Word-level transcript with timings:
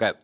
Okay. 0.00 0.16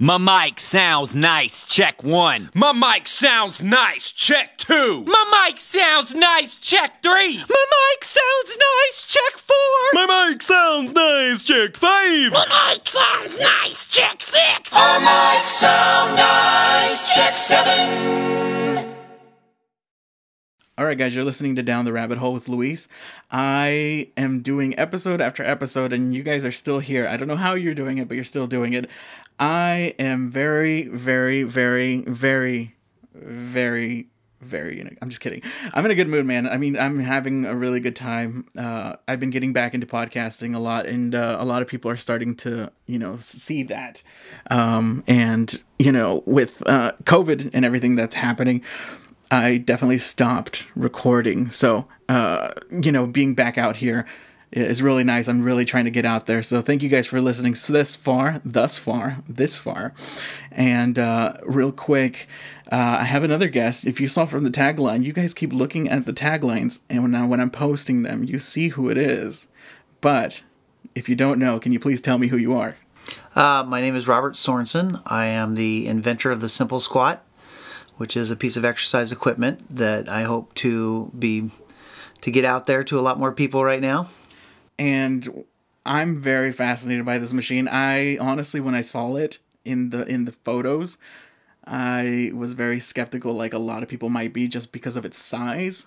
My 0.00 0.16
mic 0.16 0.60
sounds 0.60 1.14
nice. 1.14 1.64
Check 1.64 2.04
one. 2.04 2.50
My 2.54 2.72
mic 2.72 3.08
sounds 3.08 3.62
nice. 3.62 4.12
Check 4.12 4.56
two. 4.56 5.04
My 5.04 5.46
mic 5.48 5.60
sounds 5.60 6.14
nice. 6.14 6.56
Check 6.56 7.02
three. 7.02 7.38
My 7.38 7.64
mic 7.74 8.04
sounds 8.04 8.56
nice. 8.56 9.04
Check 9.04 9.38
four. 9.38 9.54
My 10.06 10.30
mic 10.30 10.40
sounds 10.40 10.92
nice. 10.94 11.42
Check 11.42 11.76
five. 11.76 12.32
My 12.32 12.46
mic 12.70 12.86
sounds 12.86 13.40
nice. 13.40 13.88
Check 13.88 14.22
six. 14.22 14.72
My 14.72 14.98
mic 14.98 15.44
sound 15.44 16.14
nice. 16.14 17.12
Check 17.12 17.36
seven. 17.36 18.87
All 20.78 20.86
right, 20.86 20.96
guys, 20.96 21.12
you're 21.12 21.24
listening 21.24 21.56
to 21.56 21.62
Down 21.64 21.86
the 21.86 21.92
Rabbit 21.92 22.18
Hole 22.18 22.32
with 22.32 22.48
Luis. 22.48 22.86
I 23.32 24.10
am 24.16 24.42
doing 24.42 24.78
episode 24.78 25.20
after 25.20 25.42
episode, 25.42 25.92
and 25.92 26.14
you 26.14 26.22
guys 26.22 26.44
are 26.44 26.52
still 26.52 26.78
here. 26.78 27.08
I 27.08 27.16
don't 27.16 27.26
know 27.26 27.34
how 27.34 27.54
you're 27.54 27.74
doing 27.74 27.98
it, 27.98 28.06
but 28.06 28.14
you're 28.14 28.22
still 28.22 28.46
doing 28.46 28.74
it. 28.74 28.88
I 29.40 29.96
am 29.98 30.30
very, 30.30 30.84
very, 30.84 31.42
very, 31.42 32.02
very, 32.02 32.76
very, 33.12 34.06
very. 34.40 34.80
A, 34.80 34.96
I'm 35.02 35.08
just 35.08 35.20
kidding. 35.20 35.42
I'm 35.74 35.84
in 35.84 35.90
a 35.90 35.96
good 35.96 36.06
mood, 36.06 36.26
man. 36.26 36.48
I 36.48 36.58
mean, 36.58 36.78
I'm 36.78 37.00
having 37.00 37.44
a 37.44 37.56
really 37.56 37.80
good 37.80 37.96
time. 37.96 38.46
Uh, 38.56 38.94
I've 39.08 39.18
been 39.18 39.30
getting 39.30 39.52
back 39.52 39.74
into 39.74 39.86
podcasting 39.88 40.54
a 40.54 40.60
lot, 40.60 40.86
and 40.86 41.12
uh, 41.12 41.38
a 41.40 41.44
lot 41.44 41.60
of 41.60 41.66
people 41.66 41.90
are 41.90 41.96
starting 41.96 42.36
to, 42.36 42.70
you 42.86 43.00
know, 43.00 43.16
see 43.16 43.64
that. 43.64 44.04
Um, 44.48 45.02
and 45.08 45.60
you 45.80 45.90
know, 45.90 46.22
with 46.24 46.62
uh, 46.66 46.92
COVID 47.02 47.50
and 47.52 47.64
everything 47.64 47.96
that's 47.96 48.14
happening. 48.14 48.62
I 49.30 49.58
definitely 49.58 49.98
stopped 49.98 50.66
recording. 50.74 51.50
So, 51.50 51.86
uh, 52.08 52.50
you 52.70 52.90
know, 52.90 53.06
being 53.06 53.34
back 53.34 53.58
out 53.58 53.76
here 53.76 54.06
is 54.50 54.80
really 54.80 55.04
nice. 55.04 55.28
I'm 55.28 55.42
really 55.42 55.66
trying 55.66 55.84
to 55.84 55.90
get 55.90 56.06
out 56.06 56.26
there. 56.26 56.42
So, 56.42 56.62
thank 56.62 56.82
you 56.82 56.88
guys 56.88 57.06
for 57.06 57.20
listening 57.20 57.54
this 57.68 57.96
far, 57.96 58.40
thus 58.44 58.78
far, 58.78 59.18
this 59.28 59.58
far. 59.58 59.92
And 60.50 60.98
uh, 60.98 61.34
real 61.42 61.72
quick, 61.72 62.26
uh, 62.72 62.98
I 63.00 63.04
have 63.04 63.22
another 63.22 63.48
guest. 63.48 63.86
If 63.86 64.00
you 64.00 64.08
saw 64.08 64.24
from 64.24 64.44
the 64.44 64.50
tagline, 64.50 65.04
you 65.04 65.12
guys 65.12 65.34
keep 65.34 65.52
looking 65.52 65.90
at 65.90 66.06
the 66.06 66.14
taglines, 66.14 66.80
and 66.88 67.12
now 67.12 67.26
when 67.26 67.40
I'm 67.40 67.50
posting 67.50 68.02
them, 68.02 68.24
you 68.24 68.38
see 68.38 68.68
who 68.68 68.88
it 68.88 68.96
is. 68.96 69.46
But 70.00 70.40
if 70.94 71.08
you 71.08 71.16
don't 71.16 71.38
know, 71.38 71.58
can 71.58 71.72
you 71.72 71.80
please 71.80 72.00
tell 72.00 72.16
me 72.16 72.28
who 72.28 72.38
you 72.38 72.56
are? 72.56 72.76
Uh, 73.34 73.64
my 73.66 73.80
name 73.80 73.94
is 73.94 74.08
Robert 74.08 74.34
Sorensen. 74.34 75.02
I 75.06 75.26
am 75.26 75.54
the 75.54 75.86
inventor 75.86 76.30
of 76.30 76.40
the 76.40 76.48
Simple 76.48 76.80
Squat 76.80 77.24
which 77.98 78.16
is 78.16 78.30
a 78.30 78.36
piece 78.36 78.56
of 78.56 78.64
exercise 78.64 79.12
equipment 79.12 79.62
that 79.68 80.08
I 80.08 80.22
hope 80.22 80.54
to 80.54 81.12
be 81.18 81.50
to 82.20 82.30
get 82.30 82.44
out 82.44 82.66
there 82.66 82.82
to 82.84 82.98
a 82.98 83.02
lot 83.02 83.18
more 83.18 83.32
people 83.32 83.62
right 83.62 83.82
now. 83.82 84.08
And 84.78 85.44
I'm 85.84 86.20
very 86.20 86.52
fascinated 86.52 87.04
by 87.04 87.18
this 87.18 87.32
machine. 87.32 87.68
I 87.68 88.16
honestly 88.18 88.60
when 88.60 88.74
I 88.74 88.80
saw 88.80 89.16
it 89.16 89.38
in 89.64 89.90
the 89.90 90.06
in 90.06 90.24
the 90.24 90.32
photos, 90.32 90.98
I 91.64 92.30
was 92.34 92.52
very 92.52 92.80
skeptical 92.80 93.34
like 93.34 93.52
a 93.52 93.58
lot 93.58 93.82
of 93.82 93.88
people 93.88 94.08
might 94.08 94.32
be 94.32 94.48
just 94.48 94.72
because 94.72 94.96
of 94.96 95.04
its 95.04 95.18
size 95.18 95.86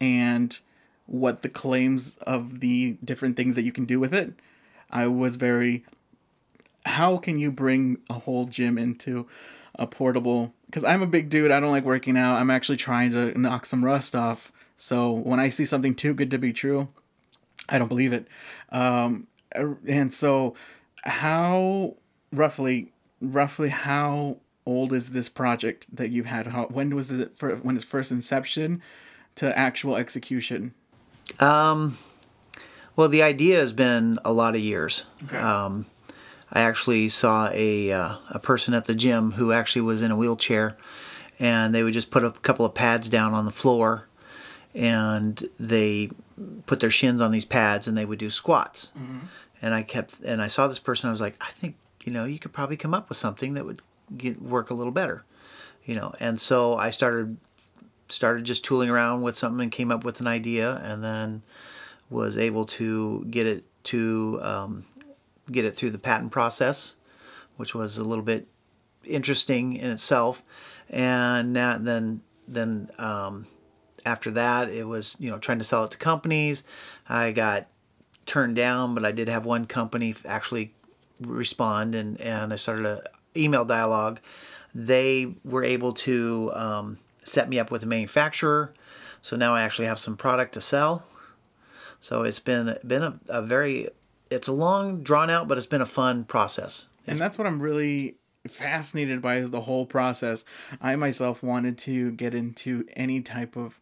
and 0.00 0.58
what 1.06 1.42
the 1.42 1.48
claims 1.48 2.16
of 2.18 2.60
the 2.60 2.96
different 3.04 3.36
things 3.36 3.54
that 3.54 3.62
you 3.62 3.72
can 3.72 3.84
do 3.84 3.98
with 3.98 4.14
it. 4.14 4.34
I 4.90 5.06
was 5.06 5.36
very 5.36 5.84
how 6.86 7.16
can 7.16 7.38
you 7.38 7.50
bring 7.50 7.98
a 8.08 8.14
whole 8.14 8.46
gym 8.46 8.76
into 8.76 9.26
a 9.74 9.86
portable 9.86 10.52
because 10.70 10.84
I'm 10.84 11.02
a 11.02 11.06
big 11.06 11.28
dude. 11.28 11.50
I 11.50 11.58
don't 11.58 11.72
like 11.72 11.84
working 11.84 12.16
out. 12.16 12.36
I'm 12.36 12.50
actually 12.50 12.76
trying 12.78 13.10
to 13.10 13.36
knock 13.38 13.66
some 13.66 13.84
rust 13.84 14.14
off. 14.14 14.52
So 14.76 15.10
when 15.10 15.40
I 15.40 15.48
see 15.48 15.64
something 15.64 15.96
too 15.96 16.14
good 16.14 16.30
to 16.30 16.38
be 16.38 16.52
true, 16.52 16.88
I 17.68 17.78
don't 17.78 17.88
believe 17.88 18.12
it. 18.12 18.28
Um, 18.70 19.26
and 19.52 20.12
so, 20.12 20.54
how 21.02 21.96
roughly, 22.32 22.92
roughly 23.20 23.70
how 23.70 24.36
old 24.64 24.92
is 24.92 25.10
this 25.10 25.28
project 25.28 25.94
that 25.94 26.10
you've 26.10 26.26
had? 26.26 26.48
How 26.48 26.66
when 26.66 26.94
was 26.94 27.10
it 27.10 27.36
for 27.36 27.56
when 27.56 27.74
its 27.74 27.84
first 27.84 28.12
inception 28.12 28.80
to 29.34 29.56
actual 29.58 29.96
execution? 29.96 30.74
Um, 31.40 31.98
well, 32.94 33.08
the 33.08 33.22
idea 33.22 33.58
has 33.58 33.72
been 33.72 34.18
a 34.24 34.32
lot 34.32 34.54
of 34.54 34.60
years. 34.60 35.04
Okay. 35.24 35.36
Um, 35.36 35.86
I 36.52 36.60
actually 36.60 37.08
saw 37.08 37.50
a 37.52 37.92
uh, 37.92 38.16
a 38.30 38.38
person 38.38 38.74
at 38.74 38.86
the 38.86 38.94
gym 38.94 39.32
who 39.32 39.52
actually 39.52 39.82
was 39.82 40.02
in 40.02 40.10
a 40.10 40.16
wheelchair, 40.16 40.76
and 41.38 41.74
they 41.74 41.82
would 41.82 41.94
just 41.94 42.10
put 42.10 42.24
a 42.24 42.30
couple 42.30 42.64
of 42.64 42.74
pads 42.74 43.08
down 43.08 43.34
on 43.34 43.44
the 43.44 43.52
floor, 43.52 44.08
and 44.74 45.48
they 45.58 46.10
put 46.66 46.80
their 46.80 46.90
shins 46.90 47.20
on 47.20 47.32
these 47.32 47.44
pads 47.44 47.86
and 47.86 47.96
they 47.96 48.04
would 48.04 48.18
do 48.18 48.30
squats. 48.30 48.92
Mm-hmm. 48.98 49.26
And 49.62 49.74
I 49.74 49.82
kept 49.82 50.20
and 50.20 50.40
I 50.40 50.48
saw 50.48 50.66
this 50.66 50.78
person. 50.78 51.08
I 51.08 51.10
was 51.10 51.20
like, 51.20 51.36
I 51.40 51.50
think 51.50 51.76
you 52.04 52.12
know 52.12 52.24
you 52.24 52.38
could 52.38 52.52
probably 52.52 52.76
come 52.76 52.94
up 52.94 53.08
with 53.08 53.18
something 53.18 53.54
that 53.54 53.66
would 53.66 53.82
get 54.16 54.40
work 54.40 54.70
a 54.70 54.74
little 54.74 54.92
better, 54.92 55.24
you 55.84 55.94
know. 55.94 56.14
And 56.18 56.40
so 56.40 56.74
I 56.74 56.90
started 56.90 57.36
started 58.08 58.44
just 58.44 58.64
tooling 58.64 58.90
around 58.90 59.22
with 59.22 59.36
something 59.36 59.62
and 59.62 59.72
came 59.72 59.90
up 59.90 60.04
with 60.04 60.20
an 60.20 60.26
idea, 60.26 60.80
and 60.82 61.04
then 61.04 61.42
was 62.08 62.36
able 62.36 62.64
to 62.66 63.24
get 63.30 63.46
it 63.46 63.64
to 63.82 64.40
um, 64.42 64.84
get 65.50 65.64
it 65.64 65.76
through 65.76 65.90
the 65.90 65.98
patent 65.98 66.32
process, 66.32 66.94
which 67.56 67.74
was 67.74 67.98
a 67.98 68.04
little 68.04 68.24
bit 68.24 68.46
interesting 69.04 69.74
in 69.74 69.90
itself. 69.90 70.42
And 70.88 71.54
then, 71.56 72.22
then 72.48 72.90
um, 72.98 73.46
after 74.04 74.30
that, 74.32 74.70
it 74.70 74.86
was 74.86 75.16
you 75.18 75.30
know 75.30 75.38
trying 75.38 75.58
to 75.58 75.64
sell 75.64 75.84
it 75.84 75.90
to 75.92 75.98
companies. 75.98 76.64
I 77.08 77.32
got 77.32 77.66
turned 78.26 78.56
down, 78.56 78.94
but 78.94 79.04
I 79.04 79.12
did 79.12 79.28
have 79.28 79.44
one 79.44 79.66
company 79.66 80.14
actually 80.24 80.74
respond, 81.20 81.94
and 81.94 82.20
and 82.20 82.52
I 82.52 82.56
started 82.56 82.86
a 82.86 83.02
email 83.36 83.64
dialogue. 83.64 84.20
They 84.74 85.34
were 85.44 85.64
able 85.64 85.92
to 85.94 86.52
um, 86.54 86.98
set 87.24 87.48
me 87.48 87.58
up 87.58 87.70
with 87.70 87.82
a 87.82 87.86
manufacturer, 87.86 88.72
so 89.22 89.36
now 89.36 89.54
I 89.54 89.62
actually 89.62 89.86
have 89.86 89.98
some 89.98 90.16
product 90.16 90.54
to 90.54 90.60
sell. 90.60 91.06
So 92.00 92.22
it's 92.22 92.40
been 92.40 92.76
been 92.86 93.02
a, 93.02 93.20
a 93.28 93.42
very 93.42 93.88
it's 94.30 94.48
a 94.48 94.52
long 94.52 95.02
drawn 95.02 95.30
out 95.30 95.48
but 95.48 95.58
it's 95.58 95.66
been 95.66 95.80
a 95.80 95.86
fun 95.86 96.24
process. 96.24 96.88
And 97.06 97.18
that's 97.18 97.38
what 97.38 97.46
i'm 97.46 97.60
really 97.60 98.16
fascinated 98.48 99.20
by 99.20 99.36
is 99.36 99.50
the 99.50 99.62
whole 99.62 99.86
process. 99.86 100.44
I 100.80 100.96
myself 100.96 101.42
wanted 101.42 101.76
to 101.78 102.12
get 102.12 102.34
into 102.34 102.86
any 102.94 103.20
type 103.20 103.56
of 103.56 103.78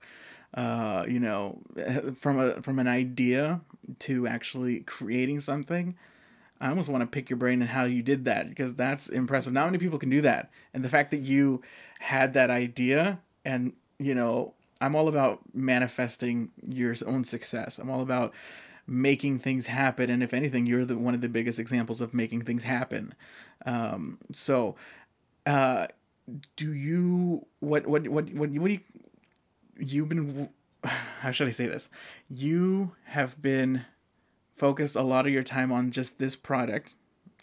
uh 0.54 1.04
you 1.06 1.20
know 1.20 1.60
from 2.18 2.38
a 2.38 2.62
from 2.62 2.78
an 2.78 2.88
idea 2.88 3.60
to 4.00 4.26
actually 4.26 4.80
creating 4.80 5.40
something. 5.40 5.96
I 6.60 6.70
almost 6.70 6.88
want 6.88 7.02
to 7.02 7.06
pick 7.06 7.30
your 7.30 7.36
brain 7.36 7.62
and 7.62 7.70
how 7.70 7.84
you 7.84 8.02
did 8.02 8.24
that 8.24 8.48
because 8.48 8.74
that's 8.74 9.08
impressive. 9.08 9.52
Not 9.52 9.66
many 9.66 9.78
people 9.78 9.98
can 9.98 10.10
do 10.10 10.20
that. 10.22 10.50
And 10.74 10.84
the 10.84 10.88
fact 10.88 11.12
that 11.12 11.20
you 11.20 11.62
had 12.00 12.34
that 12.34 12.50
idea 12.50 13.20
and 13.44 13.72
you 13.98 14.14
know 14.14 14.54
i'm 14.80 14.94
all 14.94 15.08
about 15.08 15.40
manifesting 15.52 16.50
your 16.66 16.94
own 17.06 17.24
success. 17.24 17.78
I'm 17.78 17.90
all 17.90 18.00
about 18.00 18.32
making 18.88 19.38
things 19.38 19.66
happen 19.66 20.08
and 20.08 20.22
if 20.22 20.32
anything 20.32 20.64
you're 20.64 20.86
the 20.86 20.96
one 20.96 21.14
of 21.14 21.20
the 21.20 21.28
biggest 21.28 21.58
examples 21.58 22.00
of 22.00 22.14
making 22.14 22.42
things 22.42 22.64
happen. 22.64 23.14
Um, 23.66 24.18
so 24.32 24.76
uh, 25.46 25.88
do 26.56 26.72
you 26.72 27.46
what 27.60 27.86
what 27.86 28.08
what 28.08 28.30
what, 28.30 28.50
what 28.50 28.66
do 28.68 28.72
you 28.72 28.80
you've 29.78 30.08
been 30.08 30.48
how 31.20 31.30
should 31.30 31.48
i 31.48 31.52
say 31.52 31.66
this? 31.66 31.90
You 32.30 32.92
have 33.06 33.40
been 33.42 33.84
focused 34.56 34.96
a 34.96 35.02
lot 35.02 35.26
of 35.26 35.32
your 35.32 35.42
time 35.42 35.70
on 35.70 35.90
just 35.90 36.18
this 36.18 36.34
product 36.34 36.94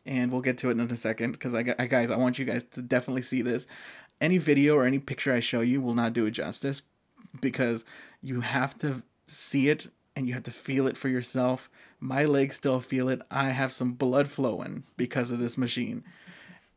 and 0.06 0.32
we'll 0.32 0.42
get 0.42 0.58
to 0.60 0.70
it 0.70 0.78
in 0.78 0.92
a 0.92 0.96
second 0.96 1.32
because 1.32 1.54
I, 1.54 1.74
I 1.80 1.86
guys 1.86 2.12
i 2.12 2.18
want 2.18 2.38
you 2.40 2.46
guys 2.46 2.64
to 2.72 2.82
definitely 2.82 3.22
see 3.22 3.42
this. 3.44 3.68
Any 4.20 4.38
video 4.40 4.76
or 4.76 4.86
any 4.86 4.98
picture 4.98 5.32
i 5.32 5.42
show 5.42 5.62
you 5.62 5.80
will 5.80 5.94
not 5.94 6.14
do 6.14 6.26
it 6.26 6.32
justice 6.32 6.82
because 7.40 7.86
you 8.22 8.42
have 8.42 8.78
to 8.80 9.04
see 9.26 9.70
it 9.70 9.88
and 10.16 10.28
you 10.28 10.34
have 10.34 10.44
to 10.44 10.52
feel 10.52 10.88
it 10.88 10.98
for 10.98 11.10
yourself. 11.10 11.70
My 12.00 12.24
legs 12.26 12.56
still 12.56 12.80
feel 12.80 13.10
it. 13.10 13.22
I 13.30 13.50
have 13.50 13.74
some 13.74 13.94
blood 13.94 14.30
flowing 14.30 14.84
because 14.98 15.32
of 15.32 15.40
this 15.40 15.58
machine. 15.58 16.04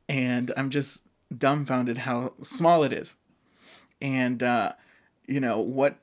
And 0.09 0.53
I'm 0.57 0.71
just 0.71 1.03
dumbfounded 1.37 1.99
how 1.99 2.33
small 2.43 2.83
it 2.83 2.93
is. 2.93 3.17
And 4.01 4.43
uh, 4.43 4.73
you 5.27 5.41
know, 5.41 5.61
what 5.61 5.99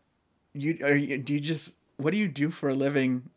you 0.53 0.77
are 0.83 0.95
you, 0.95 1.17
do 1.17 1.33
you 1.33 1.39
just 1.39 1.75
what 1.97 2.11
do 2.11 2.17
you 2.17 2.27
do 2.27 2.51
for 2.51 2.69
a 2.69 2.75
living? 2.75 3.29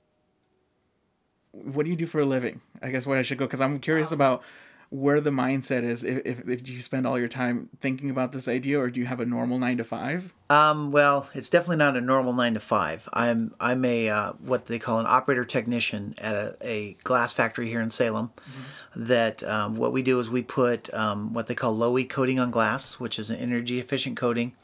What 1.52 1.84
do 1.84 1.90
you 1.90 1.96
do 1.96 2.06
for 2.06 2.20
a 2.20 2.26
living? 2.26 2.60
I 2.82 2.90
guess 2.90 3.06
where 3.06 3.18
I 3.18 3.22
should 3.22 3.38
go 3.38 3.48
cuz 3.48 3.60
I'm 3.60 3.78
curious 3.78 4.12
about 4.12 4.42
where 4.90 5.20
the 5.20 5.30
mindset 5.30 5.82
is 5.82 6.02
if, 6.02 6.24
if, 6.24 6.48
if 6.48 6.68
you 6.68 6.80
spend 6.80 7.06
all 7.06 7.18
your 7.18 7.28
time 7.28 7.68
thinking 7.80 8.08
about 8.08 8.32
this 8.32 8.48
idea 8.48 8.80
or 8.80 8.90
do 8.90 8.98
you 9.00 9.06
have 9.06 9.20
a 9.20 9.26
normal 9.26 9.58
nine 9.58 9.76
to 9.76 9.84
five? 9.84 10.32
Um, 10.48 10.90
well 10.90 11.28
it's 11.34 11.50
definitely 11.50 11.76
not 11.76 11.96
a 11.96 12.00
normal 12.00 12.32
nine 12.32 12.54
to 12.54 12.60
five. 12.60 13.08
I'm 13.12 13.54
i'm 13.60 13.84
a 13.84 14.08
uh, 14.08 14.32
what 14.32 14.66
they 14.66 14.78
call 14.78 14.98
an 15.00 15.06
operator 15.06 15.44
technician 15.44 16.14
at 16.18 16.34
a, 16.34 16.56
a 16.62 16.92
glass 17.04 17.32
factory 17.32 17.68
here 17.68 17.80
in 17.80 17.90
salem 17.90 18.30
mm-hmm. 18.36 19.04
that 19.04 19.42
um, 19.42 19.76
what 19.76 19.92
we 19.92 20.02
do 20.02 20.18
is 20.20 20.30
we 20.30 20.42
put 20.42 20.92
um, 20.94 21.34
what 21.34 21.48
they 21.48 21.54
call 21.54 21.76
low 21.76 21.98
e 21.98 22.04
coating 22.04 22.40
on 22.40 22.50
glass 22.50 22.94
which 22.98 23.18
is 23.18 23.28
an 23.30 23.36
energy 23.36 23.78
efficient 23.78 24.16
coating. 24.16 24.54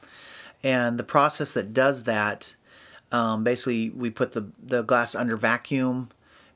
And 0.63 0.99
the 0.99 1.05
process 1.05 1.53
that 1.53 1.75
does 1.75 2.05
that 2.05 2.57
um, 3.13 3.45
basically 3.45 3.91
we 3.91 4.09
put 4.09 4.33
the, 4.33 4.51
the 4.63 4.83
glass 4.83 5.15
under 5.15 5.37
vacuum 5.37 6.09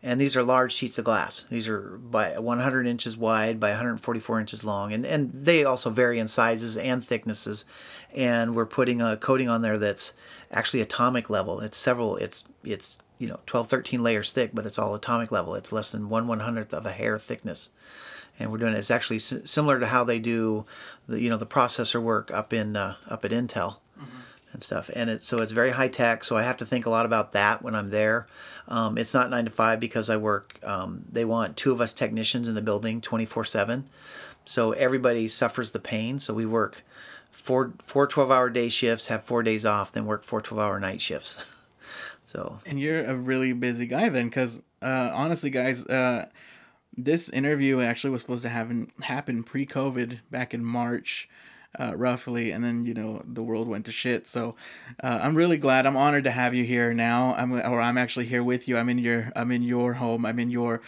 and 0.03 0.21
these 0.21 0.37
are 0.37 0.43
large 0.43 0.73
sheets 0.73 0.99
of 0.99 1.05
glass. 1.05 1.45
These 1.51 1.69
are 1.69 1.99
by 1.99 2.39
100 2.39 2.87
inches 2.87 3.17
wide 3.17 3.59
by 3.59 3.71
144 3.71 4.41
inches 4.41 4.65
long, 4.65 4.93
and 4.93 5.05
and 5.05 5.33
they 5.33 5.65
also 5.65 5.91
vary 5.91 6.19
in 6.19 6.29
sizes 6.29 6.77
and 6.77 7.05
thicknesses. 7.05 7.65
And 8.15 8.55
we're 8.55 8.67
putting 8.67 9.01
a 9.01 9.17
coating 9.17 9.49
on 9.49 9.63
there 9.63 9.77
that's 9.77 10.15
actually 10.51 10.81
atomic 10.81 11.29
level. 11.29 11.61
It's 11.61 11.77
several. 11.77 12.17
It's 12.17 12.45
it's 12.65 12.99
you 13.19 13.29
know 13.29 13.41
12, 13.47 13.69
13 13.69 14.03
layers 14.03 14.33
thick, 14.33 14.51
but 14.55 14.67
it's 14.67 14.79
all 14.79 14.95
atomic 14.95 15.33
level. 15.33 15.55
It's 15.55 15.73
less 15.73 15.91
than 15.91 16.09
one 16.09 16.27
one 16.29 16.41
hundredth 16.41 16.73
of 16.73 16.87
a 16.87 16.93
hair 16.93 17.19
thickness 17.19 17.71
and 18.39 18.53
we're 18.53 18.59
doing 18.59 18.75
it. 18.75 18.79
It's 18.79 18.91
actually 18.91 19.19
similar 19.19 19.81
to 19.81 19.87
how 19.87 20.05
they 20.05 20.19
do 20.19 20.65
the 21.09 21.21
you 21.21 21.29
know 21.29 21.37
the 21.37 21.47
processor 21.47 22.01
work 22.01 22.31
up 22.31 22.53
in 22.53 22.77
uh, 22.77 22.95
up 23.09 23.25
at 23.25 23.33
Intel 23.33 23.79
and 24.53 24.63
stuff. 24.63 24.91
And 24.95 25.11
it 25.11 25.23
so 25.23 25.39
it's 25.39 25.53
very 25.53 25.71
high 25.71 25.89
tech. 25.89 26.25
So 26.25 26.37
I 26.37 26.43
have 26.43 26.57
to 26.59 26.67
think 26.67 26.87
a 26.87 26.91
lot 26.91 27.07
about 27.07 27.33
that 27.33 27.63
when 27.63 27.75
I'm 27.75 27.91
there. 27.91 28.27
Um, 28.67 28.99
it's 28.99 29.15
not 29.15 29.31
nine 29.31 29.45
to 29.45 29.51
five 29.51 29.81
because 29.81 30.11
I 30.11 30.17
work. 30.17 30.59
Um, 30.63 31.05
they 31.11 31.25
want 31.25 31.57
two 31.57 31.73
of 31.73 31.81
us 31.81 31.93
technicians 31.93 32.49
in 32.49 32.55
the 32.55 32.63
building, 32.63 33.01
twenty 33.01 33.27
four 33.27 33.45
seven. 33.45 33.89
So 34.45 34.73
everybody 34.73 35.29
suffers 35.29 35.73
the 35.73 35.79
pain. 35.79 36.19
So 36.19 36.33
we 36.33 36.47
work 36.47 36.83
four 37.31 37.75
four 37.83 38.07
12 38.07 38.31
hour 38.31 38.51
day 38.51 38.69
shifts, 38.69 39.07
have 39.07 39.25
four 39.25 39.43
days 39.43 39.65
off, 39.65 39.93
then 39.93 40.07
work 40.07 40.25
four 40.25 40.41
12 40.41 40.63
hour 40.63 40.81
night 40.81 41.01
shifts. 41.01 41.39
so 42.25 42.61
And 42.67 42.81
you're 42.81 43.05
a 43.05 43.15
really 43.15 43.53
busy 43.53 43.87
guy 43.87 44.09
then, 44.09 44.29
because 44.29 44.61
uh, 44.83 45.11
honestly, 45.15 45.51
guys, 45.51 45.87
uh, 45.87 46.29
this 46.97 47.29
interview 47.29 47.81
actually 47.81 48.11
was 48.11 48.23
supposed 48.23 48.43
to 48.43 48.49
happen 48.49 48.91
happen 49.03 49.45
pre-COVID 49.45 50.21
back 50.31 50.53
in 50.53 50.65
March, 50.65 51.29
uh, 51.79 51.97
roughly, 51.97 52.51
and 52.51 52.63
then 52.65 52.85
you 52.85 52.95
know 52.95 53.23
the 53.25 53.43
world 53.43 53.69
went 53.69 53.87
to 53.87 53.93
shit. 53.93 54.27
So 54.27 54.55
uh, 55.03 55.21
I'm 55.23 55.35
really 55.35 55.57
glad. 55.59 55.87
I'm 55.87 55.97
honored 55.97 56.25
to 56.25 56.31
have 56.31 56.55
you 56.55 56.65
here 56.65 56.93
now. 56.95 57.35
I'm 57.37 57.53
or 57.53 57.81
I'm 57.81 57.99
actually 57.99 58.27
here 58.27 58.43
with 58.43 58.69
you. 58.69 58.77
I'm 58.77 58.89
in 58.89 58.99
your 58.99 59.33
I'm 59.37 59.51
in 59.53 59.63
your 59.63 59.95
home. 59.95 60.27
I'm 60.27 60.39
in 60.39 60.51
your 60.51 60.81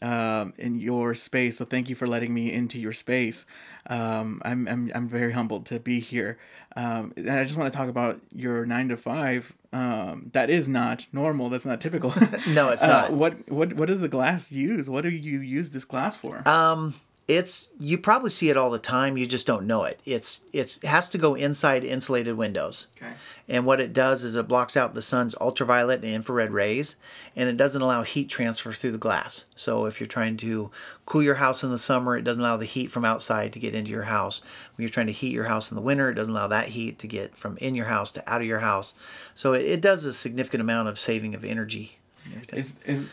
um, 0.00 0.54
in 0.58 0.78
your 0.78 1.14
space. 1.14 1.58
So 1.58 1.64
thank 1.64 1.88
you 1.88 1.94
for 1.96 2.06
letting 2.06 2.32
me 2.32 2.52
into 2.52 2.78
your 2.78 2.92
space. 2.92 3.46
Um, 3.90 4.40
I'm, 4.44 4.68
I'm 4.68 4.92
I'm 4.94 5.08
very 5.08 5.32
humbled 5.32 5.66
to 5.66 5.80
be 5.80 6.00
here. 6.00 6.38
Um, 6.76 7.12
and 7.16 7.30
I 7.30 7.42
just 7.44 7.56
want 7.58 7.72
to 7.72 7.76
talk 7.76 7.88
about 7.88 8.20
your 8.32 8.64
nine 8.66 8.88
to 8.90 8.96
five. 8.96 9.54
Um, 9.72 10.30
that 10.32 10.48
is 10.50 10.68
not 10.68 11.06
normal. 11.12 11.48
That's 11.50 11.66
not 11.66 11.80
typical. 11.80 12.10
No, 12.48 12.68
it's 12.70 12.82
Uh, 12.82 12.86
not. 12.86 13.12
what 13.12 13.50
what 13.50 13.72
what 13.74 13.86
does 13.88 13.98
the 14.00 14.08
glass 14.08 14.52
use? 14.52 14.88
What 14.88 15.02
do 15.02 15.10
you 15.10 15.40
use 15.40 15.70
this 15.70 15.84
glass 15.84 16.16
for? 16.16 16.46
Um, 16.48 16.94
it's 17.28 17.68
you 17.78 17.98
probably 17.98 18.30
see 18.30 18.48
it 18.48 18.56
all 18.56 18.70
the 18.70 18.78
time. 18.78 19.18
You 19.18 19.26
just 19.26 19.46
don't 19.46 19.66
know 19.66 19.84
it. 19.84 20.00
It's 20.06 20.40
it's 20.50 20.78
it 20.78 20.86
has 20.86 21.10
to 21.10 21.18
go 21.18 21.34
inside 21.34 21.84
insulated 21.84 22.38
windows. 22.38 22.86
Okay. 22.96 23.12
And 23.46 23.66
what 23.66 23.82
it 23.82 23.92
does 23.92 24.24
is 24.24 24.34
it 24.34 24.48
blocks 24.48 24.78
out 24.78 24.94
the 24.94 25.02
sun's 25.02 25.34
ultraviolet 25.38 26.02
and 26.02 26.14
infrared 26.14 26.52
rays, 26.52 26.96
and 27.36 27.46
it 27.50 27.58
doesn't 27.58 27.82
allow 27.82 28.02
heat 28.02 28.30
transfer 28.30 28.72
through 28.72 28.92
the 28.92 28.98
glass. 28.98 29.44
So 29.54 29.84
if 29.84 30.00
you're 30.00 30.06
trying 30.06 30.38
to 30.38 30.70
cool 31.04 31.22
your 31.22 31.34
house 31.34 31.62
in 31.62 31.70
the 31.70 31.78
summer, 31.78 32.16
it 32.16 32.22
doesn't 32.22 32.42
allow 32.42 32.56
the 32.56 32.64
heat 32.64 32.90
from 32.90 33.04
outside 33.04 33.52
to 33.52 33.58
get 33.58 33.74
into 33.74 33.90
your 33.90 34.04
house. 34.04 34.40
When 34.76 34.84
you're 34.84 34.90
trying 34.90 35.06
to 35.08 35.12
heat 35.12 35.32
your 35.34 35.44
house 35.44 35.70
in 35.70 35.76
the 35.76 35.82
winter, 35.82 36.10
it 36.10 36.14
doesn't 36.14 36.32
allow 36.32 36.48
that 36.48 36.68
heat 36.68 36.98
to 37.00 37.06
get 37.06 37.36
from 37.36 37.58
in 37.58 37.74
your 37.74 37.86
house 37.86 38.10
to 38.12 38.30
out 38.30 38.40
of 38.40 38.46
your 38.46 38.60
house. 38.60 38.94
So 39.34 39.52
it, 39.52 39.66
it 39.66 39.80
does 39.82 40.06
a 40.06 40.14
significant 40.14 40.62
amount 40.62 40.88
of 40.88 40.98
saving 40.98 41.34
of 41.34 41.44
energy. 41.44 41.98
and. 42.24 42.54
Is 42.54 42.72
is 42.86 43.10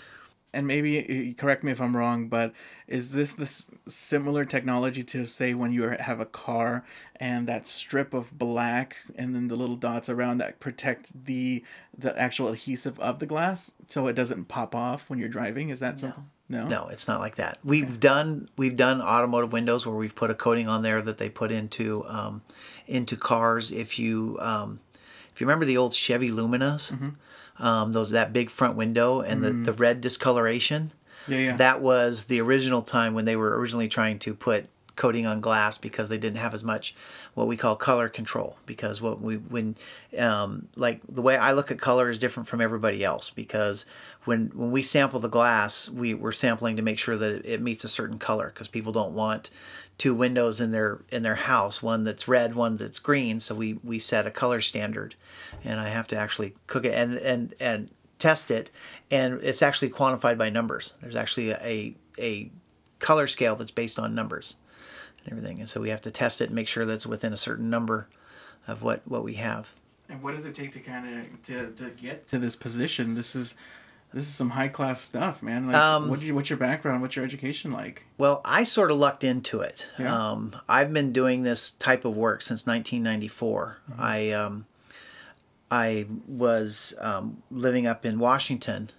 and 0.53 0.65
maybe 0.65 1.33
uh, 1.37 1.39
correct 1.39 1.63
me 1.63 1.71
if 1.73 1.81
I'm 1.81 1.95
wrong, 1.95 2.29
but 2.29 2.53
is 2.87 3.13
this 3.13 3.33
this 3.33 3.65
similar 3.87 4.45
technology 4.45 5.03
to 5.03 5.25
say 5.25 5.53
when 5.53 5.71
you 5.71 5.83
have 5.83 6.19
a 6.19 6.25
car 6.25 6.83
and 7.15 7.47
that 7.47 7.67
strip 7.67 8.13
of 8.13 8.37
black 8.37 8.97
and 9.15 9.33
then 9.33 9.47
the 9.47 9.55
little 9.55 9.75
dots 9.75 10.07
around 10.09 10.37
that 10.37 10.59
protect 10.59 11.25
the 11.25 11.63
the 11.97 12.17
actual 12.19 12.49
adhesive 12.49 12.99
of 12.99 13.19
the 13.19 13.25
glass 13.25 13.73
so 13.87 14.07
it 14.07 14.13
doesn't 14.13 14.47
pop 14.47 14.75
off 14.75 15.09
when 15.09 15.19
you're 15.19 15.29
driving? 15.29 15.69
Is 15.69 15.79
that 15.79 15.99
something? 15.99 16.29
No. 16.47 16.67
No, 16.67 16.87
it's 16.89 17.07
not 17.07 17.19
like 17.19 17.35
that. 17.35 17.57
We've 17.63 17.99
done 17.99 18.49
we've 18.55 18.75
done 18.75 19.01
automotive 19.01 19.51
windows 19.51 19.85
where 19.85 19.95
we've 19.95 20.13
put 20.13 20.29
a 20.29 20.35
coating 20.35 20.67
on 20.67 20.83
there 20.83 21.01
that 21.01 21.17
they 21.17 21.29
put 21.29 21.51
into 21.51 22.05
um, 22.07 22.43
into 22.85 23.17
cars. 23.17 23.71
If 23.71 23.97
you 23.97 24.37
um, 24.39 24.79
if 25.33 25.41
you 25.41 25.47
remember 25.47 25.65
the 25.65 25.77
old 25.77 25.95
Chevy 25.95 26.29
Luminas, 26.29 27.13
um, 27.57 27.93
those 27.93 28.11
that 28.11 28.31
big 28.31 28.51
front 28.51 28.75
window 28.75 29.21
and 29.21 29.43
the, 29.43 29.51
the 29.51 29.73
red 29.73 30.01
discoloration, 30.01 30.91
Yeah, 31.27 31.37
yeah. 31.37 31.55
that 31.57 31.81
was 31.81 32.25
the 32.25 32.41
original 32.41 32.81
time 32.81 33.13
when 33.13 33.25
they 33.25 33.35
were 33.35 33.57
originally 33.57 33.87
trying 33.87 34.19
to 34.19 34.33
put 34.33 34.67
coating 34.95 35.25
on 35.25 35.41
glass 35.41 35.77
because 35.77 36.09
they 36.09 36.17
didn't 36.17 36.37
have 36.37 36.53
as 36.53 36.63
much 36.63 36.95
what 37.33 37.47
we 37.47 37.57
call 37.57 37.75
color 37.75 38.07
control. 38.07 38.57
Because 38.65 39.01
what 39.01 39.21
we 39.21 39.35
when 39.37 39.75
um, 40.17 40.67
like 40.75 41.01
the 41.07 41.21
way 41.21 41.37
I 41.37 41.51
look 41.51 41.71
at 41.71 41.79
color 41.79 42.09
is 42.09 42.19
different 42.19 42.47
from 42.47 42.61
everybody 42.61 43.03
else 43.03 43.29
because 43.29 43.85
when 44.23 44.51
when 44.53 44.71
we 44.71 44.81
sample 44.81 45.19
the 45.19 45.29
glass 45.29 45.89
we 45.89 46.13
we're 46.13 46.31
sampling 46.31 46.75
to 46.77 46.81
make 46.81 46.99
sure 46.99 47.17
that 47.17 47.45
it, 47.45 47.61
meets 47.61 47.83
a 47.83 47.89
certain 47.89 48.19
color 48.19 48.51
because 48.53 48.67
people 48.67 48.91
don't 48.91 49.13
want 49.13 49.49
two 49.97 50.13
windows 50.13 50.59
in 50.59 50.71
their 50.71 51.01
in 51.11 51.23
their 51.23 51.35
house 51.35 51.81
one 51.81 52.03
that's 52.03 52.27
red 52.27 52.55
one 52.55 52.77
that's 52.77 52.99
green. 52.99 53.39
So 53.39 53.55
we 53.55 53.79
we 53.83 53.99
set 53.99 54.27
a 54.27 54.31
color 54.31 54.61
standard 54.61 55.15
and 55.63 55.79
I 55.79 55.89
have 55.89 56.07
to 56.07 56.17
actually 56.17 56.55
cook 56.67 56.85
it. 56.85 56.93
And 56.93 57.15
and 57.17 57.53
and 57.59 57.89
test 58.25 58.49
it 58.51 58.71
and 59.11 59.29
it's 59.43 59.61
actually 59.61 59.89
quantified 59.89 60.37
by 60.37 60.49
numbers 60.49 60.93
there's 61.01 61.15
actually 61.23 61.51
a 61.51 61.95
a 62.19 62.49
color 62.99 63.27
scale 63.27 63.55
that's 63.55 63.71
based 63.81 63.99
on 63.99 64.15
numbers 64.15 64.55
and 65.19 65.31
everything 65.31 65.59
and 65.59 65.67
so 65.69 65.79
we 65.81 65.89
have 65.89 66.01
to 66.01 66.11
test 66.11 66.41
it 66.41 66.45
and 66.45 66.55
make 66.55 66.67
sure 66.67 66.85
that's 66.85 67.05
within 67.05 67.33
a 67.33 67.37
certain 67.37 67.69
number 67.69 68.07
of 68.67 68.81
what 68.81 68.99
what 69.05 69.23
we 69.23 69.33
have 69.33 69.73
And 70.09 70.21
what 70.23 70.33
does 70.35 70.45
it 70.45 70.55
take 70.55 70.71
to 70.71 70.79
kind 70.79 71.05
of 71.07 71.41
to, 71.43 71.71
to 71.79 71.89
get 71.91 72.27
to 72.27 72.37
this 72.39 72.55
position? 72.55 73.15
This 73.15 73.35
is 73.35 73.55
this 74.13 74.27
is 74.29 74.33
some 74.33 74.51
high 74.51 74.69
class 74.69 75.01
stuff, 75.01 75.41
man. 75.43 75.67
Like, 75.67 75.75
Um, 75.75 76.09
what 76.09 76.21
you, 76.21 76.33
what's 76.35 76.49
your 76.49 76.57
background? 76.69 77.01
What's 77.01 77.15
your 77.17 77.25
education 77.25 77.71
like? 77.73 78.05
Well, 78.17 78.39
I 78.45 78.63
sort 78.63 78.89
of 78.91 78.97
lucked 78.97 79.23
into 79.23 79.59
it. 79.59 79.87
Yeah. 79.99 80.15
Um, 80.31 80.55
I've 80.69 80.93
been 80.93 81.11
doing 81.11 81.43
this 81.43 81.71
type 81.71 82.05
of 82.05 82.15
work 82.15 82.41
since 82.41 82.65
1994. 82.65 83.77
I 83.97 84.31
um, 84.31 84.67
I 85.71 86.05
was 86.27 86.93
um, 86.99 87.41
living 87.49 87.87
up 87.87 88.05
in 88.05 88.19
Washington, 88.19 88.91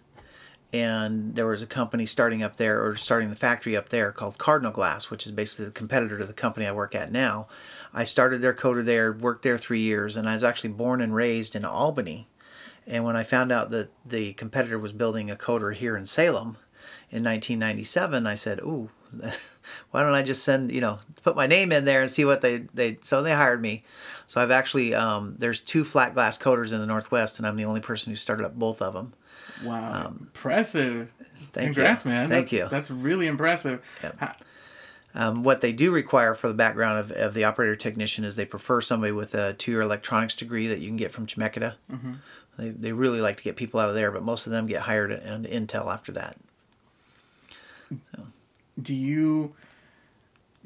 and 0.72 1.34
there 1.36 1.46
was 1.46 1.62
a 1.62 1.66
company 1.66 2.06
starting 2.06 2.42
up 2.42 2.56
there, 2.56 2.84
or 2.84 2.96
starting 2.96 3.30
the 3.30 3.36
factory 3.36 3.76
up 3.76 3.90
there, 3.90 4.12
called 4.12 4.38
Cardinal 4.38 4.72
Glass, 4.72 5.10
which 5.10 5.26
is 5.26 5.32
basically 5.32 5.66
the 5.66 5.70
competitor 5.70 6.18
to 6.18 6.26
the 6.26 6.32
company 6.32 6.66
I 6.66 6.72
work 6.72 6.94
at 6.94 7.12
now. 7.12 7.46
I 7.94 8.04
started 8.04 8.42
their 8.42 8.54
coater 8.54 8.82
there, 8.82 9.12
worked 9.12 9.42
there 9.42 9.58
three 9.58 9.80
years, 9.80 10.16
and 10.16 10.28
I 10.28 10.34
was 10.34 10.44
actually 10.44 10.70
born 10.70 11.00
and 11.00 11.14
raised 11.14 11.54
in 11.54 11.64
Albany. 11.64 12.28
And 12.86 13.04
when 13.04 13.16
I 13.16 13.22
found 13.22 13.50
out 13.50 13.70
that 13.70 13.90
the 14.04 14.32
competitor 14.34 14.78
was 14.78 14.92
building 14.92 15.30
a 15.30 15.36
coater 15.36 15.72
here 15.72 15.96
in 15.96 16.06
Salem 16.06 16.56
in 17.10 17.24
1997, 17.24 18.26
I 18.26 18.34
said, 18.34 18.60
"Ooh, 18.60 18.90
why 19.90 20.02
don't 20.02 20.14
I 20.14 20.22
just 20.22 20.44
send 20.44 20.72
you 20.72 20.80
know 20.80 20.98
put 21.22 21.36
my 21.36 21.46
name 21.46 21.72
in 21.72 21.84
there 21.84 22.02
and 22.02 22.10
see 22.10 22.24
what 22.24 22.40
they 22.40 22.64
they." 22.74 22.98
So 23.02 23.22
they 23.22 23.32
hired 23.32 23.60
me. 23.60 23.84
So 24.26 24.40
I've 24.40 24.50
actually 24.50 24.94
um, 24.94 25.36
there's 25.38 25.60
two 25.60 25.84
flat 25.84 26.14
glass 26.14 26.38
coaters 26.38 26.72
in 26.72 26.80
the 26.80 26.86
Northwest, 26.86 27.38
and 27.38 27.46
I'm 27.46 27.56
the 27.56 27.64
only 27.64 27.80
person 27.80 28.10
who 28.12 28.16
started 28.16 28.44
up 28.44 28.54
both 28.54 28.82
of 28.82 28.94
them. 28.94 29.12
Wow, 29.64 30.08
impressive! 30.18 31.12
Um, 31.20 31.26
thank 31.52 31.76
you. 31.76 31.82
Man. 31.82 31.98
Thank 32.04 32.28
that's, 32.28 32.52
you. 32.52 32.68
That's 32.70 32.90
really 32.90 33.26
impressive. 33.26 33.82
Yep. 34.02 34.42
Um, 35.14 35.42
what 35.42 35.62
they 35.62 35.72
do 35.72 35.92
require 35.92 36.34
for 36.34 36.48
the 36.48 36.54
background 36.54 36.98
of, 36.98 37.10
of 37.12 37.32
the 37.32 37.44
operator 37.44 37.74
technician 37.74 38.22
is 38.22 38.36
they 38.36 38.44
prefer 38.44 38.82
somebody 38.82 39.12
with 39.12 39.34
a 39.34 39.54
two-year 39.54 39.80
electronics 39.80 40.36
degree 40.36 40.66
that 40.66 40.80
you 40.80 40.88
can 40.88 40.98
get 40.98 41.10
from 41.10 41.26
Chemeketa. 41.26 41.76
Mm-hmm. 41.90 42.12
They, 42.58 42.68
they 42.68 42.92
really 42.92 43.22
like 43.22 43.38
to 43.38 43.42
get 43.42 43.56
people 43.56 43.80
out 43.80 43.88
of 43.88 43.94
there, 43.94 44.10
but 44.10 44.22
most 44.22 44.44
of 44.46 44.52
them 44.52 44.66
get 44.66 44.82
hired 44.82 45.10
at, 45.10 45.22
at 45.22 45.42
Intel 45.44 45.90
after 45.90 46.12
that. 46.12 46.36
Do 48.80 48.94
you 48.94 49.54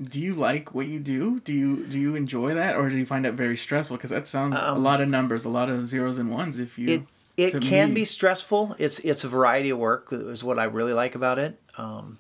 do 0.03 0.21
you 0.21 0.35
like 0.35 0.75
what 0.75 0.87
you 0.87 0.99
do? 0.99 1.41
Do 1.41 1.53
you 1.53 1.87
do 1.87 1.99
you 1.99 2.15
enjoy 2.17 2.55
that, 2.55 2.77
or 2.77 2.89
do 2.89 2.97
you 2.97 3.07
find 3.07 3.27
it 3.27 3.33
very 3.35 3.57
stressful? 3.57 3.97
Because 3.97 4.11
that 4.11 4.27
sounds 4.27 4.57
a 4.59 4.75
lot 4.75 5.01
of 5.01 5.09
numbers, 5.09 5.45
a 5.45 5.49
lot 5.51 5.69
of 5.69 5.87
zeros 5.87 6.19
and 6.19 6.31
ones. 6.31 6.59
If 6.59 6.79
you 6.79 6.87
Um, 6.97 7.07
It 7.37 7.55
it 7.55 7.63
can 7.63 7.89
me. 7.91 7.95
be 7.97 8.05
stressful. 8.05 8.77
It's 8.79 8.99
it's 9.01 9.25
a 9.25 9.29
variety 9.29 9.71
of 9.71 9.79
work 9.79 10.09
is 10.11 10.43
what 10.43 10.59
I 10.59 10.65
really 10.65 10.93
like 10.93 11.15
about 11.15 11.39
it. 11.39 11.61
Um, 11.79 12.19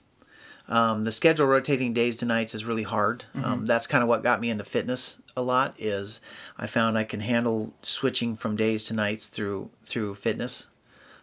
um, 0.68 1.04
the 1.04 1.12
schedule 1.12 1.46
rotating 1.46 1.92
days 1.92 2.16
to 2.18 2.26
nights 2.26 2.54
is 2.54 2.64
really 2.64 2.84
hard. 2.84 3.24
Um, 3.34 3.66
that's 3.66 3.86
kind 3.86 4.02
of 4.02 4.08
what 4.08 4.22
got 4.22 4.40
me 4.40 4.50
into 4.50 4.64
fitness 4.64 5.16
a 5.36 5.42
lot. 5.42 5.74
Is 5.78 6.20
I 6.58 6.66
found 6.66 6.96
I 6.96 7.04
can 7.04 7.20
handle 7.20 7.72
switching 7.82 8.36
from 8.36 8.56
days 8.56 8.84
to 8.86 8.94
nights 8.94 9.28
through 9.28 9.70
through 9.86 10.14
fitness. 10.14 10.68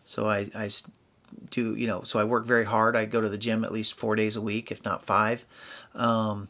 So 0.06 0.28
I, 0.30 0.50
I 0.56 0.70
do 1.50 1.76
you 1.76 1.88
know 1.88 2.04
so 2.04 2.20
I 2.20 2.24
work 2.24 2.46
very 2.46 2.66
hard. 2.66 2.96
I 2.96 3.06
go 3.06 3.22
to 3.22 3.30
the 3.30 3.38
gym 3.38 3.64
at 3.64 3.72
least 3.72 3.94
four 3.94 4.16
days 4.16 4.36
a 4.36 4.42
week, 4.42 4.72
if 4.72 4.84
not 4.84 5.04
five. 5.04 5.46
Um, 5.96 6.50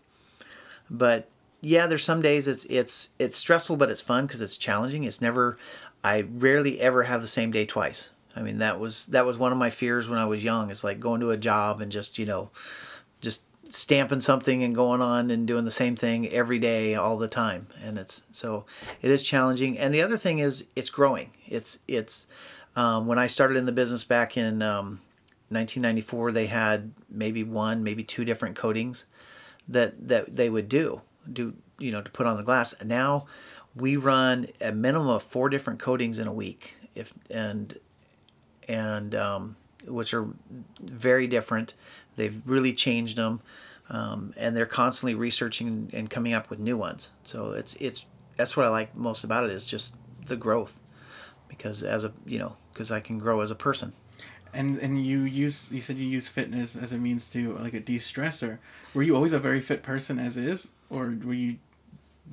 but 0.89 1.29
yeah, 1.61 1.87
there's 1.87 2.03
some 2.03 2.21
days 2.21 2.47
it's 2.47 2.65
it's 2.65 3.11
it's 3.19 3.37
stressful, 3.37 3.77
but 3.77 3.89
it's 3.89 4.01
fun 4.01 4.25
because 4.25 4.41
it's 4.41 4.57
challenging. 4.57 5.03
It's 5.03 5.21
never. 5.21 5.57
I 6.03 6.21
rarely 6.21 6.79
ever 6.79 7.03
have 7.03 7.21
the 7.21 7.27
same 7.27 7.51
day 7.51 7.65
twice. 7.65 8.11
I 8.35 8.41
mean 8.41 8.59
that 8.59 8.79
was 8.79 9.05
that 9.07 9.25
was 9.25 9.37
one 9.37 9.51
of 9.51 9.57
my 9.57 9.69
fears 9.69 10.07
when 10.07 10.19
I 10.19 10.25
was 10.25 10.43
young. 10.43 10.69
It's 10.69 10.83
like 10.83 10.99
going 10.99 11.21
to 11.21 11.31
a 11.31 11.37
job 11.37 11.81
and 11.81 11.91
just 11.91 12.19
you 12.19 12.25
know, 12.25 12.51
just 13.19 13.43
stamping 13.69 14.21
something 14.21 14.63
and 14.63 14.75
going 14.75 15.01
on 15.01 15.29
and 15.29 15.47
doing 15.47 15.65
the 15.65 15.71
same 15.71 15.95
thing 15.95 16.29
every 16.29 16.59
day 16.59 16.95
all 16.95 17.17
the 17.17 17.27
time 17.27 17.67
and 17.83 17.97
it's 17.97 18.23
so 18.31 18.65
it 19.01 19.11
is 19.11 19.23
challenging 19.23 19.77
and 19.77 19.93
the 19.93 20.01
other 20.01 20.17
thing 20.17 20.39
is 20.39 20.65
it's 20.75 20.89
growing 20.89 21.31
it's 21.45 21.79
it's 21.87 22.27
um, 22.77 23.07
when 23.07 23.19
i 23.19 23.27
started 23.27 23.57
in 23.57 23.65
the 23.65 23.73
business 23.73 24.05
back 24.05 24.37
in 24.37 24.61
um, 24.61 25.01
1994 25.49 26.31
they 26.31 26.47
had 26.47 26.93
maybe 27.09 27.43
one, 27.43 27.83
maybe 27.83 28.03
two 28.03 28.23
different 28.23 28.55
coatings 28.55 29.05
that 29.67 30.07
that 30.07 30.35
they 30.35 30.49
would 30.49 30.69
do 30.69 31.01
do 31.31 31.53
you 31.79 31.91
know 31.91 32.01
to 32.01 32.09
put 32.09 32.25
on 32.25 32.37
the 32.37 32.43
glass. 32.43 32.73
And 32.73 32.89
now 32.89 33.25
we 33.75 33.95
run 33.95 34.47
a 34.59 34.71
minimum 34.71 35.07
of 35.07 35.23
four 35.23 35.49
different 35.49 35.79
coatings 35.79 36.19
in 36.19 36.27
a 36.27 36.33
week, 36.33 36.75
if 36.95 37.13
and 37.29 37.77
and 38.67 39.15
um, 39.15 39.55
which 39.85 40.13
are 40.13 40.27
very 40.81 41.27
different. 41.27 41.73
They've 42.15 42.41
really 42.45 42.73
changed 42.73 43.17
them, 43.17 43.41
um, 43.89 44.33
and 44.37 44.55
they're 44.55 44.65
constantly 44.65 45.13
researching 45.13 45.89
and 45.93 46.09
coming 46.09 46.33
up 46.33 46.49
with 46.49 46.59
new 46.59 46.77
ones. 46.77 47.11
So 47.23 47.51
it's 47.51 47.75
it's 47.75 48.05
that's 48.35 48.57
what 48.57 48.65
I 48.65 48.69
like 48.69 48.95
most 48.95 49.23
about 49.23 49.45
it 49.45 49.51
is 49.51 49.65
just 49.65 49.95
the 50.25 50.35
growth, 50.35 50.79
because 51.57 51.83
as 51.83 52.05
a 52.05 52.11
you 52.25 52.39
know 52.39 52.55
because 52.73 52.91
I 52.91 52.99
can 52.99 53.17
grow 53.19 53.41
as 53.41 53.51
a 53.51 53.55
person. 53.55 53.93
And 54.53 54.77
and 54.79 55.05
you 55.05 55.19
use 55.21 55.71
you 55.71 55.81
said 55.81 55.97
you 55.97 56.07
use 56.07 56.27
fitness 56.27 56.75
as 56.75 56.93
a 56.93 56.97
means 56.97 57.27
to 57.31 57.57
like 57.57 57.73
a 57.73 57.79
de-stressor. 57.79 58.59
Were 58.93 59.03
you 59.03 59.15
always 59.15 59.33
a 59.33 59.39
very 59.39 59.61
fit 59.61 59.83
person 59.83 60.17
as 60.19 60.37
is, 60.37 60.69
or 60.89 61.13
were 61.23 61.33
you 61.33 61.57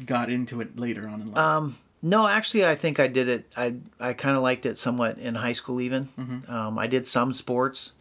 got 0.06 0.30
into 0.30 0.60
it 0.60 0.78
later 0.78 1.08
on 1.08 1.20
in 1.20 1.28
life? 1.28 1.38
Um, 1.38 1.76
no, 2.02 2.26
actually, 2.26 2.64
I 2.66 2.74
think 2.76 3.00
I 3.00 3.08
did 3.08 3.28
it. 3.28 3.52
I 3.56 3.74
I 3.98 4.12
kind 4.12 4.36
of 4.36 4.42
liked 4.42 4.64
it 4.64 4.78
somewhat 4.78 5.18
in 5.18 5.34
high 5.36 5.52
school. 5.54 5.80
Even 5.80 6.08
um, 6.48 6.78
I 6.78 6.86
did 6.86 7.06
some 7.06 7.32
sports, 7.32 7.92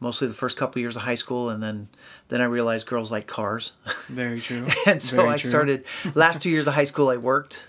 mostly 0.00 0.26
the 0.28 0.34
first 0.34 0.56
couple 0.56 0.80
years 0.80 0.96
of 0.96 1.02
high 1.02 1.14
school, 1.14 1.48
and 1.48 1.62
then 1.62 1.88
then 2.28 2.40
I 2.40 2.46
realized 2.46 2.86
girls 2.86 3.12
like 3.12 3.26
cars, 3.26 3.72
Very 4.08 4.40
true. 4.40 4.66
and 4.86 5.00
so 5.00 5.16
Very 5.16 5.28
I 5.28 5.36
true. 5.38 5.48
started. 5.50 5.84
last 6.14 6.42
two 6.42 6.50
years 6.50 6.66
of 6.66 6.74
high 6.74 6.84
school, 6.84 7.08
I 7.08 7.16
worked. 7.18 7.68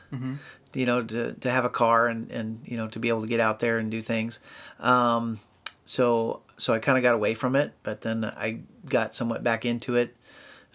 You 0.74 0.86
know, 0.86 1.04
to 1.04 1.34
to 1.34 1.52
have 1.52 1.66
a 1.66 1.70
car 1.70 2.08
and 2.08 2.32
and 2.32 2.62
you 2.66 2.78
know 2.78 2.88
to 2.90 3.00
be 3.00 3.10
able 3.10 3.22
to 3.22 3.28
get 3.28 3.40
out 3.40 3.60
there 3.60 3.78
and 3.78 3.92
do 3.92 4.02
things. 4.02 4.40
Um, 4.80 5.40
so 5.86 6.42
so 6.58 6.74
I 6.74 6.80
kind 6.80 6.98
of 6.98 7.04
got 7.04 7.16
away 7.16 7.34
from 7.34 7.56
it, 7.56 7.74
but 7.84 8.02
then 8.02 8.24
I 8.24 8.60
got 8.88 9.16
somewhat 9.16 9.44
back 9.44 9.66
into 9.66 9.96
it 9.96 10.16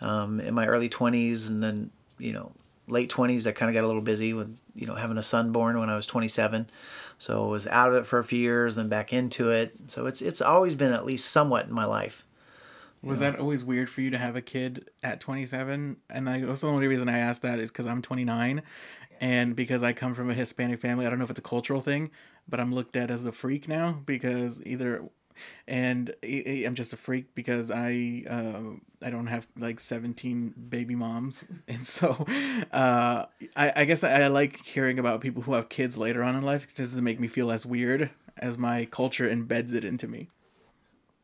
um, 0.01 0.41
in 0.41 0.55
my 0.55 0.67
early 0.67 0.89
20s 0.89 1.49
and 1.49 1.63
then 1.63 1.91
you 2.19 2.33
know 2.33 2.53
late 2.89 3.11
20s 3.11 3.47
i 3.47 3.53
kind 3.53 3.69
of 3.69 3.75
got 3.75 3.85
a 3.85 3.87
little 3.89 4.01
busy 4.01 4.33
with 4.33 4.57
you 4.75 4.87
know 4.87 4.95
having 4.95 5.19
a 5.19 5.23
son 5.23 5.51
born 5.51 5.79
when 5.79 5.91
i 5.91 5.97
was 5.97 6.07
27 6.07 6.71
so 7.19 7.45
i 7.45 7.47
was 7.49 7.67
out 7.67 7.89
of 7.89 7.95
it 7.95 8.07
for 8.07 8.19
a 8.19 8.25
few 8.25 8.39
years 8.39 8.77
then 8.77 8.89
back 8.89 9.13
into 9.13 9.51
it. 9.51 9.75
So 9.89 10.07
it's 10.07 10.21
it's 10.21 10.41
always 10.41 10.75
been 10.75 10.93
at 10.93 11.05
least 11.05 11.31
somewhat 11.31 11.67
in 11.67 11.73
my 11.73 11.85
life. 11.85 12.25
Was 13.03 13.21
that 13.21 13.39
always 13.39 13.63
weird 13.63 13.89
for 13.89 14.01
you 14.01 14.11
to 14.11 14.19
have 14.19 14.35
a 14.35 14.43
kid 14.43 14.91
at 15.01 15.21
27? 15.21 15.97
And 16.11 16.29
I, 16.29 16.43
also 16.43 16.67
the 16.67 16.73
only 16.73 16.89
reason 16.89 17.09
I 17.09 17.19
asked 17.19 17.43
that 17.43 17.61
is 17.61 17.71
because 17.71 17.87
I'm 17.87 18.03
29, 18.03 18.63
and 19.21 19.55
because 19.57 19.83
I 19.83 19.93
come 19.93 20.15
from 20.15 20.31
a 20.31 20.35
Hispanic 20.35 20.81
family. 20.81 21.07
I 21.07 21.11
don't 21.11 21.19
know 21.19 21.25
if 21.25 21.31
it's 21.31 21.39
a 21.39 21.43
cultural 21.43 21.81
thing, 21.81 22.11
but 22.49 22.61
I'm 22.61 22.75
looked 22.75 22.97
at 22.97 23.11
as 23.11 23.25
a 23.25 23.33
freak 23.33 23.69
now 23.69 24.01
because 24.07 24.61
either, 24.65 25.05
and 25.69 26.15
I'm 26.25 26.75
just 26.75 26.93
a 26.93 26.97
freak 26.97 27.35
because 27.35 27.71
I 27.71 28.25
uh, 28.29 28.77
I 29.05 29.11
don't 29.11 29.27
have 29.27 29.47
like 29.59 29.81
17 29.81 30.55
baby 30.69 30.95
moms, 30.95 31.45
and 31.69 31.87
so 31.87 32.25
uh, 32.73 33.27
I, 33.57 33.73
I 33.77 33.85
guess 33.85 34.03
I, 34.05 34.23
I 34.23 34.27
like 34.29 34.65
hearing 34.65 34.99
about 34.99 35.21
people 35.21 35.43
who 35.43 35.55
have 35.55 35.69
kids 35.69 35.97
later 35.99 36.23
on 36.23 36.37
in 36.37 36.43
life. 36.43 36.67
'cause 36.67 36.75
This 36.75 36.89
doesn't 36.91 37.05
make 37.05 37.21
me 37.21 37.29
feel 37.29 37.51
as 37.51 37.67
weird 37.67 38.11
as 38.39 38.57
my 38.59 38.85
culture 38.85 39.29
embeds 39.29 39.73
it 39.75 39.85
into 39.85 40.07
me. 40.07 40.29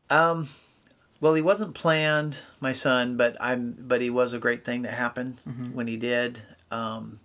um 0.09 0.49
well 1.21 1.33
he 1.33 1.41
wasn't 1.41 1.73
planned 1.73 2.41
my 2.59 2.73
son 2.73 3.15
but 3.17 3.35
i'm 3.39 3.75
but 3.79 4.01
he 4.01 4.09
was 4.09 4.33
a 4.33 4.39
great 4.39 4.65
thing 4.65 4.81
that 4.81 4.93
happened 4.93 5.39
when 5.73 5.87
he 5.87 5.95
did 5.97 6.41
um 6.71 7.19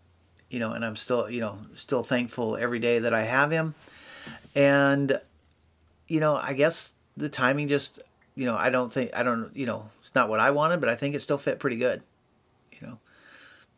you 0.51 0.59
know 0.59 0.73
and 0.73 0.85
i'm 0.85 0.97
still 0.97 1.29
you 1.31 1.41
know 1.41 1.59
still 1.75 2.03
thankful 2.03 2.57
every 2.57 2.79
day 2.79 2.99
that 2.99 3.13
i 3.15 3.23
have 3.23 3.51
him 3.51 3.75
and 4.55 5.21
you 6.07 6.21
know 6.21 6.37
i 6.37 6.53
guess 6.53 6.93
the 7.17 7.29
timing 7.29 7.69
just 7.69 8.01
you 8.35 8.47
know 8.47 8.57
i 8.57 8.71
don't 8.71 8.93
think 8.93 9.11
i 9.15 9.23
don't 9.23 9.55
you 9.57 9.67
know 9.67 9.91
it's 10.01 10.15
not 10.15 10.29
what 10.29 10.41
i 10.41 10.51
wanted 10.51 10.81
but 10.81 10.89
i 10.89 10.95
think 10.95 11.15
it 11.15 11.21
still 11.21 11.39
fit 11.39 11.59
pretty 11.59 11.77
good 11.77 12.03
you 12.73 12.87
know 12.87 12.99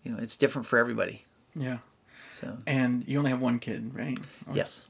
you 0.04 0.12
know 0.12 0.18
it's 0.18 0.36
different 0.36 0.66
for 0.66 0.78
everybody 0.78 1.24
Yeah. 1.56 1.78
so 2.32 2.58
And 2.66 3.06
you 3.06 3.18
only 3.18 3.30
have 3.30 3.40
one 3.40 3.58
kid, 3.58 3.94
right? 3.94 4.18
Or- 4.46 4.54
yes 4.56 4.84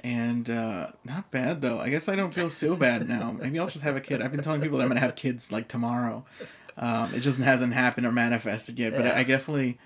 And 0.00 0.50
uh, 0.50 0.88
not 1.04 1.30
bad 1.30 1.62
though. 1.62 1.80
I 1.80 1.88
guess 1.88 2.08
I 2.10 2.14
don't 2.16 2.34
feel 2.34 2.50
so 2.50 2.76
bad 2.76 3.08
now. 3.08 3.32
Maybe 3.40 3.58
I'll 3.58 3.68
just 3.68 3.84
have 3.84 3.96
a 3.96 4.00
kid. 4.02 4.20
I've 4.20 4.32
been 4.32 4.42
telling 4.42 4.60
people 4.60 4.76
that 4.78 4.84
I'm 4.84 4.90
gonna 4.90 5.00
have 5.00 5.16
kids 5.16 5.50
like 5.50 5.66
tomorrow. 5.66 6.24
Um, 6.76 7.14
it 7.14 7.20
just 7.20 7.38
hasn't 7.40 7.72
happened 7.72 8.06
or 8.06 8.12
manifested 8.12 8.78
yet. 8.78 8.92
But 8.92 9.06
I, 9.06 9.20
I 9.20 9.22
definitely, 9.24 9.78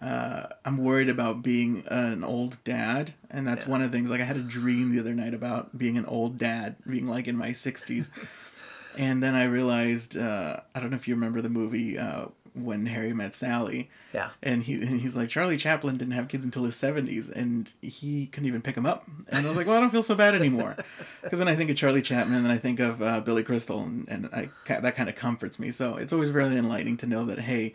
uh, 0.00 0.46
I'm 0.64 0.78
worried 0.78 1.08
about 1.08 1.42
being 1.42 1.84
an 1.88 2.24
old 2.24 2.62
dad, 2.64 3.14
and 3.30 3.46
that's 3.46 3.66
one 3.66 3.82
of 3.82 3.90
the 3.90 3.96
things. 3.96 4.10
Like 4.10 4.20
I 4.20 4.24
had 4.24 4.36
a 4.36 4.42
dream 4.42 4.92
the 4.92 5.00
other 5.00 5.14
night 5.14 5.34
about 5.34 5.76
being 5.76 5.96
an 5.96 6.06
old 6.06 6.38
dad, 6.38 6.76
being 6.88 7.06
like 7.06 7.26
in 7.28 7.36
my 7.36 7.50
60s, 7.50 8.10
and 8.98 9.22
then 9.22 9.34
I 9.34 9.44
realized 9.44 10.16
uh, 10.16 10.60
I 10.74 10.80
don't 10.80 10.90
know 10.90 10.96
if 10.96 11.08
you 11.08 11.14
remember 11.14 11.40
the 11.40 11.48
movie 11.48 11.98
uh, 11.98 12.26
when 12.54 12.86
Harry 12.86 13.12
met 13.12 13.34
Sally 13.34 13.90
yeah 14.12 14.30
and 14.40 14.62
he 14.62 14.74
and 14.74 15.00
he's 15.00 15.16
like 15.16 15.28
Charlie 15.28 15.56
Chaplin 15.56 15.96
didn't 15.96 16.14
have 16.14 16.28
kids 16.28 16.44
until 16.44 16.64
his 16.64 16.76
seventies, 16.76 17.28
and 17.28 17.68
he 17.82 18.26
couldn't 18.26 18.46
even 18.46 18.62
pick 18.62 18.76
them 18.76 18.86
up. 18.86 19.08
And 19.28 19.44
I 19.44 19.48
was 19.48 19.56
like, 19.56 19.66
well, 19.66 19.76
I 19.76 19.80
don't 19.80 19.90
feel 19.90 20.04
so 20.04 20.14
bad 20.14 20.34
anymore, 20.34 20.76
because 21.22 21.40
then 21.40 21.48
I 21.48 21.56
think 21.56 21.70
of 21.70 21.76
Charlie 21.76 22.02
Chaplin, 22.02 22.34
and 22.34 22.44
then 22.44 22.52
I 22.52 22.58
think 22.58 22.78
of 22.78 23.02
uh, 23.02 23.20
Billy 23.20 23.42
Crystal, 23.42 23.80
and, 23.80 24.08
and 24.08 24.26
I 24.32 24.50
that 24.68 24.94
kind 24.94 25.08
of 25.08 25.16
comforts 25.16 25.58
me. 25.58 25.70
So 25.72 25.96
it's 25.96 26.12
always 26.12 26.30
really 26.30 26.56
enlightening 26.56 26.96
to 26.98 27.06
know 27.06 27.24
that 27.24 27.40
hey, 27.40 27.74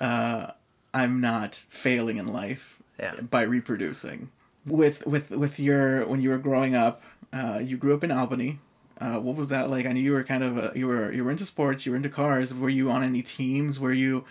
uh, 0.00 0.48
I'm 0.92 1.20
not 1.20 1.54
failing 1.68 2.16
in 2.16 2.26
life 2.26 2.78
Yeah. 2.98 3.14
by 3.20 3.42
reproducing. 3.42 4.30
With 4.66 5.06
with 5.06 5.30
with 5.30 5.58
your 5.58 6.06
when 6.06 6.20
you 6.20 6.30
were 6.30 6.38
growing 6.38 6.74
up, 6.74 7.02
uh, 7.32 7.60
you 7.62 7.76
grew 7.76 7.94
up 7.94 8.04
in 8.04 8.10
Albany. 8.10 8.58
Uh, 9.00 9.18
what 9.18 9.34
was 9.34 9.48
that 9.48 9.70
like? 9.70 9.86
I 9.86 9.92
knew 9.92 10.02
you 10.02 10.12
were 10.12 10.24
kind 10.24 10.44
of 10.44 10.58
a, 10.58 10.72
you 10.74 10.86
were 10.86 11.10
you 11.12 11.24
were 11.24 11.30
into 11.30 11.46
sports. 11.46 11.86
You 11.86 11.92
were 11.92 11.96
into 11.96 12.10
cars. 12.10 12.52
Were 12.52 12.68
you 12.68 12.90
on 12.90 13.02
any 13.02 13.22
teams? 13.22 13.80
Were 13.80 13.92
you 13.94 14.24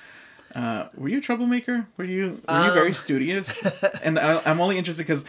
uh, 0.56 0.90
were 0.96 1.08
you 1.10 1.18
a 1.18 1.22
troublemaker? 1.22 1.88
Were 1.98 2.04
you 2.06 2.42
were 2.48 2.66
you 2.68 2.74
very 2.74 2.94
studious? 2.94 3.66
and 4.04 4.20
I, 4.20 4.40
I'm 4.46 4.62
only 4.62 4.78
interested 4.78 5.04
because 5.08 5.26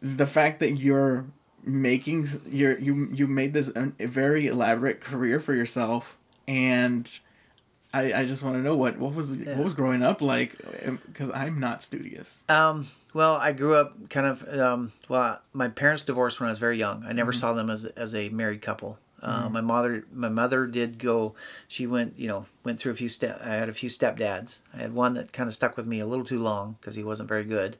the 0.00 0.26
fact 0.26 0.60
that 0.60 0.76
you're 0.78 1.24
making 1.64 2.28
you're 2.48 2.78
you 2.78 3.08
you 3.12 3.26
made 3.26 3.52
this 3.52 3.72
a 3.74 4.06
very 4.06 4.46
elaborate 4.46 5.00
career 5.00 5.40
for 5.40 5.54
yourself, 5.54 6.16
and 6.46 7.10
I 7.96 8.20
I 8.20 8.24
just 8.26 8.42
want 8.44 8.56
to 8.56 8.62
know 8.62 8.76
what 8.76 8.98
what 8.98 9.14
was 9.14 9.36
what 9.36 9.64
was 9.64 9.74
growing 9.74 10.02
up 10.02 10.20
like 10.20 10.56
because 11.06 11.30
I'm 11.30 11.58
not 11.58 11.82
studious. 11.82 12.44
Um, 12.48 12.88
well, 13.14 13.34
I 13.34 13.52
grew 13.52 13.74
up 13.76 14.10
kind 14.10 14.26
of. 14.26 14.46
Um, 14.48 14.92
well, 15.08 15.40
my 15.52 15.68
parents 15.68 16.02
divorced 16.02 16.38
when 16.40 16.48
I 16.48 16.52
was 16.52 16.58
very 16.58 16.78
young. 16.78 17.04
I 17.04 17.12
never 17.12 17.32
saw 17.32 17.52
them 17.54 17.70
as 17.70 17.84
as 17.84 18.14
a 18.14 18.28
married 18.28 18.62
couple. 18.62 18.98
Uh, 19.22 19.48
My 19.48 19.62
mother, 19.62 20.04
my 20.12 20.28
mother 20.28 20.66
did 20.66 20.98
go. 20.98 21.34
She 21.66 21.86
went, 21.86 22.18
you 22.18 22.28
know, 22.28 22.46
went 22.64 22.78
through 22.78 22.92
a 22.92 22.96
few 22.96 23.08
step. 23.08 23.40
I 23.42 23.54
had 23.54 23.68
a 23.68 23.72
few 23.72 23.88
stepdads. 23.88 24.58
I 24.74 24.82
had 24.82 24.92
one 24.94 25.14
that 25.14 25.32
kind 25.32 25.48
of 25.48 25.54
stuck 25.54 25.76
with 25.76 25.86
me 25.86 25.98
a 26.00 26.06
little 26.06 26.24
too 26.24 26.38
long 26.38 26.76
because 26.78 26.94
he 26.96 27.02
wasn't 27.02 27.28
very 27.28 27.44
good. 27.44 27.76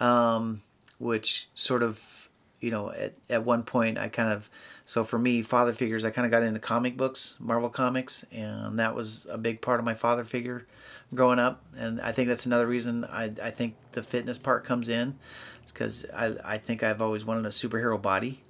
Um, 0.00 0.62
which 0.98 1.48
sort 1.54 1.82
of, 1.82 2.28
you 2.60 2.70
know, 2.70 2.90
at 2.92 3.14
at 3.28 3.44
one 3.44 3.64
point 3.64 3.98
I 3.98 4.08
kind 4.08 4.32
of. 4.32 4.48
So 4.92 5.04
for 5.04 5.18
me, 5.18 5.40
father 5.40 5.72
figures, 5.72 6.04
I 6.04 6.10
kind 6.10 6.26
of 6.26 6.30
got 6.30 6.42
into 6.42 6.60
comic 6.60 6.98
books, 6.98 7.36
Marvel 7.40 7.70
comics, 7.70 8.26
and 8.30 8.78
that 8.78 8.94
was 8.94 9.26
a 9.30 9.38
big 9.38 9.62
part 9.62 9.80
of 9.80 9.86
my 9.86 9.94
father 9.94 10.22
figure 10.22 10.66
growing 11.14 11.38
up. 11.38 11.64
And 11.74 11.98
I 11.98 12.12
think 12.12 12.28
that's 12.28 12.44
another 12.44 12.66
reason 12.66 13.06
I, 13.06 13.32
I 13.42 13.50
think 13.52 13.74
the 13.92 14.02
fitness 14.02 14.36
part 14.36 14.66
comes 14.66 14.90
in. 14.90 15.18
because 15.66 16.04
I, 16.14 16.34
I 16.44 16.58
think 16.58 16.82
I've 16.82 17.00
always 17.00 17.24
wanted 17.24 17.46
a 17.46 17.48
superhero 17.48 18.02
body. 18.02 18.44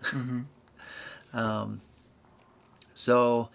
um, 1.32 1.80
so, 2.92 3.48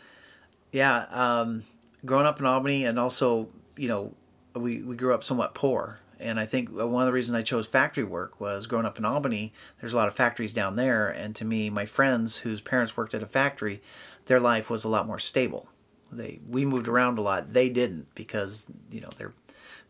yeah, 0.72 1.08
um, 1.10 1.64
growing 2.06 2.26
up 2.26 2.40
in 2.40 2.46
Albany 2.46 2.86
and 2.86 2.98
also, 2.98 3.50
you 3.76 3.90
know, 3.90 4.14
we, 4.56 4.82
we 4.82 4.96
grew 4.96 5.14
up 5.14 5.26
somewhat 5.26 5.54
poor. 5.54 6.00
And 6.20 6.40
I 6.40 6.46
think 6.46 6.70
one 6.70 7.04
of 7.04 7.06
the 7.06 7.14
reasons 7.14 7.36
I 7.36 7.44
chose 7.44 7.68
factory 7.68 8.04
work 8.04 8.40
was 8.40 8.66
growing 8.66 8.86
up 8.86 8.98
in 8.98 9.06
Albany, 9.06 9.54
there's 9.80 9.94
a 9.94 9.98
lot 9.98 10.08
of 10.08 10.16
factories 10.16 10.54
down 10.54 10.76
there. 10.76 11.10
And 11.10 11.36
to 11.36 11.46
me, 11.46 11.70
my 11.70 11.86
friends 11.86 12.38
whose 12.38 12.62
parents 12.62 12.98
worked 12.98 13.14
at 13.14 13.24
a 13.24 13.28
factory, 13.28 13.82
their 14.26 14.40
life 14.40 14.70
was 14.70 14.84
a 14.84 14.90
lot 14.90 15.08
more 15.08 15.20
stable. 15.20 15.70
They 16.12 16.40
we 16.48 16.66
moved 16.66 16.88
around 16.88 17.18
a 17.18 17.22
lot. 17.22 17.54
They 17.54 17.70
didn't 17.70 18.14
because 18.16 18.66
you 18.92 19.02
know 19.02 19.10
their 19.18 19.34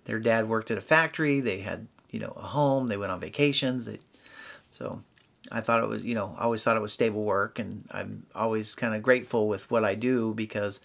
their 0.06 0.20
dad 0.20 0.50
worked 0.50 0.72
at 0.72 0.78
a 0.78 0.82
factory. 0.82 1.40
They 1.40 1.60
had 1.60 1.88
you 2.10 2.20
know 2.20 2.34
a 2.36 2.42
home. 2.42 2.88
They 2.88 2.98
went 2.98 3.12
on 3.12 3.20
vacations. 3.20 3.86
They, 3.86 4.00
so 4.70 5.04
I 5.52 5.62
thought 5.62 5.84
it 5.84 5.90
was 5.90 6.04
you 6.04 6.16
know 6.16 6.36
I 6.38 6.44
always 6.44 6.64
thought 6.64 6.76
it 6.76 6.82
was 6.82 6.94
stable 6.94 7.24
work, 7.24 7.60
and 7.60 7.88
I'm 7.92 8.26
always 8.34 8.74
kind 8.74 8.96
of 8.96 9.04
grateful 9.04 9.48
with 9.48 9.70
what 9.70 9.84
I 9.84 9.96
do 9.96 10.34
because 10.34 10.80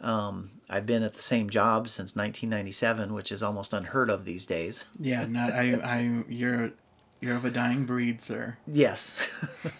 um, 0.00 0.50
I've 0.68 0.86
been 0.86 1.02
at 1.02 1.14
the 1.14 1.22
same 1.22 1.48
job 1.48 1.88
since 1.88 2.16
1997, 2.16 3.14
which 3.14 3.30
is 3.30 3.42
almost 3.42 3.72
unheard 3.72 4.10
of 4.10 4.24
these 4.24 4.46
days. 4.46 4.84
Yeah, 4.98 5.26
not 5.26 5.52
I. 5.52 5.74
I 5.84 6.22
you're 6.28 6.72
you're 7.20 7.36
of 7.36 7.44
a 7.44 7.50
dying 7.50 7.86
breed, 7.86 8.20
sir. 8.20 8.58
Yes. 8.66 9.18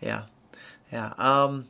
yeah. 0.00 0.24
Yeah. 0.92 1.12
Um 1.16 1.66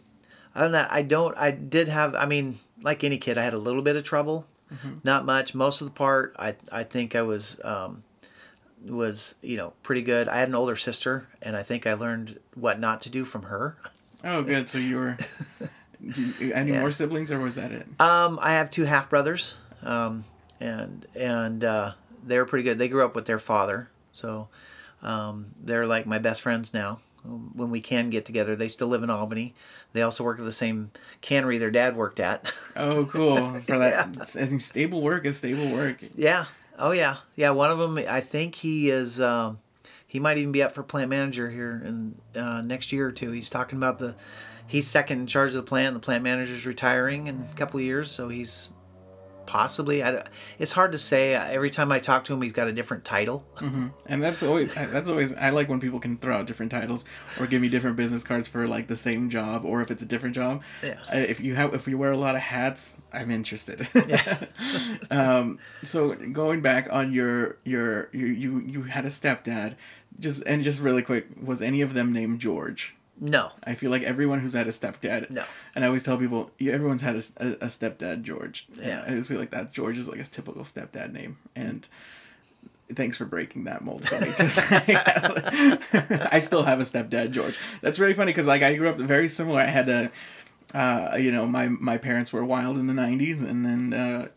other 0.54 0.66
than 0.66 0.72
that, 0.72 0.92
I 0.92 1.02
don't 1.02 1.36
I 1.36 1.50
did 1.50 1.88
have 1.88 2.14
I 2.14 2.26
mean, 2.26 2.58
like 2.82 3.04
any 3.04 3.18
kid, 3.18 3.36
I 3.36 3.44
had 3.44 3.54
a 3.54 3.58
little 3.58 3.82
bit 3.82 3.96
of 3.96 4.04
trouble. 4.04 4.46
Not 5.02 5.24
much. 5.24 5.54
Most 5.54 5.80
of 5.80 5.86
the 5.86 5.92
part 5.92 6.34
I 6.38 6.56
I 6.72 6.84
think 6.84 7.14
I 7.14 7.22
was 7.22 7.60
um 7.64 8.04
was, 8.86 9.34
you 9.42 9.56
know, 9.56 9.72
pretty 9.82 10.02
good. 10.02 10.28
I 10.28 10.38
had 10.38 10.48
an 10.48 10.54
older 10.54 10.76
sister 10.76 11.28
and 11.42 11.56
I 11.56 11.62
think 11.62 11.86
I 11.86 11.94
learned 11.94 12.38
what 12.54 12.80
not 12.80 13.02
to 13.02 13.10
do 13.10 13.24
from 13.24 13.44
her. 13.44 13.76
Oh, 14.24 14.42
good. 14.42 14.68
So 14.68 14.78
you 14.78 14.96
were. 14.96 15.16
you- 16.16 16.52
Any 16.54 16.72
Yeah. 16.72 16.80
more 16.80 16.92
siblings, 16.92 17.30
or 17.32 17.38
was 17.40 17.54
that 17.56 17.72
it? 17.72 17.86
Um, 18.00 18.38
I 18.42 18.52
have 18.54 18.70
two 18.70 18.84
half 18.84 19.10
brothers, 19.10 19.56
um, 19.82 20.24
and 20.60 21.06
and 21.14 21.62
uh, 21.64 21.92
they're 22.24 22.44
pretty 22.44 22.62
good. 22.64 22.78
They 22.78 22.88
grew 22.88 23.04
up 23.04 23.14
with 23.14 23.26
their 23.26 23.38
father, 23.38 23.90
so 24.12 24.48
um, 25.02 25.52
they're 25.62 25.86
like 25.86 26.06
my 26.06 26.18
best 26.18 26.40
friends 26.42 26.72
now. 26.74 27.00
Um, 27.24 27.50
When 27.54 27.70
we 27.70 27.80
can 27.80 28.10
get 28.10 28.24
together, 28.24 28.54
they 28.56 28.68
still 28.68 28.88
live 28.88 29.02
in 29.02 29.10
Albany. 29.10 29.54
They 29.92 30.02
also 30.02 30.22
work 30.22 30.38
at 30.38 30.44
the 30.44 30.52
same 30.52 30.90
cannery 31.20 31.58
their 31.58 31.70
dad 31.70 31.96
worked 31.96 32.20
at. 32.20 32.50
Oh, 32.76 33.06
cool. 33.06 33.60
For 33.66 33.78
that, 33.78 34.16
I 34.20 34.24
think 34.46 34.60
stable 34.60 35.00
work 35.02 35.24
is 35.26 35.36
stable 35.38 35.68
work. 35.72 35.98
yeah. 36.14 36.44
Oh 36.78 36.92
yeah. 36.92 37.16
Yeah. 37.34 37.50
One 37.50 37.70
of 37.72 37.78
them, 37.78 37.98
I 37.98 38.20
think 38.20 38.54
he 38.54 38.88
is. 38.90 39.20
Um, 39.20 39.58
he 40.06 40.20
might 40.20 40.38
even 40.38 40.52
be 40.52 40.62
up 40.62 40.74
for 40.74 40.82
plant 40.84 41.10
manager 41.10 41.50
here 41.50 41.82
in 41.84 42.14
uh, 42.36 42.62
next 42.62 42.92
year 42.92 43.06
or 43.08 43.12
two. 43.12 43.32
He's 43.32 43.50
talking 43.50 43.78
about 43.78 43.98
the. 43.98 44.14
He's 44.68 44.86
second 44.86 45.20
in 45.20 45.26
charge 45.26 45.50
of 45.50 45.54
the 45.56 45.62
plant. 45.62 45.94
The 45.94 46.00
plant 46.00 46.22
manager's 46.22 46.66
retiring 46.66 47.26
in 47.26 47.48
a 47.50 47.56
couple 47.56 47.80
of 47.80 47.84
years, 47.84 48.10
so 48.10 48.28
he's 48.28 48.70
possibly. 49.48 50.02
I, 50.02 50.24
it's 50.58 50.72
hard 50.72 50.92
to 50.92 50.98
say. 50.98 51.34
Every 51.34 51.70
time 51.70 51.90
I 51.90 51.98
talk 51.98 52.24
to 52.26 52.34
him, 52.34 52.42
he's 52.42 52.52
got 52.52 52.68
a 52.68 52.72
different 52.72 53.04
title. 53.04 53.46
And 54.06 54.22
that's 54.22 54.42
always 54.42 54.72
that's 54.74 55.08
always 55.08 55.32
I 55.34 55.50
like 55.50 55.70
when 55.70 55.80
people 55.80 55.98
can 55.98 56.18
throw 56.18 56.36
out 56.36 56.46
different 56.46 56.70
titles 56.70 57.06
or 57.40 57.46
give 57.46 57.62
me 57.62 57.70
different 57.70 57.96
business 57.96 58.22
cards 58.22 58.46
for 58.46 58.68
like 58.68 58.86
the 58.86 58.96
same 58.96 59.30
job 59.30 59.64
or 59.64 59.80
if 59.80 59.90
it's 59.90 60.02
a 60.02 60.06
different 60.06 60.34
job. 60.34 60.62
Yeah. 60.82 60.98
If 61.10 61.40
you 61.40 61.54
have 61.54 61.74
if 61.74 61.88
you 61.88 61.96
wear 61.96 62.12
a 62.12 62.18
lot 62.18 62.36
of 62.36 62.42
hats, 62.42 62.98
I'm 63.12 63.30
interested. 63.30 63.88
Yeah. 64.06 64.44
um, 65.10 65.58
so 65.82 66.14
going 66.14 66.60
back 66.60 66.88
on 66.92 67.12
your 67.12 67.56
your 67.64 68.10
you 68.12 68.26
you 68.26 68.60
you 68.60 68.82
had 68.82 69.06
a 69.06 69.10
stepdad, 69.10 69.76
just 70.20 70.42
and 70.44 70.62
just 70.62 70.82
really 70.82 71.02
quick, 71.02 71.26
was 71.42 71.62
any 71.62 71.80
of 71.80 71.94
them 71.94 72.12
named 72.12 72.38
George? 72.38 72.94
No. 73.20 73.50
I 73.64 73.74
feel 73.74 73.90
like 73.90 74.02
everyone 74.02 74.40
who's 74.40 74.54
had 74.54 74.66
a 74.66 74.70
stepdad. 74.70 75.30
No. 75.30 75.44
And 75.74 75.84
I 75.84 75.88
always 75.88 76.02
tell 76.02 76.16
people, 76.18 76.50
everyone's 76.60 77.02
had 77.02 77.16
a 77.16 77.20
stepdad, 77.68 78.22
George. 78.22 78.66
And 78.76 78.84
Yeah. 78.86 79.04
I 79.06 79.10
just 79.10 79.28
feel 79.28 79.38
like 79.38 79.50
that 79.50 79.72
George 79.72 79.98
is 79.98 80.08
like 80.08 80.20
a 80.20 80.24
typical 80.24 80.62
stepdad 80.62 81.12
name. 81.12 81.38
And 81.56 81.86
thanks 82.94 83.16
for 83.16 83.24
breaking 83.24 83.64
that 83.64 83.82
mold 83.84 84.08
for 84.08 84.20
me. 84.20 84.32
I, 84.38 86.28
I 86.32 86.38
still 86.40 86.62
have 86.64 86.80
a 86.80 86.84
stepdad, 86.84 87.32
George. 87.32 87.56
That's 87.80 87.98
really 87.98 88.14
funny 88.14 88.32
because 88.32 88.46
like 88.46 88.62
I 88.62 88.74
grew 88.76 88.88
up 88.88 88.96
very 88.98 89.28
similar. 89.28 89.60
I 89.60 89.66
had 89.66 89.88
a, 89.88 90.10
uh, 90.74 91.16
you 91.18 91.32
know, 91.32 91.46
my 91.46 91.68
my 91.68 91.98
parents 91.98 92.32
were 92.32 92.44
wild 92.44 92.76
in 92.78 92.86
the 92.86 92.92
'90s, 92.94 93.42
and 93.42 93.64
then 93.64 93.92
uh, 93.94 94.28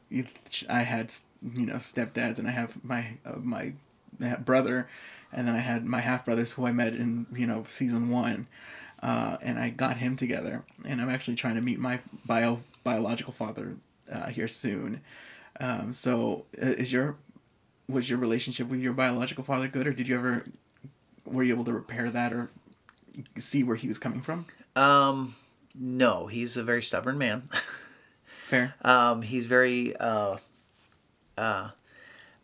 I 0.69 0.81
had 0.83 1.13
you 1.55 1.65
know 1.65 1.75
stepdads, 1.75 2.39
and 2.39 2.47
I 2.47 2.51
have 2.51 2.83
my 2.83 3.17
uh, 3.25 3.35
my 3.41 3.73
brother, 4.45 4.87
and 5.33 5.47
then 5.47 5.55
I 5.55 5.59
had 5.59 5.85
my 5.85 5.99
half 5.99 6.25
brothers 6.25 6.53
who 6.53 6.65
I 6.65 6.71
met 6.71 6.93
in 6.93 7.25
you 7.35 7.45
know 7.45 7.65
season 7.69 8.09
one, 8.09 8.47
uh, 9.01 9.37
and 9.41 9.59
I 9.59 9.69
got 9.69 9.97
him 9.97 10.15
together, 10.15 10.63
and 10.85 11.01
I'm 11.01 11.09
actually 11.09 11.35
trying 11.35 11.55
to 11.55 11.61
meet 11.61 11.79
my 11.79 11.99
bio 12.25 12.61
biological 12.83 13.33
father 13.33 13.75
uh, 14.11 14.27
here 14.27 14.47
soon. 14.47 15.01
Um, 15.59 15.93
so 15.93 16.45
is 16.53 16.91
your 16.91 17.15
was 17.87 18.09
your 18.09 18.19
relationship 18.19 18.67
with 18.67 18.79
your 18.79 18.93
biological 18.93 19.43
father 19.43 19.67
good, 19.67 19.87
or 19.87 19.93
did 19.93 20.07
you 20.07 20.15
ever 20.15 20.45
were 21.25 21.43
you 21.43 21.53
able 21.53 21.65
to 21.65 21.73
repair 21.73 22.09
that 22.09 22.33
or 22.33 22.49
see 23.37 23.63
where 23.63 23.75
he 23.75 23.87
was 23.87 23.97
coming 23.97 24.21
from? 24.21 24.45
Um, 24.75 25.35
no. 25.75 26.27
He's 26.27 26.57
a 26.57 26.63
very 26.63 26.81
stubborn 26.81 27.17
man. 27.17 27.43
Fair. 28.47 28.75
Um, 28.81 29.21
he's 29.21 29.45
very. 29.45 29.95
Uh, 29.95 30.37
uh, 31.37 31.69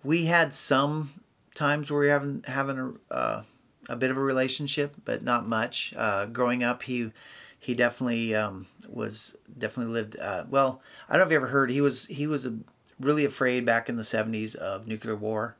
we 0.03 0.25
had 0.25 0.53
some 0.53 1.11
times 1.57 1.89
where 1.91 1.99
we 2.01 2.07
having 2.09 2.43
having 2.47 2.79
a 3.09 3.13
uh, 3.13 3.43
a 3.89 3.95
bit 3.95 4.11
of 4.11 4.17
a 4.17 4.21
relationship, 4.21 4.95
but 5.05 5.23
not 5.23 5.47
much. 5.47 5.93
Uh, 5.95 6.25
growing 6.27 6.63
up, 6.63 6.83
he 6.83 7.11
he 7.59 7.73
definitely 7.73 8.35
um, 8.35 8.67
was 8.87 9.35
definitely 9.57 9.93
lived. 9.93 10.17
Uh, 10.19 10.45
well, 10.49 10.81
I 11.09 11.13
don't 11.13 11.21
know 11.21 11.25
if 11.25 11.31
you 11.31 11.37
ever 11.37 11.47
heard. 11.47 11.71
He 11.71 11.81
was 11.81 12.05
he 12.05 12.27
was 12.27 12.45
a, 12.45 12.53
really 12.99 13.25
afraid 13.25 13.65
back 13.65 13.89
in 13.89 13.95
the 13.95 14.03
seventies 14.03 14.55
of 14.55 14.87
nuclear 14.87 15.15
war. 15.15 15.55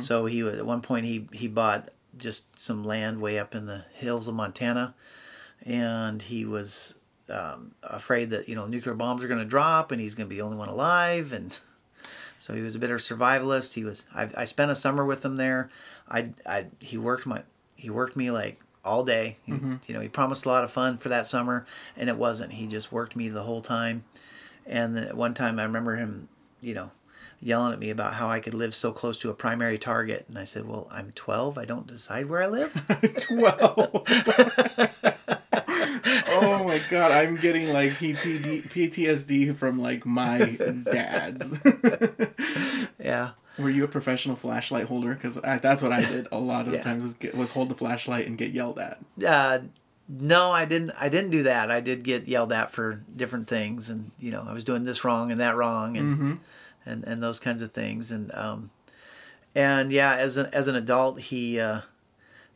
So 0.00 0.26
he 0.26 0.42
was- 0.42 0.56
at 0.58 0.66
one 0.66 0.80
point 0.82 1.04
he 1.06 1.28
he 1.32 1.48
bought 1.48 1.90
just 2.16 2.58
some 2.58 2.84
land 2.84 3.20
way 3.20 3.38
up 3.38 3.54
in 3.54 3.66
the 3.66 3.84
hills 3.94 4.28
of 4.28 4.34
Montana, 4.34 4.94
and 5.64 6.22
he 6.22 6.44
was 6.44 6.94
um, 7.28 7.72
afraid 7.82 8.30
that 8.30 8.48
you 8.48 8.54
know 8.54 8.66
nuclear 8.66 8.94
bombs 8.94 9.22
are 9.22 9.28
going 9.28 9.40
to 9.40 9.44
drop 9.44 9.92
and 9.92 10.00
he's 10.00 10.14
going 10.14 10.26
to 10.26 10.30
be 10.30 10.36
the 10.36 10.42
only 10.42 10.56
one 10.56 10.68
alive 10.68 11.32
and 11.32 11.58
so 12.38 12.54
he 12.54 12.60
was 12.60 12.74
a 12.74 12.78
bit 12.78 12.90
of 12.90 12.96
a 12.96 13.00
survivalist. 13.00 13.74
He 13.74 13.84
was 13.84 14.04
I, 14.14 14.30
I 14.36 14.44
spent 14.44 14.70
a 14.70 14.74
summer 14.74 15.04
with 15.04 15.24
him 15.24 15.36
there. 15.36 15.70
I, 16.08 16.30
I 16.46 16.66
he 16.80 16.96
worked 16.96 17.26
my 17.26 17.42
he 17.74 17.90
worked 17.90 18.16
me 18.16 18.30
like 18.30 18.60
all 18.84 19.04
day. 19.04 19.36
He- 19.44 19.52
mm-hmm. 19.52 19.76
you 19.86 19.94
know 19.94 20.00
he 20.00 20.08
promised 20.08 20.44
a 20.44 20.48
lot 20.48 20.64
of 20.64 20.70
fun 20.70 20.98
for 20.98 21.08
that 21.08 21.26
summer 21.26 21.66
and 21.96 22.08
it 22.08 22.16
wasn't. 22.16 22.54
He 22.54 22.66
just 22.66 22.92
worked 22.92 23.16
me 23.16 23.28
the 23.28 23.42
whole 23.42 23.62
time. 23.62 24.04
And 24.66 24.96
then 24.96 25.04
at 25.04 25.16
one 25.16 25.34
time 25.34 25.58
I 25.58 25.64
remember 25.64 25.96
him 25.96 26.28
you 26.60 26.74
know 26.74 26.90
yelling 27.40 27.72
at 27.72 27.78
me 27.78 27.90
about 27.90 28.14
how 28.14 28.28
I 28.28 28.40
could 28.40 28.54
live 28.54 28.74
so 28.74 28.92
close 28.92 29.18
to 29.20 29.30
a 29.30 29.34
primary 29.34 29.78
target. 29.78 30.26
And 30.28 30.38
I 30.38 30.44
said 30.44 30.66
well 30.66 30.88
I'm 30.90 31.12
12 31.14 31.58
I 31.58 31.64
don't 31.64 31.86
decide 31.86 32.26
where 32.28 32.42
I 32.42 32.46
live. 32.46 32.84
Twelve. 33.18 34.04
oh 35.68 36.64
my 36.66 36.80
god, 36.90 37.12
I'm 37.12 37.36
getting 37.36 37.68
like 37.72 37.90
PTD, 37.92 38.62
PTSD 38.62 39.56
from 39.56 39.80
like 39.80 40.06
my 40.06 40.56
dads. 40.90 41.54
yeah 42.98 43.30
Were 43.58 43.70
you 43.70 43.84
a 43.84 43.88
professional 43.88 44.36
flashlight 44.36 44.86
holder? 44.86 45.14
Because 45.14 45.36
that's 45.36 45.82
what 45.82 45.92
I 45.92 46.04
did 46.04 46.28
a 46.32 46.38
lot 46.38 46.62
of 46.66 46.72
the 46.72 46.78
Yeah. 46.78 46.84
times 46.84 47.02
was 47.02 47.14
get, 47.14 47.34
was 47.34 47.50
hold 47.52 47.68
the 47.68 47.74
flashlight 47.74 48.26
and 48.26 48.38
get 48.38 48.52
yelled 48.52 48.78
at. 48.78 48.98
uh, 49.26 49.60
no, 50.10 50.50
I 50.52 50.64
didn't. 50.64 50.92
I 50.98 51.10
didn't 51.10 51.32
do 51.32 51.42
that. 51.42 51.70
I 51.70 51.82
did 51.82 52.02
get 52.02 52.26
yelled 52.26 52.50
at 52.50 52.70
for 52.70 53.02
different 53.14 53.46
things, 53.46 53.90
and 53.90 54.10
you 54.18 54.30
know, 54.30 54.42
I 54.48 54.54
was 54.54 54.64
doing 54.64 54.84
this 54.86 55.04
wrong 55.04 55.30
and 55.30 55.38
that 55.38 55.54
wrong, 55.54 55.98
and 55.98 56.40
and, 56.86 57.04
and 57.04 57.22
those 57.22 57.38
kinds 57.38 57.60
of 57.60 57.72
things, 57.72 58.10
and 58.10 58.32
um, 58.34 58.70
and 59.54 59.92
yeah, 59.92 60.16
as 60.16 60.38
an 60.38 60.46
as 60.54 60.66
an 60.66 60.76
adult, 60.76 61.20
he, 61.20 61.60
uh, 61.60 61.82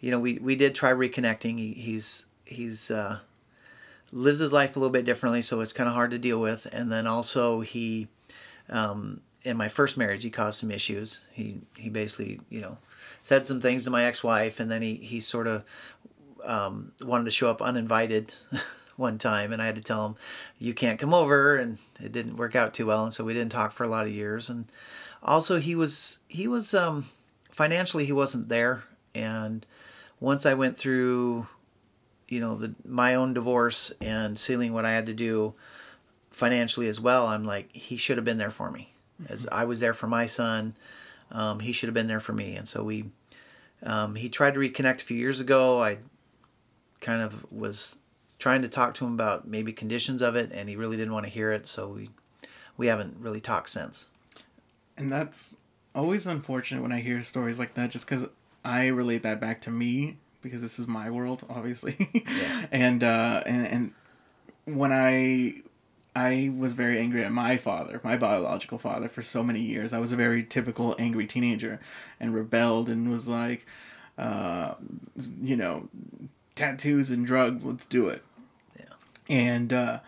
you 0.01 0.11
know, 0.11 0.18
we 0.18 0.38
we 0.38 0.57
did 0.57 0.75
try 0.75 0.92
reconnecting. 0.92 1.59
He, 1.59 1.72
he's 1.75 2.25
he's 2.53 2.91
uh, 2.91 3.19
lives 4.12 4.38
his 4.38 4.53
life 4.53 4.77
a 4.77 4.79
little 4.79 4.93
bit 4.93 5.05
differently, 5.05 5.43
so 5.43 5.61
it's 5.61 5.73
kind 5.73 5.88
of 5.88 5.95
hard 5.95 6.11
to 6.11 6.19
deal 6.19 6.41
with, 6.41 6.67
and 6.73 6.91
then 6.91 7.07
also 7.07 7.61
he. 7.61 8.09
Um, 8.69 9.21
in 9.45 9.57
my 9.57 9.69
first 9.69 9.99
marriage, 9.99 10.23
he 10.23 10.31
caused 10.31 10.61
some 10.61 10.71
issues. 10.71 11.25
He 11.33 11.62
he 11.77 11.91
basically, 11.91 12.41
you 12.49 12.61
know, 12.61 12.79
said 13.21 13.47
some 13.47 13.61
things 13.61 13.85
to 13.85 13.91
my 13.91 14.05
ex-wife, 14.05 14.61
and 14.61 14.71
then 14.71 14.83
he 14.83 14.95
he 14.95 15.21
sort 15.21 15.47
of 15.47 15.65
um, 16.45 16.93
wanted 17.03 17.25
to 17.25 17.31
show 17.31 17.51
up 17.51 17.61
uninvited 17.61 18.35
one 18.97 19.19
time, 19.19 19.53
and 19.53 19.61
I 19.61 19.67
had 19.67 19.77
to 19.77 19.83
tell 19.83 20.07
him, 20.07 20.17
"You 20.59 20.75
can't 20.75 20.99
come 20.99 21.15
over," 21.15 21.57
and 21.57 21.79
it 22.01 22.12
didn't 22.12 22.37
work 22.37 22.55
out 22.55 22.75
too 22.75 22.87
well, 22.87 23.05
and 23.05 23.15
so 23.15 23.25
we 23.25 23.35
didn't 23.35 23.53
talk 23.53 23.73
for 23.73 23.85
a 23.85 23.88
lot 23.88 24.05
of 24.07 24.12
years. 24.12 24.49
And 24.49 24.67
also, 25.23 25.59
he 25.59 25.75
was 25.75 26.19
he 26.29 26.47
was 26.47 26.75
um, 26.75 27.07
financially 27.51 28.05
he 28.05 28.12
wasn't 28.12 28.49
there, 28.49 28.85
and 29.15 29.67
once 30.21 30.47
I 30.47 30.55
went 30.55 30.79
through, 30.79 31.49
you 32.33 32.40
know, 32.40 32.55
the 32.57 32.75
my 32.87 33.14
own 33.14 33.35
divorce 33.35 33.92
and 34.01 34.38
sealing 34.38 34.73
what 34.73 34.87
I 34.87 34.92
had 34.92 35.05
to 35.05 35.12
do 35.12 35.53
financially 36.31 36.88
as 36.88 36.99
well, 36.99 37.27
I'm 37.27 37.45
like, 37.45 37.77
he 37.77 37.99
should 37.99 38.16
have 38.16 38.25
been 38.25 38.38
there 38.38 38.51
for 38.51 38.71
me, 38.71 38.95
as 39.29 39.47
I 39.53 39.66
was 39.66 39.81
there 39.81 39.92
for 39.92 40.07
my 40.07 40.27
son. 40.27 40.75
Um, 41.31 41.61
he 41.61 41.73
should 41.73 41.88
have 41.88 41.95
been 41.95 42.07
there 42.07 42.21
for 42.21 42.33
me, 42.33 42.57
and 42.57 42.66
so 42.66 42.83
we. 42.83 43.11
Um, 43.83 44.14
he 44.14 44.31
tried 44.31 44.55
to 44.55 44.61
reconnect 44.61 45.03
a 45.03 45.05
few 45.05 45.16
years 45.16 45.40
ago. 45.40 45.83
I 45.83 45.99
kind 47.01 47.21
of 47.21 47.45
was 47.53 47.97
trying 48.38 48.62
to 48.62 48.68
talk 48.68 48.95
to 48.95 49.05
him 49.05 49.12
about 49.12 49.47
maybe 49.47 49.73
conditions 49.75 50.23
of 50.23 50.35
it, 50.35 50.53
and 50.55 50.71
he 50.71 50.77
really 50.77 50.97
didn't 50.97 51.12
want 51.12 51.27
to 51.27 51.33
hear 51.33 51.53
it. 51.53 51.66
So 51.66 51.88
we 51.88 52.11
we 52.79 52.87
haven't 52.87 53.16
really 53.21 53.42
talked 53.42 53.68
since. 53.68 54.09
and 54.97 55.12
that's 55.12 55.59
always 55.95 56.27
unfortunate 56.27 56.81
when 56.81 56.92
I 56.92 57.01
hear 57.01 57.23
stories 57.23 57.59
like 57.59 57.75
that, 57.75 57.90
just 57.90 58.07
because 58.07 58.27
I 58.64 58.87
relate 58.87 59.23
that 59.23 59.38
back 59.38 59.61
to 59.62 59.71
me 59.71 60.16
because 60.43 60.63
this 60.63 60.79
is 60.79 60.87
my 60.87 61.11
world, 61.11 61.45
obviously, 61.49 62.25
and 62.73 63.03
uh, 63.03 63.43
and 63.47 63.67
and 63.67 63.93
when 64.65 64.93
I 64.93 65.63
I 66.15 66.53
was 66.57 66.75
very 66.75 66.99
angry 66.99 67.25
at 67.25 67.33
my 67.33 67.57
father, 67.57 68.01
my 68.05 68.17
biological 68.17 68.79
father, 68.79 69.09
for 69.09 69.23
so 69.23 69.43
many 69.43 69.61
years. 69.61 69.93
I 69.93 69.99
was 69.99 70.13
a 70.13 70.17
very 70.17 70.45
typical 70.45 70.95
angry 70.99 71.27
teenager 71.27 71.81
and 72.21 72.35
rebelled 72.35 72.91
and 72.91 73.11
was 73.11 73.29
like, 73.29 73.67
uh, 74.19 74.75
you 75.41 75.57
know, 75.57 75.89
tattoos 76.55 77.11
and 77.11 77.27
drugs. 77.27 77.65
Let's 77.65 77.87
do 77.87 78.09
it. 78.09 78.23
Yeah. 78.79 78.85
And 79.31 79.73
uh, 79.73 80.01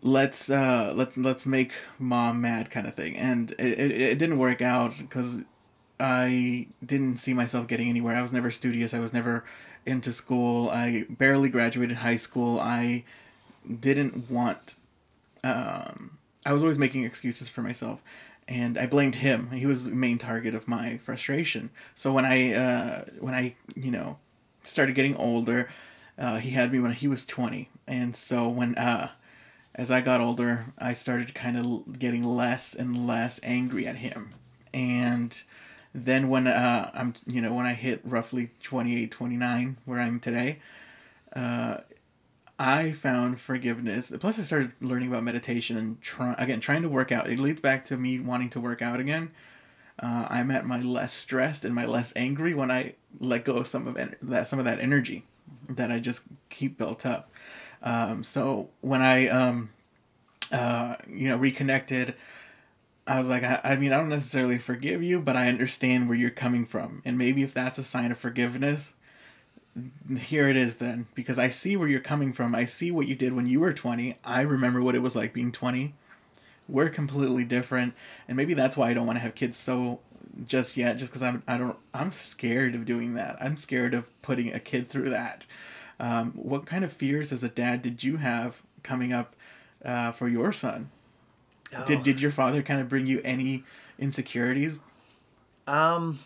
let's 0.00 0.48
uh, 0.48 0.92
let's 0.94 1.16
let's 1.16 1.44
make 1.44 1.72
mom 1.98 2.40
mad, 2.40 2.70
kind 2.70 2.86
of 2.86 2.94
thing. 2.94 3.16
And 3.16 3.50
it, 3.52 3.78
it, 3.78 3.90
it 3.90 4.18
didn't 4.18 4.38
work 4.38 4.62
out 4.62 4.96
because 4.98 5.42
I 5.98 6.66
didn't 6.84 7.16
see 7.18 7.34
myself 7.34 7.66
getting 7.66 7.88
anywhere. 7.88 8.16
I 8.16 8.22
was 8.22 8.32
never 8.32 8.50
studious. 8.50 8.92
I 8.94 8.98
was 9.00 9.12
never 9.12 9.44
into 9.84 10.12
school. 10.12 10.68
I 10.70 11.06
barely 11.08 11.48
graduated 11.48 11.98
high 11.98 12.16
school. 12.16 12.58
I 12.60 13.04
didn't 13.80 14.30
want. 14.30 14.76
Um, 15.44 16.18
I 16.44 16.52
was 16.52 16.62
always 16.62 16.78
making 16.78 17.04
excuses 17.04 17.48
for 17.48 17.62
myself, 17.62 18.00
and 18.48 18.76
I 18.78 18.86
blamed 18.86 19.16
him. 19.16 19.50
He 19.50 19.66
was 19.66 19.84
the 19.84 19.94
main 19.94 20.18
target 20.18 20.54
of 20.54 20.68
my 20.68 20.98
frustration. 20.98 21.70
So 21.94 22.12
when 22.12 22.24
I 22.24 22.52
uh, 22.54 23.04
when 23.20 23.34
I 23.34 23.54
you 23.74 23.90
know 23.90 24.18
started 24.64 24.94
getting 24.94 25.16
older, 25.16 25.68
Uh, 26.18 26.38
he 26.38 26.50
had 26.52 26.72
me 26.72 26.80
when 26.80 26.92
he 26.92 27.06
was 27.08 27.26
20. 27.26 27.68
And 27.86 28.16
so 28.16 28.48
when, 28.48 28.74
uh, 28.76 29.10
as 29.74 29.90
I 29.90 30.00
got 30.00 30.20
older, 30.22 30.72
I 30.78 30.94
started 30.94 31.34
kind 31.34 31.58
of 31.58 31.98
getting 31.98 32.24
less 32.24 32.74
and 32.74 33.06
less 33.06 33.38
angry 33.42 33.86
at 33.86 33.96
him. 33.96 34.30
And 34.72 35.42
then 36.04 36.28
when 36.28 36.46
uh, 36.46 36.90
I'm, 36.92 37.14
you 37.26 37.40
know, 37.40 37.54
when 37.54 37.64
I 37.64 37.72
hit 37.72 38.00
roughly 38.04 38.50
28, 38.62 39.10
29, 39.10 39.78
where 39.86 40.00
I'm 40.00 40.20
today, 40.20 40.58
uh, 41.34 41.78
I 42.58 42.92
found 42.92 43.40
forgiveness. 43.40 44.12
Plus, 44.20 44.38
I 44.38 44.42
started 44.42 44.72
learning 44.80 45.08
about 45.08 45.22
meditation 45.22 45.76
and 45.76 46.00
try, 46.00 46.34
again 46.38 46.60
trying 46.60 46.82
to 46.82 46.88
work 46.88 47.10
out. 47.10 47.30
It 47.30 47.38
leads 47.38 47.60
back 47.60 47.84
to 47.86 47.96
me 47.96 48.20
wanting 48.20 48.50
to 48.50 48.60
work 48.60 48.82
out 48.82 49.00
again. 49.00 49.30
Uh, 49.98 50.26
I'm 50.28 50.50
at 50.50 50.66
my 50.66 50.80
less 50.80 51.14
stressed 51.14 51.64
and 51.64 51.74
my 51.74 51.86
less 51.86 52.12
angry 52.16 52.52
when 52.52 52.70
I 52.70 52.94
let 53.18 53.46
go 53.46 53.56
of 53.56 53.66
some 53.66 53.86
of 53.86 53.96
en- 53.96 54.16
that 54.20 54.46
some 54.48 54.58
of 54.58 54.66
that 54.66 54.78
energy 54.78 55.24
that 55.68 55.90
I 55.90 55.98
just 55.98 56.24
keep 56.50 56.76
built 56.76 57.06
up. 57.06 57.30
Um, 57.82 58.22
so 58.22 58.68
when 58.82 59.00
I 59.00 59.28
um, 59.28 59.70
uh, 60.52 60.96
you 61.08 61.30
know 61.30 61.36
reconnected, 61.36 62.14
I 63.06 63.18
was 63.18 63.28
like, 63.28 63.44
I, 63.44 63.60
I 63.62 63.76
mean, 63.76 63.92
I 63.92 63.98
don't 63.98 64.08
necessarily 64.08 64.58
forgive 64.58 65.02
you, 65.02 65.20
but 65.20 65.36
I 65.36 65.48
understand 65.48 66.08
where 66.08 66.18
you're 66.18 66.30
coming 66.30 66.66
from, 66.66 67.02
and 67.04 67.16
maybe 67.16 67.42
if 67.42 67.54
that's 67.54 67.78
a 67.78 67.84
sign 67.84 68.10
of 68.10 68.18
forgiveness, 68.18 68.94
here 70.18 70.48
it 70.48 70.56
is 70.56 70.76
then 70.76 71.06
because 71.14 71.38
I 71.38 71.48
see 71.48 71.76
where 71.76 71.88
you're 71.88 72.00
coming 72.00 72.32
from. 72.32 72.54
I 72.54 72.64
see 72.64 72.90
what 72.90 73.06
you 73.06 73.14
did 73.14 73.34
when 73.34 73.46
you 73.46 73.60
were 73.60 73.72
20. 73.72 74.16
I 74.24 74.40
remember 74.40 74.80
what 74.80 74.94
it 74.94 75.02
was 75.02 75.14
like 75.14 75.32
being 75.32 75.52
20. 75.52 75.94
We're 76.68 76.88
completely 76.88 77.44
different, 77.44 77.94
and 78.26 78.36
maybe 78.36 78.54
that's 78.54 78.76
why 78.76 78.90
I 78.90 78.94
don't 78.94 79.06
want 79.06 79.18
to 79.18 79.22
have 79.22 79.34
kids 79.34 79.56
so 79.56 80.00
just 80.46 80.76
yet 80.76 80.98
just 80.98 81.10
because 81.10 81.22
I'm 81.22 81.42
I 81.46 81.56
don't 81.56 81.78
I'm 81.94 82.10
scared 82.10 82.74
of 82.74 82.84
doing 82.84 83.14
that. 83.14 83.36
I'm 83.40 83.56
scared 83.56 83.94
of 83.94 84.22
putting 84.22 84.52
a 84.52 84.60
kid 84.60 84.88
through 84.88 85.10
that. 85.10 85.44
Um, 85.98 86.32
what 86.32 86.66
kind 86.66 86.84
of 86.84 86.92
fears 86.92 87.32
as 87.32 87.42
a 87.42 87.48
dad 87.48 87.82
did 87.82 88.02
you 88.02 88.18
have 88.18 88.62
coming 88.82 89.12
up 89.12 89.34
uh, 89.84 90.12
for 90.12 90.28
your 90.28 90.52
son? 90.52 90.90
Did 91.84 92.02
did 92.02 92.20
your 92.20 92.30
father 92.30 92.62
kind 92.62 92.80
of 92.80 92.88
bring 92.88 93.06
you 93.06 93.20
any 93.24 93.64
insecurities? 93.98 94.78
Um, 95.66 96.20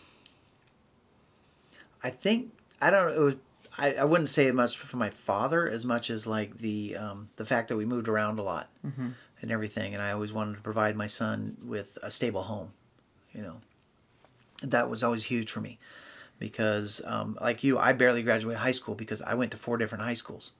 I 2.03 2.11
think 2.11 2.53
I 2.81 2.90
don't. 2.90 3.11
It 3.11 3.18
was, 3.20 3.35
I 3.79 3.94
I 3.94 4.05
wouldn't 4.05 4.29
say 4.29 4.46
it 4.46 4.55
much 4.55 4.76
for 4.79 4.96
my 4.96 5.11
father 5.11 5.68
as 5.68 5.85
much 5.87 6.11
as 6.11 6.26
like 6.26 6.59
the 6.59 6.96
um, 6.96 7.29
the 7.37 7.44
fact 7.46 7.68
that 7.68 7.76
we 7.76 7.85
moved 7.85 8.09
around 8.09 8.38
a 8.38 8.42
lot 8.42 8.68
and 9.42 9.50
everything, 9.50 9.94
and 9.94 10.03
I 10.03 10.12
always 10.12 10.33
wanted 10.33 10.57
to 10.57 10.61
provide 10.61 10.96
my 10.96 11.07
son 11.07 11.57
with 11.64 11.98
a 12.03 12.11
stable 12.11 12.42
home. 12.42 12.72
You 13.33 13.42
know, 13.42 13.57
that 14.62 14.90
was 14.90 15.03
always 15.03 15.24
huge 15.24 15.50
for 15.50 15.61
me 15.61 15.79
because 16.38 17.03
um, 17.05 17.37
like 17.40 17.62
you 17.62 17.79
i 17.79 17.92
barely 17.92 18.22
graduated 18.22 18.61
high 18.61 18.70
school 18.70 18.94
because 18.94 19.20
i 19.22 19.35
went 19.35 19.50
to 19.50 19.59
four 19.59 19.76
different 19.76 20.03
high 20.03 20.14
schools 20.14 20.53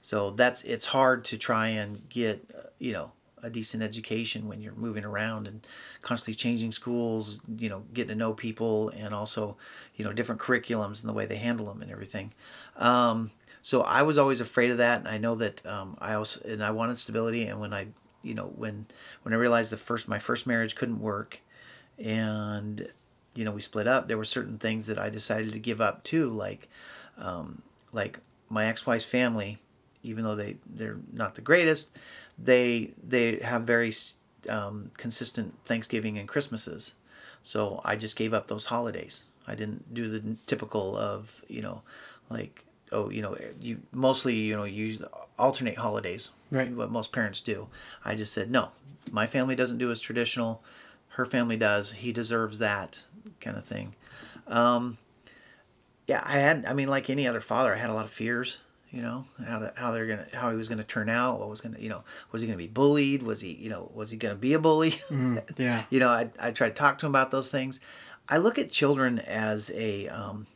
so 0.00 0.30
that's 0.30 0.62
it's 0.62 0.84
hard 0.86 1.24
to 1.24 1.36
try 1.36 1.66
and 1.68 2.08
get 2.08 2.48
uh, 2.56 2.68
you 2.78 2.92
know 2.92 3.10
a 3.46 3.50
decent 3.50 3.82
education 3.82 4.48
when 4.48 4.60
you're 4.60 4.74
moving 4.74 5.04
around 5.04 5.46
and 5.46 5.66
constantly 6.02 6.34
changing 6.34 6.72
schools 6.72 7.38
you 7.56 7.68
know 7.68 7.84
getting 7.94 8.08
to 8.08 8.14
know 8.14 8.34
people 8.34 8.90
and 8.90 9.14
also 9.14 9.56
you 9.94 10.04
know 10.04 10.12
different 10.12 10.40
curriculums 10.40 11.00
and 11.00 11.08
the 11.08 11.12
way 11.12 11.26
they 11.26 11.36
handle 11.36 11.66
them 11.66 11.80
and 11.80 11.90
everything. 11.90 12.32
Um, 12.76 13.30
so 13.66 13.82
i 13.82 14.00
was 14.00 14.16
always 14.16 14.38
afraid 14.38 14.70
of 14.70 14.78
that 14.78 15.00
and 15.00 15.08
i 15.08 15.18
know 15.18 15.34
that 15.34 15.64
um, 15.66 15.96
i 16.00 16.14
also 16.14 16.40
and 16.44 16.62
i 16.62 16.70
wanted 16.70 16.96
stability 16.96 17.46
and 17.46 17.58
when 17.58 17.74
i 17.74 17.88
you 18.22 18.32
know 18.32 18.52
when 18.54 18.86
when 19.22 19.34
i 19.34 19.36
realized 19.36 19.72
the 19.72 19.76
first 19.76 20.06
my 20.06 20.20
first 20.20 20.46
marriage 20.46 20.76
couldn't 20.76 21.00
work 21.00 21.40
and 21.98 22.88
you 23.34 23.44
know 23.44 23.50
we 23.50 23.60
split 23.60 23.88
up 23.88 24.06
there 24.06 24.16
were 24.16 24.24
certain 24.24 24.56
things 24.56 24.86
that 24.86 25.00
i 25.00 25.10
decided 25.10 25.52
to 25.52 25.58
give 25.58 25.80
up 25.80 26.04
too 26.04 26.30
like 26.30 26.68
um, 27.18 27.62
like 27.92 28.20
my 28.48 28.66
ex-wife's 28.66 29.04
family 29.04 29.58
even 30.04 30.22
though 30.22 30.36
they 30.36 30.58
they're 30.64 30.98
not 31.12 31.34
the 31.34 31.40
greatest 31.40 31.90
they 32.38 32.92
they 33.02 33.36
have 33.36 33.62
very 33.62 33.92
um, 34.48 34.90
consistent 34.96 35.54
thanksgiving 35.64 36.18
and 36.18 36.28
christmases. 36.28 36.94
So 37.42 37.80
i 37.84 37.96
just 37.96 38.16
gave 38.16 38.34
up 38.34 38.46
those 38.48 38.66
holidays. 38.66 39.24
I 39.48 39.54
didn't 39.54 39.94
do 39.94 40.08
the 40.08 40.36
typical 40.46 40.96
of 40.96 41.42
you 41.48 41.62
know 41.62 41.82
like 42.30 42.64
oh 42.92 43.10
you 43.10 43.22
know 43.22 43.36
you 43.60 43.80
mostly 43.92 44.34
you 44.34 44.56
know 44.56 44.64
you 44.64 45.06
alternate 45.38 45.78
holidays 45.78 46.30
Right. 46.50 46.70
what 46.72 46.90
most 46.90 47.12
parents 47.12 47.40
do. 47.40 47.68
I 48.04 48.14
just 48.14 48.32
said 48.32 48.50
no 48.50 48.70
my 49.12 49.26
family 49.26 49.54
doesn't 49.56 49.78
do 49.78 49.90
as 49.90 50.00
traditional. 50.00 50.62
Her 51.10 51.24
family 51.26 51.56
does. 51.56 51.92
He 51.92 52.12
deserves 52.12 52.58
that 52.58 53.04
kind 53.40 53.56
of 53.56 53.64
thing. 53.64 53.94
Um, 54.46 54.98
yeah 56.06 56.22
i 56.24 56.38
had 56.38 56.64
i 56.66 56.72
mean 56.72 56.86
like 56.88 57.10
any 57.10 57.26
other 57.26 57.40
father 57.40 57.74
i 57.74 57.78
had 57.78 57.90
a 57.90 57.94
lot 57.94 58.04
of 58.04 58.10
fears 58.12 58.58
you 58.90 59.02
know 59.02 59.26
how 59.46 59.58
to, 59.58 59.72
how 59.76 59.90
they're 59.92 60.06
gonna 60.06 60.26
how 60.32 60.50
he 60.50 60.56
was 60.56 60.68
gonna 60.68 60.84
turn 60.84 61.08
out 61.08 61.38
what 61.40 61.48
was 61.48 61.60
gonna 61.60 61.78
you 61.78 61.88
know 61.88 62.04
was 62.32 62.42
he 62.42 62.48
gonna 62.48 62.56
be 62.56 62.66
bullied? 62.66 63.22
Was 63.22 63.40
he 63.40 63.52
you 63.52 63.68
know 63.68 63.90
was 63.94 64.10
he 64.10 64.16
gonna 64.16 64.34
be 64.36 64.52
a 64.52 64.58
bully? 64.58 64.94
Yeah. 65.56 65.84
you 65.90 66.00
know 66.00 66.08
I, 66.08 66.30
I 66.38 66.50
try 66.52 66.68
to 66.68 66.74
talk 66.74 66.98
to 66.98 67.06
him 67.06 67.12
about 67.12 67.30
those 67.30 67.50
things. 67.50 67.80
I 68.28 68.38
look 68.38 68.58
at 68.58 68.70
children 68.70 69.18
as 69.20 69.70
a 69.74 70.08
um, 70.08 70.46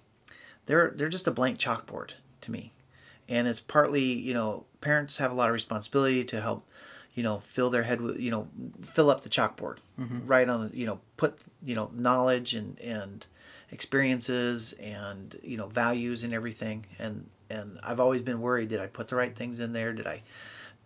they're 0.67 0.93
they're 0.97 1.09
just 1.09 1.27
a 1.29 1.31
blank 1.33 1.59
chalkboard 1.59 2.11
to 2.43 2.51
me. 2.51 2.73
And 3.29 3.47
it's 3.47 3.61
partly 3.61 4.03
you 4.05 4.35
know 4.35 4.65
parents 4.81 5.19
have 5.19 5.31
a 5.31 5.35
lot 5.35 5.49
of 5.49 5.53
responsibility 5.55 6.25
to 6.25 6.41
help 6.41 6.67
you 7.15 7.23
know 7.23 7.41
fill 7.41 7.71
their 7.71 7.83
head 7.85 8.01
with 8.01 8.19
you 8.19 8.31
know 8.31 8.49
fill 8.83 9.11
up 9.11 9.21
the 9.23 9.29
chalkboard. 9.29 9.77
Right 10.27 10.49
on 10.49 10.71
you 10.73 10.87
know 10.87 11.01
put 11.17 11.39
you 11.65 11.75
know 11.75 11.91
knowledge 11.95 12.55
and 12.55 12.79
and 12.81 13.27
experiences 13.71 14.73
and 14.75 15.39
you 15.43 15.57
know 15.57 15.67
values 15.67 16.23
and 16.23 16.33
everything. 16.33 16.87
And 16.99 17.29
and 17.51 17.79
I've 17.83 18.01
always 18.01 18.23
been 18.23 18.41
worried 18.41 18.69
did 18.69 18.81
I 18.81 18.87
put 18.87 19.09
the 19.09 19.17
right 19.17 19.35
things 19.35 19.59
in 19.59 19.73
there? 19.73 19.93
Did 19.93 20.07
I 20.07 20.23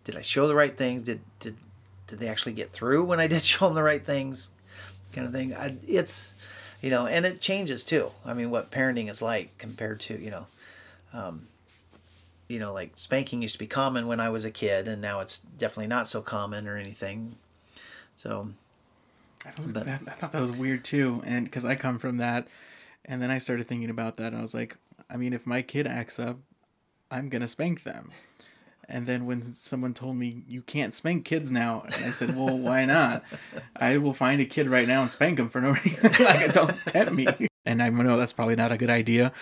did 0.04 0.16
I 0.16 0.22
show 0.22 0.46
the 0.46 0.54
right 0.54 0.76
things? 0.76 1.02
Did 1.02 1.20
did 1.40 1.56
did 2.06 2.18
they 2.18 2.28
actually 2.28 2.52
get 2.52 2.70
through 2.70 3.04
when 3.04 3.20
I 3.20 3.26
did 3.28 3.42
show 3.42 3.66
them 3.66 3.74
the 3.74 3.82
right 3.82 4.04
things? 4.04 4.50
Kind 5.12 5.26
of 5.26 5.32
thing. 5.32 5.54
I, 5.54 5.76
it's 5.86 6.34
you 6.80 6.90
know 6.90 7.06
and 7.06 7.24
it 7.24 7.40
changes 7.40 7.84
too. 7.84 8.10
I 8.24 8.34
mean 8.34 8.50
what 8.50 8.70
parenting 8.70 9.08
is 9.08 9.22
like 9.22 9.56
compared 9.58 10.00
to 10.00 10.18
you 10.20 10.30
know 10.30 10.46
um, 11.12 11.48
you 12.48 12.58
know 12.58 12.72
like 12.72 12.96
spanking 12.96 13.42
used 13.42 13.54
to 13.54 13.58
be 13.58 13.66
common 13.66 14.06
when 14.06 14.20
I 14.20 14.28
was 14.28 14.44
a 14.44 14.50
kid 14.50 14.88
and 14.88 15.00
now 15.00 15.20
it's 15.20 15.38
definitely 15.38 15.88
not 15.88 16.08
so 16.08 16.20
common 16.20 16.66
or 16.66 16.76
anything. 16.76 17.36
So 18.16 18.50
I 19.46 19.50
thought, 19.50 19.74
that, 19.74 19.88
I 19.88 20.10
thought 20.12 20.32
that 20.32 20.40
was 20.40 20.52
weird 20.52 20.84
too, 20.84 21.22
and 21.26 21.44
because 21.44 21.64
I 21.64 21.74
come 21.74 21.98
from 21.98 22.16
that, 22.18 22.48
and 23.04 23.20
then 23.20 23.30
I 23.30 23.38
started 23.38 23.66
thinking 23.66 23.90
about 23.90 24.16
that, 24.16 24.28
and 24.28 24.38
I 24.38 24.42
was 24.42 24.54
like, 24.54 24.76
I 25.10 25.16
mean, 25.16 25.32
if 25.32 25.46
my 25.46 25.62
kid 25.62 25.86
acts 25.86 26.18
up, 26.18 26.38
I'm 27.14 27.28
gonna 27.28 27.48
spank 27.48 27.84
them. 27.84 28.10
And 28.88 29.06
then 29.06 29.24
when 29.24 29.54
someone 29.54 29.94
told 29.94 30.16
me 30.16 30.42
you 30.48 30.60
can't 30.60 30.92
spank 30.92 31.24
kids 31.24 31.50
now, 31.50 31.84
I 31.86 32.10
said, 32.10 32.36
well, 32.36 32.58
why 32.58 32.84
not? 32.84 33.24
I 33.76 33.96
will 33.96 34.12
find 34.12 34.40
a 34.40 34.44
kid 34.44 34.68
right 34.68 34.86
now 34.86 35.00
and 35.02 35.10
spank 35.10 35.38
him 35.38 35.48
for 35.48 35.60
no 35.60 35.70
reason. 35.84 36.10
like, 36.24 36.52
don't 36.52 36.76
tempt 36.86 37.12
me. 37.12 37.26
And 37.64 37.82
I 37.82 37.88
know 37.88 38.18
that's 38.18 38.32
probably 38.32 38.56
not 38.56 38.72
a 38.72 38.76
good 38.76 38.90
idea, 38.90 39.32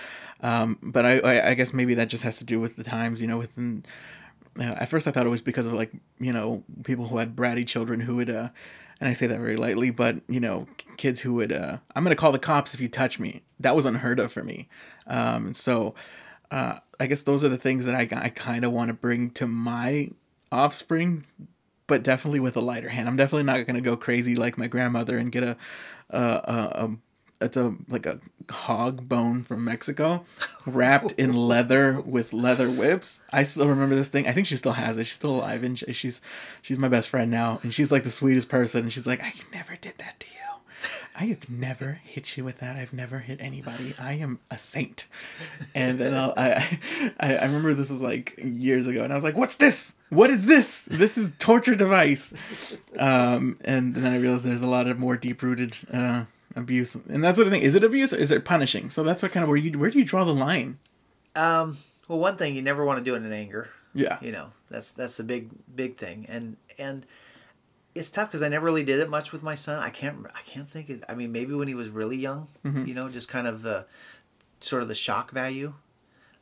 um, 0.43 0.79
but 0.81 1.05
I, 1.05 1.19
I, 1.19 1.49
I 1.51 1.55
guess 1.55 1.73
maybe 1.73 1.95
that 1.95 2.09
just 2.09 2.23
has 2.23 2.39
to 2.39 2.45
do 2.45 2.61
with 2.61 2.77
the 2.77 2.85
times, 2.85 3.21
you 3.21 3.27
know, 3.27 3.39
within. 3.39 3.85
Uh, 4.57 4.65
at 4.65 4.91
first, 4.91 5.09
I 5.09 5.11
thought 5.11 5.27
it 5.27 5.31
was 5.31 5.41
because 5.41 5.65
of 5.67 5.73
like 5.73 5.93
you 6.21 6.33
know 6.33 6.63
people 6.85 7.09
who 7.09 7.17
had 7.17 7.35
bratty 7.35 7.67
children 7.67 8.01
who 8.01 8.17
would, 8.17 8.31
uh, 8.31 8.51
and 9.01 9.09
I 9.09 9.15
say 9.15 9.27
that 9.27 9.41
very 9.41 9.57
lightly, 9.57 9.91
but 9.91 10.17
you 10.29 10.39
know 10.39 10.69
kids 10.99 11.21
who 11.21 11.35
would, 11.35 11.51
uh, 11.51 11.79
I'm 11.97 12.05
gonna 12.05 12.15
call 12.15 12.31
the 12.31 12.39
cops 12.39 12.75
if 12.75 12.81
you 12.81 12.87
touch 12.87 13.19
me. 13.19 13.43
That 13.59 13.75
was 13.75 13.87
unheard 13.87 14.21
of 14.21 14.31
for 14.31 14.45
me. 14.45 14.69
Um, 15.09 15.53
so 15.53 15.95
uh, 16.53 16.79
I 17.03 17.07
guess 17.09 17.23
those 17.23 17.43
are 17.45 17.49
the 17.49 17.59
things 17.59 17.85
that 17.85 17.97
I 17.97 18.09
I 18.13 18.29
kind 18.29 18.65
of 18.65 18.71
want 18.71 18.87
to 18.87 18.95
bring 18.95 19.31
to 19.31 19.49
my 19.49 20.11
offspring, 20.53 21.25
but 21.89 22.05
definitely 22.05 22.39
with 22.39 22.57
a 22.57 22.61
lighter 22.61 22.91
hand. 22.91 23.09
I'm 23.09 23.17
definitely 23.17 23.43
not 23.43 23.67
gonna 23.67 23.81
go 23.81 23.97
crazy 23.97 24.37
like 24.37 24.57
my 24.57 24.69
grandmother 24.69 25.19
and 25.19 25.33
get 25.33 25.43
a 25.43 25.57
a 26.11 26.19
a, 26.21 26.85
a 26.85 26.97
it's 27.41 27.57
a 27.57 27.75
like 27.89 28.07
a 28.07 28.21
hog 28.49 29.09
bone 29.09 29.43
from 29.43 29.65
Mexico, 29.65 30.25
wrapped 30.65 31.11
in 31.19 31.35
leather 31.35 32.01
with 32.01 32.33
leather 32.33 32.71
whips. 32.71 33.23
I 33.33 33.43
still 33.43 33.67
remember 33.67 33.97
this 33.97 34.09
thing. 34.09 34.29
I 34.29 34.33
think 34.33 34.47
she 34.47 34.55
still 34.55 34.75
has 34.75 34.97
it. 34.97 35.09
She's 35.09 35.17
still 35.17 35.35
alive, 35.35 35.65
and 35.65 35.77
she's 35.77 36.21
she's 36.63 36.79
my 36.79 36.87
best 36.89 37.09
friend 37.09 37.33
now. 37.33 37.59
And 37.65 37.75
she's 37.75 37.91
like 37.91 38.05
the 38.05 38.11
sweetest 38.13 38.49
person. 38.49 38.85
And 38.85 38.93
she's 38.93 39.09
like, 39.09 39.25
I 39.25 39.35
never 39.53 39.75
did 39.75 39.95
that 39.99 40.21
to 40.21 40.27
you. 40.29 40.52
I 41.19 41.25
have 41.27 41.49
never 41.51 42.01
hit 42.05 42.37
you 42.37 42.45
with 42.45 42.59
that. 42.59 42.77
I've 42.77 42.93
never 42.93 43.21
hit 43.21 43.41
anybody. 43.41 43.95
I 43.99 44.13
am 44.13 44.41
a 44.51 44.59
saint. 44.59 45.07
And 45.75 45.99
then 45.99 46.15
I'll, 46.15 46.35
I, 46.37 46.79
I 47.21 47.37
I 47.37 47.45
remember 47.45 47.75
this 47.75 47.91
was 47.91 48.03
like 48.03 48.39
years 48.43 48.87
ago, 48.87 49.05
and 49.05 49.13
I 49.13 49.17
was 49.17 49.25
like, 49.25 49.37
What's 49.37 49.57
this? 49.57 49.95
What 50.11 50.31
is 50.31 50.47
this? 50.47 50.83
This 50.83 51.17
is 51.17 51.33
torture 51.39 51.75
device. 51.75 52.35
Um, 52.99 53.59
and 53.65 53.95
then 53.95 54.13
I 54.13 54.19
realized 54.19 54.45
there's 54.45 54.63
a 54.63 54.67
lot 54.67 54.87
of 54.87 54.99
more 54.99 55.17
deep 55.17 55.43
rooted 55.43 55.77
uh, 55.93 56.25
abuse, 56.57 56.95
and 56.95 57.23
that's 57.23 57.39
what 57.39 57.47
I 57.47 57.51
think. 57.51 57.65
Is 57.65 57.75
it 57.75 57.85
abuse 57.85 58.13
or 58.13 58.19
is 58.19 58.31
it 58.31 58.45
punishing? 58.45 58.91
So 58.91 59.03
that's 59.03 59.23
what 59.23 59.33
kind 59.33 59.43
of 59.43 59.49
where 59.49 59.59
you 59.59 59.79
where 59.79 59.91
do 59.91 59.99
you 59.99 60.05
draw 60.05 60.25
the 60.25 60.35
line? 60.35 60.79
Um, 61.35 61.79
well, 62.09 62.19
one 62.19 62.37
thing 62.37 62.55
you 62.55 62.63
never 62.63 62.85
want 62.85 62.99
to 62.99 63.05
do 63.05 63.15
it 63.15 63.25
in 63.25 63.33
anger. 63.33 63.69
Yeah. 63.95 64.19
You 64.21 64.33
know, 64.33 64.53
that's 64.71 64.93
that's 64.93 65.17
the 65.17 65.25
big 65.25 65.51
big 65.75 65.97
thing, 65.97 66.27
and 66.29 66.57
and 66.79 67.07
it's 67.95 68.11
tough 68.11 68.29
because 68.29 68.43
I 68.43 68.49
never 68.49 68.65
really 68.65 68.85
did 68.85 69.01
it 69.01 69.09
much 69.11 69.33
with 69.33 69.43
my 69.43 69.55
son. 69.55 69.83
I 69.83 69.91
can't 69.91 70.27
I 70.35 70.41
can't 70.47 70.69
think. 70.71 70.89
Of, 70.91 71.05
I 71.09 71.15
mean, 71.15 71.33
maybe 71.33 71.55
when 71.55 71.69
he 71.69 71.75
was 71.75 71.89
really 71.89 72.17
young, 72.17 72.49
Mm-hmm. 72.65 72.87
you 72.87 72.95
know, 72.95 73.09
just 73.09 73.29
kind 73.29 73.47
of 73.47 73.63
the 73.63 73.87
sort 74.61 74.83
of 74.83 74.89
the 74.89 74.95
shock 74.95 75.31
value. 75.31 75.75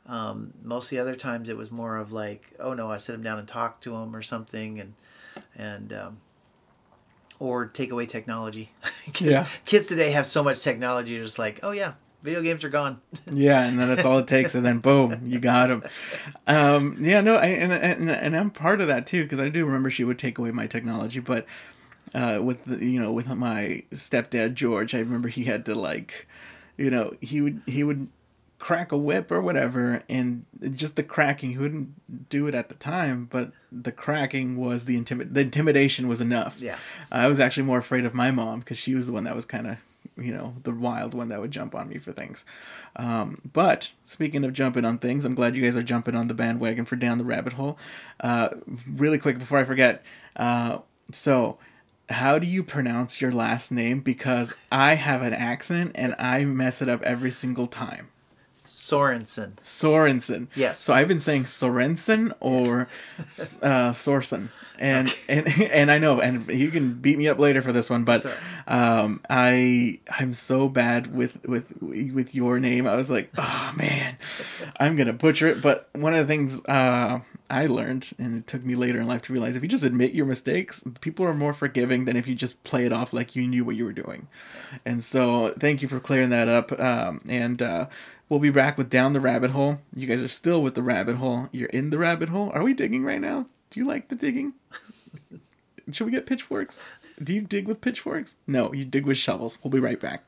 Um, 0.07 0.53
most 0.63 0.85
of 0.85 0.89
the 0.91 0.99
other 0.99 1.15
times 1.15 1.47
it 1.49 1.55
was 1.57 1.71
more 1.71 1.97
of 1.97 2.11
like, 2.11 2.53
oh 2.59 2.73
no, 2.73 2.89
I 2.91 2.97
sit 2.97 3.13
him 3.15 3.21
down 3.23 3.37
and 3.39 3.47
talk 3.47 3.81
to 3.81 3.95
him 3.95 4.15
or 4.15 4.21
something, 4.21 4.79
and 4.79 4.93
and 5.55 5.93
um, 5.93 6.17
or 7.39 7.65
take 7.67 7.91
away 7.91 8.05
technology. 8.05 8.71
kids, 9.13 9.21
Yeah. 9.31 9.45
kids 9.65 9.87
today 9.87 10.11
have 10.11 10.25
so 10.27 10.43
much 10.43 10.61
technology. 10.61 11.13
You're 11.13 11.25
just 11.25 11.39
like, 11.39 11.59
oh 11.63 11.71
yeah, 11.71 11.93
video 12.21 12.41
games 12.41 12.63
are 12.63 12.69
gone. 12.69 13.01
Yeah, 13.33 13.63
and 13.63 13.79
then 13.79 13.87
that's 13.87 14.05
all 14.05 14.19
it 14.19 14.27
takes, 14.27 14.55
and 14.55 14.65
then 14.65 14.79
boom, 14.79 15.21
you 15.25 15.39
got 15.39 15.71
him. 15.71 15.83
Um, 16.47 16.97
yeah, 16.99 17.21
no, 17.21 17.35
I, 17.35 17.47
and, 17.47 17.71
and 17.71 18.09
and 18.09 18.35
I'm 18.35 18.49
part 18.51 18.81
of 18.81 18.87
that 18.87 19.07
too 19.07 19.23
because 19.23 19.39
I 19.39 19.49
do 19.49 19.65
remember 19.65 19.89
she 19.89 20.03
would 20.03 20.19
take 20.19 20.37
away 20.37 20.51
my 20.51 20.67
technology, 20.67 21.19
but 21.19 21.45
uh, 22.13 22.39
with 22.41 22.65
the, 22.65 22.85
you 22.85 22.99
know 22.99 23.11
with 23.11 23.27
my 23.27 23.83
stepdad 23.91 24.53
George, 24.53 24.93
I 24.93 24.99
remember 24.99 25.29
he 25.29 25.45
had 25.45 25.65
to 25.65 25.75
like, 25.75 26.27
you 26.77 26.91
know, 26.91 27.13
he 27.21 27.41
would 27.41 27.61
he 27.65 27.83
would 27.83 28.09
crack 28.59 28.91
a 28.91 28.97
whip 28.97 29.31
or 29.31 29.41
whatever, 29.41 30.03
and 30.07 30.45
just 30.75 30.95
the 30.95 31.03
cracking, 31.03 31.51
he 31.51 31.57
wouldn't 31.57 32.29
do 32.29 32.47
it 32.47 32.53
at 32.53 32.69
the 32.69 32.75
time, 32.75 33.27
but 33.29 33.51
the 33.71 33.91
cracking 33.91 34.55
was 34.55 34.85
the 34.85 34.95
intimid 34.95 35.33
the 35.33 35.41
intimidation 35.41 36.07
was 36.07 36.21
enough. 36.21 36.57
Yeah. 36.59 36.77
I 37.11 37.27
was 37.27 37.39
actually 37.39 37.63
more 37.63 37.79
afraid 37.79 38.05
of 38.05 38.13
my 38.13 38.29
mom 38.31 38.59
because 38.59 38.77
she 38.77 38.93
was 38.93 39.07
the 39.07 39.13
one 39.13 39.23
that 39.23 39.35
was 39.35 39.45
kind 39.45 39.67
of, 39.67 39.77
you 40.21 40.33
know, 40.33 40.55
the 40.63 40.73
wild 40.73 41.13
one 41.13 41.29
that 41.29 41.41
would 41.41 41.51
jump 41.51 41.75
on 41.75 41.89
me 41.89 41.97
for 41.97 42.11
things. 42.11 42.45
Um, 42.95 43.41
but 43.53 43.91
speaking 44.05 44.43
of 44.43 44.53
jumping 44.53 44.85
on 44.85 44.97
things, 44.97 45.25
I'm 45.25 45.35
glad 45.35 45.55
you 45.55 45.63
guys 45.63 45.77
are 45.77 45.83
jumping 45.83 46.15
on 46.15 46.27
the 46.27 46.33
bandwagon 46.33 46.85
for 46.85 46.95
Down 46.95 47.17
the 47.17 47.23
Rabbit 47.23 47.53
Hole. 47.53 47.77
Uh, 48.19 48.49
really 48.87 49.17
quick 49.17 49.39
before 49.39 49.59
I 49.59 49.63
forget, 49.63 50.03
uh, 50.35 50.79
so 51.11 51.57
how 52.09 52.39
do 52.39 52.47
you 52.47 52.63
pronounce 52.63 53.21
your 53.21 53.31
last 53.31 53.71
name? 53.71 54.01
Because 54.01 54.53
I 54.71 54.95
have 54.95 55.21
an 55.21 55.33
accent 55.33 55.91
and 55.95 56.15
I 56.19 56.45
mess 56.45 56.81
it 56.81 56.89
up 56.89 57.01
every 57.03 57.31
single 57.31 57.67
time. 57.67 58.09
Sorensen. 58.67 59.55
Sorensen. 59.63 60.47
Yes. 60.55 60.79
So 60.79 60.93
I've 60.93 61.07
been 61.07 61.19
saying 61.19 61.43
Sorensen 61.43 62.33
or 62.39 62.87
uh, 63.19 63.91
Sorsen, 63.91 64.49
and 64.81 65.15
and 65.29 65.47
and 65.71 65.91
I 65.91 65.99
know, 65.99 66.19
and 66.19 66.47
you 66.49 66.71
can 66.71 66.95
beat 66.95 67.17
me 67.17 67.27
up 67.27 67.39
later 67.39 67.61
for 67.61 67.71
this 67.71 67.89
one, 67.89 68.03
but 68.03 68.23
Sorry. 68.23 68.35
um, 68.67 69.21
I 69.29 69.99
I'm 70.09 70.33
so 70.33 70.67
bad 70.67 71.13
with 71.15 71.37
with 71.45 71.65
with 71.81 72.35
your 72.35 72.59
name. 72.59 72.87
I 72.87 72.95
was 72.95 73.09
like, 73.09 73.31
oh 73.37 73.73
man, 73.77 74.17
I'm 74.79 74.95
gonna 74.97 75.13
butcher 75.13 75.47
it. 75.47 75.61
But 75.61 75.87
one 75.93 76.13
of 76.13 76.19
the 76.19 76.25
things 76.25 76.65
uh, 76.65 77.19
I 77.49 77.67
learned, 77.67 78.09
and 78.17 78.39
it 78.39 78.47
took 78.47 78.65
me 78.65 78.73
later 78.73 78.99
in 78.99 79.07
life 79.07 79.21
to 79.23 79.33
realize, 79.33 79.55
if 79.55 79.61
you 79.61 79.69
just 79.69 79.83
admit 79.83 80.13
your 80.13 80.25
mistakes, 80.25 80.83
people 80.99 81.25
are 81.25 81.33
more 81.33 81.53
forgiving 81.53 82.05
than 82.05 82.17
if 82.17 82.27
you 82.27 82.33
just 82.33 82.61
play 82.63 82.85
it 82.85 82.91
off 82.91 83.13
like 83.13 83.35
you 83.35 83.47
knew 83.47 83.63
what 83.63 83.75
you 83.75 83.85
were 83.85 83.93
doing. 83.93 84.27
And 84.83 85.03
so, 85.03 85.53
thank 85.59 85.83
you 85.83 85.87
for 85.87 85.99
clearing 85.99 86.31
that 86.31 86.49
up. 86.49 86.77
Um, 86.79 87.21
and 87.29 87.61
uh, 87.61 87.85
we'll 88.29 88.39
be 88.39 88.49
back 88.49 88.79
with 88.79 88.89
Down 88.89 89.13
the 89.13 89.19
Rabbit 89.19 89.51
Hole. 89.51 89.79
You 89.95 90.07
guys 90.07 90.23
are 90.23 90.27
still 90.27 90.63
with 90.63 90.73
the 90.73 90.81
rabbit 90.81 91.17
hole. 91.17 91.49
You're 91.51 91.69
in 91.69 91.91
the 91.91 91.99
rabbit 91.99 92.29
hole. 92.29 92.49
Are 92.55 92.63
we 92.63 92.73
digging 92.73 93.03
right 93.03 93.21
now? 93.21 93.45
Do 93.71 93.79
you 93.79 93.85
like 93.85 94.09
the 94.09 94.15
digging? 94.15 94.53
Should 95.91 96.05
we 96.05 96.11
get 96.11 96.25
pitchforks? 96.25 96.79
Do 97.23 97.33
you 97.33 97.41
dig 97.41 97.67
with 97.67 97.79
pitchforks? 97.79 98.35
No, 98.45 98.73
you 98.73 98.83
dig 98.83 99.05
with 99.05 99.17
shovels. 99.17 99.57
We'll 99.63 99.71
be 99.71 99.79
right 99.79 99.99
back. 99.99 100.27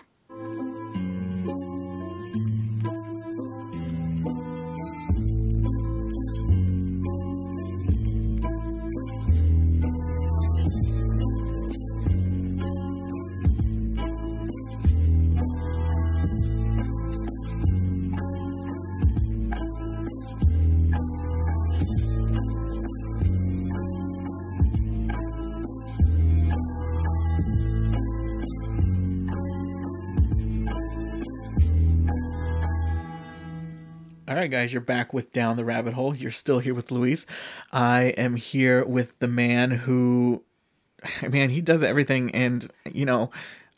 All 34.26 34.36
right, 34.36 34.50
guys, 34.50 34.72
you're 34.72 34.82
back 34.82 35.14
with 35.14 35.34
Down 35.34 35.58
the 35.58 35.66
Rabbit 35.66 35.96
Hole. 35.96 36.16
You're 36.16 36.32
still 36.32 36.60
here 36.60 36.74
with 36.74 36.92
Luis. 36.92 37.26
I 37.74 38.14
am 38.18 38.38
here 38.38 38.86
with 38.86 39.20
the 39.20 39.28
man 39.28 39.72
who, 39.72 40.44
man, 41.30 41.50
he 41.50 41.60
does 41.60 41.84
everything, 41.84 42.34
and 42.34 42.72
you 42.90 43.06
know, 43.06 43.32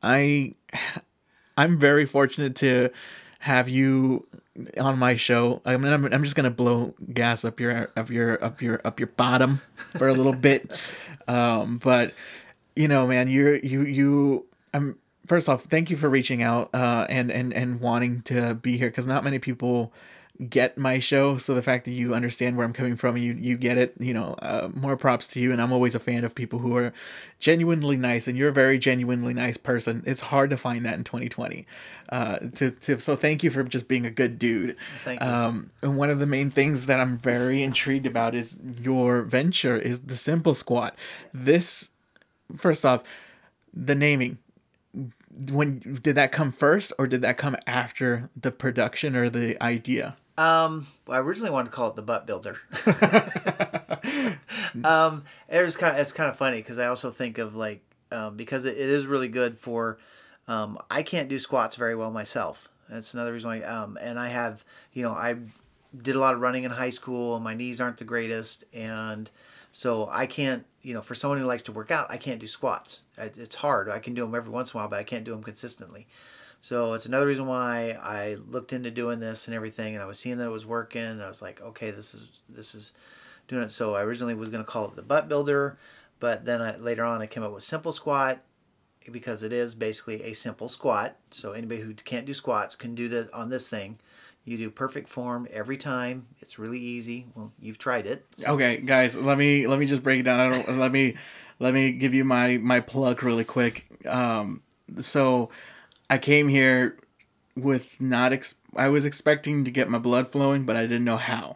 I, 0.04 0.54
I'm 1.58 1.80
very 1.80 2.06
fortunate 2.06 2.56
to 2.58 2.92
have 3.40 3.68
you 3.68 4.28
on 4.78 5.00
my 5.00 5.16
show. 5.16 5.64
I 5.66 5.78
mean, 5.78 5.92
I'm, 5.92 6.06
I'm 6.14 6.24
just 6.24 6.36
gonna 6.36 6.52
blow 6.52 6.94
gas 7.12 7.44
up 7.44 7.60
your 7.60 7.90
up 7.96 8.12
your 8.12 8.44
up 8.44 8.62
your 8.62 8.82
up 8.86 9.00
your 9.00 9.08
bottom 9.08 9.62
for 9.76 10.08
a 10.08 10.14
little 10.14 10.34
bit, 10.34 10.70
um, 11.28 11.80
but 11.80 12.14
you 12.76 12.88
know, 12.88 13.08
man, 13.08 13.30
you're 13.30 13.56
you 13.56 13.82
you. 13.82 14.46
I'm 14.76 15.00
first 15.26 15.50
off, 15.50 15.64
thank 15.64 15.90
you 15.90 15.98
for 15.98 16.08
reaching 16.08 16.44
out 16.44 16.70
uh, 16.72 17.08
and 17.10 17.32
and 17.32 17.52
and 17.52 17.80
wanting 17.80 18.22
to 18.24 18.54
be 18.54 18.78
here 18.78 18.90
because 18.90 19.08
not 19.08 19.24
many 19.24 19.40
people 19.40 19.92
get 20.50 20.78
my 20.78 21.00
show. 21.00 21.38
So 21.38 21.54
the 21.54 21.62
fact 21.62 21.86
that 21.86 21.92
you 21.92 22.14
understand 22.14 22.58
where 22.58 22.66
i'm 22.66 22.74
coming 22.74 22.96
from 22.96 23.16
you 23.18 23.34
you 23.34 23.58
get 23.58 23.78
it 23.78 23.96
you 24.00 24.14
know 24.14 24.34
uh, 24.42 24.70
more 24.74 24.98
props 24.98 25.28
to 25.28 25.40
you. 25.40 25.52
And 25.52 25.62
i'm 25.62 25.72
always 25.72 25.96
a 25.96 26.00
fan 26.00 26.24
of 26.24 26.36
people 26.36 26.60
who 26.60 26.76
are 26.76 26.94
genuinely 27.40 27.96
nice. 27.98 28.28
And 28.28 28.38
you're 28.38 28.50
a 28.50 28.54
very 28.54 28.78
genuinely 28.78 29.34
nice 29.34 29.58
person. 29.58 30.04
It's 30.06 30.22
hard 30.22 30.50
to 30.50 30.58
find 30.58 30.86
that 30.86 30.96
in 30.96 31.04
2020 31.04 31.66
uh 32.10 32.38
to, 32.56 32.72
to 32.72 33.00
so 33.00 33.16
thank 33.16 33.44
you 33.44 33.50
for 33.50 33.64
just 33.64 33.88
being 33.88 34.06
a 34.06 34.12
good 34.12 34.38
dude. 34.38 34.76
Thank 35.04 35.22
you. 35.22 35.28
um 35.28 35.72
and 35.82 35.98
one 35.98 36.10
of 36.10 36.20
the 36.20 36.28
main 36.28 36.52
things 36.52 36.86
that 36.86 37.00
i'm 37.00 37.18
very 37.18 37.64
intrigued 37.64 38.06
about 38.06 38.36
is 38.36 38.58
your 38.80 39.22
venture 39.22 39.78
is 39.78 40.02
the 40.02 40.16
simple 40.16 40.54
squat. 40.54 40.96
This 41.34 41.90
first 42.58 42.86
off 42.86 43.04
the 43.74 43.96
naming. 43.96 44.38
When 45.52 46.00
did 46.02 46.16
that 46.16 46.32
come 46.32 46.52
first 46.52 46.94
or 46.98 47.08
did 47.08 47.22
that 47.22 47.38
come 47.38 47.58
after 47.68 48.30
the 48.40 48.52
production 48.52 49.16
or 49.18 49.30
the 49.30 49.62
idea 49.62 50.16
Um, 50.38 50.88
well, 51.08 51.18
I 51.18 51.22
originally 51.22 51.52
wanted 51.52 51.70
to 51.70 51.76
call 51.76 51.90
it 51.90 51.96
the 51.96 52.02
butt 52.02 52.26
builder. 52.28 52.58
um, 54.84 55.24
it 55.50 55.62
was 55.62 55.78
kind 55.78 55.96
of 55.96 56.02
it's 56.02 56.12
kind 56.12 56.30
of 56.30 56.38
funny 56.38 56.58
because 56.58 56.78
I 56.78 56.88
also 56.88 57.12
think 57.12 57.38
of 57.38 57.56
like 57.56 57.82
um, 58.12 58.36
because 58.36 58.66
it, 58.66 58.78
it 58.78 58.90
is 58.90 59.06
really 59.06 59.28
good 59.28 59.58
for. 59.58 59.98
Um, 60.48 60.78
I 60.92 61.02
can't 61.02 61.28
do 61.28 61.40
squats 61.40 61.76
very 61.76 61.96
well 61.96 62.12
myself. 62.12 62.70
That's 62.90 63.14
another 63.16 63.34
reason 63.34 63.50
why. 63.50 63.62
Um, 63.62 63.98
and 64.00 64.20
I 64.20 64.28
have 64.28 64.64
you 64.94 65.04
know 65.04 65.12
I 65.12 65.36
did 66.02 66.16
a 66.16 66.20
lot 66.20 66.34
of 66.34 66.42
running 66.42 66.64
in 66.64 66.72
high 66.72 66.90
school. 66.90 67.36
And 67.36 67.44
my 67.44 67.54
knees 67.54 67.80
aren't 67.80 67.98
the 67.98 68.04
greatest, 68.04 68.64
and 68.74 69.30
so 69.72 70.10
I 70.12 70.26
can't. 70.28 70.66
You 70.82 70.94
know, 70.94 71.02
for 71.02 71.16
someone 71.16 71.40
who 71.40 71.46
likes 71.46 71.64
to 71.64 71.72
work 71.72 71.90
out, 71.90 72.08
I 72.12 72.18
can't 72.18 72.40
do 72.40 72.48
squats. 72.48 73.00
It- 73.18 73.38
It's 73.38 73.56
hard. 73.56 73.90
I 73.90 74.00
can 74.00 74.14
do 74.14 74.22
them 74.22 74.36
every 74.36 74.52
once 74.52 74.74
in 74.74 74.78
a 74.78 74.82
while, 74.82 74.90
but 74.90 75.00
I 75.00 75.04
can't 75.04 75.24
do 75.24 75.32
them 75.32 75.42
consistently. 75.44 76.08
So 76.66 76.94
it's 76.94 77.06
another 77.06 77.28
reason 77.28 77.46
why 77.46 77.92
I 78.02 78.38
looked 78.50 78.74
into 78.74 78.90
doing 78.90 79.20
this 79.20 79.48
and 79.48 79.54
everything, 79.54 79.94
and 79.94 80.02
I 80.02 80.08
was 80.08 80.18
seeing 80.18 80.40
that 80.40 80.48
it 80.48 80.52
was 80.52 80.66
working. 80.66 81.22
I 81.22 81.28
was 81.28 81.40
like, 81.40 81.62
okay, 81.62 81.92
this 81.92 82.16
is 82.16 82.26
this 82.50 82.74
is 82.74 82.92
doing 83.48 83.62
it. 83.62 83.72
So 83.72 83.94
I 83.94 84.02
originally 84.02 84.34
was 84.34 84.50
going 84.50 84.64
to 84.64 84.68
call 84.68 84.86
it 84.86 84.96
the 84.96 85.04
butt 85.04 85.30
builder, 85.30 85.78
but 86.20 86.44
then 86.46 86.64
I, 86.64 86.76
later 86.78 87.06
on 87.06 87.22
I 87.22 87.28
came 87.28 87.44
up 87.44 87.54
with 87.54 87.64
simple 87.64 87.92
squat 87.92 88.42
because 89.12 89.44
it 89.44 89.54
is 89.54 89.76
basically 89.76 90.24
a 90.24 90.34
simple 90.34 90.68
squat. 90.68 91.18
So 91.30 91.52
anybody 91.52 91.82
who 91.82 91.94
can't 91.94 92.26
do 92.26 92.34
squats 92.34 92.76
can 92.76 92.96
do 92.96 93.10
that 93.10 93.32
on 93.32 93.50
this 93.50 93.70
thing. 93.70 94.00
You 94.44 94.58
do 94.58 94.72
perfect 94.72 95.08
form 95.08 95.48
every 95.52 95.78
time. 95.78 96.26
It's 96.40 96.58
really 96.58 96.80
easy. 96.80 97.28
Well, 97.36 97.52
you've 97.60 97.78
tried 97.78 98.08
it. 98.08 98.26
okay 98.44 98.78
guys 98.78 99.16
let 99.16 99.38
me 99.38 99.68
let 99.68 99.78
me 99.78 99.86
just 99.86 100.02
break 100.02 100.22
it 100.22 100.24
down 100.24 100.40
i 100.40 100.50
don't 100.50 100.80
let 100.80 100.92
me 100.92 101.16
let 101.60 101.76
me 101.76 101.92
give 101.92 102.16
you 102.16 102.26
my 102.26 102.58
my 102.58 102.80
plug 102.80 103.22
really 103.22 103.44
quick 103.44 103.86
um 104.08 104.64
so 105.00 105.52
i 106.10 106.18
came 106.18 106.48
here 106.48 106.98
with 107.56 108.00
not 108.00 108.34
ex- 108.34 108.60
i 108.76 108.88
was 108.88 109.06
expecting 109.06 109.64
to 109.66 109.72
get 109.72 109.90
my 109.90 109.98
blood 109.98 110.28
flowing 110.28 110.66
but 110.66 110.76
i 110.76 110.82
didn't 110.82 111.06
know 111.06 111.18
how. 111.18 111.56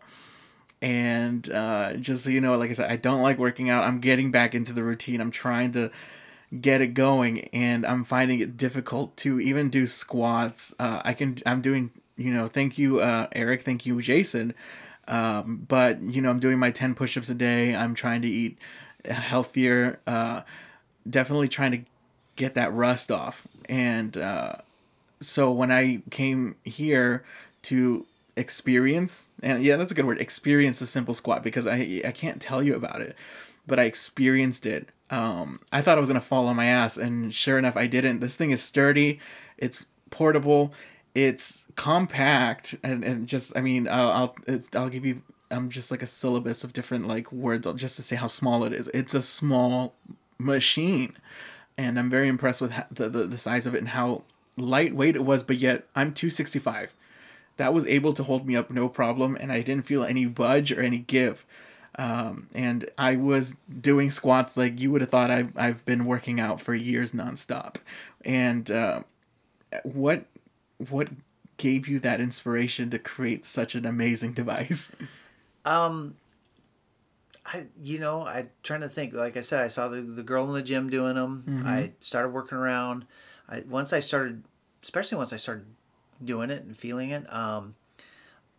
And 0.82 1.52
uh 1.52 1.96
just 1.96 2.24
so 2.24 2.30
you 2.30 2.40
know 2.40 2.56
like 2.58 2.70
i 2.70 2.74
said 2.74 2.90
i 2.90 2.96
don't 2.96 3.22
like 3.22 3.38
working 3.38 3.70
out. 3.70 3.84
I'm 3.84 4.00
getting 4.00 4.32
back 4.32 4.56
into 4.56 4.72
the 4.72 4.84
routine. 4.84 5.20
I'm 5.20 5.32
trying 5.32 5.74
to 5.74 5.92
get 6.62 6.82
it 6.82 6.96
going 6.96 7.42
and 7.50 7.86
i'm 7.86 8.04
finding 8.04 8.40
it 8.40 8.58
difficult 8.58 9.16
to 9.18 9.40
even 9.40 9.70
do 9.70 9.86
squats. 9.86 10.74
Uh 10.80 11.02
i 11.04 11.14
can 11.14 11.38
i'm 11.46 11.62
doing 11.62 11.92
you 12.16 12.32
know 12.34 12.48
thank 12.48 12.78
you 12.78 13.00
uh 13.02 13.28
eric 13.34 13.64
thank 13.64 13.86
you 13.86 14.02
jason. 14.02 14.54
Um, 15.08 15.66
but 15.68 16.02
you 16.02 16.22
know 16.22 16.30
i'm 16.30 16.40
doing 16.40 16.60
my 16.60 16.72
10 16.72 16.96
push-ups 16.96 17.30
a 17.30 17.36
day. 17.36 17.76
I'm 17.76 17.94
trying 17.94 18.22
to 18.22 18.30
eat 18.30 18.58
healthier. 19.06 20.00
Uh, 20.08 20.42
definitely 21.10 21.48
trying 21.48 21.72
to 21.72 21.82
get 22.36 22.54
that 22.54 22.72
rust 22.74 23.12
off 23.12 23.46
and 23.70 24.18
uh, 24.18 24.56
so 25.22 25.52
when 25.52 25.72
i 25.72 26.02
came 26.10 26.56
here 26.64 27.24
to 27.62 28.06
experience 28.36 29.28
and 29.44 29.64
yeah 29.64 29.76
that's 29.76 29.92
a 29.92 29.96
good 29.96 30.06
word 30.06 30.20
experience 30.20 30.80
the 30.80 30.88
simple 30.88 31.14
squat 31.14 31.44
because 31.44 31.68
i 31.68 32.02
i 32.06 32.12
can't 32.12 32.42
tell 32.42 32.64
you 32.64 32.76
about 32.76 33.02
it 33.02 33.16
but 33.68 33.80
i 33.80 33.84
experienced 33.84 34.66
it. 34.66 34.90
Um 35.10 35.60
i 35.72 35.82
thought 35.82 35.98
i 35.98 36.02
was 36.02 36.10
gonna 36.10 36.22
fall 36.22 36.48
on 36.48 36.56
my 36.56 36.66
ass 36.66 36.98
and 36.98 37.34
sure 37.34 37.58
enough 37.58 37.78
i 37.78 37.88
didn't. 37.88 38.20
This 38.20 38.36
thing 38.36 38.52
is 38.52 38.62
sturdy 38.62 39.20
it's 39.58 39.86
portable 40.10 40.74
it's 41.16 41.66
compact 41.76 42.76
and, 42.84 43.04
and 43.04 43.28
just 43.28 43.56
I 43.58 43.62
mean 43.62 43.88
I'll 43.88 44.36
I'll, 44.48 44.60
I'll 44.76 44.90
give 44.90 45.06
you 45.06 45.22
um 45.52 45.70
just 45.70 45.92
like 45.92 46.04
a 46.04 46.08
syllabus 46.08 46.64
of 46.64 46.74
different 46.74 47.08
like 47.08 47.32
words 47.32 47.68
just 47.76 47.96
to 47.98 48.04
say 48.04 48.16
how 48.16 48.28
small 48.28 48.64
it 48.64 48.74
is. 48.74 48.90
It's 48.94 49.14
a 49.14 49.22
small 49.22 49.94
machine, 50.38 51.18
and 51.80 51.98
I'm 51.98 52.10
very 52.10 52.28
impressed 52.28 52.60
with 52.60 52.74
the, 52.92 53.08
the 53.08 53.24
the 53.26 53.38
size 53.38 53.66
of 53.66 53.74
it 53.74 53.78
and 53.78 53.90
how 53.90 54.24
lightweight 54.58 55.16
it 55.16 55.24
was. 55.24 55.44
But 55.44 55.58
yet 55.58 55.88
I'm 55.96 56.14
265. 56.14 56.94
That 57.56 57.74
was 57.74 57.88
able 57.88 58.14
to 58.14 58.24
hold 58.24 58.46
me 58.46 58.56
up 58.56 58.70
no 58.70 58.90
problem, 58.90 59.38
and 59.40 59.52
I 59.52 59.62
didn't 59.62 59.86
feel 59.86 60.04
any 60.04 60.26
budge 60.26 60.74
or 60.74 60.82
any 60.82 61.00
give. 61.00 61.46
Um, 61.98 62.48
and 62.54 62.90
I 62.98 63.16
was 63.16 63.56
doing 63.82 64.12
squats 64.12 64.56
like 64.56 64.80
you 64.80 64.92
would 64.92 65.02
have 65.02 65.10
thought 65.10 65.32
I've, 65.32 65.58
I've 65.58 65.84
been 65.86 66.06
working 66.06 66.40
out 66.40 66.62
for 66.62 66.76
years 66.76 67.14
nonstop. 67.14 67.78
And 68.24 68.70
uh, 68.70 69.04
what 69.84 70.26
what 70.90 71.10
gave 71.58 71.88
you 71.88 72.00
that 72.00 72.20
inspiration 72.20 72.90
to 72.90 73.00
create 73.00 73.46
such 73.46 73.74
an 73.76 73.86
amazing 73.86 74.34
device? 74.42 74.94
Um, 75.64 76.16
I 77.52 77.66
you 77.82 78.00
know 78.00 78.26
I 78.26 78.48
trying 78.64 78.82
to 78.82 78.90
think. 78.90 79.14
Like 79.14 79.36
I 79.36 79.42
said, 79.42 79.64
I 79.64 79.68
saw 79.68 79.88
the 79.88 80.02
the 80.02 80.24
girl 80.24 80.46
in 80.46 80.54
the 80.54 80.62
gym 80.62 80.90
doing 80.90 81.16
them. 81.16 81.44
Mm-hmm. 81.48 81.68
I 81.68 81.92
started 82.02 82.30
working 82.30 82.58
around. 82.58 83.06
I 83.48 83.64
once 83.68 83.92
I 83.92 84.00
started, 84.00 84.44
especially 84.84 85.18
once 85.18 85.34
I 85.34 85.38
started 85.38 85.66
doing 86.24 86.50
it 86.52 86.64
and 86.64 86.78
feeling 86.78 87.10
it. 87.10 87.32
Um, 87.34 87.76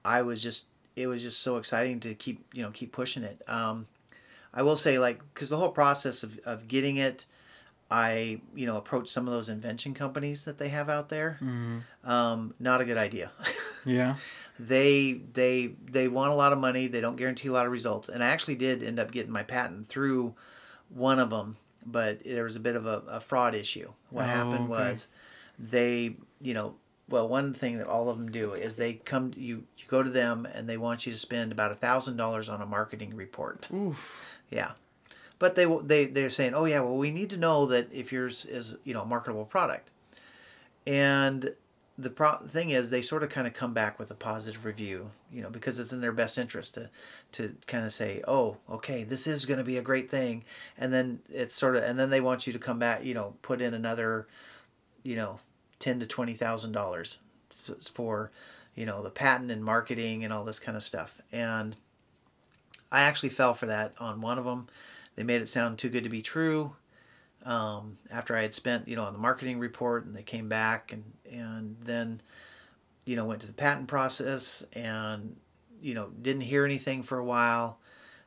I 0.05 0.22
was 0.22 0.42
just 0.42 0.66
it 0.96 1.07
was 1.07 1.22
just 1.22 1.40
so 1.40 1.57
exciting 1.57 2.00
to 2.00 2.14
keep 2.14 2.44
you 2.53 2.62
know 2.62 2.70
keep 2.70 2.90
pushing 2.92 3.22
it. 3.22 3.42
Um, 3.46 3.87
I 4.53 4.62
will 4.62 4.76
say 4.76 4.98
like 4.98 5.20
because 5.35 5.50
the 5.50 5.57
whole 5.57 5.70
process 5.70 6.22
of 6.22 6.38
of 6.44 6.68
getting 6.68 6.96
it. 6.96 7.26
I, 7.92 8.40
you 8.55 8.66
know, 8.66 8.76
approached 8.76 9.09
some 9.09 9.26
of 9.26 9.35
those 9.35 9.48
invention 9.48 9.94
companies 9.94 10.44
that 10.44 10.59
they 10.59 10.68
have 10.68 10.88
out 10.88 11.09
there. 11.09 11.38
Mm-hmm. 11.42 12.09
Um, 12.09 12.55
not 12.61 12.81
a 12.81 12.85
good 12.85 12.96
idea. 12.96 13.33
Yeah. 13.87 14.16
They 14.68 15.14
they 15.33 15.73
they 15.90 16.09
want 16.09 16.33
a 16.33 16.35
lot 16.35 16.53
of 16.53 16.59
money. 16.59 16.87
They 16.87 17.01
don't 17.01 17.16
guarantee 17.16 17.49
a 17.49 17.53
lot 17.53 17.66
of 17.66 17.73
results. 17.73 18.09
And 18.09 18.23
i 18.23 18.29
actually 18.29 18.57
did 18.57 18.83
end 18.83 18.99
up 18.99 19.11
getting 19.11 19.33
my 19.33 19.42
patent 19.42 19.87
through 19.88 20.35
one 20.88 21.18
of 21.18 21.31
them 21.31 21.57
but 21.87 22.23
there 22.25 22.44
was 22.44 22.57
a 22.57 22.61
bit 22.61 22.77
of 22.77 22.85
a, 22.85 23.03
a 23.09 23.20
fraud 23.20 23.55
issue. 23.55 23.90
What 24.11 24.25
Oh, 24.25 24.29
happened 24.29 24.64
okay. 24.64 24.68
was 24.68 25.09
they 25.59 26.16
you 26.40 26.53
know 26.53 26.75
well 27.09 27.27
one 27.27 27.55
thing 27.55 27.79
that 27.79 27.87
all 27.87 28.11
of 28.11 28.18
them 28.18 28.31
do 28.31 28.53
is 28.53 28.77
they 28.77 28.94
come 28.94 29.33
you 29.37 29.64
you 29.79 29.85
go 29.88 30.03
to 30.03 30.11
them 30.11 30.46
and 30.53 30.68
they 30.68 30.77
want 30.77 31.07
you 31.07 31.12
to 31.12 31.18
spend 31.18 31.53
about 31.53 31.73
a 31.73 31.75
thousand 31.75 32.16
dollars 32.18 32.49
on 32.51 32.61
a 32.61 32.66
marketing 32.66 33.14
report. 33.16 33.66
Oof. 33.73 34.27
yeah. 34.51 34.73
But 35.38 35.55
they 35.55 35.64
they 35.64 36.05
they're 36.05 36.29
saying 36.29 36.55
oh 36.55 36.66
yeah 36.66 36.81
well 36.81 36.99
we 36.99 37.11
need 37.11 37.31
to 37.31 37.38
know 37.38 37.64
that 37.66 37.90
if 37.94 38.12
yours 38.12 38.44
is 38.44 38.77
you 38.85 38.92
know 38.92 39.03
a 39.03 39.07
marketable 39.07 39.46
product. 39.46 39.90
And 40.87 41.55
the 42.01 42.11
pro- 42.11 42.39
thing 42.39 42.71
is 42.71 42.91
they 42.91 43.03
sort 43.03 43.23
of 43.23 43.29
kind 43.29 43.47
of 43.47 43.53
come 43.53 43.75
back 43.75 43.99
with 43.99 44.11
a 44.11 44.15
positive 44.15 44.65
review 44.65 45.11
you 45.31 45.43
know 45.43 45.51
because 45.51 45.79
it's 45.79 45.93
in 45.93 46.01
their 46.01 46.13
best 46.13 46.39
interest 46.39 46.75
to 46.75 46.91
to 47.33 47.55
kind 47.67 47.85
of 47.85 47.93
say 47.93 48.23
oh 48.27 48.57
okay 48.69 49.05
this 49.05 49.27
is 49.27 49.45
going 49.47 49.59
to 49.59 49.65
be 49.65 49.77
a 49.77 49.83
great 49.83 50.11
thing. 50.11 50.45
And 50.79 50.93
then 50.93 51.21
it's 51.29 51.55
sort 51.55 51.77
of 51.77 51.83
and 51.83 51.99
then 51.99 52.11
they 52.11 52.21
want 52.21 52.47
you 52.47 52.53
to 52.53 52.59
come 52.59 52.79
back 52.79 53.05
you 53.05 53.15
know 53.15 53.35
put 53.43 53.61
in 53.61 53.75
another 53.75 54.27
you 55.03 55.17
know 55.17 55.41
ten 55.79 56.01
to 56.01 56.07
twenty 56.07 56.35
thousand 56.35 56.73
dollars 56.73 57.19
for 57.93 58.31
you 58.75 58.87
know 58.87 59.03
the 59.03 59.11
patent 59.11 59.51
and 59.51 59.65
marketing 59.65 60.25
and 60.25 60.33
all 60.33 60.45
this 60.45 60.59
kind 60.59 60.77
of 60.77 60.83
stuff. 60.83 61.21
And 61.31 61.77
i 62.93 63.03
actually 63.03 63.29
fell 63.29 63.55
for 63.55 63.67
that 63.67 63.95
on 64.01 64.21
one 64.21 64.37
of 64.39 64.45
them 64.45 64.67
they 65.15 65.23
made 65.23 65.41
it 65.41 65.49
sound 65.49 65.79
too 65.79 65.89
good 65.89 66.03
to 66.03 66.11
be 66.11 66.23
true 66.23 66.73
um, 67.44 67.98
after 68.11 68.37
I 68.37 68.42
had 68.42 68.55
spent, 68.55 68.88
you 68.88 68.96
know, 68.96 69.05
on 69.05 69.12
the 69.12 69.18
marketing 69.18 69.59
report 69.59 70.05
and 70.05 70.14
they 70.14 70.22
came 70.22 70.48
back 70.48 70.92
and, 70.92 71.05
and 71.31 71.76
then, 71.83 72.20
you 73.05 73.16
know, 73.16 73.24
went 73.24 73.40
to 73.40 73.46
the 73.46 73.53
patent 73.53 73.88
process 73.88 74.64
and, 74.72 75.37
you 75.81 75.94
know, 75.94 76.09
didn't 76.20 76.42
hear 76.42 76.64
anything 76.64 77.03
for 77.03 77.18
a 77.18 77.24
while. 77.24 77.79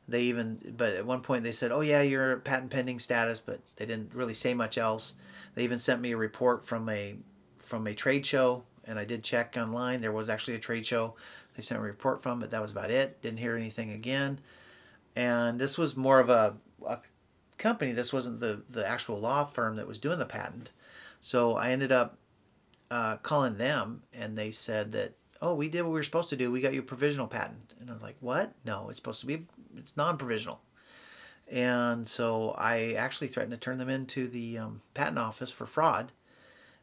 They 0.06 0.22
even, 0.22 0.74
but 0.76 0.94
at 0.94 1.06
one 1.06 1.22
point 1.22 1.44
they 1.44 1.52
said, 1.52 1.72
oh 1.72 1.80
yeah, 1.80 2.02
you're 2.02 2.38
patent 2.38 2.70
pending 2.70 2.98
status, 2.98 3.40
but 3.40 3.60
they 3.76 3.86
didn't 3.86 4.14
really 4.14 4.34
say 4.34 4.52
much 4.52 4.76
else. 4.76 5.14
They 5.54 5.64
even 5.64 5.78
sent 5.78 6.00
me 6.00 6.12
a 6.12 6.16
report 6.16 6.66
from 6.66 6.88
a, 6.88 7.16
from 7.56 7.86
a 7.86 7.94
trade 7.94 8.26
show 8.26 8.64
and 8.86 8.98
I 8.98 9.04
did 9.04 9.22
check 9.22 9.56
online. 9.56 10.00
There 10.00 10.12
was 10.12 10.28
actually 10.28 10.54
a 10.54 10.60
trade 10.60 10.86
show. 10.86 11.14
They 11.56 11.62
sent 11.62 11.80
a 11.80 11.82
report 11.82 12.22
from 12.22 12.40
but 12.40 12.50
That 12.50 12.60
was 12.60 12.70
about 12.70 12.90
it. 12.90 13.22
Didn't 13.22 13.38
hear 13.38 13.56
anything 13.56 13.90
again. 13.90 14.40
And 15.16 15.60
this 15.60 15.78
was 15.78 15.96
more 15.96 16.20
of 16.20 16.28
a, 16.28 16.56
a 16.86 16.98
company. 17.54 17.92
This 17.92 18.12
wasn't 18.12 18.40
the 18.40 18.62
the 18.68 18.86
actual 18.86 19.20
law 19.20 19.44
firm 19.44 19.76
that 19.76 19.86
was 19.86 19.98
doing 19.98 20.18
the 20.18 20.26
patent. 20.26 20.72
So 21.20 21.56
I 21.56 21.70
ended 21.70 21.92
up 21.92 22.18
uh, 22.90 23.16
calling 23.18 23.56
them, 23.56 24.02
and 24.12 24.36
they 24.36 24.50
said 24.50 24.92
that 24.92 25.14
oh, 25.40 25.54
we 25.54 25.68
did 25.68 25.82
what 25.82 25.90
we 25.90 25.94
were 25.94 26.02
supposed 26.02 26.30
to 26.30 26.36
do. 26.36 26.50
We 26.50 26.60
got 26.60 26.72
you 26.72 26.80
a 26.80 26.84
provisional 26.84 27.26
patent, 27.26 27.74
and 27.78 27.90
I 27.90 27.92
was 27.92 28.02
like, 28.02 28.16
what? 28.20 28.54
No, 28.64 28.88
it's 28.88 28.98
supposed 28.98 29.20
to 29.20 29.26
be 29.26 29.46
it's 29.76 29.96
non 29.96 30.16
provisional. 30.16 30.60
And 31.50 32.08
so 32.08 32.54
I 32.56 32.92
actually 32.92 33.28
threatened 33.28 33.52
to 33.52 33.58
turn 33.58 33.76
them 33.76 33.90
into 33.90 34.28
the 34.28 34.56
um, 34.58 34.80
patent 34.94 35.18
office 35.18 35.50
for 35.50 35.66
fraud, 35.66 36.12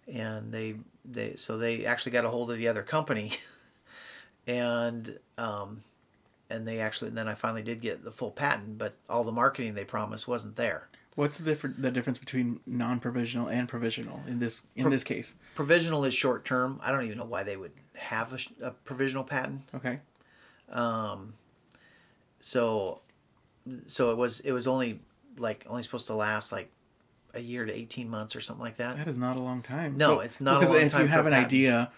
and 0.08 0.52
they 0.52 0.76
they 1.04 1.36
so 1.36 1.58
they 1.58 1.86
actually 1.86 2.12
got 2.12 2.26
a 2.26 2.30
hold 2.30 2.52
of 2.52 2.58
the 2.58 2.68
other 2.68 2.84
company, 2.84 3.34
and 4.48 5.18
um, 5.38 5.82
and 6.52 6.68
they 6.68 6.80
actually 6.80 7.12
then 7.12 7.28
I 7.28 7.34
finally 7.34 7.64
did 7.64 7.82
get 7.82 8.04
the 8.04 8.12
full 8.12 8.32
patent, 8.32 8.78
but 8.78 8.96
all 9.10 9.24
the 9.24 9.32
marketing 9.32 9.74
they 9.74 9.86
promised 9.86 10.28
wasn't 10.28 10.56
there. 10.58 10.90
What's 11.16 11.38
the 11.38 11.44
different 11.44 11.82
the 11.82 11.92
difference 11.92 12.20
between 12.20 12.62
non-provisional 12.66 13.48
and 13.48 13.68
provisional 13.68 14.22
in 14.28 14.40
this 14.40 14.64
in 14.76 14.90
this 14.90 15.04
case? 15.04 15.36
Provisional 15.56 16.06
is 16.06 16.14
short 16.14 16.46
term. 16.46 16.80
I 16.84 16.92
don't 16.92 17.04
even 17.06 17.18
know 17.18 17.26
why 17.26 17.44
they 17.44 17.58
would 17.58 17.74
have 17.96 18.34
a, 18.34 18.68
a 18.68 18.72
provisional 18.72 19.24
patent. 19.24 19.64
Okay. 19.76 20.00
Um, 20.70 21.34
so, 22.40 23.02
so 23.88 24.12
it 24.12 24.18
was 24.18 24.40
it 24.42 24.52
was 24.52 24.68
only 24.68 25.02
like 25.38 25.66
only 25.70 25.84
supposed 25.84 26.08
to 26.08 26.14
last 26.14 26.52
like 26.52 26.72
a 27.34 27.40
year 27.42 27.66
to 27.66 27.74
eighteen 27.74 28.10
months 28.10 28.36
or 28.36 28.42
something 28.42 28.64
like 28.64 28.78
that. 28.78 28.98
That 28.98 29.08
is 29.08 29.18
not 29.18 29.36
a 29.36 29.42
long 29.42 29.62
time. 29.62 29.98
No, 29.98 30.20
it's 30.20 30.40
not 30.42 30.58
a 30.58 30.60
because 30.62 30.74
long 30.76 30.82
if 30.86 30.92
time 30.94 31.02
you 31.02 31.08
have 31.08 31.26
an 31.26 31.34
patent. 31.34 31.48
idea, 31.48 31.92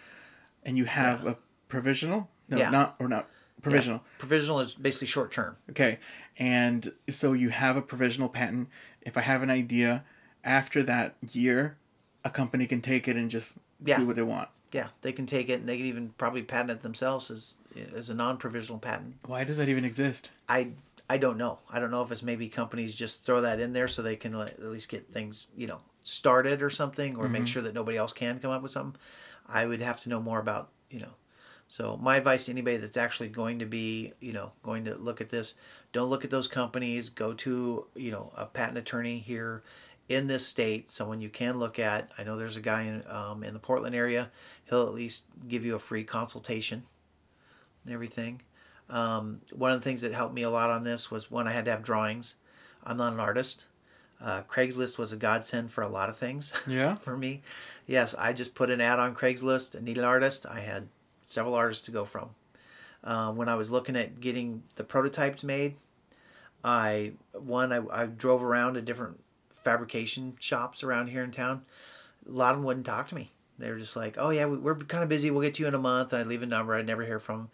and 0.64 0.78
you 0.78 0.86
have 0.86 1.26
a 1.26 1.38
provisional, 1.70 2.30
no, 2.50 2.58
Yeah. 2.58 2.70
not 2.72 2.96
or 3.00 3.08
not 3.08 3.30
provisional. 3.64 4.04
Provisional 4.20 4.60
is 4.60 4.76
basically 4.76 5.08
short 5.08 5.32
term. 5.32 5.58
Okay, 5.70 6.00
and 6.38 6.92
so 7.10 7.34
you 7.34 7.50
have 7.50 7.76
a 7.76 7.82
provisional 7.82 8.30
patent. 8.30 8.70
If 9.02 9.18
I 9.18 9.22
have 9.22 9.42
an 9.42 9.50
idea, 9.50 10.04
after 10.44 10.84
that 10.84 11.16
year, 11.32 11.78
a 12.24 12.30
company 12.30 12.68
can 12.68 12.82
take 12.82 13.08
it 13.08 13.16
and 13.16 13.30
just 13.30 13.58
Yeah. 13.84 13.98
do 13.98 14.06
what 14.06 14.16
they 14.16 14.22
want. 14.22 14.50
Yeah, 14.72 14.90
they 15.02 15.12
can 15.12 15.26
take 15.26 15.50
it 15.50 15.60
and 15.60 15.70
they 15.70 15.78
can 15.78 15.86
even 15.86 16.10
probably 16.18 16.42
patent 16.42 16.72
it 16.72 16.82
themselves 16.82 17.30
as 17.30 17.56
as 17.96 18.10
a 18.10 18.14
non 18.14 18.38
provisional 18.38 18.80
patent. 18.80 19.16
Why 19.26 19.44
does 19.44 19.58
that 19.58 19.70
even 19.70 19.86
exist? 19.86 20.32
I 20.48 20.72
I 21.10 21.18
don't 21.18 21.38
know. 21.38 21.60
I 21.70 21.80
don't 21.80 21.92
know 21.92 22.02
if 22.02 22.12
it's 22.12 22.24
maybe 22.24 22.50
companies 22.50 22.96
just 22.96 23.26
throw 23.26 23.42
that 23.42 23.60
in 23.60 23.74
there 23.74 23.88
so 23.88 24.02
they 24.02 24.16
can 24.16 24.34
at 24.36 24.62
least 24.62 24.90
get 24.90 25.12
things 25.12 25.48
you 25.56 25.68
know 25.68 25.82
started 26.02 26.62
or 26.62 26.70
something, 26.70 27.16
or 27.16 27.28
make 27.28 27.42
mm-hmm. 27.42 27.46
sure 27.46 27.62
that 27.64 27.74
nobody 27.74 27.98
else 27.98 28.14
can 28.14 28.40
come 28.40 28.52
up 28.52 28.62
with 28.62 28.72
something. 28.72 29.00
I 29.48 29.66
would 29.66 29.82
have 29.82 30.02
to 30.04 30.10
know 30.10 30.22
more 30.22 30.40
about 30.40 30.70
you 30.90 31.00
know. 31.00 31.14
So 31.76 31.98
my 32.00 32.18
advice 32.18 32.46
to 32.46 32.52
anybody 32.52 32.78
that's 32.78 32.98
actually 32.98 33.30
going 33.30 33.58
to 33.58 33.66
be 33.66 34.14
you 34.20 34.32
know 34.32 34.52
going 34.62 34.86
to 34.86 34.94
look 34.94 35.22
at 35.22 35.32
this, 35.32 35.56
don't 35.92 36.08
look 36.08 36.24
at 36.24 36.30
those 36.30 36.48
companies. 36.48 37.10
Go 37.10 37.34
to 37.34 37.88
you 37.96 38.12
know 38.12 38.32
a 38.38 38.46
patent 38.46 38.78
attorney 38.78 39.18
here 39.18 39.64
in 40.08 40.28
this 40.28 40.46
state, 40.46 40.92
someone 40.92 41.20
you 41.20 41.30
can 41.30 41.58
look 41.58 41.80
at. 41.80 42.12
I 42.16 42.24
know 42.24 42.38
there's 42.38 42.58
a 42.58 42.62
guy 42.62 42.84
in 42.84 43.04
um, 43.10 43.44
in 43.44 43.56
the 43.56 43.60
Portland 43.60 43.96
area. 43.96 44.30
He'll 44.66 44.84
at 44.84 44.94
least 44.94 45.26
give 45.48 45.66
you 45.66 45.74
a 45.74 45.80
free 45.80 46.04
consultation 46.04 46.84
and 47.84 47.92
everything. 47.92 48.44
Um, 48.88 49.42
one 49.52 49.72
of 49.72 49.82
the 49.82 49.84
things 49.84 50.04
that 50.04 50.14
helped 50.14 50.36
me 50.36 50.44
a 50.44 50.52
lot 50.52 50.70
on 50.70 50.84
this 50.84 51.10
was 51.10 51.32
one, 51.32 51.48
I 51.48 51.54
had 51.54 51.66
to 51.66 51.72
have 51.72 51.82
drawings. 51.82 52.36
I'm 52.84 52.98
not 52.98 53.14
an 53.14 53.20
artist. 53.20 53.66
Uh, 54.22 54.44
Craigslist 54.44 55.00
was 55.00 55.12
a 55.12 55.18
godsend 55.18 55.72
for 55.72 55.82
a 55.82 55.90
lot 55.90 56.08
of 56.10 56.18
things 56.18 56.54
Yeah. 56.68 56.96
for 57.02 57.18
me. 57.18 57.42
Yes, 57.88 58.14
I 58.14 58.32
just 58.32 58.54
put 58.54 58.70
an 58.70 58.80
ad 58.80 59.00
on 59.00 59.16
Craigslist 59.16 59.74
and 59.74 59.86
need 59.86 59.98
an 59.98 60.04
artist. 60.04 60.46
I 60.46 60.60
had 60.60 60.90
several 61.34 61.56
artists 61.56 61.84
to 61.86 61.92
go 61.92 62.06
from. 62.06 62.30
Uh, 63.04 63.32
when 63.34 63.50
I 63.50 63.56
was 63.56 63.70
looking 63.72 63.96
at 63.98 64.22
getting 64.22 64.64
the 64.76 64.84
prototypes 64.84 65.44
made, 65.44 65.76
I 66.64 67.14
one 67.34 67.74
I, 67.74 67.82
I 67.92 68.06
drove 68.06 68.44
around 68.44 68.76
to 68.76 68.82
different 68.82 69.20
fabrication 69.54 70.36
shops 70.40 70.84
around 70.84 71.08
here 71.08 71.24
in 71.24 71.32
town. 71.32 71.64
A 72.28 72.32
lot 72.32 72.52
of 72.52 72.58
them 72.58 72.66
wouldn't 72.66 72.86
talk 72.86 73.10
to 73.10 73.16
me. 73.16 73.32
They 73.60 73.70
were 73.70 73.78
just 73.78 73.96
like, 73.96 74.16
"Oh 74.18 74.30
yeah, 74.30 74.46
we- 74.46 74.58
we're 74.58 74.76
kind 74.76 75.04
of 75.04 75.10
busy. 75.10 75.30
We'll 75.32 75.42
get 75.42 75.60
you 75.60 75.68
in 75.68 75.74
a 75.76 75.80
month." 75.80 76.14
And 76.14 76.22
I'd 76.22 76.28
leave 76.28 76.44
a 76.44 76.48
number. 76.48 76.76
I'd 76.76 76.86
never 76.86 77.04
hear 77.06 77.20
from 77.20 77.40
'em. 77.42 77.50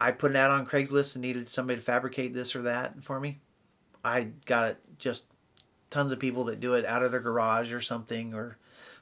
I 0.00 0.10
put 0.12 0.30
an 0.30 0.36
ad 0.36 0.50
on 0.50 0.66
Craigslist 0.66 1.14
and 1.16 1.22
needed 1.22 1.48
somebody 1.48 1.78
to 1.78 1.84
fabricate 1.84 2.34
this 2.34 2.54
or 2.54 2.62
that 2.62 3.02
for 3.02 3.18
me. 3.18 3.40
I 4.04 4.30
got 4.44 4.66
it 4.68 4.78
just 4.98 5.26
tons 5.90 6.12
of 6.12 6.18
people 6.20 6.44
that 6.44 6.60
do 6.60 6.74
it 6.74 6.84
out 6.84 7.02
of 7.02 7.10
their 7.10 7.20
garage 7.20 7.72
or 7.72 7.80
something 7.80 8.34
or 8.34 8.56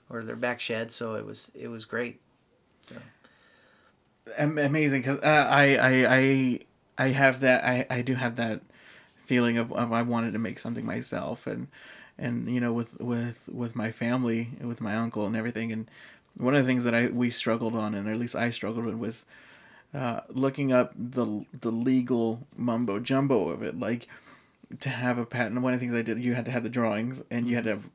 or 0.09 0.23
their 0.23 0.37
back 0.37 0.61
shed. 0.61 0.93
So 0.93 1.15
it 1.15 1.27
was 1.27 1.51
it 1.55 1.69
was 1.69 1.85
great. 1.85 2.21
Am- 2.95 3.03
amazing 4.39 5.03
because 5.03 5.19
uh, 5.19 5.47
I, 5.51 5.77
I 5.77 6.07
I 6.09 6.61
I 6.99 7.09
have 7.09 7.41
that 7.41 7.65
I, 7.65 7.87
I 7.91 8.03
do 8.03 8.15
have 8.15 8.37
that 8.37 8.63
feeling 9.25 9.59
of, 9.59 9.73
of 9.73 9.93
I 9.93 10.03
wanted 10.03 10.33
to 10.33 10.39
make 10.39 10.59
something 10.59 10.85
myself 10.85 11.47
and 11.47 11.69
and 12.19 12.53
you 12.53 12.61
know 12.61 12.73
with 12.73 13.01
with 13.01 13.41
with 13.51 13.75
my 13.75 13.91
family 13.91 14.51
with 14.61 14.81
my 14.81 14.95
uncle 14.95 15.27
and 15.27 15.37
everything 15.37 15.73
and 15.73 15.89
one 16.37 16.55
of 16.55 16.63
the 16.63 16.69
things 16.69 16.85
that 16.85 16.95
I 16.95 17.07
we 17.07 17.31
struggled 17.31 17.75
on, 17.75 17.95
and 17.95 18.09
at 18.09 18.19
least 18.19 18.35
I 18.35 18.51
struggled 18.51 18.85
with, 18.85 18.97
was 18.97 19.25
uh, 19.93 20.21
looking 20.29 20.73
up 20.73 20.93
the 20.97 21.45
the 21.59 21.71
legal 21.71 22.47
mumbo 22.57 22.99
jumbo 22.99 23.49
of 23.49 23.63
it. 23.63 23.79
Like 23.79 24.09
to 24.81 24.89
have 24.89 25.19
a 25.19 25.27
patent. 25.27 25.61
One 25.61 25.73
of 25.73 25.81
the 25.81 25.87
things 25.87 25.97
I 25.97 26.03
did, 26.03 26.19
you 26.19 26.35
had 26.35 26.45
to 26.47 26.51
have 26.51 26.63
the 26.63 26.69
drawings, 26.69 27.23
and 27.31 27.47
you 27.47 27.55
had 27.55 27.65
to. 27.65 27.71
Have, 27.71 27.91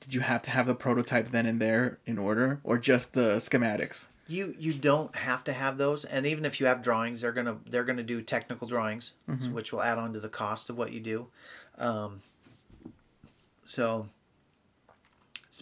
did 0.00 0.14
you 0.14 0.20
have 0.20 0.42
to 0.42 0.50
have 0.50 0.66
the 0.66 0.74
prototype 0.74 1.30
then 1.30 1.46
and 1.46 1.60
there 1.60 1.98
in 2.06 2.18
order, 2.18 2.60
or 2.64 2.76
just 2.76 3.12
the 3.12 3.36
schematics? 3.36 4.08
You 4.32 4.54
you 4.58 4.72
don't 4.72 5.14
have 5.14 5.44
to 5.44 5.52
have 5.52 5.76
those, 5.78 6.04
and 6.04 6.24
even 6.26 6.44
if 6.44 6.58
you 6.60 6.66
have 6.66 6.82
drawings, 6.82 7.20
they're 7.20 7.32
gonna 7.32 7.58
they're 7.68 7.84
gonna 7.84 8.02
do 8.02 8.22
technical 8.22 8.66
drawings, 8.66 9.12
which 9.52 9.72
will 9.72 9.82
add 9.82 9.98
on 9.98 10.12
to 10.14 10.20
the 10.20 10.28
cost 10.28 10.70
of 10.70 10.78
what 10.78 10.92
you 10.92 11.00
do. 11.00 11.26
Um, 11.78 12.22
so, 13.66 14.08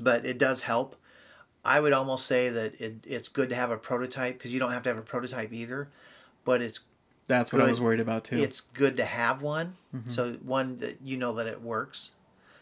but 0.00 0.24
it 0.24 0.38
does 0.38 0.62
help. 0.62 0.96
I 1.64 1.80
would 1.80 1.92
almost 1.92 2.26
say 2.26 2.48
that 2.48 2.80
it, 2.80 3.04
it's 3.06 3.28
good 3.28 3.48
to 3.50 3.54
have 3.54 3.70
a 3.70 3.76
prototype 3.76 4.38
because 4.38 4.52
you 4.54 4.60
don't 4.60 4.72
have 4.72 4.82
to 4.84 4.88
have 4.88 4.98
a 4.98 5.02
prototype 5.02 5.52
either, 5.52 5.88
but 6.44 6.62
it's 6.62 6.80
That's 7.26 7.52
what 7.52 7.62
I 7.62 7.68
was 7.68 7.80
worried 7.80 8.00
about 8.00 8.24
too. 8.24 8.38
it's 8.38 8.60
good 8.60 8.96
to 8.96 9.04
have 9.04 9.42
one. 9.42 9.74
So 10.08 10.34
one 10.42 10.78
that 10.78 10.98
you 11.04 11.16
know 11.16 11.32
that 11.34 11.46
it 11.46 11.60
works. 11.60 12.12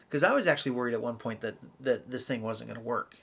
Because 0.09 0.23
I 0.23 0.33
was 0.33 0.49
actually 0.49 0.73
worried 0.73 0.95
at 0.95 1.03
one 1.03 1.17
point 1.17 1.43
that 1.43 1.57
that 1.81 2.11
this 2.11 2.27
thing 2.27 2.41
wasn't 2.43 2.69
going 2.71 2.81
to 2.81 2.87
work. 2.87 3.17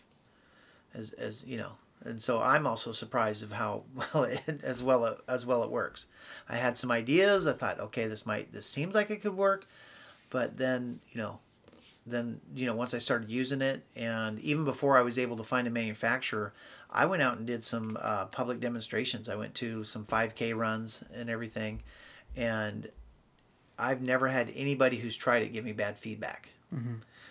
As 0.93 1.11
as 1.13 1.43
you 1.45 1.57
know, 1.57 1.73
and 2.05 2.21
so 2.21 2.41
I'm 2.41 2.67
also 2.67 2.91
surprised 2.91 3.43
of 3.43 3.51
how 3.51 3.83
well 4.13 4.23
it, 4.25 4.61
as 4.63 4.81
well 4.81 5.17
as 5.27 5.45
well 5.45 5.63
it 5.63 5.69
works. 5.69 6.07
I 6.47 6.57
had 6.57 6.77
some 6.77 6.91
ideas. 6.91 7.47
I 7.47 7.53
thought, 7.53 7.79
okay, 7.79 8.07
this 8.07 8.25
might 8.25 8.51
this 8.53 8.67
seems 8.67 8.95
like 8.95 9.09
it 9.09 9.21
could 9.21 9.35
work, 9.35 9.65
but 10.29 10.57
then 10.57 10.99
you 11.09 11.19
know, 11.19 11.39
then 12.05 12.39
you 12.55 12.65
know 12.65 12.75
once 12.75 12.93
I 12.93 12.99
started 12.99 13.29
using 13.29 13.61
it, 13.61 13.83
and 13.95 14.39
even 14.39 14.63
before 14.63 14.97
I 14.97 15.01
was 15.01 15.17
able 15.17 15.37
to 15.37 15.43
find 15.43 15.67
a 15.67 15.71
manufacturer, 15.71 16.53
I 16.91 17.05
went 17.05 17.21
out 17.21 17.37
and 17.37 17.47
did 17.47 17.63
some 17.63 17.97
uh, 18.01 18.25
public 18.25 18.59
demonstrations. 18.59 19.27
I 19.27 19.35
went 19.35 19.55
to 19.55 19.83
some 19.83 20.05
5K 20.05 20.55
runs 20.55 21.03
and 21.13 21.29
everything, 21.29 21.81
and 22.35 22.89
I've 23.77 24.01
never 24.01 24.27
had 24.27 24.51
anybody 24.55 24.97
who's 24.97 25.17
tried 25.17 25.43
it 25.43 25.53
give 25.53 25.65
me 25.65 25.73
bad 25.73 25.97
feedback. 25.97 26.49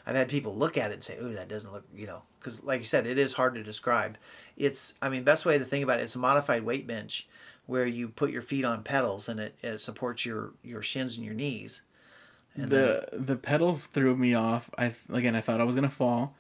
I've 0.07 0.17
had 0.17 0.29
people 0.29 0.55
look 0.55 0.77
at 0.77 0.91
it 0.91 0.95
and 0.95 1.05
say, 1.05 1.19
"Ooh, 1.19 1.33
that 1.35 1.49
doesn't 1.49 1.73
look," 1.73 1.85
you 1.95 2.07
know, 2.07 2.23
because 2.39 2.63
like 2.63 2.81
you 2.81 2.85
said, 2.85 3.07
it 3.07 3.19
is 3.19 3.35
hard 3.35 3.55
to 3.55 3.63
describe. 3.63 4.17
It's, 4.57 4.95
I 5.01 5.09
mean, 5.09 5.25
best 5.25 5.45
way 5.47 5.59
to 5.59 5.65
think 5.65 5.83
about 5.85 6.01
it, 6.01 6.05
it's 6.05 6.15
a 6.15 6.19
modified 6.19 6.65
weight 6.65 6.87
bench 6.87 7.27
where 7.67 7.87
you 7.87 8.09
put 8.09 8.31
your 8.31 8.43
feet 8.43 8.65
on 8.65 8.83
pedals 8.83 9.29
and 9.29 9.41
it, 9.41 9.55
it 9.63 9.81
supports 9.81 10.27
your 10.27 10.53
your 10.63 10.83
shins 10.83 11.17
and 11.17 11.25
your 11.25 11.35
knees. 11.35 11.83
And 12.55 12.71
the 12.71 13.09
the 13.13 13.37
pedals 13.37 13.87
threw 13.87 14.17
me 14.17 14.35
off. 14.35 14.71
I 14.79 14.93
again 15.13 15.35
I 15.35 15.41
thought 15.41 15.61
I 15.61 15.65
was 15.65 15.75
gonna 15.75 15.91
fall, 15.91 16.37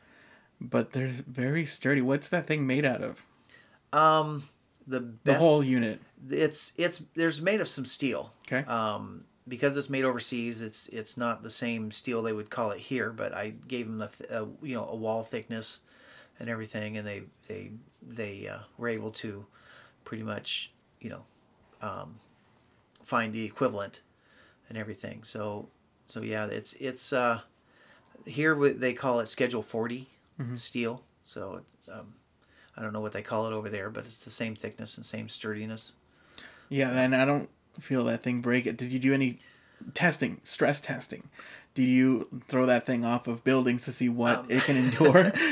but 0.61 0.93
they're 0.93 1.09
very 1.27 1.65
sturdy. 1.65 2.01
What's 2.03 2.29
that 2.29 2.47
thing 2.47 2.67
made 2.67 2.85
out 2.85 3.03
of? 3.03 3.25
the 4.87 5.01
The 5.01 5.01
best, 5.01 5.41
whole 5.41 5.65
unit. 5.65 6.01
it's 6.31 6.73
it's 6.77 7.03
there's 7.15 7.41
made 7.41 7.61
of 7.61 7.69
some 7.69 7.85
steel. 7.87 8.35
Okay. 8.47 8.69
um, 8.69 9.25
because 9.47 9.77
it's 9.77 9.91
made 9.91 10.05
overseas, 10.05 10.61
it's 10.61 10.89
it's 10.89 11.17
not 11.17 11.43
the 11.43 11.51
same 11.51 11.91
steel 11.91 12.23
they 12.23 12.33
would 12.33 12.51
call 12.51 12.71
it 12.71 12.81
here. 12.81 13.11
But 13.11 13.35
I 13.35 13.51
gave 13.69 13.87
them 13.87 14.01
a, 14.01 14.09
th- 14.09 14.31
a 14.31 14.49
you 14.63 14.75
know 14.75 14.89
a 14.89 14.97
wall 14.97 15.23
thickness 15.23 15.81
and 16.39 16.49
everything, 16.49 16.97
and 16.97 17.07
they 17.07 17.23
they 17.49 17.73
they 18.03 18.49
uh, 18.49 18.61
were 18.79 18.89
able 18.89 19.11
to 19.13 19.47
pretty 20.05 20.23
much 20.23 20.71
you 21.01 21.11
know 21.11 21.25
um, 21.83 22.21
find 23.03 23.33
the 23.33 23.45
equivalent 23.45 24.01
and 24.69 24.79
everything. 24.79 25.25
So 25.25 25.69
so 26.09 26.21
yeah, 26.23 26.47
it's 26.47 26.73
it's 26.75 27.13
uh, 27.13 27.41
here 28.27 28.55
they 28.73 28.93
call 28.93 29.21
it 29.21 29.27
Schedule 29.27 29.63
40 29.63 30.09
steel. 30.57 31.03
So 31.25 31.63
um, 31.93 32.15
I 32.77 32.83
don't 32.83 32.93
know 32.93 33.01
what 33.01 33.13
they 33.13 33.23
call 33.23 33.47
it 33.47 33.53
over 33.53 33.69
there, 33.69 33.89
but 33.91 34.05
it's 34.05 34.25
the 34.25 34.31
same 34.31 34.57
thickness 34.57 34.97
and 34.97 35.07
same 35.07 35.29
sturdiness. 35.29 35.93
Yeah, 36.69 36.91
and 36.91 37.15
I 37.15 37.25
don't 37.25 37.49
feel 37.81 38.05
that 38.05 38.23
thing 38.23 38.41
break 38.41 38.67
it. 38.67 38.77
Did 38.77 38.93
you 38.93 38.99
do 38.99 39.13
any 39.15 39.39
testing, 39.95 40.41
stress 40.45 40.81
testing? 40.81 41.29
Did 41.75 41.89
you 41.89 42.29
throw 42.47 42.67
that 42.67 42.87
thing 42.87 43.05
off 43.05 43.27
of 43.27 43.43
buildings 43.45 43.85
to 43.87 43.93
see 43.93 44.09
what 44.09 44.47
it 44.49 44.63
can 44.63 44.77
endure? 44.85 45.33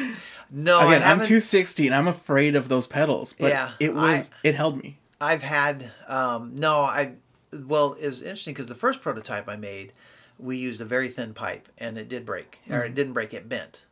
No, 0.54 0.78
Um, 0.80 0.88
I 0.88 0.96
Again, 0.96 1.02
I'm 1.02 1.08
haven't- 1.08 1.26
216. 1.28 1.92
I'm 1.94 2.06
afraid 2.08 2.54
of 2.56 2.68
those 2.68 2.86
pedals, 2.86 3.32
but 3.32 3.48
Yeah, 3.48 3.72
it 3.80 3.94
was 3.94 4.30
it 4.44 4.54
held 4.54 4.76
me. 4.82 4.98
I've 5.18 5.42
had 5.42 5.90
um, 6.08 6.54
no, 6.56 6.82
I 6.82 7.12
well, 7.54 7.94
it 7.94 8.04
was 8.04 8.20
interesting 8.20 8.52
because 8.52 8.68
the 8.68 8.74
first 8.74 9.00
prototype 9.00 9.48
I 9.48 9.56
made, 9.56 9.94
we 10.38 10.58
used 10.58 10.82
a 10.82 10.84
very 10.84 11.08
thin 11.08 11.32
pipe 11.32 11.70
and 11.78 11.96
it 11.96 12.06
did 12.10 12.26
break, 12.26 12.58
or 12.70 12.84
it 12.84 12.94
didn't 12.94 13.14
break, 13.14 13.32
it 13.32 13.48
bent. 13.48 13.84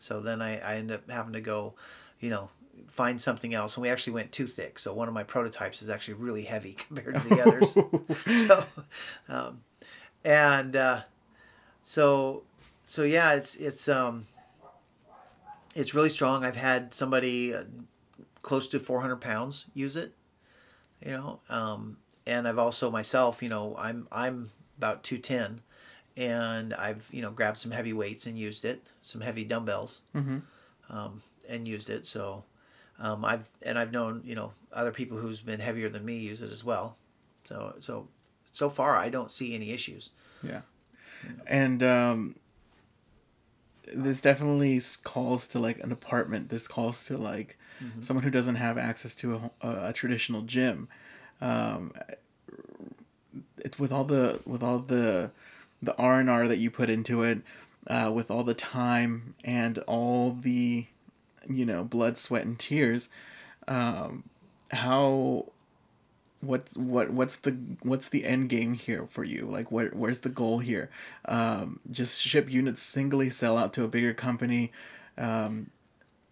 So 0.00 0.20
then 0.20 0.42
I, 0.42 0.58
I 0.60 0.74
ended 0.74 0.96
up 0.98 1.10
having 1.10 1.32
to 1.32 1.40
go, 1.40 1.72
you 2.20 2.28
know, 2.28 2.50
find 2.92 3.20
something 3.20 3.54
else, 3.54 3.76
and 3.76 3.82
we 3.82 3.88
actually 3.88 4.12
went 4.12 4.32
too 4.32 4.46
thick. 4.46 4.78
So 4.78 4.92
one 4.92 5.08
of 5.08 5.14
my 5.14 5.24
prototypes 5.24 5.82
is 5.82 5.90
actually 5.90 6.14
really 6.14 6.42
heavy 6.42 6.72
compared 6.88 7.20
to 7.22 7.28
the 7.28 7.40
others. 7.40 7.72
so, 8.46 8.64
um, 9.28 9.62
and 10.24 10.76
uh, 10.76 11.00
so 11.80 12.42
so 12.84 13.02
yeah, 13.02 13.34
it's 13.34 13.56
it's 13.56 13.88
um, 13.88 14.26
it's 15.74 15.94
really 15.94 16.10
strong. 16.10 16.44
I've 16.44 16.56
had 16.56 16.92
somebody 16.92 17.54
uh, 17.54 17.64
close 18.42 18.68
to 18.68 18.78
400 18.78 19.16
pounds 19.16 19.66
use 19.72 19.96
it 19.96 20.12
you 21.04 21.12
know 21.12 21.40
um, 21.48 21.96
and 22.26 22.46
i've 22.46 22.58
also 22.58 22.90
myself 22.90 23.42
you 23.42 23.48
know 23.48 23.74
i'm 23.78 24.06
i'm 24.12 24.50
about 24.76 25.02
210 25.04 25.60
and 26.16 26.74
i've 26.74 27.08
you 27.12 27.22
know 27.22 27.30
grabbed 27.30 27.58
some 27.58 27.70
heavy 27.70 27.92
weights 27.92 28.26
and 28.26 28.38
used 28.38 28.64
it 28.64 28.82
some 29.00 29.20
heavy 29.20 29.44
dumbbells 29.44 30.00
um, 30.90 31.22
and 31.48 31.66
used 31.66 31.88
it 31.88 32.04
so 32.04 32.44
um, 33.02 33.24
i've 33.24 33.46
and 33.62 33.78
i've 33.78 33.92
known 33.92 34.22
you 34.24 34.34
know 34.34 34.52
other 34.72 34.92
people 34.92 35.18
who's 35.18 35.40
been 35.40 35.60
heavier 35.60 35.88
than 35.90 36.04
me 36.04 36.16
use 36.16 36.40
it 36.40 36.50
as 36.50 36.64
well 36.64 36.96
so 37.44 37.74
so 37.80 38.08
so 38.52 38.70
far 38.70 38.96
i 38.96 39.08
don't 39.10 39.30
see 39.30 39.54
any 39.54 39.70
issues 39.72 40.10
Yeah. 40.42 40.62
And 41.46 41.82
um 41.82 42.34
this 43.94 44.20
definitely 44.20 44.80
calls 45.04 45.46
to 45.48 45.58
like 45.58 45.78
an 45.84 45.92
apartment. 45.92 46.48
This 46.48 46.66
calls 46.66 47.04
to 47.06 47.16
like 47.18 47.58
someone 48.00 48.22
who 48.24 48.30
doesn't 48.30 48.54
have 48.66 48.78
access 48.78 49.14
to 49.16 49.34
a, 49.34 49.68
a, 49.68 49.88
a 49.88 49.92
traditional 49.92 50.42
gym. 50.42 50.88
Um 51.40 51.92
it's 53.58 53.78
with 53.78 53.92
all 53.92 54.04
the 54.04 54.40
with 54.46 54.62
all 54.62 54.78
the 54.78 55.30
the 55.82 55.96
R&R 55.96 56.46
that 56.48 56.58
you 56.58 56.70
put 56.70 56.88
into 56.90 57.22
it, 57.22 57.38
uh 57.88 58.10
with 58.14 58.30
all 58.30 58.44
the 58.44 58.54
time 58.54 59.34
and 59.44 59.78
all 59.86 60.32
the 60.32 60.86
you 61.48 61.64
know, 61.66 61.84
blood, 61.84 62.16
sweat 62.16 62.44
and 62.44 62.58
tears. 62.58 63.08
Um 63.68 64.24
how 64.70 65.46
what 66.40 66.66
what 66.74 67.10
what's 67.10 67.36
the 67.36 67.56
what's 67.82 68.08
the 68.08 68.24
end 68.24 68.48
game 68.48 68.74
here 68.74 69.06
for 69.10 69.24
you? 69.24 69.46
Like 69.46 69.70
where 69.70 69.90
where's 69.90 70.20
the 70.20 70.28
goal 70.28 70.58
here? 70.58 70.90
Um 71.26 71.80
just 71.90 72.20
ship 72.20 72.50
units 72.50 72.82
singly 72.82 73.30
sell 73.30 73.56
out 73.56 73.72
to 73.74 73.84
a 73.84 73.88
bigger 73.88 74.12
company. 74.12 74.72
Um 75.16 75.70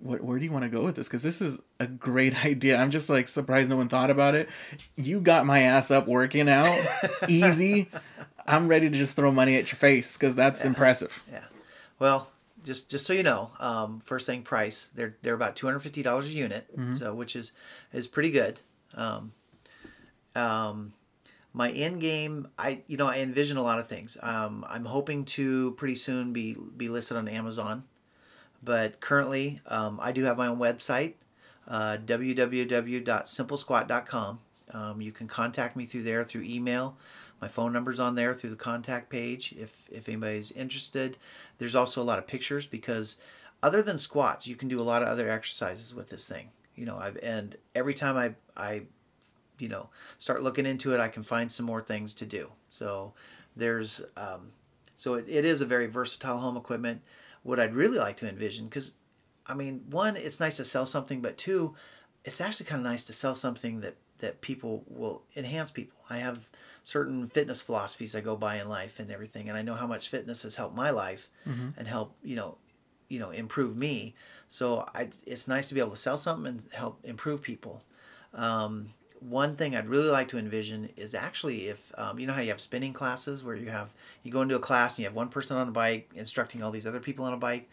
what, 0.00 0.22
where 0.22 0.38
do 0.38 0.44
you 0.46 0.50
want 0.50 0.64
to 0.64 0.70
go 0.70 0.82
with 0.82 0.96
this? 0.96 1.08
Because 1.08 1.22
this 1.22 1.42
is 1.42 1.58
a 1.78 1.86
great 1.86 2.44
idea. 2.44 2.78
I'm 2.78 2.90
just 2.90 3.08
like 3.08 3.28
surprised 3.28 3.70
no 3.70 3.76
one 3.76 3.88
thought 3.88 4.10
about 4.10 4.34
it. 4.34 4.48
You 4.96 5.20
got 5.20 5.46
my 5.46 5.60
ass 5.60 5.90
up 5.90 6.08
working 6.08 6.48
out. 6.48 6.78
Easy. 7.28 7.88
I'm 8.46 8.66
ready 8.66 8.90
to 8.90 8.96
just 8.96 9.14
throw 9.14 9.30
money 9.30 9.56
at 9.56 9.70
your 9.70 9.76
face 9.76 10.16
because 10.16 10.34
that's 10.34 10.64
impressive. 10.64 11.22
Yeah. 11.30 11.44
Well 11.98 12.30
just 12.64 12.90
just 12.90 13.06
so 13.06 13.12
you 13.12 13.22
know 13.22 13.50
um, 13.60 14.00
first 14.00 14.26
thing 14.26 14.42
price 14.42 14.90
they're 14.94 15.16
they're 15.22 15.34
about 15.34 15.56
$250 15.56 16.22
a 16.22 16.26
unit 16.28 16.66
so 16.96 17.14
which 17.14 17.36
is 17.36 17.52
is 17.92 18.06
pretty 18.06 18.30
good. 18.30 18.60
Um, 18.94 19.32
um, 20.34 20.92
my 21.52 21.70
end 21.70 22.00
game 22.00 22.48
i 22.58 22.82
you 22.86 22.96
know 22.96 23.06
i 23.08 23.18
envision 23.18 23.56
a 23.56 23.62
lot 23.62 23.78
of 23.78 23.88
things. 23.88 24.16
Um, 24.22 24.64
i'm 24.68 24.84
hoping 24.84 25.24
to 25.36 25.72
pretty 25.72 25.94
soon 25.96 26.32
be 26.32 26.56
be 26.76 26.88
listed 26.88 27.16
on 27.16 27.26
amazon 27.28 27.84
but 28.62 29.00
currently 29.00 29.60
um, 29.66 29.98
i 30.02 30.12
do 30.12 30.24
have 30.24 30.36
my 30.36 30.46
own 30.46 30.58
website 30.58 31.14
uh, 31.68 31.96
www.simplesquat.com 32.04 34.38
um, 34.72 35.00
you 35.00 35.10
can 35.12 35.26
contact 35.26 35.74
me 35.76 35.84
through 35.86 36.02
there 36.04 36.22
through 36.24 36.42
email 36.42 36.96
my 37.40 37.48
phone 37.48 37.72
number's 37.72 38.00
on 38.00 38.14
there 38.14 38.34
through 38.34 38.50
the 38.50 38.56
contact 38.56 39.10
page 39.10 39.54
if 39.58 39.88
if 39.90 40.08
anybody's 40.08 40.52
interested. 40.52 41.16
There's 41.58 41.74
also 41.74 42.02
a 42.02 42.04
lot 42.04 42.18
of 42.18 42.26
pictures 42.26 42.66
because 42.66 43.16
other 43.62 43.82
than 43.82 43.98
squats 43.98 44.46
you 44.46 44.56
can 44.56 44.68
do 44.68 44.80
a 44.80 44.82
lot 44.82 45.02
of 45.02 45.08
other 45.08 45.30
exercises 45.30 45.94
with 45.94 46.08
this 46.08 46.26
thing 46.26 46.48
you 46.74 46.86
know 46.86 46.96
i've 46.96 47.18
and 47.22 47.56
every 47.74 47.92
time 47.92 48.16
i 48.16 48.34
i 48.56 48.82
you 49.58 49.68
know 49.68 49.90
start 50.18 50.42
looking 50.42 50.64
into 50.64 50.94
it 50.94 51.00
i 51.00 51.08
can 51.08 51.22
find 51.22 51.52
some 51.52 51.66
more 51.66 51.82
things 51.82 52.14
to 52.14 52.24
do. 52.24 52.50
So 52.70 53.12
there's 53.54 54.00
um, 54.16 54.52
so 54.96 55.14
it, 55.14 55.26
it 55.28 55.44
is 55.44 55.60
a 55.60 55.66
very 55.66 55.86
versatile 55.86 56.38
home 56.38 56.56
equipment. 56.56 57.02
What 57.42 57.60
i'd 57.60 57.74
really 57.74 57.98
like 57.98 58.16
to 58.18 58.28
envision 58.28 58.66
because 58.66 58.94
i 59.46 59.54
mean 59.54 59.84
one 59.90 60.16
it's 60.16 60.40
nice 60.40 60.56
to 60.58 60.64
sell 60.64 60.86
something 60.86 61.20
but 61.20 61.38
two 61.38 61.74
it's 62.24 62.40
actually 62.40 62.66
kind 62.66 62.80
of 62.84 62.90
nice 62.90 63.04
to 63.04 63.12
sell 63.12 63.34
something 63.34 63.80
that 63.80 63.96
that 64.18 64.40
people 64.40 64.84
will 64.86 65.22
enhance 65.36 65.70
people. 65.70 65.98
I 66.08 66.18
have 66.18 66.50
certain 66.84 67.26
fitness 67.26 67.60
philosophies 67.62 68.14
i 68.16 68.20
go 68.20 68.36
by 68.36 68.56
in 68.60 68.68
life 68.68 68.98
and 68.98 69.10
everything 69.10 69.48
and 69.48 69.56
i 69.58 69.62
know 69.62 69.74
how 69.74 69.86
much 69.86 70.08
fitness 70.08 70.42
has 70.42 70.56
helped 70.56 70.74
my 70.74 70.90
life 70.90 71.28
and 71.76 71.86
help 71.88 72.14
you 72.22 72.36
know 72.36 72.56
you 73.10 73.18
know 73.18 73.30
improve 73.30 73.76
me. 73.76 74.14
So 74.48 74.88
I, 74.94 75.08
it's 75.26 75.46
nice 75.46 75.68
to 75.68 75.74
be 75.74 75.80
able 75.80 75.90
to 75.90 75.96
sell 75.96 76.16
something 76.16 76.46
and 76.46 76.62
help 76.72 76.98
improve 77.04 77.42
people. 77.42 77.82
Um, 78.32 78.94
one 79.20 79.54
thing 79.54 79.76
I'd 79.76 79.88
really 79.88 80.08
like 80.08 80.28
to 80.28 80.38
envision 80.38 80.88
is 80.96 81.14
actually 81.14 81.68
if 81.68 81.92
um, 81.98 82.18
you 82.18 82.26
know 82.26 82.32
how 82.32 82.40
you 82.40 82.48
have 82.48 82.60
spinning 82.60 82.94
classes 82.94 83.44
where 83.44 83.54
you 83.54 83.68
have 83.68 83.92
you 84.22 84.32
go 84.32 84.40
into 84.40 84.56
a 84.56 84.60
class 84.60 84.94
and 84.94 85.00
you 85.00 85.04
have 85.04 85.14
one 85.14 85.28
person 85.28 85.56
on 85.58 85.68
a 85.68 85.72
bike 85.72 86.10
instructing 86.14 86.62
all 86.62 86.70
these 86.70 86.86
other 86.86 87.00
people 87.00 87.24
on 87.26 87.34
a 87.34 87.36
bike. 87.36 87.68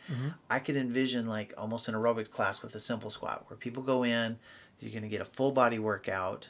I 0.49 0.60
could 0.60 0.76
envision 0.76 1.28
like 1.28 1.53
almost 1.58 1.88
an 1.88 1.95
aerobics 1.95 2.30
class 2.30 2.62
with 2.62 2.76
a 2.76 2.80
simple 2.80 3.10
squat 3.10 3.45
where 3.47 3.58
people 3.58 3.82
go 3.84 4.03
in, 4.03 4.39
you're 4.80 4.91
going 4.91 5.03
to 5.03 5.10
get 5.10 5.22
a 5.22 5.26
full 5.26 5.51
body 5.51 5.80
workout. 5.80 6.49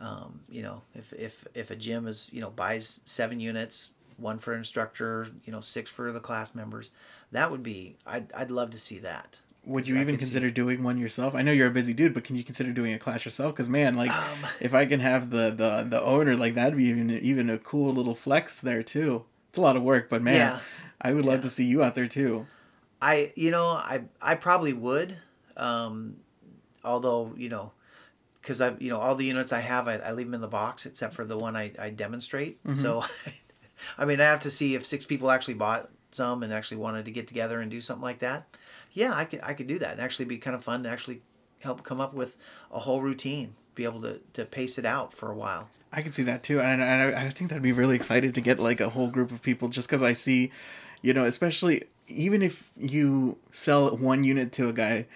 Um, 0.00 0.40
you 0.48 0.62
know, 0.62 0.82
if, 0.94 1.12
if 1.12 1.46
if 1.54 1.70
a 1.70 1.76
gym 1.76 2.06
is 2.08 2.30
you 2.32 2.40
know 2.40 2.50
buys 2.50 3.00
seven 3.04 3.38
units, 3.40 3.90
one 4.16 4.38
for 4.38 4.54
instructor, 4.54 5.28
you 5.44 5.52
know 5.52 5.60
six 5.60 5.90
for 5.90 6.10
the 6.12 6.20
class 6.20 6.54
members, 6.54 6.90
that 7.32 7.50
would 7.50 7.62
be 7.62 7.96
I'd 8.06 8.32
I'd 8.32 8.50
love 8.50 8.70
to 8.70 8.78
see 8.78 8.98
that. 9.00 9.40
Would 9.66 9.88
you 9.88 9.96
I 9.96 10.00
even 10.02 10.14
could 10.16 10.20
see- 10.20 10.26
consider 10.26 10.50
doing 10.50 10.82
one 10.82 10.98
yourself? 10.98 11.34
I 11.34 11.40
know 11.42 11.50
you're 11.52 11.68
a 11.68 11.70
busy 11.70 11.94
dude, 11.94 12.12
but 12.12 12.22
can 12.24 12.36
you 12.36 12.44
consider 12.44 12.70
doing 12.72 12.92
a 12.92 12.98
class 12.98 13.24
yourself? 13.24 13.54
Because 13.54 13.68
man, 13.68 13.96
like, 13.96 14.10
Um, 14.10 14.46
if 14.60 14.74
I 14.74 14.84
can 14.84 15.00
have 15.00 15.30
the 15.30 15.50
the 15.50 15.86
the 15.88 16.02
owner, 16.02 16.36
like 16.36 16.54
that'd 16.54 16.76
be 16.76 16.84
even 16.84 17.10
even 17.10 17.48
a 17.48 17.56
cool 17.58 17.92
little 17.94 18.14
flex 18.14 18.60
there 18.60 18.82
too. 18.82 19.24
It's 19.48 19.58
a 19.58 19.62
lot 19.62 19.76
of 19.76 19.82
work, 19.82 20.10
but 20.10 20.20
man, 20.22 20.34
Yeah. 20.34 20.60
I 21.00 21.12
would 21.12 21.24
love 21.24 21.42
to 21.42 21.50
see 21.50 21.64
you 21.66 21.82
out 21.84 21.94
there 21.94 22.08
too. 22.08 22.46
I 23.00 23.32
you 23.36 23.50
know 23.50 23.68
I 23.68 24.02
I 24.20 24.34
probably 24.34 24.72
would, 24.72 25.16
um, 25.56 26.16
although 26.84 27.32
you 27.36 27.48
know, 27.48 27.72
because 28.44 28.60
I've 28.60 28.80
you 28.80 28.90
know 28.90 29.00
all 29.00 29.14
the 29.14 29.24
units 29.24 29.52
I 29.52 29.60
have 29.60 29.88
I, 29.88 29.94
I 29.96 30.12
leave 30.12 30.26
them 30.26 30.34
in 30.34 30.42
the 30.42 30.48
box 30.48 30.84
except 30.84 31.14
for 31.14 31.24
the 31.24 31.38
one 31.38 31.56
I, 31.56 31.72
I 31.78 31.88
demonstrate. 31.88 32.62
Mm-hmm. 32.64 32.82
So, 32.82 33.04
I 33.98 34.04
mean 34.04 34.20
I 34.20 34.24
have 34.24 34.40
to 34.40 34.50
see 34.50 34.74
if 34.74 34.84
six 34.84 35.06
people 35.06 35.30
actually 35.30 35.54
bought 35.54 35.88
some 36.10 36.42
and 36.42 36.52
actually 36.52 36.76
wanted 36.76 37.06
to 37.06 37.10
get 37.10 37.26
together 37.26 37.60
and 37.60 37.70
do 37.70 37.80
something 37.80 38.02
like 38.02 38.18
that. 38.18 38.46
Yeah, 38.92 39.14
I 39.14 39.24
could 39.24 39.40
I 39.42 39.54
could 39.54 39.66
do 39.66 39.78
that 39.78 39.92
and 39.92 40.00
actually 40.00 40.26
be 40.26 40.36
kind 40.36 40.54
of 40.54 40.62
fun 40.62 40.82
to 40.82 40.90
actually 40.90 41.22
help 41.62 41.82
come 41.82 42.00
up 42.00 42.12
with 42.12 42.36
a 42.70 42.80
whole 42.80 43.00
routine, 43.00 43.54
be 43.74 43.84
able 43.84 44.02
to 44.02 44.20
to 44.34 44.44
pace 44.44 44.78
it 44.78 44.84
out 44.84 45.14
for 45.14 45.30
a 45.30 45.34
while. 45.34 45.70
I 45.90 46.02
could 46.02 46.12
see 46.12 46.24
that 46.24 46.42
too, 46.42 46.60
and 46.60 46.82
I, 46.82 47.26
I 47.26 47.30
think 47.30 47.50
that'd 47.50 47.62
be 47.62 47.72
really 47.72 47.96
excited 47.96 48.34
to 48.34 48.40
get 48.40 48.60
like 48.60 48.80
a 48.80 48.90
whole 48.90 49.08
group 49.08 49.32
of 49.32 49.40
people, 49.42 49.68
just 49.68 49.88
because 49.88 50.02
I 50.02 50.12
see, 50.12 50.52
you 51.02 51.14
know, 51.14 51.24
especially 51.24 51.84
even 52.06 52.42
if 52.42 52.70
you 52.76 53.38
sell 53.50 53.96
one 53.96 54.24
unit 54.24 54.52
to 54.52 54.68
a 54.68 54.72
guy, 54.72 55.06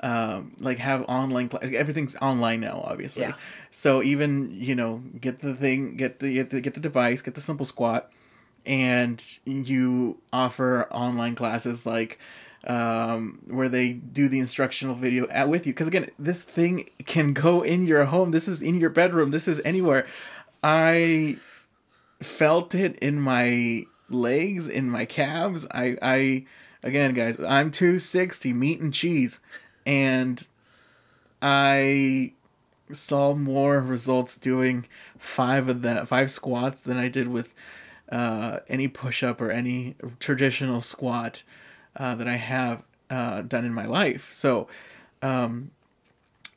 um, 0.00 0.52
like 0.58 0.78
have 0.78 1.02
online, 1.08 1.48
cla- 1.48 1.60
everything's 1.62 2.16
online 2.16 2.60
now, 2.60 2.82
obviously. 2.84 3.22
Yeah. 3.22 3.34
So 3.70 4.02
even 4.02 4.50
you 4.60 4.74
know, 4.74 5.02
get 5.20 5.40
the 5.40 5.54
thing, 5.54 5.96
get 5.96 6.20
the 6.20 6.34
get 6.34 6.50
the 6.50 6.60
get 6.60 6.74
the 6.74 6.80
device, 6.80 7.22
get 7.22 7.34
the 7.34 7.40
simple 7.40 7.66
squat, 7.66 8.10
and 8.64 9.24
you 9.44 10.18
offer 10.32 10.88
online 10.90 11.34
classes 11.34 11.86
like 11.86 12.18
um, 12.66 13.40
where 13.46 13.68
they 13.68 13.92
do 13.92 14.28
the 14.28 14.38
instructional 14.38 14.94
video 14.94 15.28
at, 15.28 15.48
with 15.48 15.66
you. 15.66 15.72
Because 15.72 15.88
again, 15.88 16.10
this 16.18 16.42
thing 16.42 16.90
can 17.06 17.32
go 17.32 17.62
in 17.62 17.86
your 17.86 18.06
home. 18.06 18.32
This 18.32 18.48
is 18.48 18.60
in 18.60 18.80
your 18.80 18.90
bedroom. 18.90 19.30
This 19.30 19.48
is 19.48 19.60
anywhere. 19.64 20.06
I 20.62 21.36
felt 22.20 22.74
it 22.74 22.96
in 22.96 23.20
my 23.20 23.86
legs, 24.08 24.68
in 24.68 24.90
my 24.90 25.04
calves. 25.04 25.66
I, 25.70 25.96
I, 26.02 26.46
again, 26.82 27.14
guys, 27.14 27.38
I'm 27.38 27.70
260 27.70 28.52
meat 28.52 28.80
and 28.80 28.92
cheese, 28.92 29.40
and 29.86 30.46
I 31.40 32.32
saw 32.92 33.34
more 33.34 33.80
results 33.80 34.36
doing 34.36 34.86
five 35.18 35.68
of 35.68 35.82
that 35.82 36.08
five 36.08 36.30
squats 36.30 36.80
than 36.80 36.96
I 36.98 37.08
did 37.08 37.28
with 37.28 37.54
uh, 38.10 38.58
any 38.68 38.88
push 38.88 39.22
up 39.22 39.40
or 39.40 39.50
any 39.50 39.96
traditional 40.20 40.80
squat 40.80 41.42
uh, 41.96 42.14
that 42.14 42.28
I 42.28 42.36
have 42.36 42.82
uh, 43.10 43.42
done 43.42 43.64
in 43.64 43.72
my 43.72 43.86
life. 43.86 44.32
So, 44.32 44.68
um, 45.22 45.70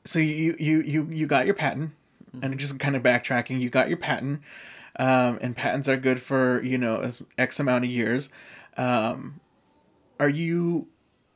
so 0.06 0.20
you 0.20 0.56
you 0.60 0.82
you 0.82 1.08
you 1.12 1.28
got 1.28 1.46
your 1.46 1.56
patent, 1.56 1.92
and 2.42 2.58
just 2.60 2.80
kind 2.80 2.96
of 2.96 3.04
backtracking, 3.04 3.60
you 3.60 3.70
got 3.70 3.90
your 3.90 3.98
patent, 3.98 4.42
um, 4.98 5.40
and 5.42 5.56
patents 5.56 5.88
are 5.88 5.98
good 5.98 6.22
for 6.22 6.62
you 6.64 6.78
know 6.78 6.98
as 6.98 7.24
X 7.38 7.60
amount 7.60 7.86
of 7.86 7.90
years. 7.90 8.30
Um, 8.78 9.40
are 10.20 10.30
you? 10.30 10.88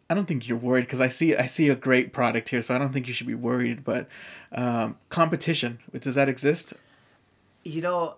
I 0.09 0.13
don't 0.13 0.25
think 0.25 0.47
you're 0.47 0.57
worried 0.57 0.81
because 0.81 1.01
I 1.01 1.09
see 1.09 1.35
I 1.35 1.45
see 1.45 1.69
a 1.69 1.75
great 1.75 2.13
product 2.13 2.49
here, 2.49 2.61
so 2.61 2.75
I 2.75 2.77
don't 2.77 2.91
think 2.91 3.07
you 3.07 3.13
should 3.13 3.27
be 3.27 3.35
worried. 3.35 3.83
But 3.83 4.07
um, 4.51 4.97
competition 5.09 5.79
does 5.97 6.15
that 6.15 6.29
exist? 6.29 6.73
You 7.63 7.81
know, 7.81 8.15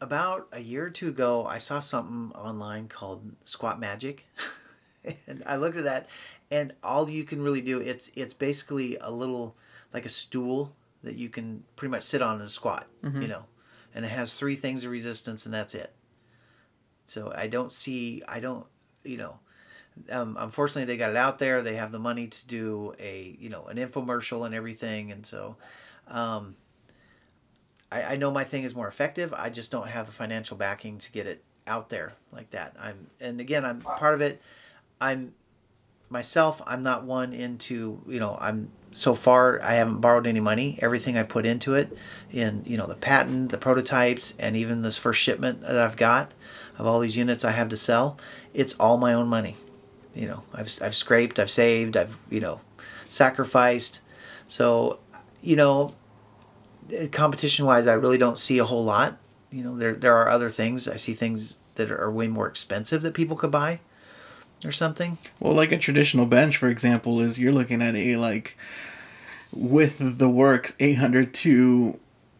about 0.00 0.48
a 0.52 0.60
year 0.60 0.86
or 0.86 0.90
two 0.90 1.08
ago, 1.08 1.44
I 1.46 1.58
saw 1.58 1.80
something 1.80 2.36
online 2.38 2.88
called 2.88 3.32
Squat 3.44 3.80
Magic, 3.80 4.26
and 5.26 5.42
I 5.44 5.56
looked 5.56 5.76
at 5.76 5.84
that, 5.84 6.08
and 6.50 6.72
all 6.82 7.10
you 7.10 7.24
can 7.24 7.42
really 7.42 7.60
do 7.60 7.80
it's 7.80 8.10
it's 8.14 8.34
basically 8.34 8.96
a 9.00 9.10
little 9.10 9.56
like 9.92 10.06
a 10.06 10.10
stool 10.10 10.72
that 11.02 11.16
you 11.16 11.28
can 11.28 11.64
pretty 11.76 11.90
much 11.90 12.02
sit 12.02 12.22
on 12.22 12.40
and 12.40 12.50
squat, 12.50 12.86
you 13.20 13.28
know, 13.28 13.44
and 13.94 14.04
it 14.04 14.08
has 14.08 14.34
three 14.34 14.56
things 14.56 14.84
of 14.84 14.90
resistance, 14.90 15.44
and 15.44 15.52
that's 15.54 15.74
it. 15.74 15.92
So 17.06 17.32
I 17.36 17.46
don't 17.48 17.72
see, 17.72 18.22
I 18.26 18.40
don't, 18.40 18.66
you 19.04 19.18
know, 19.18 19.40
um, 20.10 20.36
unfortunately 20.38 20.84
they 20.84 20.98
got 20.98 21.10
it 21.10 21.16
out 21.16 21.38
there. 21.38 21.62
They 21.62 21.74
have 21.74 21.92
the 21.92 21.98
money 21.98 22.26
to 22.26 22.46
do 22.46 22.94
a, 22.98 23.36
you 23.38 23.48
know, 23.48 23.64
an 23.64 23.76
infomercial 23.76 24.46
and 24.46 24.54
everything, 24.54 25.12
and 25.12 25.26
so. 25.26 25.56
Um, 26.08 26.56
I, 27.94 28.02
I 28.02 28.16
know 28.16 28.30
my 28.30 28.44
thing 28.44 28.64
is 28.64 28.74
more 28.74 28.88
effective. 28.88 29.32
I 29.32 29.48
just 29.48 29.70
don't 29.70 29.88
have 29.88 30.06
the 30.06 30.12
financial 30.12 30.56
backing 30.56 30.98
to 30.98 31.12
get 31.12 31.26
it 31.26 31.44
out 31.66 31.88
there 31.88 32.14
like 32.32 32.50
that. 32.50 32.74
I'm 32.78 33.06
and 33.20 33.40
again 33.40 33.64
I'm 33.64 33.80
part 33.80 34.14
of 34.14 34.20
it. 34.20 34.42
I'm 35.00 35.34
myself. 36.10 36.60
I'm 36.66 36.82
not 36.82 37.04
one 37.04 37.32
into 37.32 38.02
you 38.06 38.20
know 38.20 38.36
I'm 38.40 38.70
so 38.92 39.14
far 39.14 39.62
I 39.62 39.74
haven't 39.74 40.00
borrowed 40.00 40.26
any 40.26 40.40
money. 40.40 40.78
Everything 40.82 41.16
I 41.16 41.22
put 41.22 41.46
into 41.46 41.74
it, 41.74 41.96
in 42.32 42.62
you 42.66 42.76
know 42.76 42.86
the 42.86 42.96
patent, 42.96 43.50
the 43.50 43.58
prototypes, 43.58 44.34
and 44.38 44.56
even 44.56 44.82
this 44.82 44.98
first 44.98 45.20
shipment 45.20 45.62
that 45.62 45.78
I've 45.78 45.96
got 45.96 46.32
of 46.76 46.86
all 46.86 46.98
these 46.98 47.16
units 47.16 47.44
I 47.44 47.52
have 47.52 47.68
to 47.68 47.76
sell, 47.76 48.18
it's 48.52 48.74
all 48.74 48.98
my 48.98 49.14
own 49.14 49.28
money. 49.28 49.56
You 50.14 50.28
know 50.28 50.42
I've 50.52 50.78
I've 50.80 50.94
scraped, 50.94 51.38
I've 51.38 51.50
saved, 51.50 51.96
I've 51.96 52.16
you 52.30 52.40
know 52.40 52.60
sacrificed. 53.08 54.00
So 54.46 55.00
you 55.40 55.56
know 55.56 55.94
competition 57.12 57.66
wise, 57.66 57.86
I 57.86 57.94
really 57.94 58.18
don't 58.18 58.38
see 58.38 58.58
a 58.58 58.64
whole 58.64 58.84
lot. 58.84 59.18
You 59.50 59.62
know, 59.62 59.76
there 59.76 59.94
there 59.94 60.16
are 60.16 60.28
other 60.28 60.48
things. 60.48 60.88
I 60.88 60.96
see 60.96 61.12
things 61.14 61.56
that 61.76 61.90
are 61.90 62.10
way 62.10 62.28
more 62.28 62.46
expensive 62.46 63.02
that 63.02 63.14
people 63.14 63.36
could 63.36 63.50
buy, 63.50 63.80
or 64.64 64.72
something. 64.72 65.18
Well, 65.40 65.54
like 65.54 65.72
a 65.72 65.78
traditional 65.78 66.26
bench, 66.26 66.56
for 66.56 66.68
example, 66.68 67.20
is 67.20 67.38
you're 67.38 67.52
looking 67.52 67.82
at 67.82 67.94
a 67.94 68.16
like 68.16 68.56
with 69.52 70.18
the 70.18 70.28
works 70.28 70.74
eight 70.80 70.98
hundred 70.98 71.32
to 71.34 71.98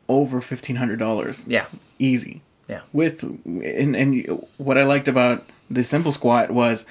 over 0.09 0.41
fifteen 0.41 0.77
hundred 0.77 0.99
dollars. 0.99 1.47
Yeah, 1.47 1.67
easy. 1.99 2.43
Yeah. 2.69 2.81
With 2.93 3.23
and 3.23 3.95
and 3.95 4.47
what 4.57 4.79
I 4.79 4.85
liked 4.85 5.09
about 5.09 5.45
the 5.71 5.85
simple 5.85 6.13
squat 6.13 6.51
was 6.51 6.87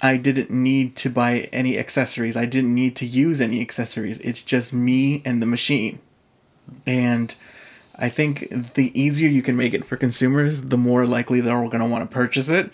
I 0.00 0.16
didn't 0.16 0.50
need 0.50 0.94
to 0.96 1.10
buy 1.10 1.48
any 1.52 1.78
accessories. 1.78 2.36
I 2.36 2.44
didn't 2.44 2.74
need 2.74 2.96
to 2.96 3.06
use 3.06 3.40
any 3.40 3.60
accessories. 3.60 4.18
It's 4.20 4.42
just 4.42 4.72
me 4.72 5.22
and 5.24 5.40
the 5.40 5.46
machine. 5.46 6.00
And 6.84 7.34
I 7.98 8.08
think 8.08 8.74
the 8.74 8.98
easier 9.00 9.28
you 9.28 9.42
can 9.42 9.56
make 9.56 9.72
it 9.72 9.84
for 9.84 9.96
consumers, 9.96 10.62
the 10.62 10.76
more 10.76 11.06
likely 11.06 11.40
they're 11.40 11.56
going 11.56 11.80
to 11.80 11.86
want 11.86 12.08
to 12.08 12.12
purchase 12.12 12.50
it. 12.50 12.70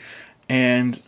And 0.49 1.01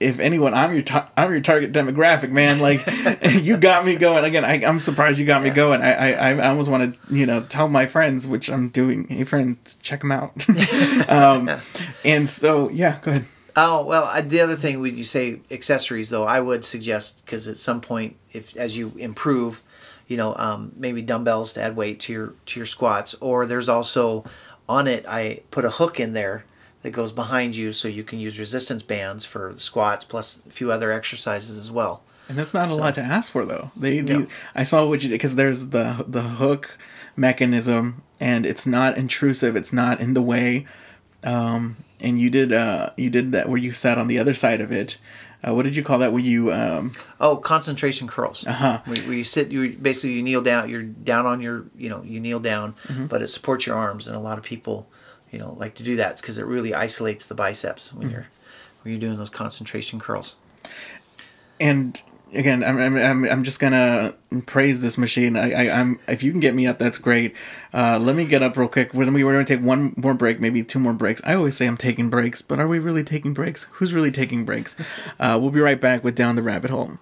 if 0.00 0.20
anyone, 0.20 0.52
I'm 0.52 0.74
your 0.74 0.82
tar- 0.82 1.10
I'm 1.16 1.30
your 1.30 1.40
target 1.40 1.72
demographic, 1.72 2.30
man. 2.30 2.58
Like 2.58 2.84
you 3.42 3.56
got 3.56 3.86
me 3.86 3.96
going. 3.96 4.24
Again, 4.24 4.44
I, 4.44 4.64
I'm 4.64 4.78
surprised 4.78 5.18
you 5.18 5.24
got 5.24 5.42
me 5.42 5.50
going. 5.50 5.80
I 5.82 6.12
I, 6.12 6.30
I 6.34 6.48
almost 6.48 6.70
want 6.70 6.94
to 6.94 7.14
you 7.14 7.24
know 7.24 7.42
tell 7.42 7.68
my 7.68 7.86
friends, 7.86 8.26
which 8.26 8.50
I'm 8.50 8.68
doing. 8.68 9.08
Hey 9.08 9.24
friends, 9.24 9.76
check 9.80 10.00
them 10.00 10.12
out. 10.12 10.32
um, 11.08 11.50
and 12.04 12.28
so 12.28 12.68
yeah, 12.68 12.98
go 13.00 13.12
ahead. 13.12 13.24
Oh 13.56 13.84
well, 13.84 14.04
I, 14.04 14.20
the 14.20 14.40
other 14.40 14.56
thing 14.56 14.80
when 14.80 14.96
you 14.96 15.04
say 15.04 15.40
accessories, 15.50 16.10
though, 16.10 16.24
I 16.24 16.40
would 16.40 16.64
suggest 16.64 17.24
because 17.24 17.46
at 17.46 17.56
some 17.56 17.80
point, 17.80 18.16
if 18.32 18.56
as 18.56 18.76
you 18.76 18.92
improve, 18.96 19.62
you 20.08 20.16
know, 20.16 20.34
um, 20.36 20.72
maybe 20.76 21.02
dumbbells 21.02 21.52
to 21.52 21.62
add 21.62 21.76
weight 21.76 22.00
to 22.00 22.12
your 22.12 22.32
to 22.46 22.60
your 22.60 22.66
squats, 22.66 23.14
or 23.20 23.46
there's 23.46 23.68
also 23.68 24.24
on 24.68 24.86
it 24.86 25.04
I 25.06 25.40
put 25.50 25.64
a 25.64 25.70
hook 25.70 26.00
in 26.00 26.14
there 26.14 26.44
that 26.82 26.90
goes 26.90 27.12
behind 27.12 27.54
you, 27.54 27.72
so 27.72 27.86
you 27.86 28.02
can 28.02 28.18
use 28.18 28.38
resistance 28.38 28.82
bands 28.82 29.24
for 29.24 29.54
squats 29.56 30.04
plus 30.04 30.40
a 30.46 30.50
few 30.50 30.72
other 30.72 30.90
exercises 30.92 31.56
as 31.56 31.70
well. 31.70 32.02
And 32.28 32.38
that's 32.38 32.54
not 32.54 32.70
a 32.70 32.74
lot 32.74 32.94
to 32.94 33.02
ask 33.02 33.30
for, 33.32 33.44
though. 33.44 33.70
They, 33.76 34.00
No. 34.00 34.20
the 34.22 34.28
I 34.54 34.62
saw 34.64 34.84
what 34.86 35.02
you 35.02 35.10
did 35.10 35.14
because 35.14 35.36
there's 35.36 35.68
the 35.68 36.04
the 36.08 36.22
hook 36.22 36.76
mechanism, 37.16 38.02
and 38.18 38.44
it's 38.44 38.66
not 38.66 38.96
intrusive. 38.96 39.54
It's 39.56 39.72
not 39.72 40.00
in 40.00 40.14
the 40.14 40.22
way. 40.22 40.66
Um, 41.22 41.76
and 42.04 42.20
you 42.20 42.30
did 42.30 42.52
uh 42.52 42.90
you 42.96 43.10
did 43.10 43.32
that 43.32 43.48
where 43.48 43.58
you 43.58 43.72
sat 43.72 43.98
on 43.98 44.06
the 44.08 44.18
other 44.18 44.34
side 44.34 44.60
of 44.60 44.70
it. 44.70 44.98
Uh, 45.46 45.52
what 45.54 45.64
did 45.64 45.76
you 45.76 45.82
call 45.84 45.98
that? 45.98 46.10
Where 46.12 46.22
you 46.22 46.52
um 46.52 46.92
Oh, 47.20 47.36
concentration 47.36 48.06
curls. 48.08 48.46
Uh-huh. 48.46 48.80
Where, 48.86 48.96
where 49.06 49.12
you 49.14 49.24
sit, 49.24 49.50
you 49.50 49.76
basically 49.76 50.12
you 50.16 50.22
kneel 50.22 50.40
down. 50.42 50.68
You're 50.70 50.82
down 50.84 51.26
on 51.26 51.42
your, 51.42 51.64
you 51.76 51.90
know, 51.90 52.02
you 52.02 52.18
kneel 52.20 52.40
down, 52.40 52.74
but 53.10 53.20
it 53.22 53.28
supports 53.28 53.66
your 53.66 53.76
arms, 53.76 54.06
and 54.08 54.16
a 54.16 54.20
lot 54.20 54.38
of 54.38 54.44
people, 54.44 54.88
you 55.30 55.38
know, 55.38 55.52
like 55.58 55.74
to 55.76 55.82
do 55.82 55.96
that 55.96 56.16
because 56.20 56.38
it 56.38 56.46
really 56.46 56.72
isolates 56.72 57.26
the 57.26 57.34
biceps 57.34 57.92
when 57.92 58.08
you're 58.10 58.26
when 58.82 58.92
you're 58.92 59.00
doing 59.00 59.18
those 59.18 59.30
concentration 59.30 59.98
curls. 60.00 60.36
and 61.60 62.00
again, 62.32 62.64
I'm, 62.64 62.78
I'm, 62.78 62.96
I'm, 62.96 63.24
I'm 63.24 63.44
just 63.44 63.60
gonna 63.60 64.14
praise 64.46 64.80
this 64.80 64.98
machine. 64.98 65.36
I, 65.36 65.52
I, 65.52 65.80
I'm 65.80 65.98
if 66.08 66.22
you 66.22 66.30
can 66.30 66.40
get 66.40 66.54
me 66.54 66.66
up, 66.66 66.78
that's 66.78 66.98
great. 66.98 67.34
Uh, 67.72 67.98
let 67.98 68.16
me 68.16 68.24
get 68.24 68.42
up 68.42 68.56
real 68.56 68.68
quick. 68.68 68.94
We're, 68.94 69.10
we're 69.10 69.32
gonna 69.32 69.44
take 69.44 69.62
one 69.62 69.94
more 69.96 70.14
break, 70.14 70.40
maybe 70.40 70.62
two 70.62 70.78
more 70.78 70.92
breaks. 70.92 71.22
I 71.24 71.34
always 71.34 71.56
say 71.56 71.66
I'm 71.66 71.76
taking 71.76 72.10
breaks, 72.10 72.42
but 72.42 72.60
are 72.60 72.68
we 72.68 72.78
really 72.78 73.04
taking 73.04 73.34
breaks? 73.34 73.64
Who's 73.74 73.92
really 73.92 74.12
taking 74.12 74.44
breaks? 74.44 74.76
Uh, 75.20 75.38
we'll 75.40 75.50
be 75.50 75.60
right 75.60 75.80
back 75.80 76.02
with 76.02 76.14
Down 76.14 76.34
the 76.34 76.42
Rabbit 76.42 76.70
Hole. 76.70 76.98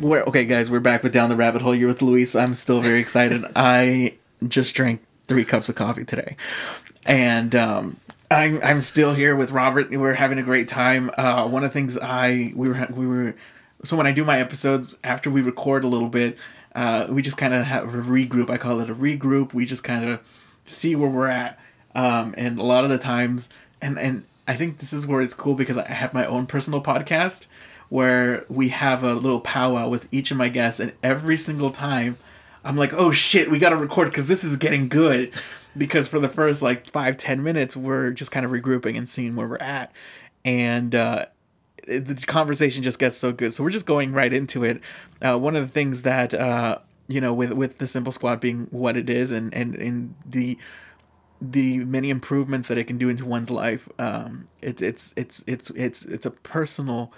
We're, 0.00 0.24
okay, 0.24 0.44
guys, 0.44 0.70
we're 0.70 0.80
back 0.80 1.02
with 1.02 1.14
Down 1.14 1.30
the 1.30 1.36
Rabbit 1.36 1.62
Hole. 1.62 1.74
You're 1.74 1.88
with 1.88 2.02
Luis. 2.02 2.36
I'm 2.36 2.54
still 2.54 2.82
very 2.82 3.00
excited. 3.00 3.42
I 3.56 4.14
just 4.46 4.74
drank 4.74 5.02
three 5.26 5.44
cups 5.44 5.70
of 5.70 5.74
coffee 5.74 6.04
today, 6.04 6.36
and 7.06 7.54
um, 7.54 7.96
I'm 8.30 8.60
I'm 8.62 8.82
still 8.82 9.14
here 9.14 9.34
with 9.34 9.52
Robert. 9.52 9.90
We're 9.90 10.12
having 10.12 10.38
a 10.38 10.42
great 10.42 10.68
time. 10.68 11.10
Uh, 11.16 11.48
one 11.48 11.64
of 11.64 11.70
the 11.70 11.72
things 11.72 11.96
I 11.96 12.52
we 12.54 12.68
were 12.68 12.86
we 12.90 13.06
were 13.06 13.34
so 13.84 13.96
when 13.96 14.06
I 14.06 14.12
do 14.12 14.22
my 14.22 14.38
episodes 14.38 14.98
after 15.02 15.30
we 15.30 15.40
record 15.40 15.82
a 15.82 15.88
little 15.88 16.10
bit, 16.10 16.36
uh, 16.74 17.06
we 17.08 17.22
just 17.22 17.38
kind 17.38 17.54
of 17.54 17.64
have 17.64 17.94
a 17.94 18.02
regroup. 18.02 18.50
I 18.50 18.58
call 18.58 18.80
it 18.80 18.90
a 18.90 18.94
regroup. 18.94 19.54
We 19.54 19.64
just 19.64 19.82
kind 19.82 20.04
of 20.04 20.20
see 20.66 20.94
where 20.94 21.08
we're 21.08 21.28
at, 21.28 21.58
um, 21.94 22.34
and 22.36 22.58
a 22.58 22.64
lot 22.64 22.84
of 22.84 22.90
the 22.90 22.98
times, 22.98 23.48
and 23.80 23.98
and 23.98 24.24
I 24.46 24.56
think 24.56 24.78
this 24.78 24.92
is 24.92 25.06
where 25.06 25.22
it's 25.22 25.34
cool 25.34 25.54
because 25.54 25.78
I 25.78 25.88
have 25.88 26.12
my 26.12 26.26
own 26.26 26.44
personal 26.44 26.82
podcast 26.82 27.46
where 27.88 28.44
we 28.48 28.68
have 28.68 29.02
a 29.02 29.14
little 29.14 29.40
powwow 29.40 29.88
with 29.88 30.08
each 30.10 30.30
of 30.30 30.36
my 30.36 30.48
guests, 30.48 30.80
and 30.80 30.92
every 31.02 31.36
single 31.36 31.70
time 31.70 32.18
I'm 32.64 32.76
like, 32.76 32.92
oh 32.92 33.12
shit, 33.12 33.50
we 33.50 33.58
gotta 33.58 33.76
record 33.76 34.08
because 34.08 34.28
this 34.28 34.44
is 34.44 34.56
getting 34.56 34.88
good. 34.88 35.32
Because 35.78 36.08
for 36.08 36.18
the 36.18 36.30
first 36.30 36.62
like 36.62 36.90
five, 36.90 37.18
ten 37.18 37.42
minutes, 37.42 37.76
we're 37.76 38.10
just 38.10 38.30
kind 38.30 38.46
of 38.46 38.50
regrouping 38.50 38.96
and 38.96 39.06
seeing 39.06 39.36
where 39.36 39.46
we're 39.46 39.58
at. 39.58 39.92
And 40.42 40.94
uh, 40.94 41.26
the 41.86 42.14
conversation 42.26 42.82
just 42.82 42.98
gets 42.98 43.18
so 43.18 43.30
good. 43.30 43.52
So 43.52 43.62
we're 43.62 43.68
just 43.68 43.84
going 43.84 44.14
right 44.14 44.32
into 44.32 44.64
it. 44.64 44.80
Uh, 45.20 45.36
one 45.36 45.54
of 45.54 45.66
the 45.66 45.70
things 45.70 46.00
that, 46.00 46.32
uh, 46.32 46.78
you 47.08 47.20
know, 47.20 47.34
with, 47.34 47.52
with 47.52 47.76
the 47.76 47.86
Simple 47.86 48.10
Squat 48.10 48.40
being 48.40 48.68
what 48.70 48.96
it 48.96 49.10
is 49.10 49.32
and, 49.32 49.52
and, 49.52 49.74
and 49.74 50.14
the 50.24 50.56
the 51.40 51.80
many 51.80 52.10
improvements 52.10 52.68
that 52.68 52.78
it 52.78 52.84
can 52.84 52.96
do 52.98 53.08
into 53.08 53.26
one's 53.26 53.50
life. 53.50 53.88
Um, 53.98 54.46
it's 54.62 54.80
it's 54.80 55.12
it's 55.16 55.44
it's 55.46 55.70
it's 55.70 56.04
it's 56.04 56.26
a 56.26 56.30
personal 56.30 57.12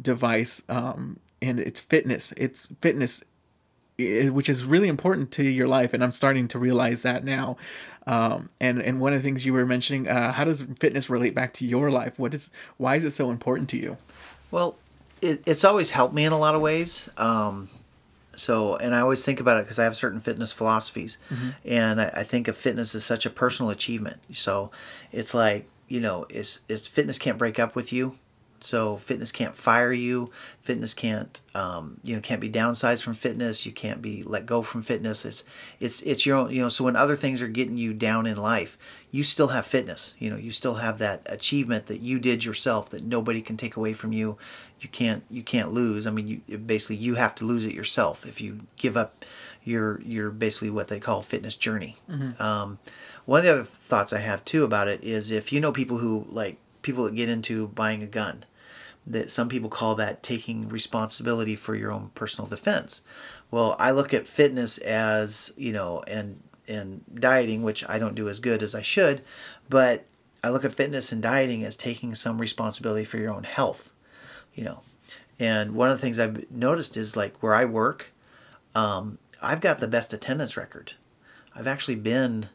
device, 0.00 0.62
um, 0.68 1.18
and 1.40 1.58
it's 1.58 1.80
fitness. 1.80 2.32
It's 2.36 2.72
fitness, 2.80 3.22
which 3.98 4.48
is 4.48 4.64
really 4.64 4.88
important 4.88 5.30
to 5.32 5.42
your 5.42 5.68
life, 5.68 5.94
and 5.94 6.02
I'm 6.02 6.12
starting 6.12 6.48
to 6.48 6.58
realize 6.58 7.02
that 7.02 7.24
now. 7.24 7.56
Um, 8.06 8.50
and 8.60 8.80
and 8.80 9.00
one 9.00 9.12
of 9.12 9.18
the 9.18 9.22
things 9.22 9.44
you 9.44 9.52
were 9.52 9.66
mentioning, 9.66 10.08
uh, 10.08 10.32
how 10.32 10.44
does 10.44 10.62
fitness 10.78 11.10
relate 11.10 11.34
back 11.34 11.52
to 11.54 11.66
your 11.66 11.90
life? 11.90 12.18
What 12.18 12.34
is 12.34 12.50
why 12.76 12.96
is 12.96 13.04
it 13.04 13.10
so 13.10 13.30
important 13.30 13.68
to 13.70 13.76
you? 13.76 13.96
Well, 14.50 14.76
it, 15.22 15.42
it's 15.46 15.64
always 15.64 15.90
helped 15.90 16.14
me 16.14 16.24
in 16.24 16.32
a 16.32 16.38
lot 16.38 16.54
of 16.54 16.60
ways. 16.60 17.08
Um, 17.16 17.68
so, 18.36 18.76
and 18.76 18.94
I 18.94 19.00
always 19.00 19.24
think 19.24 19.38
about 19.38 19.58
it 19.58 19.64
because 19.64 19.78
I 19.78 19.84
have 19.84 19.96
certain 19.96 20.20
fitness 20.20 20.50
philosophies, 20.52 21.18
and 21.64 22.00
I, 22.00 22.10
I 22.16 22.22
think 22.22 22.48
of 22.48 22.56
fitness 22.56 22.94
as 22.94 23.04
such 23.04 23.26
a 23.26 23.30
personal 23.30 23.70
achievement. 23.70 24.18
So, 24.32 24.70
it's 25.12 25.34
like 25.34 25.68
you 25.88 26.00
know, 26.00 26.24
it's 26.30 26.60
it's 26.68 26.86
fitness 26.86 27.18
can't 27.18 27.36
break 27.36 27.58
up 27.58 27.76
with 27.76 27.92
you. 27.92 28.16
So 28.62 28.98
fitness 28.98 29.32
can't 29.32 29.56
fire 29.56 29.92
you. 29.92 30.30
Fitness 30.62 30.94
can't, 30.94 31.40
um, 31.54 32.00
you 32.02 32.14
know, 32.14 32.20
can't 32.20 32.40
be 32.40 32.50
downsized 32.50 33.02
from 33.02 33.14
fitness. 33.14 33.64
You 33.64 33.72
can't 33.72 34.02
be 34.02 34.22
let 34.22 34.46
go 34.46 34.62
from 34.62 34.82
fitness. 34.82 35.24
It's, 35.24 35.44
it's, 35.80 36.02
it's 36.02 36.26
your 36.26 36.36
own, 36.36 36.50
you 36.50 36.62
know. 36.62 36.68
So 36.68 36.84
when 36.84 36.96
other 36.96 37.16
things 37.16 37.40
are 37.42 37.48
getting 37.48 37.76
you 37.76 37.92
down 37.92 38.26
in 38.26 38.36
life, 38.36 38.76
you 39.10 39.24
still 39.24 39.48
have 39.48 39.66
fitness. 39.66 40.14
You 40.18 40.30
know, 40.30 40.36
you 40.36 40.52
still 40.52 40.74
have 40.74 40.98
that 40.98 41.22
achievement 41.26 41.86
that 41.86 42.00
you 42.00 42.18
did 42.18 42.44
yourself 42.44 42.90
that 42.90 43.02
nobody 43.02 43.40
can 43.40 43.56
take 43.56 43.76
away 43.76 43.92
from 43.92 44.12
you. 44.12 44.36
You 44.80 44.88
can't, 44.88 45.24
you 45.30 45.42
can't 45.42 45.72
lose. 45.72 46.06
I 46.06 46.10
mean, 46.10 46.42
you 46.46 46.58
basically 46.58 46.96
you 46.96 47.14
have 47.16 47.34
to 47.36 47.44
lose 47.44 47.66
it 47.66 47.74
yourself 47.74 48.26
if 48.26 48.40
you 48.40 48.60
give 48.76 48.96
up 48.96 49.24
your, 49.64 50.00
your 50.02 50.30
basically 50.30 50.70
what 50.70 50.88
they 50.88 51.00
call 51.00 51.22
fitness 51.22 51.56
journey. 51.56 51.96
Um, 52.40 52.78
one 53.24 53.40
of 53.40 53.44
the 53.44 53.52
other 53.52 53.64
thoughts 53.64 54.12
I 54.12 54.20
have 54.20 54.44
too 54.44 54.64
about 54.64 54.88
it 54.88 55.04
is 55.04 55.30
if 55.30 55.52
you 55.52 55.60
know 55.60 55.72
people 55.72 55.98
who 55.98 56.26
like 56.30 56.56
people 56.82 57.04
that 57.04 57.14
get 57.14 57.28
into 57.28 57.68
buying 57.68 58.02
a 58.02 58.06
gun 58.06 58.44
that 59.06 59.30
some 59.30 59.48
people 59.48 59.70
call 59.70 59.94
that 59.96 60.22
taking 60.22 60.68
responsibility 60.68 61.56
for 61.56 61.74
your 61.74 61.90
own 61.90 62.10
personal 62.14 62.48
defense. 62.48 63.02
Well, 63.50 63.74
I 63.78 63.90
look 63.90 64.14
at 64.14 64.28
fitness 64.28 64.78
as, 64.78 65.52
you 65.56 65.72
know, 65.72 66.02
and 66.06 66.42
and 66.68 67.02
dieting, 67.12 67.62
which 67.62 67.84
I 67.88 67.98
don't 67.98 68.14
do 68.14 68.28
as 68.28 68.38
good 68.38 68.62
as 68.62 68.74
I 68.74 68.82
should, 68.82 69.22
but 69.68 70.04
I 70.42 70.50
look 70.50 70.64
at 70.64 70.74
fitness 70.74 71.10
and 71.10 71.20
dieting 71.20 71.64
as 71.64 71.76
taking 71.76 72.14
some 72.14 72.40
responsibility 72.40 73.04
for 73.04 73.18
your 73.18 73.32
own 73.32 73.42
health, 73.42 73.90
you 74.54 74.64
know. 74.64 74.82
And 75.38 75.74
one 75.74 75.90
of 75.90 75.98
the 75.98 76.02
things 76.02 76.18
I've 76.18 76.50
noticed 76.50 76.96
is 76.96 77.16
like 77.16 77.42
where 77.42 77.54
I 77.54 77.64
work, 77.64 78.12
um, 78.74 79.18
I've 79.42 79.60
got 79.60 79.80
the 79.80 79.88
best 79.88 80.12
attendance 80.12 80.56
record. 80.56 80.92
I've 81.54 81.66
actually 81.66 81.96
been, 81.96 82.48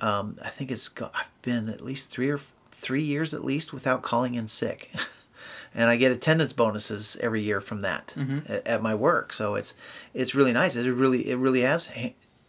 um, 0.00 0.38
I 0.42 0.48
think 0.48 0.70
it's 0.70 0.90
I've 1.14 1.42
been 1.42 1.68
at 1.68 1.80
least 1.80 2.10
three 2.10 2.30
or 2.30 2.40
three 2.70 3.02
years 3.02 3.34
at 3.34 3.44
least 3.44 3.72
without 3.72 4.02
calling 4.02 4.34
in 4.34 4.48
sick. 4.48 4.90
and 5.74 5.88
I 5.88 5.96
get 5.96 6.12
attendance 6.12 6.52
bonuses 6.52 7.16
every 7.20 7.40
year 7.42 7.60
from 7.60 7.80
that 7.82 8.14
at, 8.48 8.66
at 8.66 8.82
my 8.82 8.94
work. 8.94 9.32
So 9.32 9.54
it's 9.54 9.74
it's 10.14 10.34
really 10.34 10.52
nice. 10.52 10.76
It 10.76 10.90
really 10.90 11.28
it 11.28 11.36
really 11.36 11.62
has 11.62 11.90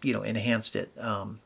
you 0.01 0.13
know 0.13 0.21
enhanced 0.21 0.75
it 0.75 0.91
um, 0.99 1.39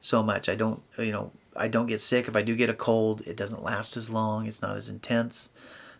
so 0.00 0.22
much. 0.22 0.48
I 0.48 0.54
don't 0.54 0.82
you 0.98 1.12
know 1.12 1.32
I 1.56 1.68
don't 1.68 1.86
get 1.86 2.00
sick. 2.00 2.28
If 2.28 2.36
I 2.36 2.42
do 2.42 2.56
get 2.56 2.70
a 2.70 2.74
cold, 2.74 3.22
it 3.26 3.36
doesn't 3.36 3.62
last 3.62 3.96
as 3.96 4.10
long. 4.10 4.46
It's 4.46 4.62
not 4.62 4.76
as 4.76 4.88
intense. 4.88 5.50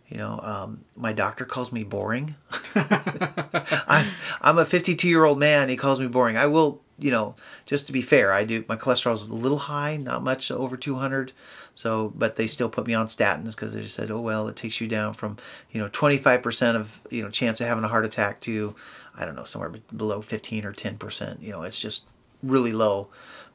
You 0.09 0.19
know, 0.19 0.41
um, 0.43 0.85
my 0.95 1.15
doctor 1.15 1.47
calls 1.47 1.73
me 1.73 1.85
boring. 1.85 2.37
I'm 2.75 4.09
I'm 4.43 4.59
a 4.59 4.65
52 4.67 5.09
year 5.09 5.25
old 5.25 5.39
man. 5.39 5.69
He 5.69 5.77
calls 5.77 6.01
me 6.01 6.07
boring. 6.07 6.37
I 6.37 6.47
will, 6.47 6.83
you 6.99 7.11
know, 7.11 7.35
just 7.65 7.87
to 7.87 7.93
be 7.93 8.03
fair, 8.03 8.31
I 8.31 8.45
do. 8.45 8.65
My 8.69 8.77
cholesterol's 8.77 9.27
a 9.29 9.33
little 9.33 9.59
high, 9.59 9.97
not 9.97 10.23
much 10.23 10.51
over 10.51 10.77
200. 10.77 11.33
So, 11.75 12.13
but 12.15 12.37
they 12.37 12.47
still 12.47 12.69
put 12.69 12.87
me 12.87 12.95
on 12.95 13.07
statins 13.07 13.53
because 13.53 13.73
they 13.73 13.81
just 13.81 13.95
said, 13.95 14.11
oh 14.11 14.21
well, 14.21 14.47
it 14.49 14.57
takes 14.57 14.81
you 14.81 14.89
down 14.89 15.15
from, 15.15 15.39
you 15.71 15.81
know, 15.81 15.89
25% 15.89 16.77
of 16.77 17.01
you 17.11 17.23
know 17.23 17.31
chance 17.31 17.61
of 17.61 17.67
having 17.67 17.85
a 17.85 17.89
heart 17.89 18.05
attack 18.05 18.41
to, 18.43 18.75
I 19.17 19.25
don't 19.25 19.37
know, 19.37 19.45
somewhere 19.45 19.73
below 19.95 20.21
15 20.21 20.65
or 20.65 20.73
10%. 20.73 21.43
You 21.43 21.51
know, 21.51 21.63
it's 21.63 21.81
just 21.81 22.07
really 22.43 22.73
low 22.73 23.09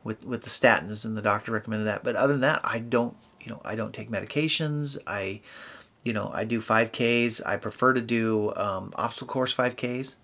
with 0.03 0.23
with 0.25 0.43
the 0.43 0.49
statins, 0.49 1.05
and 1.05 1.15
the 1.15 1.21
doctor 1.21 1.51
recommended 1.51 1.85
that. 1.85 2.03
But 2.03 2.15
other 2.15 2.33
than 2.33 2.41
that, 2.41 2.61
I 2.63 2.79
don't, 2.79 3.15
you 3.41 3.51
know, 3.51 3.61
I 3.63 3.75
don't 3.75 3.93
take 3.93 4.09
medications. 4.09 4.97
I 5.05 5.41
you 6.07 6.13
know, 6.13 6.31
I 6.33 6.45
do 6.45 6.61
5Ks. 6.61 7.41
I 7.45 7.57
prefer 7.57 7.91
to 7.91 7.99
do 7.99 8.53
um, 8.55 8.93
obstacle 8.95 9.27
course 9.27 9.53
5Ks. 9.53 10.15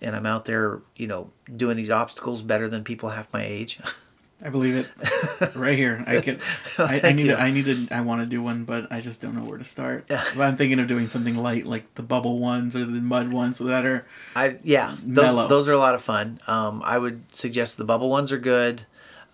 And 0.00 0.14
I'm 0.14 0.24
out 0.24 0.44
there, 0.44 0.82
you 0.94 1.08
know, 1.08 1.32
doing 1.54 1.76
these 1.76 1.90
obstacles 1.90 2.42
better 2.42 2.68
than 2.68 2.84
people 2.84 3.08
half 3.08 3.30
my 3.32 3.44
age. 3.44 3.80
I 4.42 4.48
believe 4.48 4.74
it. 4.74 5.54
right 5.54 5.76
here. 5.76 6.02
I 6.06 6.20
can. 6.20 6.40
I, 6.78 7.00
I 7.04 7.12
need. 7.12 7.26
To, 7.26 7.38
I 7.38 7.50
need 7.50 7.66
to. 7.66 7.88
I 7.94 8.00
want 8.00 8.22
to 8.22 8.26
do 8.26 8.42
one, 8.42 8.64
but 8.64 8.90
I 8.90 9.00
just 9.00 9.20
don't 9.20 9.34
know 9.34 9.44
where 9.44 9.58
to 9.58 9.64
start. 9.64 10.06
But 10.08 10.38
I'm 10.38 10.56
thinking 10.56 10.78
of 10.78 10.86
doing 10.86 11.08
something 11.08 11.36
light, 11.36 11.66
like 11.66 11.94
the 11.94 12.02
bubble 12.02 12.38
ones 12.38 12.74
or 12.74 12.84
the 12.84 13.00
mud 13.00 13.32
ones, 13.32 13.58
that 13.58 13.84
are. 13.84 14.06
I 14.34 14.58
yeah, 14.62 14.96
Mellow. 15.04 15.42
those, 15.42 15.48
those 15.48 15.68
are 15.68 15.72
a 15.72 15.78
lot 15.78 15.94
of 15.94 16.02
fun. 16.02 16.40
Um, 16.46 16.82
I 16.84 16.98
would 16.98 17.24
suggest 17.36 17.76
the 17.76 17.84
bubble 17.84 18.08
ones 18.08 18.32
are 18.32 18.38
good. 18.38 18.86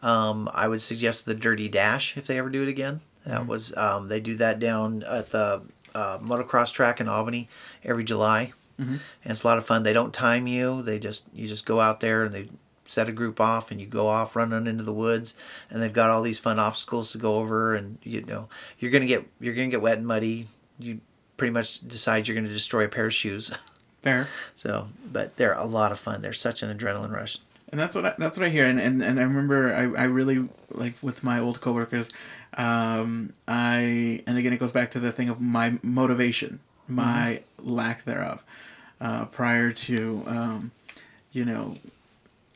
Um, 0.02 0.50
I 0.52 0.68
would 0.68 0.82
suggest 0.82 1.24
the 1.24 1.34
Dirty 1.34 1.68
Dash 1.68 2.16
if 2.16 2.26
they 2.26 2.38
ever 2.38 2.50
do 2.50 2.62
it 2.62 2.68
again. 2.68 3.00
That 3.24 3.46
was 3.46 3.76
um, 3.76 4.08
they 4.08 4.20
do 4.20 4.36
that 4.36 4.58
down 4.58 5.02
at 5.04 5.30
the 5.30 5.62
uh, 5.94 6.18
motocross 6.18 6.72
track 6.72 7.00
in 7.00 7.08
Albany 7.08 7.48
every 7.84 8.04
July, 8.04 8.52
and 8.78 9.00
it's 9.24 9.42
a 9.42 9.46
lot 9.46 9.58
of 9.58 9.66
fun. 9.66 9.82
They 9.82 9.92
don't 9.92 10.12
time 10.12 10.46
you. 10.46 10.82
They 10.82 10.98
just 10.98 11.26
you 11.32 11.48
just 11.48 11.64
go 11.66 11.80
out 11.80 12.00
there 12.00 12.24
and 12.24 12.34
they 12.34 12.48
set 12.86 13.08
a 13.08 13.12
group 13.12 13.40
off 13.40 13.70
and 13.70 13.80
you 13.80 13.86
go 13.86 14.08
off 14.08 14.36
running 14.36 14.66
into 14.66 14.84
the 14.84 14.92
woods 14.92 15.34
and 15.70 15.82
they've 15.82 15.92
got 15.92 16.10
all 16.10 16.22
these 16.22 16.38
fun 16.38 16.58
obstacles 16.58 17.12
to 17.12 17.18
go 17.18 17.36
over 17.36 17.74
and 17.74 17.98
you 18.02 18.22
know 18.22 18.48
you're 18.78 18.90
gonna 18.90 19.06
get 19.06 19.26
you're 19.40 19.54
gonna 19.54 19.68
get 19.68 19.82
wet 19.82 19.98
and 19.98 20.06
muddy. 20.06 20.48
You 20.78 21.00
pretty 21.36 21.52
much 21.52 21.86
decide 21.86 22.28
you're 22.28 22.34
gonna 22.34 22.48
destroy 22.48 22.84
a 22.84 22.88
pair 22.88 23.06
of 23.06 23.14
shoes. 23.14 23.52
Fair. 24.02 24.28
So, 24.54 24.88
but 25.12 25.36
they're 25.36 25.54
a 25.54 25.64
lot 25.64 25.90
of 25.90 25.98
fun. 25.98 26.22
They're 26.22 26.32
such 26.32 26.62
an 26.62 26.76
adrenaline 26.76 27.12
rush. 27.12 27.38
and 27.70 27.80
that's 27.80 27.96
what 27.96 28.06
I, 28.06 28.14
that's 28.18 28.38
what 28.38 28.46
I 28.46 28.50
hear. 28.50 28.64
And, 28.64 28.80
and, 28.80 29.02
and 29.02 29.18
I 29.18 29.22
remember 29.24 29.74
I, 29.74 30.02
I 30.02 30.04
really 30.04 30.48
like 30.70 30.94
with 31.02 31.24
my 31.24 31.40
old 31.40 31.60
coworkers, 31.60 32.10
um, 32.56 33.32
I 33.48 34.22
and 34.26 34.38
again 34.38 34.52
it 34.52 34.58
goes 34.58 34.70
back 34.72 34.92
to 34.92 35.00
the 35.00 35.10
thing 35.12 35.28
of 35.28 35.40
my 35.40 35.78
motivation, 35.82 36.60
my 36.86 37.40
lack 37.58 38.04
thereof, 38.04 38.44
uh, 39.00 39.24
prior 39.26 39.72
to, 39.72 40.22
um, 40.26 40.70
you 41.32 41.44
know, 41.44 41.76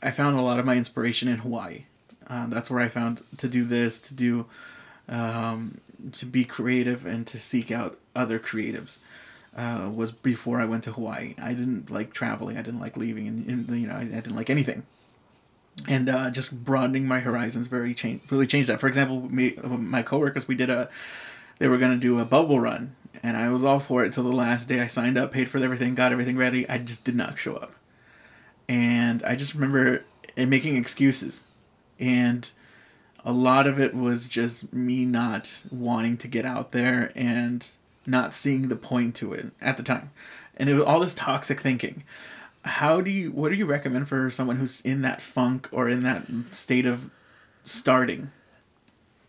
I 0.02 0.10
found 0.10 0.38
a 0.38 0.42
lot 0.42 0.58
of 0.58 0.64
my 0.64 0.76
inspiration 0.76 1.28
in 1.28 1.38
Hawaii. 1.38 1.84
Uh, 2.26 2.46
that's 2.46 2.70
where 2.70 2.80
I 2.80 2.88
found 2.88 3.22
to 3.38 3.48
do 3.48 3.64
this, 3.64 4.00
to 4.02 4.14
do, 4.14 4.46
um, 5.08 5.80
to 6.12 6.26
be 6.26 6.44
creative 6.44 7.04
and 7.04 7.26
to 7.26 7.38
seek 7.38 7.70
out 7.70 7.98
other 8.14 8.38
creatives. 8.38 8.98
Uh, 9.56 9.90
was 9.92 10.12
before 10.12 10.60
I 10.60 10.64
went 10.64 10.84
to 10.84 10.92
Hawaii. 10.92 11.34
I 11.42 11.54
didn't 11.54 11.90
like 11.90 12.12
traveling. 12.12 12.56
I 12.56 12.62
didn't 12.62 12.78
like 12.78 12.96
leaving, 12.96 13.26
and, 13.26 13.48
and 13.48 13.80
you 13.80 13.88
know, 13.88 13.94
I, 13.94 14.02
I 14.02 14.04
didn't 14.04 14.36
like 14.36 14.48
anything. 14.48 14.84
And 15.88 16.08
uh, 16.08 16.30
just 16.30 16.64
broadening 16.64 17.08
my 17.08 17.18
horizons 17.18 17.66
very 17.66 17.96
really 18.30 18.46
changed 18.46 18.68
that. 18.68 18.80
For 18.80 18.86
example, 18.86 19.22
me, 19.28 19.56
my 19.64 20.02
coworkers, 20.02 20.46
we 20.46 20.54
did 20.54 20.70
a, 20.70 20.88
they 21.58 21.66
were 21.66 21.78
gonna 21.78 21.96
do 21.96 22.20
a 22.20 22.24
bubble 22.24 22.60
run, 22.60 22.94
and 23.24 23.36
I 23.36 23.48
was 23.48 23.64
all 23.64 23.80
for 23.80 24.04
it 24.04 24.12
till 24.12 24.22
the 24.22 24.30
last 24.30 24.68
day. 24.68 24.80
I 24.80 24.86
signed 24.86 25.18
up, 25.18 25.32
paid 25.32 25.48
for 25.48 25.58
everything, 25.58 25.96
got 25.96 26.12
everything 26.12 26.36
ready. 26.36 26.68
I 26.68 26.78
just 26.78 27.04
did 27.04 27.16
not 27.16 27.36
show 27.36 27.56
up, 27.56 27.74
and 28.70 29.24
I 29.24 29.34
just 29.34 29.52
remember 29.52 30.04
it 30.36 30.46
making 30.46 30.76
excuses, 30.76 31.42
and 31.98 32.48
a 33.24 33.32
lot 33.32 33.66
of 33.66 33.80
it 33.80 33.94
was 33.94 34.28
just 34.28 34.72
me 34.72 35.04
not 35.04 35.60
wanting 35.72 36.16
to 36.18 36.28
get 36.28 36.44
out 36.46 36.70
there 36.70 37.10
and 37.16 37.66
not 38.06 38.32
seeing 38.32 38.68
the 38.68 38.76
point 38.76 39.16
to 39.16 39.32
it 39.32 39.50
at 39.60 39.76
the 39.76 39.82
time. 39.82 40.12
And 40.56 40.68
it 40.68 40.74
was 40.74 40.84
all 40.84 41.00
this 41.00 41.16
toxic 41.16 41.60
thinking. 41.60 42.04
How 42.64 43.00
do 43.00 43.10
you 43.10 43.32
what 43.32 43.48
do 43.48 43.56
you 43.56 43.66
recommend 43.66 44.08
for 44.08 44.30
someone 44.30 44.56
who's 44.56 44.80
in 44.82 45.02
that 45.02 45.20
funk 45.20 45.68
or 45.72 45.88
in 45.88 46.04
that 46.04 46.26
state 46.52 46.86
of 46.86 47.10
starting? 47.64 48.30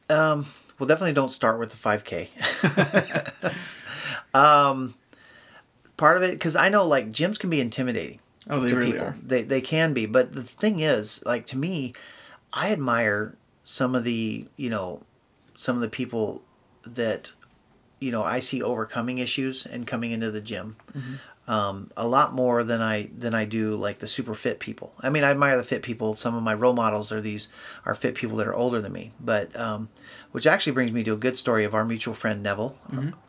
Um, 0.08 0.46
well, 0.78 0.86
definitely 0.86 1.14
don't 1.14 1.32
start 1.32 1.58
with 1.58 1.72
the 1.72 1.78
5K. 1.78 2.28
um, 4.36 4.94
part 5.98 6.18
of 6.18 6.24
it, 6.24 6.34
because 6.34 6.56
I 6.56 6.70
know 6.70 6.86
like 6.86 7.12
gyms 7.12 7.40
can 7.40 7.50
be 7.50 7.60
intimidating. 7.60 8.20
Oh, 8.50 8.60
they 8.60 8.74
really 8.74 8.92
people. 8.94 9.08
are. 9.08 9.18
They 9.22 9.44
they 9.44 9.62
can 9.62 9.94
be, 9.94 10.06
but 10.06 10.34
the 10.34 10.44
thing 10.44 10.80
is, 10.80 11.22
like 11.26 11.46
to 11.48 11.58
me, 11.58 11.94
I 12.54 12.72
admire 12.72 13.36
some 13.64 13.96
of 13.96 14.04
the 14.04 14.48
you 14.58 14.70
know 14.70 15.04
some 15.56 15.76
of 15.76 15.82
the 15.82 15.90
people 15.90 16.42
that 16.86 17.32
you 18.00 18.12
know 18.12 18.24
I 18.24 18.40
see 18.40 18.62
overcoming 18.64 19.20
issues 19.20 19.66
and 19.66 19.86
coming 19.86 20.12
into 20.12 20.32
the 20.32 20.42
gym. 20.42 20.76
Um, 21.48 21.92
a 21.98 22.08
lot 22.08 22.34
more 22.34 22.64
than 22.64 22.82
I 22.82 23.10
than 23.18 23.34
I 23.34 23.46
do 23.46 23.76
like 23.76 24.00
the 24.00 24.08
super 24.08 24.34
fit 24.36 24.60
people. 24.60 24.94
I 25.02 25.10
mean, 25.10 25.24
I 25.24 25.32
admire 25.32 25.58
the 25.58 25.64
fit 25.64 25.82
people. 25.82 26.16
Some 26.16 26.34
of 26.36 26.44
my 26.44 26.54
role 26.54 26.74
models 26.74 27.12
are 27.12 27.20
these 27.20 27.48
are 27.86 27.94
fit 27.96 28.16
people 28.16 28.38
that 28.38 28.48
are 28.48 28.54
older 28.54 28.80
than 28.80 28.94
me. 28.94 29.12
But 29.20 29.54
um, 29.60 29.90
which 30.32 30.48
actually 30.48 30.74
brings 30.74 30.92
me 30.92 31.04
to 31.04 31.14
a 31.14 31.18
good 31.18 31.38
story 31.38 31.64
of 31.66 31.74
our 31.74 31.84
mutual 31.84 32.14
friend 32.14 32.42
Neville. 32.42 32.78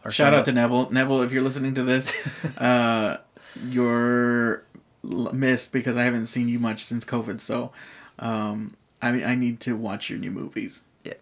Our 0.04 0.10
Shout 0.10 0.32
son- 0.32 0.34
out 0.34 0.44
to 0.44 0.52
Neville. 0.52 0.90
Neville, 0.90 1.22
if 1.22 1.32
you're 1.32 1.42
listening 1.42 1.74
to 1.74 1.82
this, 1.82 2.56
uh, 2.58 3.18
you're 3.62 4.58
l- 4.58 4.71
missed 5.02 5.72
because 5.72 5.96
I 5.96 6.04
haven't 6.04 6.26
seen 6.26 6.48
you 6.48 6.58
much 6.58 6.82
since 6.84 7.04
COVID. 7.04 7.40
So, 7.40 7.72
um, 8.18 8.74
I 9.00 9.12
mean, 9.12 9.24
I 9.24 9.34
need 9.34 9.60
to 9.60 9.76
watch 9.76 10.10
your 10.10 10.18
new 10.18 10.30
movies. 10.30 10.84
Yeah. 11.04 11.14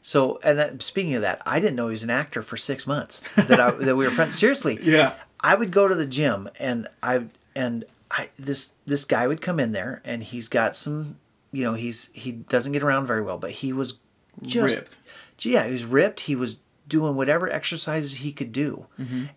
So, 0.00 0.40
and 0.42 0.58
that, 0.58 0.82
speaking 0.82 1.14
of 1.14 1.22
that, 1.22 1.40
I 1.46 1.60
didn't 1.60 1.76
know 1.76 1.88
he 1.88 1.92
was 1.92 2.02
an 2.02 2.10
actor 2.10 2.42
for 2.42 2.56
six 2.56 2.86
months. 2.86 3.22
That 3.36 3.60
I, 3.60 3.70
that 3.70 3.96
we 3.96 4.04
were 4.04 4.10
friends. 4.10 4.38
Seriously, 4.38 4.78
Yeah. 4.82 5.14
I 5.40 5.54
would 5.54 5.70
go 5.70 5.88
to 5.88 5.94
the 5.94 6.06
gym 6.06 6.48
and 6.60 6.86
I 7.02 7.24
and 7.56 7.84
I 8.10 8.28
this 8.38 8.74
this 8.86 9.04
guy 9.04 9.26
would 9.26 9.40
come 9.40 9.58
in 9.58 9.72
there 9.72 10.00
and 10.04 10.22
he's 10.22 10.46
got 10.48 10.76
some, 10.76 11.18
you 11.52 11.64
know, 11.64 11.74
he's 11.74 12.10
he 12.12 12.30
doesn't 12.32 12.72
get 12.72 12.82
around 12.82 13.06
very 13.06 13.22
well, 13.22 13.38
but 13.38 13.50
he 13.50 13.72
was 13.72 13.98
just 14.42 14.74
Ripped. 14.74 14.98
Yeah, 15.40 15.66
he 15.66 15.72
was 15.72 15.84
ripped. 15.84 16.20
He 16.20 16.36
was 16.36 16.58
doing 16.86 17.16
whatever 17.16 17.50
exercises 17.50 18.18
he 18.18 18.32
could 18.32 18.52
do, 18.52 18.86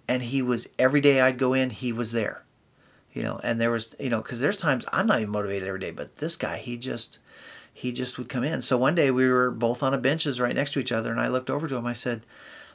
and 0.08 0.22
he 0.24 0.42
was 0.44 0.68
every 0.78 1.02
day 1.02 1.20
I'd 1.22 1.40
go 1.40 1.54
in, 1.54 1.72
he 1.72 1.92
was 1.92 2.12
there. 2.12 2.44
You 3.16 3.24
know, 3.24 3.40
and 3.44 3.60
there 3.60 3.72
was 3.72 3.96
you 4.00 4.10
know 4.10 4.22
because 4.22 4.42
there's 4.42 4.58
times 4.58 4.86
I'm 4.92 5.08
not 5.08 5.22
even 5.22 5.32
motivated 5.32 5.68
every 5.68 5.80
day, 5.80 5.92
but 5.92 6.18
this 6.18 6.36
guy 6.36 6.58
he 6.58 6.78
just 6.78 7.18
he 7.74 7.92
just 7.92 8.18
would 8.18 8.30
come 8.30 8.44
in. 8.44 8.62
So 8.62 8.78
one 8.78 8.96
day 8.96 9.12
we 9.12 9.28
were 9.28 9.52
both 9.52 9.84
on 9.84 9.94
a 9.94 9.98
benches 9.98 10.40
right 10.40 10.56
next 10.56 10.72
to 10.74 10.80
each 10.80 10.94
other, 10.94 11.12
and 11.12 11.20
I 11.20 11.28
looked 11.28 11.50
over 11.50 11.68
to 11.68 11.76
him. 11.76 11.86
I 11.86 11.94
said, 11.94 12.26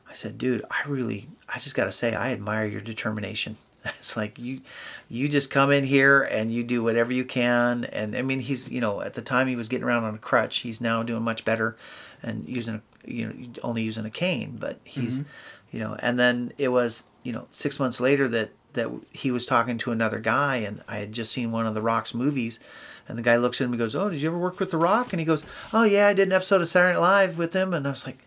I 0.09 0.12
said, 0.12 0.36
dude, 0.36 0.62
I 0.70 0.86
really, 0.86 1.28
I 1.49 1.59
just 1.59 1.74
got 1.74 1.84
to 1.84 1.93
say, 1.93 2.14
I 2.14 2.32
admire 2.32 2.66
your 2.66 2.82
determination. 2.82 3.57
It's 3.99 4.14
like 4.14 4.38
you, 4.38 4.61
you 5.09 5.26
just 5.26 5.51
come 5.51 5.72
in 5.72 5.84
here 5.84 6.22
and 6.22 6.53
you 6.53 6.62
do 6.62 6.82
whatever 6.82 7.14
you 7.14 7.24
can. 7.24 7.84
And 7.84 8.14
I 8.14 8.20
mean, 8.20 8.41
he's, 8.41 8.70
you 8.70 8.78
know, 8.78 9.01
at 9.01 9.14
the 9.14 9.22
time 9.22 9.49
he 9.49 9.57
was 9.57 9.68
getting 9.70 9.86
around 9.86 10.05
on 10.05 10.14
a 10.14 10.18
crutch. 10.18 10.59
He's 10.59 10.82
now 10.82 11.03
doing 11.03 11.22
much 11.22 11.47
better, 11.47 11.78
and 12.22 12.47
using, 12.47 12.74
a, 12.74 13.11
you 13.11 13.26
know, 13.26 13.53
only 13.62 13.80
using 13.80 14.05
a 14.05 14.11
cane. 14.11 14.59
But 14.61 14.80
he's, 14.84 15.20
mm-hmm. 15.20 15.28
you 15.70 15.80
know, 15.80 15.97
and 16.01 16.18
then 16.18 16.53
it 16.59 16.68
was, 16.68 17.05
you 17.22 17.32
know, 17.32 17.47
six 17.51 17.80
months 17.80 18.01
later 18.01 18.28
that 18.28 18.51
that 18.74 18.90
he 19.12 19.30
was 19.30 19.46
talking 19.46 19.78
to 19.78 19.92
another 19.92 20.18
guy, 20.20 20.56
and 20.56 20.82
I 20.88 20.98
had 20.98 21.12
just 21.12 21.32
seen 21.32 21.52
one 21.52 21.66
of 21.66 21.74
the 21.74 21.82
Rock's 21.82 22.14
movies. 22.14 22.60
And 23.08 23.18
the 23.18 23.22
guy 23.22 23.36
looks 23.36 23.60
at 23.60 23.64
him 23.64 23.72
and 23.72 23.78
goes, 23.78 23.96
"Oh, 23.96 24.08
did 24.08 24.20
you 24.20 24.28
ever 24.28 24.38
work 24.38 24.60
with 24.60 24.70
The 24.70 24.76
Rock?" 24.76 25.12
And 25.12 25.18
he 25.18 25.26
goes, 25.26 25.42
"Oh 25.72 25.82
yeah, 25.82 26.06
I 26.06 26.12
did 26.12 26.28
an 26.28 26.32
episode 26.32 26.60
of 26.60 26.68
Saturday 26.68 26.94
Night 26.94 27.00
Live 27.00 27.38
with 27.38 27.52
him." 27.54 27.74
And 27.74 27.84
I 27.86 27.90
was 27.90 28.06
like, 28.06 28.18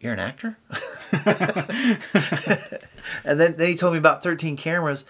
"You're 0.00 0.14
an 0.14 0.18
actor?" 0.18 0.56
and 3.24 3.38
then, 3.40 3.56
then 3.56 3.68
he 3.68 3.76
told 3.76 3.92
me 3.92 3.98
about 3.98 4.22
13 4.22 4.56
cameras, 4.56 5.04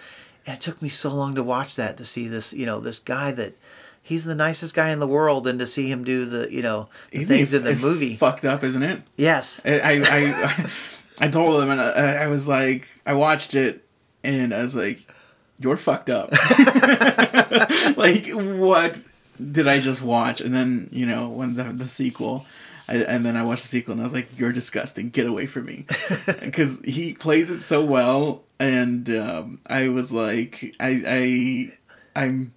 and 0.46 0.56
it 0.56 0.60
took 0.60 0.82
me 0.82 0.88
so 0.88 1.10
long 1.10 1.36
to 1.36 1.42
watch 1.42 1.76
that 1.76 1.96
to 1.98 2.04
see 2.04 2.26
this, 2.26 2.52
you 2.52 2.66
know, 2.66 2.80
this 2.80 2.98
guy 2.98 3.30
that 3.32 3.54
he's 4.02 4.24
the 4.24 4.34
nicest 4.34 4.74
guy 4.74 4.90
in 4.90 4.98
the 4.98 5.06
world, 5.06 5.46
and 5.46 5.58
to 5.60 5.66
see 5.66 5.88
him 5.88 6.02
do 6.02 6.24
the, 6.24 6.52
you 6.52 6.62
know, 6.62 6.88
the 7.12 7.24
things 7.24 7.52
in 7.54 7.62
the 7.62 7.70
it's 7.70 7.82
movie. 7.82 8.16
Fucked 8.16 8.44
up, 8.44 8.64
isn't 8.64 8.82
it? 8.82 9.02
yes, 9.16 9.60
I 9.64 9.78
I, 9.78 10.02
I, 10.02 10.70
I 11.26 11.28
told 11.28 11.62
him, 11.62 11.70
and 11.70 11.80
I, 11.80 12.24
I 12.24 12.26
was 12.26 12.48
like, 12.48 12.88
I 13.06 13.12
watched 13.12 13.54
it, 13.54 13.84
and 14.22 14.54
I 14.54 14.62
was 14.62 14.76
like, 14.76 15.06
"You're 15.58 15.76
fucked 15.76 16.10
up." 16.10 16.32
like, 17.96 18.28
what 18.30 19.00
did 19.40 19.68
I 19.68 19.80
just 19.80 20.02
watch? 20.02 20.40
And 20.40 20.54
then 20.54 20.88
you 20.92 21.06
know 21.06 21.28
when 21.28 21.54
the 21.54 21.64
the 21.64 21.88
sequel. 21.88 22.46
I, 22.90 22.96
and 23.02 23.22
then 23.22 23.36
I 23.36 23.42
watched 23.42 23.62
the 23.62 23.68
sequel 23.68 23.92
and 23.92 24.00
I 24.00 24.04
was 24.04 24.14
like, 24.14 24.38
"You're 24.38 24.52
disgusting. 24.52 25.10
Get 25.10 25.26
away 25.26 25.46
from 25.46 25.66
me," 25.66 25.84
because 26.40 26.80
he 26.80 27.12
plays 27.12 27.50
it 27.50 27.60
so 27.60 27.84
well. 27.84 28.44
And 28.58 29.08
um, 29.10 29.60
I 29.66 29.88
was 29.88 30.10
like, 30.10 30.74
"I, 30.80 31.02
I, 32.16 32.20
I'm, 32.20 32.54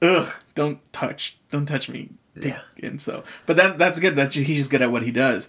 ugh, 0.00 0.32
don't 0.54 0.80
touch, 0.92 1.38
don't 1.50 1.66
touch 1.66 1.88
me." 1.88 2.10
Yeah. 2.36 2.60
And 2.82 3.02
so, 3.02 3.24
but 3.46 3.56
that 3.56 3.78
that's 3.78 3.98
good. 3.98 4.16
That 4.16 4.32
he's 4.32 4.68
good 4.68 4.82
at 4.82 4.92
what 4.92 5.02
he 5.02 5.10
does, 5.10 5.48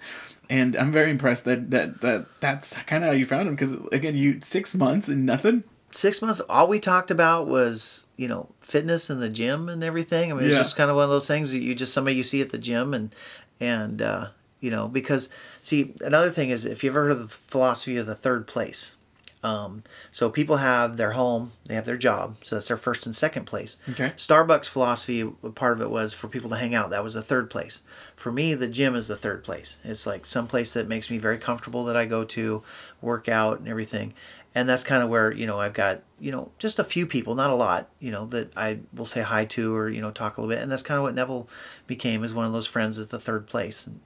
and 0.49 0.75
I'm 0.75 0.91
very 0.91 1.11
impressed 1.11 1.45
that 1.45 1.69
that 1.71 2.01
that 2.01 2.25
that's 2.39 2.73
kind 2.83 3.03
of 3.03 3.09
how 3.09 3.13
you 3.15 3.25
found 3.25 3.47
him. 3.47 3.55
Because 3.55 3.75
again, 3.91 4.15
you 4.15 4.39
six 4.41 4.75
months 4.75 5.07
and 5.07 5.25
nothing. 5.25 5.63
six 5.91 6.21
months, 6.21 6.39
all 6.49 6.67
we 6.67 6.79
talked 6.79 7.09
about 7.11 7.47
was, 7.47 8.05
you 8.15 8.27
know, 8.27 8.49
fitness 8.61 9.09
and 9.09 9.21
the 9.21 9.29
gym 9.29 9.67
and 9.69 9.83
everything. 9.83 10.31
I 10.31 10.35
mean, 10.35 10.43
it's 10.45 10.51
Yeah. 10.53 10.59
just 10.59 10.75
kind 10.75 10.89
of 10.89 10.95
one 10.95 11.05
of 11.05 11.09
those 11.09 11.27
things 11.27 11.51
that 11.51 11.59
you 11.59 11.73
just 11.75 11.93
somebody 11.93 12.15
you 12.15 12.23
see 12.23 12.41
at 12.41 12.51
the 12.51 12.59
gym 12.59 12.93
and, 12.93 13.13
and, 13.59 13.99
uh, 14.01 14.27
you 14.59 14.69
know, 14.69 14.87
because 14.87 15.29
see, 15.63 15.95
another 16.01 16.29
thing 16.29 16.49
is 16.51 16.63
if 16.65 16.83
you've 16.83 16.93
ever 16.95 17.05
heard 17.05 17.11
of 17.13 17.19
the 17.19 17.27
philosophy 17.27 17.97
of 17.97 18.05
the 18.05 18.13
third 18.15 18.45
place, 18.45 18.95
um, 19.41 19.83
so 20.11 20.29
people 20.29 20.57
have 20.57 20.97
their 20.97 21.13
home, 21.13 21.53
they 21.65 21.73
have 21.73 21.85
their 21.85 21.97
job, 21.97 22.35
so 22.43 22.55
that's 22.55 22.67
their 22.67 22.75
first 22.77 23.05
and 23.05 23.15
second 23.15 23.45
place. 23.45 23.77
Okay. 23.89 24.11
Starbucks 24.17 24.67
philosophy, 24.69 25.23
part 25.55 25.77
of 25.77 25.81
it 25.81 25.89
was 25.89 26.13
for 26.13 26.27
people 26.27 26.49
to 26.49 26.57
hang 26.57 26.75
out. 26.75 26.89
That 26.89 27.03
was 27.05 27.13
the 27.13 27.21
third 27.21 27.49
place. 27.49 27.81
For 28.19 28.33
me, 28.33 28.53
the 28.53 28.67
gym 28.67 28.97
is 28.97 29.07
the 29.07 29.15
third 29.15 29.45
place. 29.45 29.79
It's 29.81 30.05
like 30.05 30.25
some 30.25 30.45
place 30.45 30.73
that 30.73 30.89
makes 30.89 31.09
me 31.09 31.17
very 31.17 31.37
comfortable 31.37 31.85
that 31.85 31.95
I 31.95 32.05
go 32.05 32.25
to, 32.25 32.61
work 33.01 33.29
out 33.29 33.59
and 33.59 33.67
everything. 33.69 34.13
And 34.53 34.67
that's 34.67 34.83
kind 34.83 35.01
of 35.01 35.07
where, 35.07 35.31
you 35.31 35.47
know, 35.47 35.61
I've 35.61 35.73
got, 35.73 36.01
you 36.19 36.29
know, 36.29 36.51
just 36.59 36.79
a 36.79 36.83
few 36.83 37.05
people, 37.05 37.33
not 37.33 37.49
a 37.49 37.55
lot, 37.55 37.87
you 37.97 38.11
know, 38.11 38.25
that 38.25 38.51
I 38.57 38.79
will 38.93 39.05
say 39.05 39.21
hi 39.21 39.45
to 39.45 39.73
or, 39.73 39.87
you 39.89 40.01
know, 40.01 40.11
talk 40.11 40.35
a 40.35 40.41
little 40.41 40.53
bit. 40.53 40.61
And 40.61 40.69
that's 40.69 40.83
kind 40.83 40.97
of 40.97 41.03
what 41.03 41.15
Neville 41.15 41.47
became 41.87 42.25
as 42.25 42.33
one 42.33 42.45
of 42.45 42.51
those 42.51 42.67
friends 42.67 42.99
at 42.99 43.07
the 43.07 43.21
third 43.21 43.47
place 43.47 43.87
and 43.87 44.01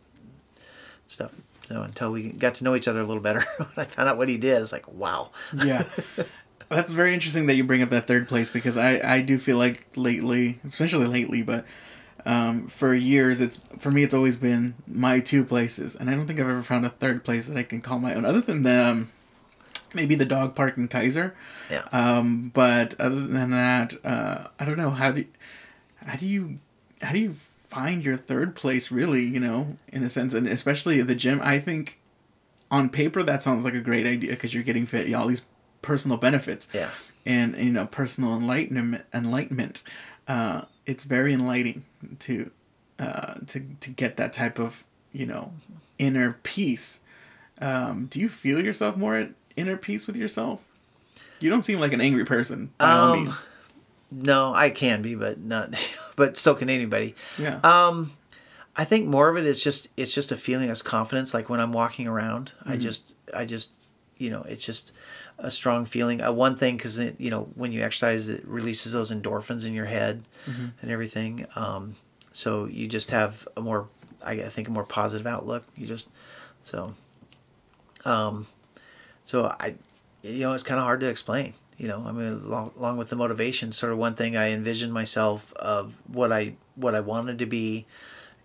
stuff. 1.07 1.31
So 1.67 1.81
until 1.81 2.11
we 2.11 2.29
got 2.29 2.53
to 2.55 2.63
know 2.63 2.75
each 2.75 2.87
other 2.87 3.01
a 3.01 3.05
little 3.05 3.23
better, 3.23 3.41
when 3.57 3.69
I 3.77 3.85
found 3.85 4.09
out 4.09 4.17
what 4.17 4.29
he 4.29 4.37
did, 4.37 4.61
it's 4.61 4.71
like, 4.71 4.87
wow. 4.93 5.31
Yeah. 5.55 5.85
That's 6.69 6.91
very 6.91 7.15
interesting 7.15 7.47
that 7.47 7.55
you 7.55 7.63
bring 7.63 7.81
up 7.81 7.89
that 7.89 8.05
third 8.05 8.27
place 8.27 8.51
because 8.51 8.77
I, 8.77 8.99
I 8.99 9.21
do 9.21 9.39
feel 9.39 9.57
like 9.57 9.87
lately, 9.95 10.59
especially 10.63 11.07
lately, 11.07 11.41
but 11.41 11.65
um, 12.25 12.67
for 12.67 12.93
years, 12.93 13.41
it's 13.41 13.59
for 13.79 13.91
me, 13.91 14.03
it's 14.03 14.13
always 14.13 14.37
been 14.37 14.75
my 14.87 15.19
two 15.19 15.43
places, 15.43 15.95
and 15.95 16.09
I 16.09 16.13
don't 16.15 16.25
think 16.27 16.39
I've 16.39 16.49
ever 16.49 16.63
found 16.63 16.85
a 16.85 16.89
third 16.89 17.23
place 17.23 17.47
that 17.47 17.57
I 17.57 17.63
can 17.63 17.81
call 17.81 17.99
my 17.99 18.13
own, 18.13 18.25
other 18.25 18.41
than 18.41 18.63
the 18.63 18.85
um, 18.85 19.11
maybe 19.93 20.15
the 20.15 20.25
dog 20.25 20.55
park 20.55 20.77
in 20.77 20.87
Keizer. 20.87 21.33
Yeah. 21.69 21.83
Um, 21.91 22.51
but 22.53 22.99
other 22.99 23.27
than 23.27 23.51
that, 23.51 23.93
uh, 24.05 24.47
I 24.59 24.65
don't 24.65 24.77
know 24.77 24.91
how 24.91 25.11
do 25.11 25.25
how 26.05 26.15
do 26.15 26.27
you 26.27 26.59
how 27.01 27.11
do 27.11 27.19
you 27.19 27.35
find 27.69 28.03
your 28.03 28.17
third 28.17 28.55
place 28.55 28.91
really? 28.91 29.23
You 29.23 29.39
know, 29.39 29.77
in 29.89 30.03
a 30.03 30.09
sense, 30.09 30.33
and 30.33 30.47
especially 30.47 31.01
the 31.01 31.15
gym. 31.15 31.41
I 31.43 31.59
think 31.59 31.99
on 32.71 32.89
paper 32.89 33.21
that 33.23 33.43
sounds 33.43 33.65
like 33.65 33.73
a 33.75 33.81
great 33.81 34.07
idea 34.07 34.31
because 34.31 34.53
you're 34.53 34.63
getting 34.63 34.85
fit, 34.85 35.07
you 35.07 35.17
all 35.17 35.27
these 35.27 35.43
personal 35.81 36.17
benefits. 36.17 36.69
Yeah. 36.73 36.89
and 37.25 37.55
you 37.57 37.71
know 37.71 37.85
personal 37.85 38.35
enlightenment 38.35 39.03
enlightenment 39.13 39.83
uh, 40.27 40.61
it's 40.85 41.03
very 41.05 41.33
enlightening 41.33 41.83
to 42.19 42.51
uh, 42.99 43.35
to 43.47 43.65
to 43.79 43.89
get 43.89 44.17
that 44.17 44.33
type 44.33 44.59
of 44.59 44.83
you 45.11 45.25
know 45.25 45.53
inner 45.97 46.37
peace 46.43 46.99
um, 47.61 48.07
do 48.09 48.19
you 48.19 48.29
feel 48.29 48.63
yourself 48.63 48.97
more 48.97 49.15
at 49.15 49.31
inner 49.55 49.77
peace 49.77 50.07
with 50.07 50.15
yourself 50.15 50.59
you 51.39 51.49
don't 51.49 51.63
seem 51.63 51.79
like 51.79 51.93
an 51.93 52.01
angry 52.01 52.25
person 52.25 52.71
by 52.77 52.91
all 52.91 53.13
Um, 53.13 53.23
means 53.23 53.47
No, 54.11 54.53
I 54.53 54.69
can 54.69 55.01
be, 55.01 55.15
but 55.15 55.39
not. 55.39 55.73
But 56.15 56.37
so 56.37 56.53
can 56.53 56.69
anybody. 56.69 57.15
yeah 57.39 57.59
Um, 57.63 58.11
I 58.75 58.85
think 58.85 59.07
more 59.07 59.29
of 59.29 59.37
it 59.37 59.45
is 59.45 59.63
just 59.63 59.87
it's 59.97 60.13
just 60.13 60.31
a 60.31 60.37
feeling 60.37 60.69
of 60.69 60.83
confidence. 60.83 61.33
Like 61.33 61.49
when 61.49 61.59
I'm 61.59 61.73
walking 61.73 62.07
around, 62.07 62.51
I 62.65 62.77
just 62.77 63.15
I 63.33 63.45
just 63.45 63.71
you 64.17 64.29
know 64.29 64.43
it's 64.43 64.63
just 64.65 64.91
a 65.37 65.51
strong 65.51 65.85
feeling. 65.85 66.21
Uh, 66.21 66.31
one 66.31 66.55
thing 66.55 66.77
because 66.77 66.97
you 67.19 67.29
know 67.29 67.49
when 67.55 67.71
you 67.71 67.81
exercise, 67.81 68.29
it 68.29 68.45
releases 68.47 68.91
those 68.93 69.11
endorphins 69.11 69.65
in 69.65 69.73
your 69.73 69.85
head 69.85 70.23
and 70.81 70.91
everything. 70.91 71.45
Um, 71.55 71.95
so 72.31 72.65
you 72.65 72.87
just 72.87 73.11
have 73.11 73.47
a 73.55 73.61
more 73.61 73.87
I 74.23 74.33
I 74.33 74.49
think 74.49 74.67
a 74.67 74.71
more 74.71 74.85
positive 74.85 75.27
outlook. 75.27 75.65
You 75.75 75.87
just 75.87 76.07
so 76.63 76.93
um, 78.05 78.47
so 79.23 79.55
I 79.59 79.75
you 80.21 80.41
know 80.41 80.53
it's 80.53 80.63
kind 80.63 80.79
of 80.79 80.85
hard 80.85 80.99
to 81.01 81.07
explain. 81.07 81.53
You 81.77 81.87
know, 81.87 82.05
I 82.05 82.11
mean, 82.11 82.27
along, 82.27 82.71
along 82.77 82.97
with 82.97 83.09
the 83.09 83.15
motivation, 83.15 83.71
sort 83.71 83.91
of 83.91 83.97
one 83.97 84.13
thing 84.13 84.37
I 84.37 84.51
envisioned 84.51 84.93
myself 84.93 85.51
of 85.53 85.97
what 86.07 86.31
I 86.31 86.53
what 86.75 86.95
I 86.95 86.99
wanted 86.99 87.39
to 87.39 87.45
be, 87.45 87.85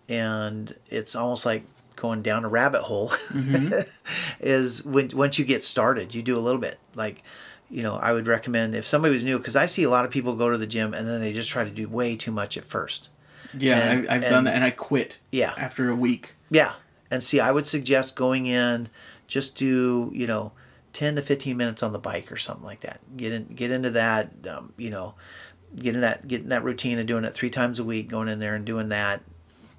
and 0.08 0.74
it's 0.88 1.14
almost 1.14 1.44
like 1.44 1.64
going 1.98 2.22
down 2.22 2.44
a 2.44 2.48
rabbit 2.48 2.82
hole. 2.82 3.12
is 4.40 4.84
when 4.84 5.10
once 5.14 5.38
you 5.38 5.44
get 5.44 5.64
started, 5.64 6.14
you 6.14 6.22
do 6.22 6.36
a 6.36 6.40
little 6.40 6.60
bit. 6.60 6.78
Like, 6.94 7.22
you 7.70 7.82
know, 7.82 7.96
I 7.96 8.12
would 8.12 8.26
recommend 8.26 8.74
if 8.74 8.86
somebody 8.86 9.12
was 9.14 9.24
new 9.24 9.38
because 9.38 9.56
I 9.56 9.66
see 9.66 9.82
a 9.82 9.90
lot 9.90 10.04
of 10.04 10.10
people 10.10 10.34
go 10.36 10.50
to 10.50 10.58
the 10.58 10.66
gym 10.66 10.94
and 10.94 11.08
then 11.08 11.20
they 11.20 11.32
just 11.32 11.50
try 11.50 11.64
to 11.64 11.70
do 11.70 11.88
way 11.88 12.16
too 12.16 12.30
much 12.32 12.56
at 12.56 12.64
first. 12.64 13.08
yeah 13.56 13.78
and- 13.90 14.08
I, 14.10 14.16
i've 14.16 14.22
and- 14.24 14.30
done 14.30 14.44
that 14.44 14.54
and 14.54 14.64
i 14.64 14.70
quit 14.70 15.20
Yeah. 15.32 15.54
after 15.56 15.88
a 15.88 15.94
week 15.94 16.34
Yeah. 16.50 16.72
And 17.10 17.24
see, 17.24 17.40
I 17.40 17.50
would 17.52 17.66
suggest 17.66 18.16
going 18.16 18.44
in, 18.46 18.90
just 19.26 19.56
do, 19.56 20.10
you 20.14 20.26
know, 20.26 20.52
10 20.92 21.16
to 21.16 21.22
15 21.22 21.56
minutes 21.56 21.82
on 21.82 21.92
the 21.94 21.98
bike 21.98 22.30
or 22.30 22.36
something 22.36 22.64
like 22.66 22.80
that. 22.80 23.00
Get 23.16 23.32
in, 23.32 23.44
get 23.46 23.70
into 23.70 23.88
that, 23.90 24.32
um, 24.46 24.74
you 24.76 24.90
know, 24.90 25.14
get 25.74 25.94
in 25.94 26.02
that, 26.02 26.28
get 26.28 26.42
in 26.42 26.50
that 26.50 26.62
routine 26.64 26.98
of 26.98 27.06
doing 27.06 27.24
it 27.24 27.32
three 27.32 27.48
times 27.48 27.78
a 27.78 27.84
week, 27.84 28.08
going 28.08 28.28
in 28.28 28.40
there 28.40 28.54
and 28.54 28.66
doing 28.66 28.90
that. 28.90 29.22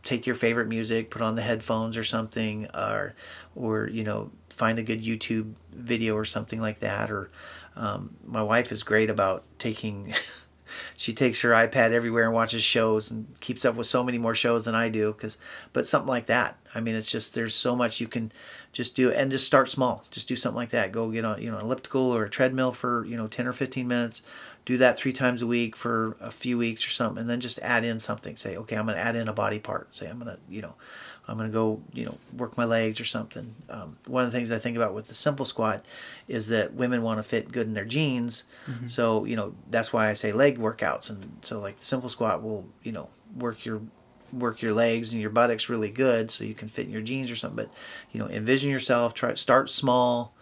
Take 0.04 0.26
your 0.26 0.36
favorite 0.36 0.68
music, 0.68 1.10
put 1.10 1.22
on 1.22 1.36
the 1.36 1.42
headphones 1.42 1.98
or 1.98 2.04
something, 2.04 2.68
or, 2.74 3.16
or, 3.56 3.88
you 3.90 4.04
know, 4.04 4.32
find 4.50 4.80
a 4.80 4.84
good 4.84 5.04
YouTube 5.04 5.54
video 5.72 6.16
or 6.16 6.26
something 6.26 6.62
like 6.62 6.80
that. 6.80 7.12
Or, 7.12 7.30
um, 7.76 8.16
my 8.26 8.42
wife 8.42 8.72
is 8.72 8.84
great 8.84 9.10
about 9.10 9.44
taking, 9.60 10.14
she 10.98 11.14
takes 11.14 11.42
her 11.42 11.52
iPad 11.52 11.92
everywhere 11.92 12.24
and 12.24 12.34
watches 12.34 12.64
shows 12.64 13.12
and 13.12 13.28
keeps 13.40 13.66
up 13.66 13.76
with 13.76 13.88
so 13.88 14.04
many 14.04 14.18
more 14.18 14.36
shows 14.36 14.66
than 14.66 14.76
I 14.76 14.90
do. 14.90 15.14
Cause, 15.14 15.38
but 15.74 15.88
something 15.88 16.10
like 16.10 16.28
that. 16.28 16.58
I 16.74 16.82
mean, 16.82 16.96
it's 16.96 17.12
just 17.12 17.34
there's 17.34 17.56
so 17.56 17.76
much 17.76 18.00
you 18.00 18.08
can 18.08 18.32
just 18.72 18.96
do, 18.96 19.12
and 19.12 19.32
just 19.32 19.46
start 19.46 19.70
small. 19.70 20.06
Just 20.12 20.28
do 20.28 20.36
something 20.36 20.56
like 20.56 20.70
that. 20.70 20.92
Go 20.92 21.10
get 21.10 21.26
on, 21.26 21.42
you 21.42 21.52
know, 21.52 21.58
an 21.58 21.66
elliptical 21.66 22.02
or 22.02 22.26
a 22.26 22.30
treadmill 22.30 22.72
for 22.72 23.06
you 23.06 23.18
know 23.18 23.28
ten 23.28 23.48
or 23.48 23.54
fifteen 23.54 23.88
minutes. 23.88 24.22
Do 24.70 24.78
that 24.78 24.98
three 24.98 25.14
times 25.14 25.42
a 25.42 25.48
week 25.48 25.76
for 25.76 26.16
a 26.22 26.30
few 26.30 26.56
weeks 26.56 26.86
or 26.86 26.92
something, 26.92 27.22
and 27.22 27.28
then 27.28 27.40
just 27.40 27.58
add 27.60 27.84
in 27.84 28.00
something. 28.00 28.38
Say, 28.38 28.56
okay, 28.56 28.76
I'm 28.76 28.86
going 28.86 28.98
to 28.98 29.02
add 29.02 29.16
in 29.16 29.28
a 29.28 29.34
body 29.34 29.58
part. 29.58 29.96
Say, 29.96 30.08
I'm 30.08 30.20
going 30.20 30.32
to, 30.32 30.40
you 30.48 30.62
know, 30.62 30.76
I'm 31.28 31.38
going 31.38 31.50
to 31.50 31.54
go, 31.54 31.82
you 31.92 32.06
know, 32.06 32.20
work 32.38 32.56
my 32.56 32.66
legs 32.66 33.00
or 33.00 33.06
something. 33.06 33.56
Um, 33.68 33.98
one 34.06 34.26
of 34.26 34.32
the 34.32 34.38
things 34.38 34.52
I 34.52 34.60
think 34.60 34.78
about 34.78 34.94
with 34.94 35.08
the 35.08 35.16
simple 35.16 35.44
squat 35.46 35.84
is 36.28 36.50
that 36.50 36.76
women 36.76 37.02
want 37.02 37.18
to 37.18 37.24
fit 37.24 37.52
good 37.52 37.66
in 37.66 37.74
their 37.74 37.84
jeans. 37.84 38.44
So, 38.88 39.26
you 39.26 39.36
know, 39.36 39.56
that's 39.72 39.92
why 39.92 40.10
I 40.10 40.14
say 40.14 40.32
leg 40.32 40.60
workouts. 40.60 41.10
And 41.10 41.40
so, 41.42 41.60
like, 41.60 41.80
the 41.80 41.86
simple 41.86 42.10
squat 42.10 42.44
will, 42.44 42.68
you 42.84 42.92
know, 42.92 43.10
work 43.36 43.66
your 43.66 43.82
work 44.32 44.62
your 44.62 44.74
legs 44.74 45.12
and 45.12 45.20
your 45.20 45.32
buttocks 45.32 45.70
really 45.70 45.90
good 45.90 46.30
so 46.30 46.44
you 46.44 46.54
can 46.54 46.70
fit 46.70 46.86
in 46.86 46.92
your 46.92 47.02
jeans 47.02 47.32
or 47.32 47.36
something 47.36 47.66
but 47.66 47.74
you 48.12 48.20
know 48.20 48.28
envision 48.28 48.70
yourself 48.70 49.12
try 49.16 49.34
start 49.34 49.72
small 49.72 50.36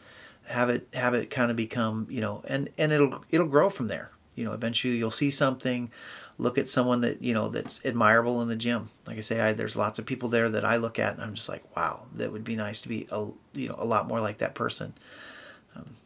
have 0.47 0.69
it 0.69 0.85
have 0.93 1.13
it 1.13 1.29
kind 1.29 1.49
of 1.49 1.55
become 1.55 2.05
you 2.09 2.19
know 2.19 2.43
and 2.49 2.69
and 2.77 2.91
it'll 2.91 3.23
it'll 3.29 3.47
grow 3.47 3.69
from 3.69 3.87
there 3.87 4.11
you 4.37 4.45
know 4.45 4.53
eventually 4.53 4.95
you'll 4.95 5.11
see 5.11 5.31
something 5.31 5.91
look 6.37 6.57
at 6.57 6.69
someone 6.69 7.01
that 7.01 7.21
you 7.21 7.33
know 7.33 7.49
that's 7.49 7.83
admirable 7.85 8.41
in 8.41 8.47
the 8.47 8.55
gym. 8.55 8.89
Like 9.05 9.17
i 9.17 9.21
say 9.21 9.39
I, 9.39 9.53
there's 9.53 9.75
lots 9.75 9.99
of 9.99 10.05
people 10.05 10.29
there 10.29 10.49
that 10.49 10.63
i 10.63 10.77
look 10.77 10.99
at 10.99 11.15
and 11.15 11.23
i'm 11.23 11.33
just 11.33 11.49
like 11.49 11.63
wow 11.75 12.05
that 12.15 12.31
would 12.31 12.43
be 12.43 12.55
nice 12.55 12.81
to 12.81 12.89
be 12.89 13.07
a 13.11 13.27
you 13.53 13.67
know 13.67 13.75
a 13.77 13.85
lot 13.85 14.07
more 14.07 14.21
like 14.21 14.37
that 14.37 14.55
person. 14.55 14.93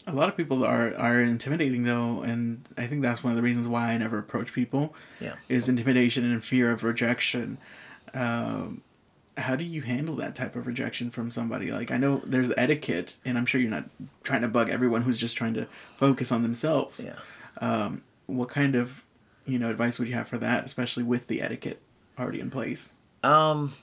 A 0.06 0.12
lot 0.14 0.28
of 0.28 0.36
people 0.36 0.66
are 0.66 0.96
are 0.96 1.22
intimidating 1.22 1.84
though 1.84 2.22
and 2.22 2.68
i 2.78 2.88
think 2.88 3.02
that's 3.02 3.24
one 3.24 3.32
of 3.32 3.38
the 3.38 3.44
reasons 3.44 3.68
why 3.68 3.92
i 3.92 3.98
never 3.98 4.18
approach 4.18 4.52
people 4.54 4.94
yeah. 5.20 5.36
is 5.48 5.70
intimidation 5.70 6.26
and 6.26 6.44
fear 6.44 6.72
of 6.72 6.84
rejection. 6.84 7.58
Um, 8.14 8.82
how 9.38 9.56
do 9.56 9.64
you 9.64 9.82
handle 9.82 10.16
that 10.18 10.36
type 10.36 10.58
of 10.58 10.68
rejection 10.68 11.10
from 11.10 11.32
somebody? 11.32 11.72
Like 11.72 11.92
i 11.92 11.98
know 11.98 12.22
there's 12.26 12.52
etiquette 12.58 13.16
and 13.24 13.38
i'm 13.38 13.46
sure 13.46 13.62
you're 13.62 13.70
not 13.70 13.90
trying 14.24 14.42
to 14.42 14.50
bug 14.50 14.70
everyone 14.70 15.04
who's 15.04 15.20
just 15.20 15.38
trying 15.38 15.54
to 15.54 15.68
focus 15.98 16.32
on 16.32 16.42
themselves. 16.42 17.00
Yeah 17.00 17.20
what 18.32 18.50
kind 18.50 18.76
of 18.76 19.04
you 19.46 19.60
know 19.60 19.70
advice 19.70 20.00
would 20.00 20.08
you 20.08 20.14
have 20.14 20.28
for 20.28 20.38
that 20.38 20.66
especially 20.66 21.04
with 21.04 21.28
the 21.28 21.42
etiquette 21.42 21.82
already 22.20 22.40
in 22.40 22.50
place 22.50 22.94
Um, 23.24 23.74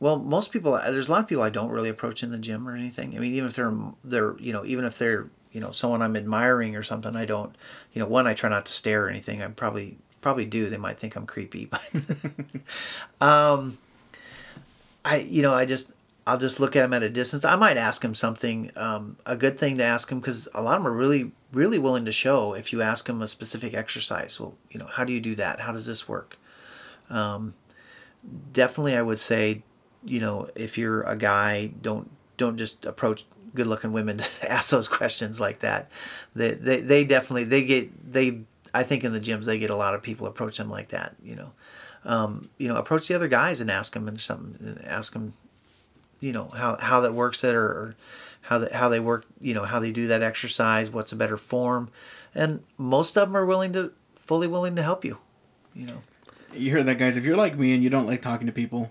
well, 0.00 0.18
most 0.18 0.50
people. 0.52 0.72
There's 0.72 1.08
a 1.08 1.12
lot 1.12 1.20
of 1.20 1.28
people 1.28 1.42
I 1.44 1.50
don't 1.50 1.70
really 1.70 1.88
approach 1.88 2.22
in 2.22 2.30
the 2.30 2.38
gym 2.38 2.68
or 2.68 2.74
anything. 2.74 3.16
I 3.16 3.20
mean, 3.20 3.32
even 3.34 3.48
if 3.48 3.54
they're 3.56 3.74
they're 4.02 4.36
you 4.38 4.52
know 4.52 4.64
even 4.64 4.84
if 4.84 4.98
they're 4.98 5.28
you 5.52 5.60
know 5.60 5.70
someone 5.70 6.02
I'm 6.02 6.16
admiring 6.16 6.76
or 6.76 6.82
something, 6.82 7.14
I 7.14 7.24
don't. 7.24 7.54
You 7.92 8.00
know, 8.00 8.08
one 8.08 8.26
I 8.26 8.34
try 8.34 8.50
not 8.50 8.66
to 8.66 8.72
stare 8.72 9.06
or 9.06 9.08
anything. 9.08 9.42
I 9.42 9.46
probably 9.48 9.96
probably 10.20 10.46
do. 10.46 10.68
They 10.68 10.76
might 10.76 10.98
think 10.98 11.16
I'm 11.16 11.26
creepy, 11.26 11.66
but 11.66 11.82
um, 13.20 13.78
I 15.04 15.18
you 15.18 15.42
know 15.42 15.54
I 15.54 15.64
just 15.64 15.92
I'll 16.26 16.38
just 16.38 16.58
look 16.58 16.74
at 16.74 16.80
them 16.82 16.92
at 16.92 17.02
a 17.02 17.10
distance. 17.10 17.44
I 17.44 17.56
might 17.56 17.76
ask 17.76 18.02
them 18.02 18.14
something. 18.14 18.72
Um, 18.76 19.16
a 19.24 19.36
good 19.36 19.58
thing 19.58 19.78
to 19.78 19.84
ask 19.84 20.08
them 20.08 20.20
because 20.20 20.48
a 20.54 20.62
lot 20.62 20.76
of 20.76 20.82
them 20.82 20.92
are 20.92 20.96
really 20.96 21.32
really 21.54 21.78
willing 21.78 22.04
to 22.04 22.12
show 22.12 22.54
if 22.54 22.72
you 22.72 22.82
ask 22.82 23.06
them 23.06 23.22
a 23.22 23.28
specific 23.28 23.74
exercise. 23.74 24.38
Well, 24.38 24.56
you 24.70 24.78
know, 24.78 24.86
how 24.86 25.04
do 25.04 25.12
you 25.12 25.20
do 25.20 25.34
that? 25.36 25.60
How 25.60 25.72
does 25.72 25.86
this 25.86 26.08
work? 26.08 26.38
definitely 28.52 28.96
I 28.96 29.02
would 29.02 29.20
say, 29.20 29.62
you 30.04 30.20
know, 30.20 30.48
if 30.54 30.78
you're 30.78 31.02
a 31.02 31.16
guy, 31.16 31.66
don't 31.80 32.10
don't 32.36 32.56
just 32.56 32.84
approach 32.84 33.24
good 33.54 33.66
looking 33.66 33.92
women 33.92 34.18
to 34.40 34.50
ask 34.50 34.70
those 34.70 34.88
questions 34.88 35.40
like 35.40 35.60
that. 35.60 35.90
They, 36.34 36.52
they 36.52 36.80
they 36.80 37.04
definitely 37.04 37.44
they 37.44 37.64
get 37.64 38.12
they 38.12 38.40
I 38.72 38.82
think 38.82 39.04
in 39.04 39.12
the 39.12 39.20
gyms 39.20 39.44
they 39.44 39.58
get 39.58 39.70
a 39.70 39.76
lot 39.76 39.94
of 39.94 40.02
people 40.02 40.26
approach 40.26 40.58
them 40.58 40.70
like 40.70 40.88
that, 40.88 41.14
you 41.22 41.36
know. 41.36 41.52
Um, 42.06 42.50
you 42.58 42.68
know, 42.68 42.76
approach 42.76 43.08
the 43.08 43.14
other 43.14 43.28
guys 43.28 43.62
and 43.62 43.70
ask 43.70 43.94
them 43.94 44.08
and 44.08 44.20
something 44.20 44.56
and 44.60 44.84
ask 44.84 45.14
them 45.14 45.32
you 46.20 46.32
know 46.32 46.48
how 46.54 46.76
how 46.76 47.00
that 47.00 47.14
works 47.14 47.44
it 47.44 47.54
or, 47.54 47.64
or 47.64 47.96
how 48.44 48.58
that 48.58 48.72
how 48.72 48.88
they 48.88 49.00
work, 49.00 49.26
you 49.40 49.54
know, 49.54 49.64
how 49.64 49.80
they 49.80 49.90
do 49.90 50.06
that 50.06 50.22
exercise, 50.22 50.90
what's 50.90 51.12
a 51.12 51.16
better 51.16 51.36
form. 51.36 51.90
And 52.34 52.62
most 52.78 53.16
of 53.16 53.28
them 53.28 53.36
are 53.36 53.46
willing 53.46 53.72
to 53.74 53.92
fully 54.14 54.46
willing 54.46 54.74
to 54.76 54.82
help 54.82 55.04
you, 55.04 55.18
you 55.74 55.86
know. 55.86 56.02
you 56.54 56.72
heard 56.72 56.86
that 56.86 56.98
guys 56.98 57.16
if 57.16 57.24
you're 57.24 57.36
like 57.36 57.58
me 57.58 57.74
and 57.74 57.82
you 57.82 57.90
don't 57.90 58.06
like 58.06 58.22
talking 58.22 58.46
to 58.46 58.52
people 58.52 58.90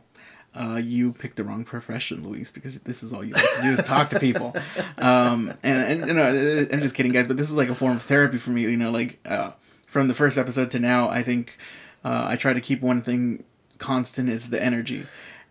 uh, 0.56 0.76
you 0.76 1.14
picked 1.14 1.38
the 1.38 1.43
wrong 1.43 1.66
profession, 1.66 2.28
Luis, 2.28 2.51
because 2.51 2.80
this 2.82 3.01
is 3.01 3.12
all 3.12 3.24
you 3.24 3.32
like 3.32 3.43
to 3.56 3.62
do 3.64 3.72
is 3.72 3.84
talk 3.84 4.10
to 4.12 4.20
people. 4.20 4.56
Um, 4.97 5.54
and, 5.64 6.01
and 6.01 6.08
you 6.08 6.14
know, 6.14 6.68
I'm 6.72 6.80
just 6.80 6.95
kidding, 6.95 7.12
guys, 7.12 7.28
but 7.28 7.36
this 7.36 7.49
is 7.49 7.56
like 7.56 7.68
a 7.68 7.76
form 7.76 7.97
of 7.97 8.04
therapy 8.04 8.38
for 8.38 8.51
me. 8.51 8.62
You 8.62 8.78
know, 8.78 8.89
like 8.89 9.20
uh, 9.26 9.51
from 9.86 10.08
the 10.08 10.14
first 10.14 10.38
episode 10.38 10.72
to 10.72 10.80
now, 10.80 11.10
I 11.10 11.24
think 11.24 11.58
uh, 12.06 12.26
I 12.28 12.38
try 12.38 12.54
to 12.54 12.62
keep 12.62 12.82
one 12.82 13.01
thing 13.01 13.43
constant 13.80 14.30
is 14.30 14.49
the 14.49 14.62
energy. 14.62 15.06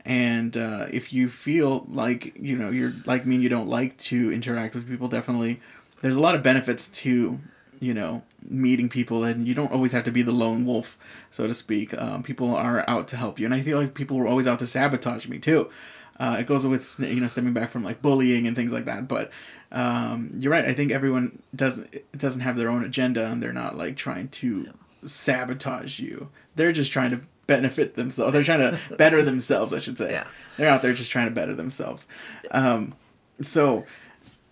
And 0.04 0.56
uh, 0.56 0.86
if 0.90 1.12
you 1.12 1.28
feel 1.28 1.86
like 1.88 2.34
you 2.36 2.56
know 2.56 2.70
you're 2.70 2.92
like 3.06 3.24
me 3.24 3.36
and 3.36 3.42
you 3.42 3.48
don't 3.48 3.68
like 3.68 3.96
to 3.98 4.32
interact 4.32 4.74
with 4.74 4.88
people, 4.88 5.08
definitely 5.08 5.60
there's 6.00 6.16
a 6.16 6.20
lot 6.20 6.34
of 6.34 6.42
benefits 6.42 6.88
to 6.88 7.38
you 7.80 7.94
know 7.94 8.22
meeting 8.42 8.88
people, 8.88 9.24
and 9.24 9.46
you 9.46 9.54
don't 9.54 9.72
always 9.72 9.92
have 9.92 10.04
to 10.04 10.10
be 10.10 10.22
the 10.22 10.32
lone 10.32 10.66
wolf, 10.66 10.98
so 11.30 11.46
to 11.46 11.54
speak. 11.54 11.96
Um, 11.96 12.22
people 12.22 12.54
are 12.54 12.88
out 12.88 13.08
to 13.08 13.16
help 13.16 13.38
you, 13.38 13.46
and 13.46 13.54
I 13.54 13.62
feel 13.62 13.78
like 13.78 13.94
people 13.94 14.16
were 14.16 14.26
always 14.26 14.46
out 14.46 14.58
to 14.58 14.66
sabotage 14.66 15.28
me 15.28 15.38
too. 15.38 15.70
Uh, 16.18 16.36
it 16.38 16.46
goes 16.46 16.66
with 16.66 16.98
you 17.00 17.20
know 17.20 17.28
stemming 17.28 17.52
back 17.52 17.70
from 17.70 17.84
like 17.84 18.02
bullying 18.02 18.46
and 18.46 18.56
things 18.56 18.72
like 18.72 18.84
that. 18.84 19.08
But 19.08 19.30
um, 19.70 20.30
you're 20.38 20.52
right. 20.52 20.64
I 20.64 20.74
think 20.74 20.92
everyone 20.92 21.42
doesn't 21.54 21.94
doesn't 22.16 22.42
have 22.42 22.56
their 22.56 22.68
own 22.68 22.84
agenda, 22.84 23.26
and 23.26 23.42
they're 23.42 23.52
not 23.52 23.76
like 23.76 23.96
trying 23.96 24.28
to 24.28 24.72
sabotage 25.04 25.98
you. 25.98 26.28
They're 26.54 26.72
just 26.72 26.92
trying 26.92 27.10
to 27.10 27.20
benefit 27.54 27.96
themselves. 27.96 28.32
They're 28.32 28.44
trying 28.44 28.60
to 28.60 28.78
better 28.96 29.22
themselves, 29.22 29.72
I 29.72 29.78
should 29.78 29.98
say. 29.98 30.10
Yeah. 30.10 30.26
They're 30.56 30.70
out 30.70 30.82
there 30.82 30.92
just 30.92 31.10
trying 31.10 31.26
to 31.26 31.34
better 31.34 31.54
themselves. 31.54 32.06
Um, 32.50 32.94
so 33.40 33.84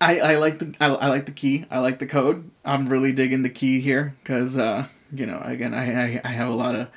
I, 0.00 0.20
I 0.20 0.36
like 0.36 0.58
the 0.58 0.74
I, 0.80 0.86
I 0.86 1.08
like 1.08 1.26
the 1.26 1.32
key. 1.32 1.66
I 1.70 1.78
like 1.80 1.98
the 1.98 2.06
code. 2.06 2.50
I'm 2.64 2.88
really 2.88 3.12
digging 3.12 3.42
the 3.42 3.50
key 3.50 3.80
here 3.80 4.16
because 4.22 4.56
uh, 4.56 4.86
you 5.12 5.26
know 5.26 5.40
again 5.44 5.74
I, 5.74 6.16
I 6.16 6.20
I 6.24 6.28
have 6.28 6.48
a 6.48 6.54
lot 6.54 6.74
of. 6.74 6.88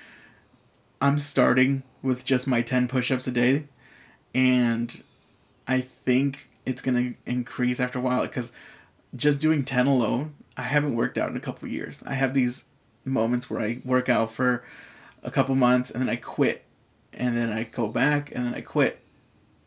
I'm 1.02 1.20
starting 1.20 1.84
with 2.02 2.24
just 2.24 2.48
my 2.48 2.62
ten 2.62 2.88
push-ups 2.88 3.28
a 3.28 3.32
day, 3.32 3.68
and 4.34 5.04
I 5.68 5.82
think 5.82 6.48
it's 6.66 6.82
gonna 6.82 7.16
increase 7.26 7.82
after 7.82 8.00
a 8.00 8.02
while 8.02 8.22
because 8.22 8.54
just 9.16 9.42
doing 9.42 9.66
ten 9.66 9.86
alone 9.86 10.36
I 10.56 10.64
haven't 10.64 10.96
worked 10.96 11.18
out 11.18 11.30
in 11.30 11.38
a 11.38 11.42
couple 11.42 11.68
years. 11.68 12.04
I 12.06 12.14
have 12.14 12.34
these 12.34 12.66
moments 13.06 13.50
where 13.50 13.62
I 13.62 13.82
work 13.84 14.08
out 14.08 14.32
for 14.32 14.64
a 15.24 15.32
couple 15.32 15.56
months 15.56 15.90
and 15.90 16.02
then 16.02 16.10
I 16.10 16.16
quit, 16.16 16.66
and 17.14 17.36
then 17.36 17.52
I 17.52 17.64
go 17.64 17.88
back 17.88 18.32
and 18.34 18.46
then 18.46 18.54
I 18.54 18.62
quit, 18.62 19.00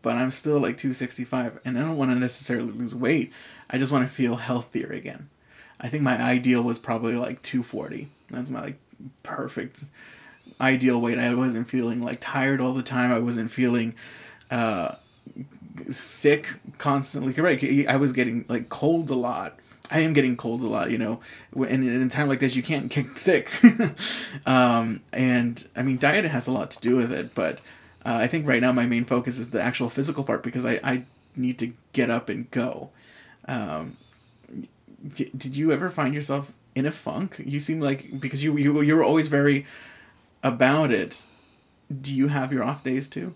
but 0.02 0.14
I'm 0.14 0.30
still 0.30 0.58
like 0.58 0.78
265, 0.78 1.60
and 1.64 1.78
I 1.78 1.82
don't 1.82 1.96
want 1.96 2.10
to 2.10 2.14
necessarily 2.14 2.72
lose 2.72 2.94
weight. 2.94 3.32
I 3.68 3.78
just 3.78 3.92
want 3.92 4.06
to 4.06 4.12
feel 4.12 4.36
healthier 4.36 4.92
again. 4.92 5.28
I 5.80 5.88
think 5.88 6.02
my 6.02 6.20
ideal 6.20 6.62
was 6.62 6.78
probably 6.78 7.14
like 7.14 7.42
240. 7.42 8.08
That's 8.30 8.50
my 8.50 8.60
like 8.60 8.78
perfect 9.22 9.84
ideal 10.60 11.00
weight. 11.00 11.18
I 11.18 11.34
wasn't 11.34 11.68
feeling 11.68 12.02
like 12.02 12.18
tired 12.20 12.60
all 12.60 12.72
the 12.72 12.82
time. 12.82 13.12
I 13.12 13.18
wasn't 13.18 13.50
feeling 13.50 13.94
uh, 14.50 14.94
sick 15.90 16.48
constantly. 16.78 17.32
Right, 17.32 17.86
I 17.88 17.96
was 17.96 18.12
getting 18.12 18.44
like 18.48 18.68
colds 18.68 19.10
a 19.10 19.16
lot. 19.16 19.58
I 19.90 20.00
am 20.00 20.12
getting 20.12 20.36
colds 20.36 20.64
a 20.64 20.68
lot, 20.68 20.90
you 20.90 20.98
know. 20.98 21.20
And 21.54 21.84
in 21.84 22.02
a 22.02 22.08
time 22.08 22.28
like 22.28 22.40
this, 22.40 22.56
you 22.56 22.62
can't 22.62 22.88
get 22.88 23.18
sick. 23.18 23.50
um, 24.46 25.00
and 25.12 25.66
I 25.76 25.82
mean, 25.82 25.98
diet 25.98 26.24
has 26.24 26.46
a 26.46 26.52
lot 26.52 26.70
to 26.72 26.80
do 26.80 26.96
with 26.96 27.12
it, 27.12 27.34
but 27.34 27.60
uh, 28.04 28.14
I 28.14 28.26
think 28.26 28.46
right 28.46 28.60
now 28.60 28.72
my 28.72 28.86
main 28.86 29.04
focus 29.04 29.38
is 29.38 29.50
the 29.50 29.60
actual 29.60 29.90
physical 29.90 30.24
part 30.24 30.42
because 30.42 30.64
I, 30.64 30.80
I 30.82 31.04
need 31.34 31.58
to 31.60 31.72
get 31.92 32.10
up 32.10 32.28
and 32.28 32.50
go. 32.50 32.90
Um, 33.48 33.96
d- 35.14 35.30
did 35.36 35.56
you 35.56 35.72
ever 35.72 35.90
find 35.90 36.14
yourself 36.14 36.52
in 36.74 36.86
a 36.86 36.92
funk? 36.92 37.40
You 37.44 37.60
seem 37.60 37.80
like 37.80 38.20
because 38.20 38.42
you 38.42 38.56
you 38.56 38.80
you 38.80 38.96
were 38.96 39.04
always 39.04 39.28
very 39.28 39.66
about 40.42 40.90
it. 40.90 41.24
Do 42.00 42.12
you 42.12 42.28
have 42.28 42.52
your 42.52 42.64
off 42.64 42.82
days 42.82 43.08
too? 43.08 43.34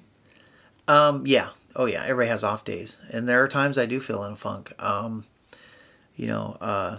Um, 0.88 1.26
yeah. 1.26 1.51
Oh 1.76 1.86
yeah. 1.86 2.03
Everybody 2.03 2.28
has 2.28 2.42
off 2.42 2.64
days, 2.64 2.98
and 3.11 3.28
there 3.28 3.42
are 3.42 3.48
times 3.48 3.78
I 3.78 3.86
do 3.86 4.01
feel 4.01 4.24
in 4.24 4.32
a 4.32 4.36
funk. 4.36 4.72
Um, 4.80 5.24
you 6.20 6.26
know, 6.26 6.56
uh, 6.60 6.98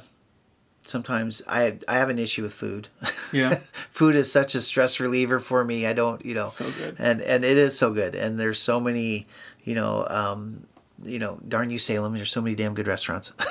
sometimes 0.84 1.42
I 1.48 1.78
I 1.88 1.96
have 2.02 2.10
an 2.10 2.18
issue 2.20 2.42
with 2.44 2.54
food. 2.54 2.90
Yeah. 3.34 3.60
food 3.92 4.16
is 4.16 4.30
such 4.30 4.56
a 4.56 4.62
stress 4.62 5.00
reliever 5.00 5.40
for 5.40 5.64
me. 5.64 5.86
I 5.88 5.94
don't, 5.94 6.26
you 6.26 6.34
know, 6.34 6.48
So 6.48 6.70
good. 6.72 6.98
and 7.00 7.22
and 7.22 7.46
it 7.46 7.58
is 7.58 7.78
so 7.78 7.94
good. 7.94 8.14
And 8.14 8.38
there's 8.38 8.60
so 8.60 8.78
many, 8.82 9.26
you 9.64 9.74
know, 9.74 10.06
um, 10.10 10.68
you 11.04 11.18
know, 11.18 11.40
darn 11.48 11.70
you 11.70 11.80
Salem. 11.80 12.14
There's 12.14 12.30
so 12.32 12.42
many 12.42 12.56
damn 12.56 12.74
good 12.74 12.88
restaurants. 12.88 13.32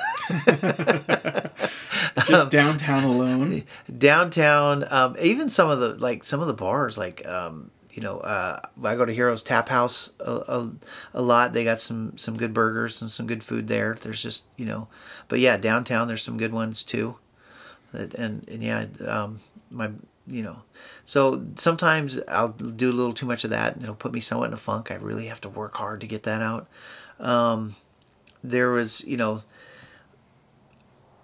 Just 2.27 2.51
downtown 2.51 3.03
alone. 3.03 3.63
Downtown, 3.97 4.85
um, 4.91 5.15
even 5.21 5.49
some 5.49 5.69
of 5.69 5.79
the 5.79 5.89
like 5.95 6.23
some 6.23 6.41
of 6.41 6.47
the 6.47 6.53
bars, 6.53 6.97
like 6.97 7.25
um, 7.27 7.71
you 7.93 8.01
know, 8.01 8.19
uh, 8.19 8.59
I 8.83 8.95
go 8.95 9.05
to 9.05 9.13
Heroes 9.13 9.43
Tap 9.43 9.69
House 9.69 10.13
a, 10.19 10.31
a, 10.31 10.71
a 11.13 11.21
lot. 11.21 11.53
They 11.53 11.63
got 11.63 11.79
some 11.79 12.17
some 12.17 12.35
good 12.35 12.53
burgers 12.53 13.01
and 13.01 13.11
some 13.11 13.27
good 13.27 13.43
food 13.43 13.67
there. 13.67 13.97
There's 13.99 14.21
just 14.21 14.45
you 14.55 14.65
know, 14.65 14.87
but 15.27 15.39
yeah, 15.39 15.57
downtown 15.57 16.07
there's 16.07 16.23
some 16.23 16.37
good 16.37 16.53
ones 16.53 16.83
too. 16.83 17.17
And 17.93 18.47
and 18.47 18.63
yeah, 18.63 18.85
um, 19.05 19.39
my 19.69 19.91
you 20.27 20.41
know, 20.41 20.61
so 21.03 21.45
sometimes 21.55 22.19
I'll 22.27 22.49
do 22.49 22.89
a 22.89 22.93
little 22.93 23.13
too 23.13 23.25
much 23.25 23.43
of 23.43 23.49
that, 23.49 23.75
and 23.75 23.83
it'll 23.83 23.95
put 23.95 24.13
me 24.13 24.21
somewhat 24.21 24.47
in 24.47 24.53
a 24.53 24.57
funk. 24.57 24.91
I 24.91 24.95
really 24.95 25.25
have 25.25 25.41
to 25.41 25.49
work 25.49 25.75
hard 25.75 25.99
to 26.01 26.07
get 26.07 26.23
that 26.23 26.41
out. 26.41 26.67
Um, 27.19 27.75
there 28.43 28.71
was 28.71 29.03
you 29.05 29.17
know, 29.17 29.43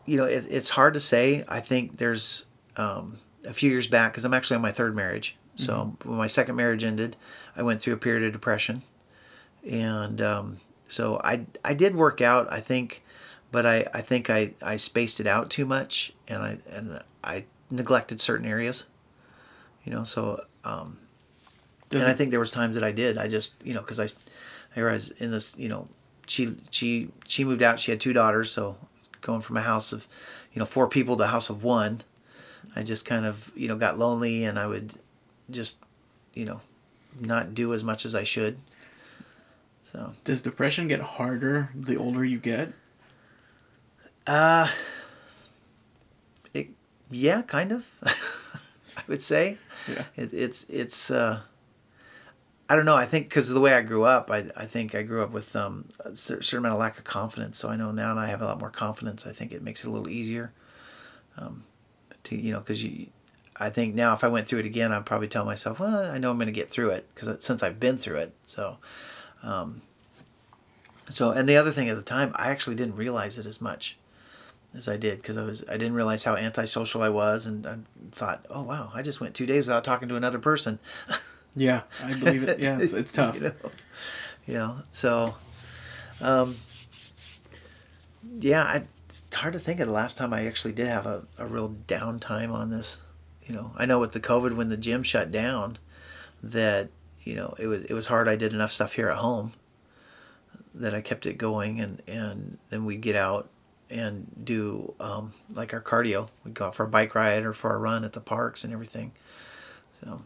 you 0.05 0.17
know, 0.17 0.25
it, 0.25 0.45
it's 0.49 0.71
hard 0.71 0.93
to 0.95 0.99
say. 0.99 1.45
I 1.47 1.61
think 1.61 1.97
there's 1.97 2.45
um, 2.75 3.19
a 3.45 3.53
few 3.53 3.71
years 3.71 3.87
back 3.87 4.11
because 4.11 4.25
I'm 4.25 4.33
actually 4.33 4.55
on 4.55 4.61
my 4.61 4.73
third 4.73 4.95
marriage. 4.95 5.37
So 5.57 5.97
when 6.03 6.17
my 6.17 6.27
second 6.27 6.55
marriage 6.55 6.83
ended, 6.83 7.15
I 7.55 7.63
went 7.63 7.81
through 7.81 7.95
a 7.95 7.97
period 7.97 8.23
of 8.23 8.31
depression, 8.31 8.83
and 9.69 10.21
um, 10.21 10.57
so 10.87 11.19
I 11.23 11.45
I 11.65 11.73
did 11.73 11.95
work 11.95 12.21
out. 12.21 12.51
I 12.51 12.59
think, 12.59 13.03
but 13.51 13.65
I, 13.65 13.87
I 13.93 14.01
think 14.01 14.29
I, 14.29 14.53
I 14.61 14.77
spaced 14.77 15.19
it 15.19 15.25
out 15.25 15.49
too 15.49 15.65
much, 15.65 16.13
and 16.27 16.43
I 16.43 16.57
and 16.71 17.01
I 17.23 17.45
neglected 17.71 18.21
certain 18.21 18.45
areas. 18.45 18.85
You 19.83 19.91
know, 19.93 20.03
so 20.03 20.43
um, 20.63 20.99
Does 21.89 22.03
and 22.03 22.11
I 22.11 22.13
think 22.13 22.29
there 22.31 22.39
was 22.39 22.51
times 22.51 22.75
that 22.75 22.83
I 22.83 22.91
did. 22.91 23.17
I 23.17 23.27
just 23.27 23.55
you 23.63 23.73
know 23.73 23.81
because 23.81 23.99
I 23.99 24.07
I 24.75 24.79
realized 24.81 25.19
in 25.19 25.31
this 25.31 25.57
you 25.57 25.69
know 25.69 25.87
she 26.27 26.55
she 26.69 27.09
she 27.25 27.43
moved 27.43 27.63
out. 27.63 27.79
She 27.79 27.89
had 27.91 27.99
two 27.99 28.13
daughters, 28.13 28.51
so 28.51 28.77
going 29.21 29.41
from 29.41 29.57
a 29.57 29.61
house 29.61 29.91
of 29.91 30.07
you 30.53 30.59
know 30.59 30.65
four 30.65 30.87
people 30.87 31.17
to 31.17 31.23
a 31.23 31.27
house 31.27 31.49
of 31.49 31.63
one, 31.63 32.01
I 32.75 32.83
just 32.83 33.05
kind 33.05 33.25
of 33.25 33.51
you 33.55 33.67
know 33.67 33.75
got 33.75 33.97
lonely, 33.97 34.43
and 34.43 34.59
I 34.59 34.67
would 34.67 34.93
just 35.49 35.77
you 36.33 36.45
know 36.45 36.61
not 37.19 37.53
do 37.55 37.73
as 37.73 37.83
much 37.83 38.05
as 38.05 38.13
I 38.13 38.23
should. 38.23 38.57
So 39.91 40.13
Does 40.23 40.41
depression 40.41 40.87
get 40.87 40.99
harder 41.01 41.69
the 41.73 41.97
older 41.97 42.23
you 42.25 42.37
get? 42.39 42.73
uh 44.25 44.67
it 46.53 46.67
yeah 47.09 47.41
kind 47.43 47.71
of 47.71 47.87
I 48.97 49.01
would 49.07 49.21
say 49.21 49.57
Yeah. 49.87 50.03
it, 50.17 50.33
it's 50.33 50.65
it's 50.69 51.09
uh 51.09 51.41
I 52.69 52.75
don't 52.75 52.83
know. 52.83 52.97
I 52.97 53.05
think 53.05 53.29
because 53.29 53.47
of 53.49 53.55
the 53.55 53.61
way 53.61 53.71
I 53.73 53.81
grew 53.81 54.03
up, 54.03 54.29
I, 54.29 54.47
I 54.57 54.65
think 54.65 54.93
I 54.93 55.01
grew 55.01 55.23
up 55.23 55.31
with 55.31 55.55
um, 55.55 55.85
a 56.01 56.13
certain 56.17 56.57
amount 56.57 56.73
of 56.73 56.79
lack 56.81 56.97
of 56.97 57.05
confidence. 57.05 57.57
So 57.57 57.69
I 57.69 57.77
know 57.77 57.91
now 57.93 58.11
and 58.11 58.19
I 58.19 58.27
have 58.27 58.41
a 58.41 58.45
lot 58.45 58.59
more 58.59 58.69
confidence. 58.69 59.25
I 59.25 59.31
think 59.31 59.53
it 59.53 59.61
makes 59.63 59.85
it 59.85 59.87
a 59.87 59.89
little 59.89 60.09
easier. 60.09 60.51
Um, 61.37 61.63
to 62.23 62.35
you 62.35 62.51
know, 62.51 62.59
because 62.59 62.83
you, 62.83 63.07
I 63.59 63.69
think 63.69 63.95
now 63.95 64.13
if 64.13 64.23
I 64.23 64.27
went 64.27 64.47
through 64.47 64.59
it 64.59 64.65
again, 64.65 64.91
I'd 64.91 65.05
probably 65.05 65.27
tell 65.27 65.45
myself, 65.45 65.79
well, 65.79 66.11
I 66.11 66.17
know 66.17 66.29
I'm 66.29 66.37
going 66.37 66.47
to 66.47 66.51
get 66.51 66.69
through 66.69 66.91
it 66.91 67.07
because 67.13 67.43
since 67.43 67.63
I've 67.63 67.79
been 67.79 67.97
through 67.97 68.17
it. 68.17 68.33
So, 68.45 68.77
um, 69.43 69.81
so 71.09 71.31
and 71.31 71.47
the 71.47 71.57
other 71.57 71.71
thing 71.71 71.89
at 71.89 71.95
the 71.95 72.03
time, 72.03 72.31
I 72.35 72.49
actually 72.49 72.75
didn't 72.75 72.95
realize 72.95 73.37
it 73.37 73.45
as 73.45 73.59
much 73.59 73.97
as 74.75 74.87
I 74.87 74.97
did 74.97 75.21
because 75.21 75.37
I 75.37 75.43
was 75.43 75.63
I 75.67 75.73
didn't 75.73 75.95
realize 75.95 76.23
how 76.23 76.35
antisocial 76.35 77.01
I 77.01 77.09
was, 77.09 77.45
and 77.45 77.65
I 77.65 77.77
thought, 78.11 78.45
oh 78.49 78.63
wow, 78.63 78.91
I 78.93 79.01
just 79.01 79.19
went 79.19 79.33
two 79.33 79.45
days 79.45 79.67
without 79.67 79.83
talking 79.83 80.07
to 80.09 80.15
another 80.15 80.39
person. 80.39 80.79
Yeah, 81.57 81.81
I 82.03 82.13
believe 82.13 82.43
it. 82.43 82.59
Yeah, 82.59 82.79
it's, 82.79 82.93
it's 82.93 83.11
tough. 83.13 83.33
you 83.35 83.41
know, 83.41 83.51
you 84.45 84.53
know. 84.53 84.77
So, 84.91 85.35
um, 86.21 86.55
yeah, 88.39 88.63
I, 88.63 88.83
it's 89.09 89.23
hard 89.33 89.53
to 89.53 89.59
think 89.59 89.79
of 89.79 89.87
the 89.87 89.93
last 89.93 90.17
time 90.17 90.33
I 90.33 90.45
actually 90.45 90.73
did 90.73 90.85
have 90.87 91.07
a, 91.07 91.23
a 91.37 91.47
real 91.47 91.75
downtime 91.87 92.53
on 92.53 92.69
this. 92.69 93.01
You 93.47 93.55
know, 93.55 93.71
I 93.75 93.85
know 93.85 93.99
with 93.99 94.11
the 94.11 94.19
COVID 94.19 94.55
when 94.55 94.69
the 94.69 94.77
gym 94.77 95.03
shut 95.03 95.31
down, 95.31 95.77
that 96.43 96.89
you 97.23 97.35
know 97.35 97.55
it 97.57 97.67
was 97.67 97.83
it 97.85 97.93
was 97.93 98.07
hard. 98.07 98.27
I 98.27 98.35
did 98.35 98.53
enough 98.53 98.71
stuff 98.71 98.93
here 98.93 99.09
at 99.09 99.17
home 99.17 99.53
that 100.75 100.93
I 100.93 101.01
kept 101.01 101.25
it 101.25 101.37
going, 101.37 101.79
and 101.79 102.01
and 102.07 102.57
then 102.69 102.85
we'd 102.85 103.01
get 103.01 103.15
out 103.15 103.49
and 103.89 104.27
do 104.43 104.93
um, 104.99 105.33
like 105.53 105.73
our 105.73 105.81
cardio. 105.81 106.29
We'd 106.43 106.53
go 106.53 106.67
out 106.67 106.75
for 106.75 106.83
a 106.83 106.89
bike 106.89 107.15
ride 107.15 107.43
or 107.43 107.53
for 107.53 107.73
a 107.73 107.77
run 107.77 108.03
at 108.03 108.13
the 108.13 108.21
parks 108.21 108.63
and 108.63 108.73
everything. 108.73 109.13
So 110.03 110.21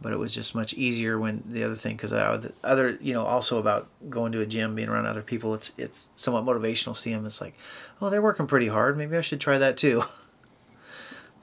but 0.00 0.12
it 0.12 0.18
was 0.18 0.34
just 0.34 0.54
much 0.54 0.74
easier 0.74 1.18
when 1.18 1.42
the 1.46 1.64
other 1.64 1.74
thing 1.74 1.96
because 1.96 2.12
I 2.12 2.36
the 2.36 2.52
other 2.62 2.98
you 3.00 3.12
know 3.12 3.24
also 3.24 3.58
about 3.58 3.88
going 4.08 4.32
to 4.32 4.40
a 4.40 4.46
gym 4.46 4.74
being 4.74 4.88
around 4.88 5.06
other 5.06 5.22
people 5.22 5.54
it's 5.54 5.72
it's 5.76 6.10
somewhat 6.14 6.44
motivational 6.44 6.96
see 6.96 7.12
them 7.12 7.26
it's 7.26 7.40
like 7.40 7.54
oh 8.00 8.10
they're 8.10 8.22
working 8.22 8.46
pretty 8.46 8.68
hard 8.68 8.96
maybe 8.96 9.16
i 9.16 9.20
should 9.20 9.40
try 9.40 9.58
that 9.58 9.76
too 9.76 10.04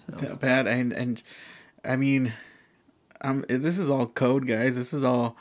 that 0.07 0.39
bad. 0.39 0.67
And 0.67 0.91
and 0.93 1.21
i 1.83 1.95
mean 1.95 2.33
um 3.21 3.45
this 3.47 3.77
is 3.77 3.89
all 3.89 4.07
code 4.07 4.47
guys. 4.47 4.75
This 4.75 4.93
is 4.93 5.03
all 5.03 5.35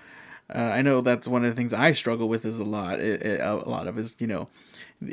uh, 0.54 0.58
i 0.58 0.82
know 0.82 1.00
that's 1.00 1.26
one 1.26 1.42
of 1.42 1.50
the 1.50 1.56
things 1.56 1.72
i 1.72 1.90
struggle 1.90 2.28
with 2.28 2.44
is 2.44 2.58
a 2.58 2.64
lot 2.64 3.00
it, 3.00 3.22
it, 3.22 3.40
a 3.40 3.54
lot 3.54 3.86
of 3.86 3.98
is 3.98 4.14
you 4.18 4.26
know 4.26 4.46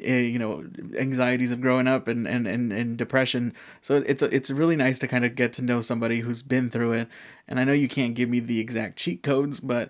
eh, 0.04 0.20
you 0.20 0.38
know 0.38 0.66
anxieties 0.98 1.52
of 1.52 1.62
growing 1.62 1.88
up 1.88 2.08
and, 2.08 2.28
and, 2.28 2.48
and, 2.48 2.72
and 2.72 2.98
depression. 2.98 3.54
So 3.82 4.04
it's 4.06 4.22
it's 4.22 4.50
really 4.50 4.76
nice 4.76 5.00
to 5.00 5.08
kind 5.08 5.26
of 5.26 5.36
get 5.36 5.54
to 5.54 5.62
know 5.62 5.82
somebody 5.82 6.20
who's 6.22 6.42
been 6.42 6.70
through 6.70 6.94
it. 6.94 7.08
And 7.48 7.60
i 7.60 7.64
know 7.64 7.74
you 7.74 7.88
can't 7.88 8.14
give 8.16 8.30
me 8.30 8.40
the 8.40 8.60
exact 8.60 8.98
cheat 8.98 9.24
codes 9.24 9.60
but 9.60 9.90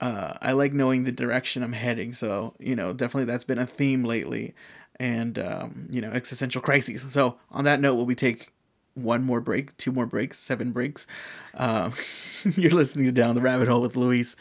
uh, 0.00 0.34
i 0.40 0.52
like 0.52 0.72
knowing 0.72 1.04
the 1.04 1.12
direction 1.12 1.62
i'm 1.62 1.72
heading. 1.72 2.12
So 2.12 2.54
you 2.58 2.76
know 2.76 2.92
definitely 2.92 3.26
that's 3.26 3.44
been 3.44 3.58
a 3.58 3.66
theme 3.66 4.04
lately. 4.04 4.54
And 5.00 5.38
um, 5.38 5.86
you 5.90 6.00
know 6.00 6.10
existential 6.10 6.60
crises. 6.62 7.06
So 7.12 7.36
on 7.50 7.64
that 7.64 7.80
note 7.80 7.94
will 7.94 8.06
we 8.06 8.14
take 8.14 8.52
one 9.02 9.24
more 9.24 9.40
break, 9.40 9.76
two 9.76 9.92
more 9.92 10.06
breaks, 10.06 10.38
seven 10.38 10.72
breaks. 10.72 11.06
Um, 11.54 11.92
you're 12.56 12.72
listening 12.72 13.06
to 13.06 13.12
Down 13.12 13.34
the 13.34 13.40
Rabbit 13.40 13.68
Hole 13.68 13.80
with 13.80 13.96
Luis. 13.96 14.36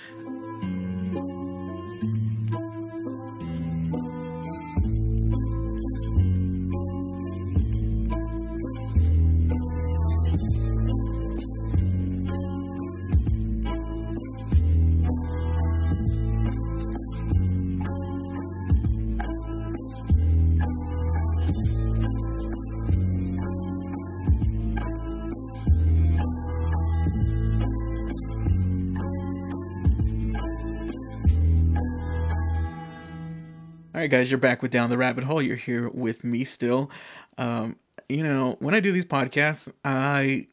Right, 34.08 34.20
guys, 34.20 34.32
you're 34.32 34.38
back 34.38 34.62
with 34.62 34.72
Down 34.72 34.90
the 34.90 34.98
Rabbit 34.98 35.26
Hole. 35.26 35.42
You're 35.42 35.58
here 35.58 35.90
with 35.90 36.24
me 36.24 36.46
still. 36.46 36.90
Um, 37.38 37.76
you 38.08 38.24
know, 38.24 38.56
when 38.60 38.74
I 38.74 38.80
do 38.80 38.94
these 38.94 39.04
podcasts, 39.04 39.70
I 39.84 40.48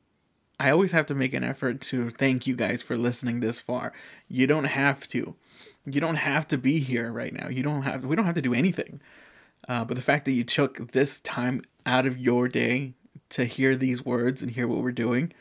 I 0.59 0.71
always 0.71 0.91
have 0.91 1.07
to 1.07 1.15
make 1.15 1.33
an 1.35 1.45
effort 1.45 1.81
to 1.83 2.11
thank 2.11 2.49
you 2.49 2.57
guys 2.57 2.83
for 2.83 2.97
listening 2.97 3.39
this 3.39 3.61
far. 3.61 3.93
You 4.27 4.49
don't 4.49 4.65
have 4.65 5.07
to. 5.09 5.37
You 5.87 6.01
don't 6.01 6.17
have 6.17 6.49
to 6.49 6.59
be 6.59 6.81
here 6.81 7.13
right 7.13 7.33
now. 7.33 7.49
You 7.49 7.63
don't 7.63 7.83
have 7.83 8.05
we 8.05 8.17
don't 8.17 8.27
have 8.27 8.35
to 8.35 8.43
do 8.43 8.55
anything. 8.55 9.01
Uh, 9.69 9.85
but 9.85 9.95
the 9.95 10.03
fact 10.03 10.25
that 10.25 10.33
you 10.33 10.43
took 10.43 10.91
this 10.91 11.21
time 11.21 11.63
out 11.87 12.07
of 12.07 12.19
your 12.19 12.49
day 12.49 12.95
to 13.29 13.45
hear 13.45 13.77
these 13.77 14.05
words 14.05 14.43
and 14.43 14.51
hear 14.51 14.67
what 14.67 14.83
we're 14.83 14.91
doing, 14.91 15.33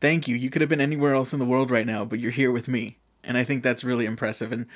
thank 0.00 0.26
you. 0.26 0.34
You 0.34 0.50
could 0.50 0.60
have 0.60 0.68
been 0.68 0.80
anywhere 0.80 1.14
else 1.14 1.32
in 1.32 1.38
the 1.38 1.44
world 1.44 1.70
right 1.70 1.86
now, 1.86 2.04
but 2.04 2.18
you're 2.18 2.32
here 2.32 2.50
with 2.50 2.66
me. 2.66 2.98
And 3.22 3.38
I 3.38 3.44
think 3.44 3.62
that's 3.62 3.84
really 3.84 4.06
impressive. 4.06 4.50
And 4.50 4.66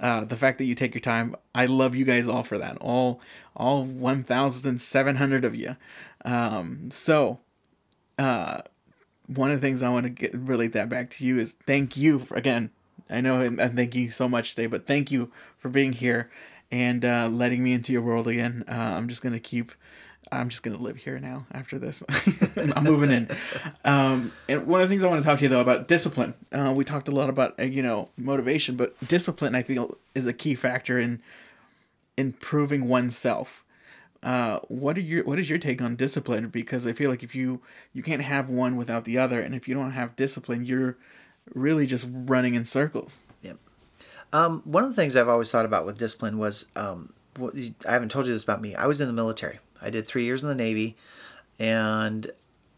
uh, 0.00 0.24
the 0.24 0.36
fact 0.36 0.58
that 0.58 0.64
you 0.64 0.74
take 0.74 0.94
your 0.94 1.00
time, 1.00 1.34
I 1.54 1.66
love 1.66 1.96
you 1.96 2.04
guys 2.04 2.28
all 2.28 2.42
for 2.42 2.58
that. 2.58 2.78
All 2.80 3.20
all 3.56 3.84
1,700 3.84 5.44
of 5.44 5.56
you. 5.56 5.76
Um, 6.24 6.90
so, 6.92 7.40
uh, 8.18 8.62
one 9.26 9.50
of 9.50 9.60
the 9.60 9.66
things 9.66 9.82
I 9.82 9.88
want 9.88 10.04
to 10.04 10.10
get, 10.10 10.34
relate 10.34 10.72
that 10.72 10.88
back 10.88 11.10
to 11.10 11.26
you 11.26 11.38
is 11.38 11.54
thank 11.54 11.96
you 11.96 12.20
for, 12.20 12.36
again. 12.36 12.70
I 13.10 13.20
know 13.20 13.40
and 13.40 13.74
thank 13.74 13.94
you 13.94 14.10
so 14.10 14.28
much 14.28 14.54
today, 14.54 14.66
but 14.66 14.86
thank 14.86 15.10
you 15.10 15.32
for 15.58 15.68
being 15.68 15.94
here 15.94 16.30
and 16.70 17.04
uh, 17.04 17.28
letting 17.30 17.64
me 17.64 17.72
into 17.72 17.92
your 17.92 18.02
world 18.02 18.28
again. 18.28 18.64
Uh, 18.68 18.72
I'm 18.72 19.08
just 19.08 19.22
gonna 19.22 19.40
keep. 19.40 19.72
I'm 20.30 20.48
just 20.48 20.62
gonna 20.62 20.78
live 20.78 20.96
here 20.96 21.18
now 21.18 21.46
after 21.52 21.78
this. 21.78 22.02
I'm 22.56 22.84
moving 22.84 23.10
in. 23.10 23.28
Um, 23.84 24.32
and 24.48 24.66
one 24.66 24.80
of 24.80 24.88
the 24.88 24.92
things 24.92 25.04
I 25.04 25.08
want 25.08 25.22
to 25.22 25.26
talk 25.26 25.38
to 25.38 25.44
you 25.44 25.48
though 25.48 25.60
about 25.60 25.88
discipline. 25.88 26.34
Uh, 26.52 26.72
we 26.74 26.84
talked 26.84 27.08
a 27.08 27.12
lot 27.12 27.28
about 27.28 27.58
uh, 27.58 27.64
you 27.64 27.82
know 27.82 28.10
motivation, 28.16 28.76
but 28.76 28.98
discipline 29.06 29.54
I 29.54 29.62
feel 29.62 29.96
is 30.14 30.26
a 30.26 30.32
key 30.32 30.54
factor 30.54 30.98
in 30.98 31.20
improving 32.16 32.88
oneself. 32.88 33.64
Uh, 34.22 34.58
what 34.68 34.98
are 34.98 35.02
your 35.02 35.24
what 35.24 35.38
is 35.38 35.48
your 35.48 35.58
take 35.58 35.80
on 35.80 35.96
discipline? 35.96 36.48
Because 36.48 36.86
I 36.86 36.92
feel 36.92 37.10
like 37.10 37.22
if 37.22 37.34
you 37.34 37.60
you 37.92 38.02
can't 38.02 38.22
have 38.22 38.50
one 38.50 38.76
without 38.76 39.04
the 39.04 39.18
other, 39.18 39.40
and 39.40 39.54
if 39.54 39.68
you 39.68 39.74
don't 39.74 39.92
have 39.92 40.16
discipline, 40.16 40.64
you're 40.64 40.96
really 41.54 41.86
just 41.86 42.06
running 42.10 42.54
in 42.54 42.64
circles. 42.64 43.26
Yep. 43.42 43.58
Um, 44.32 44.62
one 44.64 44.84
of 44.84 44.90
the 44.90 44.96
things 44.96 45.16
I've 45.16 45.28
always 45.28 45.50
thought 45.50 45.64
about 45.64 45.86
with 45.86 45.98
discipline 45.98 46.36
was 46.38 46.66
um, 46.76 47.12
I 47.86 47.92
haven't 47.92 48.10
told 48.10 48.26
you 48.26 48.32
this 48.32 48.42
about 48.42 48.60
me. 48.60 48.74
I 48.74 48.86
was 48.86 49.00
in 49.00 49.06
the 49.06 49.12
military. 49.12 49.60
I 49.82 49.90
did 49.90 50.06
three 50.06 50.24
years 50.24 50.42
in 50.42 50.48
the 50.48 50.54
Navy, 50.54 50.96
and 51.58 52.30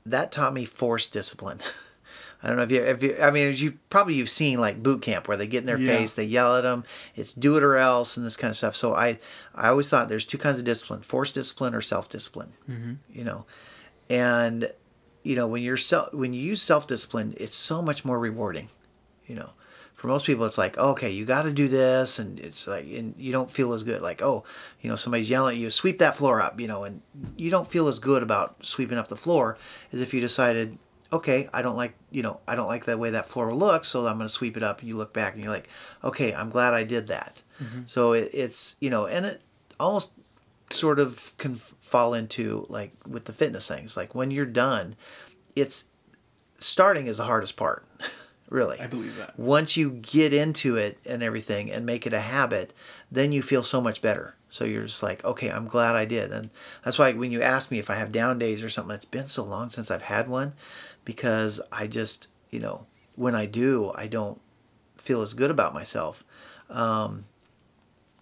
that 0.06 0.32
taught 0.32 0.52
me 0.54 0.64
force 0.64 1.06
discipline. 1.08 1.60
I 2.42 2.48
don't 2.48 2.56
know 2.56 2.62
if 2.62 2.72
you, 2.72 2.82
if 2.82 3.02
you, 3.02 3.16
I 3.20 3.30
mean, 3.30 3.48
as 3.48 3.60
you 3.60 3.74
probably 3.90 4.14
you've 4.14 4.30
seen 4.30 4.58
like 4.58 4.82
boot 4.82 5.02
camp 5.02 5.28
where 5.28 5.36
they 5.36 5.46
get 5.46 5.58
in 5.58 5.66
their 5.66 5.78
Yeah. 5.78 5.98
face, 5.98 6.14
they 6.14 6.24
yell 6.24 6.56
at 6.56 6.62
them, 6.62 6.84
it's 7.14 7.34
do 7.34 7.56
it 7.58 7.62
or 7.62 7.76
else, 7.76 8.16
and 8.16 8.24
this 8.24 8.36
kind 8.38 8.50
of 8.50 8.56
stuff. 8.56 8.74
So 8.74 8.94
I, 8.94 9.18
I 9.54 9.68
always 9.68 9.90
thought 9.90 10.08
there's 10.08 10.24
two 10.24 10.38
kinds 10.38 10.58
of 10.58 10.64
discipline: 10.64 11.02
force 11.02 11.32
discipline 11.34 11.74
or 11.74 11.82
self 11.82 12.08
discipline. 12.08 12.52
Mm-hmm. 12.68 12.92
You 13.12 13.24
know, 13.24 13.44
and 14.08 14.70
you 15.22 15.36
know 15.36 15.46
when 15.46 15.62
you're 15.62 15.76
self 15.76 16.14
when 16.14 16.32
you 16.32 16.40
use 16.40 16.62
self 16.62 16.86
discipline, 16.86 17.34
it's 17.36 17.56
so 17.56 17.82
much 17.82 18.06
more 18.06 18.18
rewarding. 18.18 18.68
You 19.26 19.34
know, 19.36 19.50
for 20.00 20.06
most 20.06 20.24
people, 20.24 20.46
it's 20.46 20.56
like 20.56 20.76
oh, 20.78 20.90
okay, 20.90 21.10
you 21.10 21.26
got 21.26 21.42
to 21.42 21.52
do 21.52 21.68
this, 21.68 22.18
and 22.18 22.40
it's 22.40 22.66
like 22.66 22.86
and 22.86 23.14
you 23.18 23.32
don't 23.32 23.50
feel 23.50 23.74
as 23.74 23.82
good. 23.82 24.00
Like 24.00 24.22
oh, 24.22 24.44
you 24.80 24.88
know, 24.88 24.96
somebody's 24.96 25.28
yelling 25.28 25.56
at 25.56 25.60
you, 25.60 25.68
sweep 25.68 25.98
that 25.98 26.16
floor 26.16 26.40
up. 26.40 26.58
You 26.58 26.68
know, 26.68 26.84
and 26.84 27.02
you 27.36 27.50
don't 27.50 27.68
feel 27.68 27.86
as 27.86 27.98
good 27.98 28.22
about 28.22 28.64
sweeping 28.64 28.96
up 28.96 29.08
the 29.08 29.16
floor 29.16 29.58
as 29.92 30.00
if 30.00 30.14
you 30.14 30.20
decided 30.20 30.78
okay, 31.12 31.48
I 31.52 31.62
don't 31.62 31.76
like, 31.76 31.94
you 32.12 32.22
know, 32.22 32.38
I 32.46 32.54
don't 32.54 32.68
like 32.68 32.84
the 32.84 32.96
way 32.96 33.10
that 33.10 33.28
floor 33.28 33.52
looks, 33.52 33.88
so 33.88 34.06
I'm 34.06 34.18
going 34.18 34.28
to 34.28 34.32
sweep 34.32 34.56
it 34.56 34.62
up. 34.62 34.78
And 34.78 34.88
you 34.88 34.96
look 34.96 35.12
back 35.12 35.34
and 35.34 35.42
you're 35.42 35.52
like, 35.52 35.68
okay, 36.04 36.32
I'm 36.32 36.50
glad 36.50 36.72
I 36.72 36.84
did 36.84 37.08
that. 37.08 37.42
Mm-hmm. 37.60 37.80
So 37.86 38.12
it, 38.12 38.30
it's, 38.32 38.76
you 38.80 38.90
know, 38.90 39.06
and 39.06 39.26
it 39.26 39.42
almost 39.80 40.12
sort 40.70 41.00
of 41.00 41.36
can 41.36 41.56
fall 41.56 42.14
into 42.14 42.66
like 42.68 42.92
with 43.06 43.24
the 43.24 43.32
fitness 43.32 43.66
things. 43.66 43.96
Like 43.96 44.14
when 44.14 44.30
you're 44.30 44.46
done, 44.46 44.94
it's 45.56 45.86
starting 46.58 47.06
is 47.06 47.16
the 47.16 47.24
hardest 47.24 47.56
part, 47.56 47.84
really. 48.50 48.78
I 48.80 48.86
believe 48.86 49.16
that. 49.16 49.38
Once 49.38 49.76
you 49.76 49.90
get 49.90 50.34
into 50.34 50.76
it 50.76 50.98
and 51.06 51.22
everything 51.22 51.70
and 51.70 51.86
make 51.86 52.06
it 52.06 52.12
a 52.12 52.20
habit, 52.20 52.74
then 53.10 53.32
you 53.32 53.40
feel 53.40 53.62
so 53.62 53.80
much 53.80 54.02
better. 54.02 54.34
So 54.50 54.64
you're 54.64 54.84
just 54.84 55.02
like, 55.02 55.24
okay, 55.24 55.48
I'm 55.50 55.68
glad 55.68 55.94
I 55.94 56.04
did. 56.04 56.32
And 56.32 56.50
that's 56.84 56.98
why 56.98 57.12
when 57.12 57.30
you 57.30 57.40
ask 57.40 57.70
me 57.70 57.78
if 57.78 57.88
I 57.88 57.94
have 57.94 58.12
down 58.12 58.38
days 58.38 58.62
or 58.62 58.68
something, 58.68 58.94
it's 58.94 59.04
been 59.04 59.28
so 59.28 59.44
long 59.44 59.70
since 59.70 59.90
I've 59.90 60.02
had 60.02 60.28
one 60.28 60.54
because 61.04 61.60
I 61.70 61.86
just, 61.86 62.28
you 62.50 62.58
know, 62.58 62.86
when 63.14 63.34
I 63.34 63.46
do, 63.46 63.92
I 63.94 64.08
don't 64.08 64.40
feel 64.96 65.22
as 65.22 65.34
good 65.34 65.50
about 65.50 65.72
myself. 65.72 66.24
Um, 66.68 67.24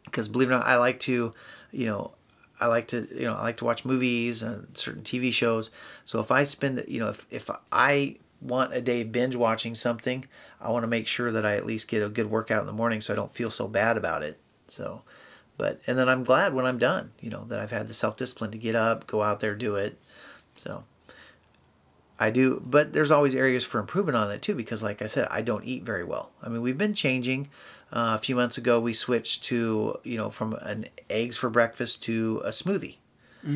because 0.04 0.28
believe 0.28 0.50
it 0.50 0.54
or 0.54 0.58
not, 0.58 0.66
I 0.66 0.76
like 0.76 1.00
to, 1.00 1.34
you 1.70 1.86
know, 1.86 2.12
I 2.60 2.66
like 2.66 2.88
to, 2.88 3.06
you 3.14 3.24
know, 3.24 3.34
I 3.34 3.42
like 3.42 3.58
to 3.58 3.64
watch 3.64 3.84
movies 3.84 4.42
and 4.42 4.76
certain 4.76 5.02
TV 5.02 5.32
shows. 5.32 5.70
So 6.04 6.20
if 6.20 6.30
I 6.30 6.44
spend, 6.44 6.84
you 6.88 7.00
know, 7.00 7.10
if, 7.10 7.26
if 7.30 7.50
I 7.70 8.16
want 8.40 8.74
a 8.74 8.80
day 8.80 9.02
binge 9.02 9.36
watching 9.36 9.74
something, 9.74 10.26
I 10.60 10.70
want 10.70 10.82
to 10.84 10.88
make 10.88 11.06
sure 11.06 11.30
that 11.30 11.46
I 11.46 11.56
at 11.56 11.66
least 11.66 11.88
get 11.88 12.02
a 12.02 12.08
good 12.08 12.30
workout 12.30 12.60
in 12.60 12.66
the 12.66 12.72
morning 12.72 13.00
so 13.00 13.12
I 13.12 13.16
don't 13.16 13.34
feel 13.34 13.50
so 13.50 13.68
bad 13.68 13.96
about 13.96 14.22
it. 14.22 14.38
So, 14.68 15.02
but, 15.56 15.80
and 15.86 15.98
then 15.98 16.08
I'm 16.08 16.24
glad 16.24 16.54
when 16.54 16.66
I'm 16.66 16.78
done, 16.78 17.12
you 17.20 17.30
know, 17.30 17.44
that 17.48 17.58
I've 17.58 17.70
had 17.70 17.88
the 17.88 17.94
self 17.94 18.16
discipline 18.16 18.50
to 18.52 18.58
get 18.58 18.74
up, 18.74 19.06
go 19.06 19.22
out 19.22 19.40
there, 19.40 19.54
do 19.54 19.74
it. 19.76 19.98
So, 20.56 20.84
I 22.20 22.30
do, 22.30 22.62
but 22.64 22.92
there's 22.92 23.10
always 23.10 23.34
areas 23.34 23.64
for 23.64 23.78
improvement 23.78 24.16
on 24.16 24.28
that 24.28 24.42
too, 24.42 24.54
because 24.54 24.82
like 24.82 25.02
I 25.02 25.06
said, 25.06 25.28
I 25.30 25.42
don't 25.42 25.64
eat 25.64 25.84
very 25.84 26.04
well. 26.04 26.32
I 26.42 26.48
mean, 26.48 26.62
we've 26.62 26.78
been 26.78 26.94
changing. 26.94 27.48
Uh, 27.90 28.12
a 28.14 28.18
few 28.18 28.36
months 28.36 28.58
ago, 28.58 28.78
we 28.78 28.92
switched 28.92 29.44
to, 29.44 29.98
you 30.02 30.18
know, 30.18 30.28
from 30.28 30.52
an 30.54 30.86
eggs 31.08 31.38
for 31.38 31.48
breakfast 31.48 32.02
to 32.02 32.42
a 32.44 32.50
smoothie. 32.50 32.96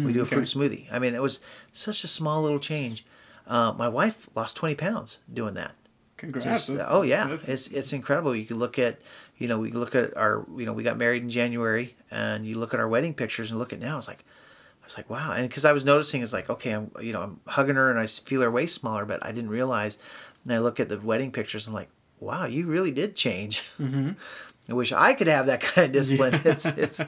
we 0.07 0.13
do 0.13 0.21
a 0.21 0.23
okay. 0.23 0.37
fruit 0.37 0.47
smoothie. 0.47 0.87
I 0.91 0.99
mean, 0.99 1.15
it 1.15 1.21
was 1.21 1.41
such 1.73 2.03
a 2.03 2.09
small 2.09 2.43
little 2.43 2.61
change. 2.61 3.05
Uh, 3.47 3.73
my 3.73 3.89
wife 3.89 4.29
lost 4.35 4.57
20 4.57 4.75
pounds 4.75 5.19
doing 5.33 5.55
that. 5.55 5.73
Congrats. 6.17 6.67
Just- 6.69 6.83
oh 6.89 7.03
yeah, 7.03 7.25
that's- 7.27 7.49
it's 7.49 7.67
it's 7.69 7.93
incredible. 7.93 8.35
You 8.37 8.45
can 8.47 8.59
look 8.59 8.79
at, 8.79 9.01
you 9.39 9.49
know, 9.49 9.59
we 9.59 9.71
look 9.73 9.95
at 9.95 10.17
our, 10.17 10.47
you 10.57 10.65
know, 10.67 10.73
we 10.73 10.83
got 10.85 10.97
married 10.97 11.23
in 11.23 11.31
January, 11.31 11.97
and 12.11 12.47
you 12.47 12.57
look 12.59 12.73
at 12.75 12.81
our 12.81 12.89
wedding 12.89 13.15
pictures 13.15 13.51
and 13.51 13.59
look 13.59 13.73
at 13.73 13.81
now. 13.81 13.99
It's 13.99 14.07
like, 14.09 14.25
I 14.83 14.87
was 14.87 14.97
like, 14.97 15.11
wow, 15.11 15.33
and 15.33 15.49
because 15.49 15.65
I 15.65 15.73
was 15.73 15.85
noticing, 15.85 16.23
it's 16.23 16.33
like, 16.33 16.49
okay, 16.51 16.71
I'm, 16.73 16.91
you 17.01 17.13
know, 17.13 17.23
I'm 17.23 17.41
hugging 17.47 17.75
her 17.77 17.91
and 17.91 17.99
I 17.99 18.07
feel 18.07 18.41
her 18.43 18.51
waist 18.51 18.75
smaller, 18.81 19.05
but 19.05 19.25
I 19.25 19.33
didn't 19.33 19.51
realize. 19.51 19.99
And 20.45 20.53
I 20.53 20.59
look 20.59 20.79
at 20.81 20.89
the 20.89 20.99
wedding 20.99 21.31
pictures, 21.33 21.67
I'm 21.67 21.73
like, 21.73 21.89
wow, 22.21 22.47
you 22.47 22.67
really 22.67 22.91
did 22.93 23.17
change. 23.17 23.63
Mm-hmm. 23.81 24.11
I 24.69 24.75
wish 24.75 24.93
I 24.93 25.15
could 25.15 25.27
have 25.27 25.47
that 25.47 25.61
kind 25.61 25.87
of 25.87 25.93
discipline. 25.93 26.41
It's 26.45 26.65
it's 26.67 27.01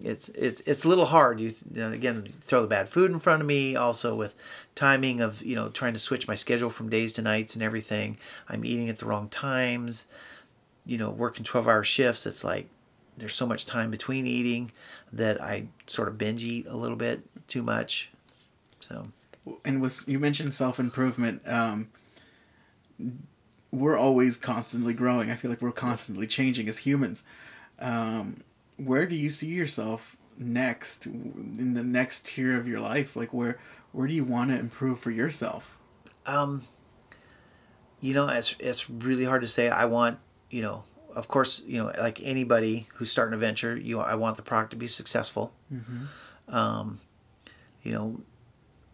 it's 0.00 0.28
it's 0.30 0.60
it's 0.62 0.84
a 0.84 0.88
little 0.88 1.06
hard. 1.06 1.40
You, 1.40 1.52
again, 1.76 2.32
throw 2.40 2.62
the 2.62 2.68
bad 2.68 2.88
food 2.88 3.10
in 3.10 3.18
front 3.18 3.42
of 3.42 3.46
me. 3.46 3.76
Also 3.76 4.14
with 4.14 4.34
timing 4.74 5.20
of 5.20 5.42
you 5.42 5.54
know 5.54 5.68
trying 5.68 5.92
to 5.92 5.98
switch 5.98 6.26
my 6.26 6.34
schedule 6.34 6.70
from 6.70 6.88
days 6.88 7.12
to 7.14 7.22
nights 7.22 7.54
and 7.54 7.62
everything. 7.62 8.18
I'm 8.48 8.64
eating 8.64 8.88
at 8.88 8.98
the 8.98 9.06
wrong 9.06 9.28
times. 9.28 10.06
You 10.86 10.98
know, 10.98 11.10
working 11.10 11.44
twelve 11.44 11.68
hour 11.68 11.84
shifts. 11.84 12.26
It's 12.26 12.42
like 12.42 12.68
there's 13.16 13.34
so 13.34 13.46
much 13.46 13.66
time 13.66 13.90
between 13.90 14.26
eating 14.26 14.72
that 15.12 15.40
I 15.40 15.66
sort 15.86 16.08
of 16.08 16.16
binge 16.16 16.42
eat 16.42 16.66
a 16.66 16.76
little 16.76 16.96
bit 16.96 17.22
too 17.46 17.62
much. 17.62 18.10
So 18.80 19.08
and 19.64 19.80
with 19.80 20.08
you 20.08 20.18
mentioned 20.18 20.54
self 20.54 20.78
improvement, 20.78 21.42
um, 21.46 21.88
we're 23.70 23.96
always 23.96 24.36
constantly 24.36 24.94
growing. 24.94 25.30
I 25.30 25.36
feel 25.36 25.50
like 25.50 25.62
we're 25.62 25.72
constantly 25.72 26.26
changing 26.26 26.68
as 26.68 26.78
humans. 26.78 27.24
Um, 27.78 28.42
where 28.76 29.06
do 29.06 29.14
you 29.14 29.30
see 29.30 29.48
yourself 29.48 30.16
next 30.38 31.06
in 31.06 31.74
the 31.74 31.82
next 31.82 32.26
tier 32.26 32.58
of 32.58 32.66
your 32.66 32.80
life? 32.80 33.16
Like 33.16 33.32
where 33.32 33.58
where 33.92 34.06
do 34.06 34.14
you 34.14 34.24
want 34.24 34.50
to 34.50 34.58
improve 34.58 35.00
for 35.00 35.10
yourself? 35.10 35.78
Um, 36.26 36.62
you 38.00 38.14
know, 38.14 38.28
it's 38.28 38.56
it's 38.58 38.88
really 38.90 39.24
hard 39.24 39.42
to 39.42 39.48
say. 39.48 39.68
I 39.68 39.84
want, 39.84 40.18
you 40.50 40.62
know, 40.62 40.84
of 41.14 41.28
course, 41.28 41.62
you 41.66 41.78
know, 41.78 41.92
like 41.98 42.20
anybody 42.22 42.88
who's 42.94 43.10
starting 43.10 43.34
a 43.34 43.38
venture, 43.38 43.76
you 43.76 44.00
I 44.00 44.14
want 44.14 44.36
the 44.36 44.42
product 44.42 44.70
to 44.70 44.76
be 44.76 44.88
successful. 44.88 45.54
Um, 46.48 47.00
you 47.82 47.92
know, 47.92 48.20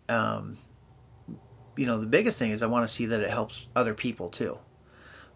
um, 0.08 0.58
you 1.76 1.86
know, 1.86 2.00
the 2.00 2.06
biggest 2.06 2.38
thing 2.38 2.50
is 2.50 2.62
I 2.62 2.66
want 2.66 2.86
to 2.88 2.92
see 2.92 3.06
that 3.06 3.20
it 3.20 3.30
helps 3.30 3.66
other 3.76 3.94
people 3.94 4.28
too. 4.28 4.58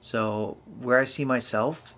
So 0.00 0.58
where 0.80 0.98
I 0.98 1.04
see 1.04 1.24
myself, 1.24 1.94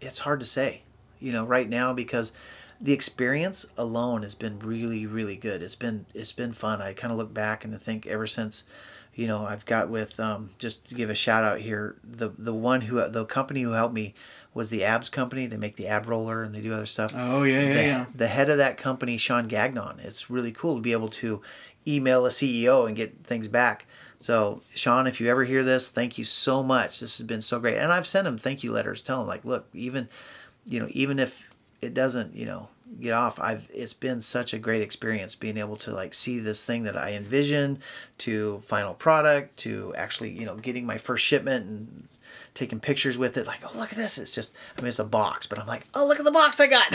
it's 0.00 0.18
hard 0.18 0.40
to 0.40 0.46
say, 0.46 0.82
you 1.22 1.32
know, 1.32 1.44
right 1.44 1.68
now 1.68 1.92
because 1.92 2.32
the 2.80 2.92
experience 2.92 3.64
alone 3.78 4.22
has 4.22 4.34
been 4.34 4.58
really, 4.58 5.06
really 5.06 5.36
good. 5.36 5.62
It's 5.62 5.76
been 5.76 6.06
it's 6.14 6.32
been 6.32 6.52
fun. 6.52 6.82
I 6.82 6.92
kind 6.92 7.12
of 7.12 7.18
look 7.18 7.32
back 7.32 7.64
and 7.64 7.74
I 7.74 7.78
think 7.78 8.06
ever 8.06 8.26
since, 8.26 8.64
you 9.14 9.26
know, 9.26 9.46
I've 9.46 9.64
got 9.64 9.88
with 9.88 10.18
um, 10.18 10.50
just 10.58 10.88
to 10.88 10.94
give 10.94 11.08
a 11.08 11.14
shout 11.14 11.44
out 11.44 11.60
here, 11.60 11.96
the 12.02 12.30
the 12.36 12.54
one 12.54 12.82
who 12.82 13.08
the 13.08 13.24
company 13.24 13.62
who 13.62 13.70
helped 13.70 13.94
me 13.94 14.14
was 14.52 14.68
the 14.68 14.84
Abs 14.84 15.08
company. 15.08 15.46
They 15.46 15.56
make 15.56 15.76
the 15.76 15.86
ab 15.86 16.08
roller 16.08 16.42
and 16.42 16.54
they 16.54 16.60
do 16.60 16.74
other 16.74 16.86
stuff. 16.86 17.14
Oh 17.16 17.44
yeah, 17.44 17.60
yeah, 17.60 17.74
the, 17.74 17.82
yeah. 17.82 18.06
the 18.14 18.26
head 18.26 18.50
of 18.50 18.58
that 18.58 18.76
company, 18.76 19.16
Sean 19.16 19.46
Gagnon. 19.46 20.00
It's 20.00 20.28
really 20.28 20.52
cool 20.52 20.76
to 20.76 20.82
be 20.82 20.92
able 20.92 21.08
to 21.10 21.40
email 21.86 22.26
a 22.26 22.30
CEO 22.30 22.86
and 22.86 22.96
get 22.96 23.24
things 23.24 23.48
back. 23.48 23.86
So, 24.18 24.60
Sean, 24.74 25.08
if 25.08 25.20
you 25.20 25.28
ever 25.28 25.42
hear 25.42 25.64
this, 25.64 25.90
thank 25.90 26.16
you 26.16 26.24
so 26.24 26.62
much. 26.62 27.00
This 27.00 27.18
has 27.18 27.26
been 27.26 27.42
so 27.42 27.58
great. 27.58 27.76
And 27.76 27.92
I've 27.92 28.06
sent 28.06 28.28
him 28.28 28.38
thank 28.38 28.62
you 28.62 28.70
letters, 28.70 29.02
telling 29.02 29.22
him 29.22 29.28
like, 29.28 29.44
look, 29.44 29.66
even, 29.72 30.08
you 30.66 30.80
know, 30.80 30.88
even 30.90 31.18
if 31.18 31.50
it 31.80 31.94
doesn't, 31.94 32.34
you 32.34 32.46
know, 32.46 32.68
get 33.00 33.12
off, 33.12 33.38
I've 33.40 33.68
it's 33.72 33.92
been 33.92 34.20
such 34.20 34.52
a 34.54 34.58
great 34.58 34.82
experience 34.82 35.34
being 35.34 35.56
able 35.56 35.76
to 35.78 35.92
like 35.92 36.14
see 36.14 36.38
this 36.38 36.64
thing 36.64 36.84
that 36.84 36.96
I 36.96 37.12
envisioned 37.12 37.78
to 38.18 38.60
final 38.66 38.94
product 38.94 39.56
to 39.58 39.94
actually 39.96 40.30
you 40.30 40.46
know 40.46 40.56
getting 40.56 40.86
my 40.86 40.98
first 40.98 41.24
shipment 41.24 41.66
and 41.66 42.08
taking 42.54 42.80
pictures 42.80 43.18
with 43.18 43.36
it. 43.36 43.46
Like, 43.46 43.62
oh 43.64 43.78
look 43.78 43.92
at 43.92 43.98
this! 43.98 44.18
It's 44.18 44.34
just 44.34 44.54
I 44.76 44.82
mean 44.82 44.88
it's 44.88 44.98
a 44.98 45.04
box, 45.04 45.46
but 45.46 45.58
I'm 45.58 45.66
like, 45.66 45.86
oh 45.94 46.06
look 46.06 46.18
at 46.18 46.24
the 46.24 46.30
box 46.30 46.60
I 46.60 46.66
got. 46.66 46.90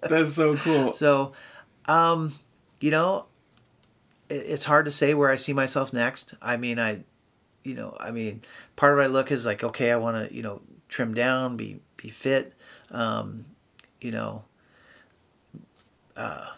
That's 0.08 0.34
so 0.34 0.56
cool. 0.56 0.92
So, 0.92 1.32
um, 1.86 2.34
you 2.80 2.90
know, 2.90 3.26
it, 4.28 4.34
it's 4.34 4.64
hard 4.64 4.86
to 4.86 4.90
say 4.90 5.14
where 5.14 5.30
I 5.30 5.36
see 5.36 5.52
myself 5.52 5.92
next. 5.92 6.34
I 6.40 6.56
mean, 6.56 6.78
I, 6.78 7.04
you 7.64 7.74
know, 7.74 7.96
I 8.00 8.10
mean, 8.10 8.42
part 8.76 8.92
of 8.92 8.98
my 8.98 9.06
look 9.06 9.30
is 9.30 9.44
like, 9.46 9.62
okay, 9.62 9.90
I 9.92 9.96
want 9.96 10.28
to, 10.28 10.34
you 10.34 10.42
know, 10.42 10.62
trim 10.88 11.14
down, 11.14 11.56
be 11.56 11.80
be 12.02 12.10
fit, 12.10 12.54
um, 12.90 13.44
you 14.00 14.10
know. 14.10 14.44
Uh, 16.16 16.48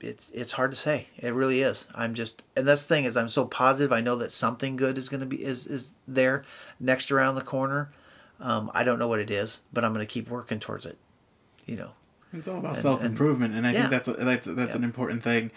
it's 0.00 0.30
it's 0.30 0.52
hard 0.52 0.70
to 0.70 0.76
say. 0.76 1.08
It 1.18 1.34
really 1.34 1.60
is. 1.60 1.86
I'm 1.94 2.14
just, 2.14 2.42
and 2.56 2.66
that's 2.66 2.84
the 2.84 2.88
thing 2.94 3.04
is, 3.04 3.16
I'm 3.16 3.28
so 3.28 3.44
positive. 3.44 3.92
I 3.92 4.00
know 4.00 4.16
that 4.16 4.32
something 4.32 4.76
good 4.76 4.96
is 4.96 5.08
going 5.08 5.20
to 5.20 5.26
be 5.26 5.44
is 5.44 5.66
is 5.66 5.92
there 6.08 6.44
next 6.78 7.10
around 7.10 7.34
the 7.34 7.42
corner. 7.42 7.92
Um, 8.40 8.70
I 8.72 8.82
don't 8.84 8.98
know 8.98 9.08
what 9.08 9.20
it 9.20 9.30
is, 9.30 9.60
but 9.72 9.84
I'm 9.84 9.92
going 9.92 10.06
to 10.06 10.10
keep 10.10 10.30
working 10.30 10.58
towards 10.58 10.86
it. 10.86 10.96
You 11.66 11.76
know. 11.76 11.90
It's 12.32 12.48
all 12.48 12.58
about 12.58 12.76
self 12.76 13.04
improvement, 13.04 13.54
and 13.54 13.66
I 13.66 13.72
yeah. 13.72 13.80
think 13.80 13.90
that's 13.90 14.08
a, 14.08 14.12
that's 14.12 14.46
that's 14.46 14.70
Yeah. 14.70 14.76
an 14.76 14.84
important 14.84 15.22
thing. 15.22 15.50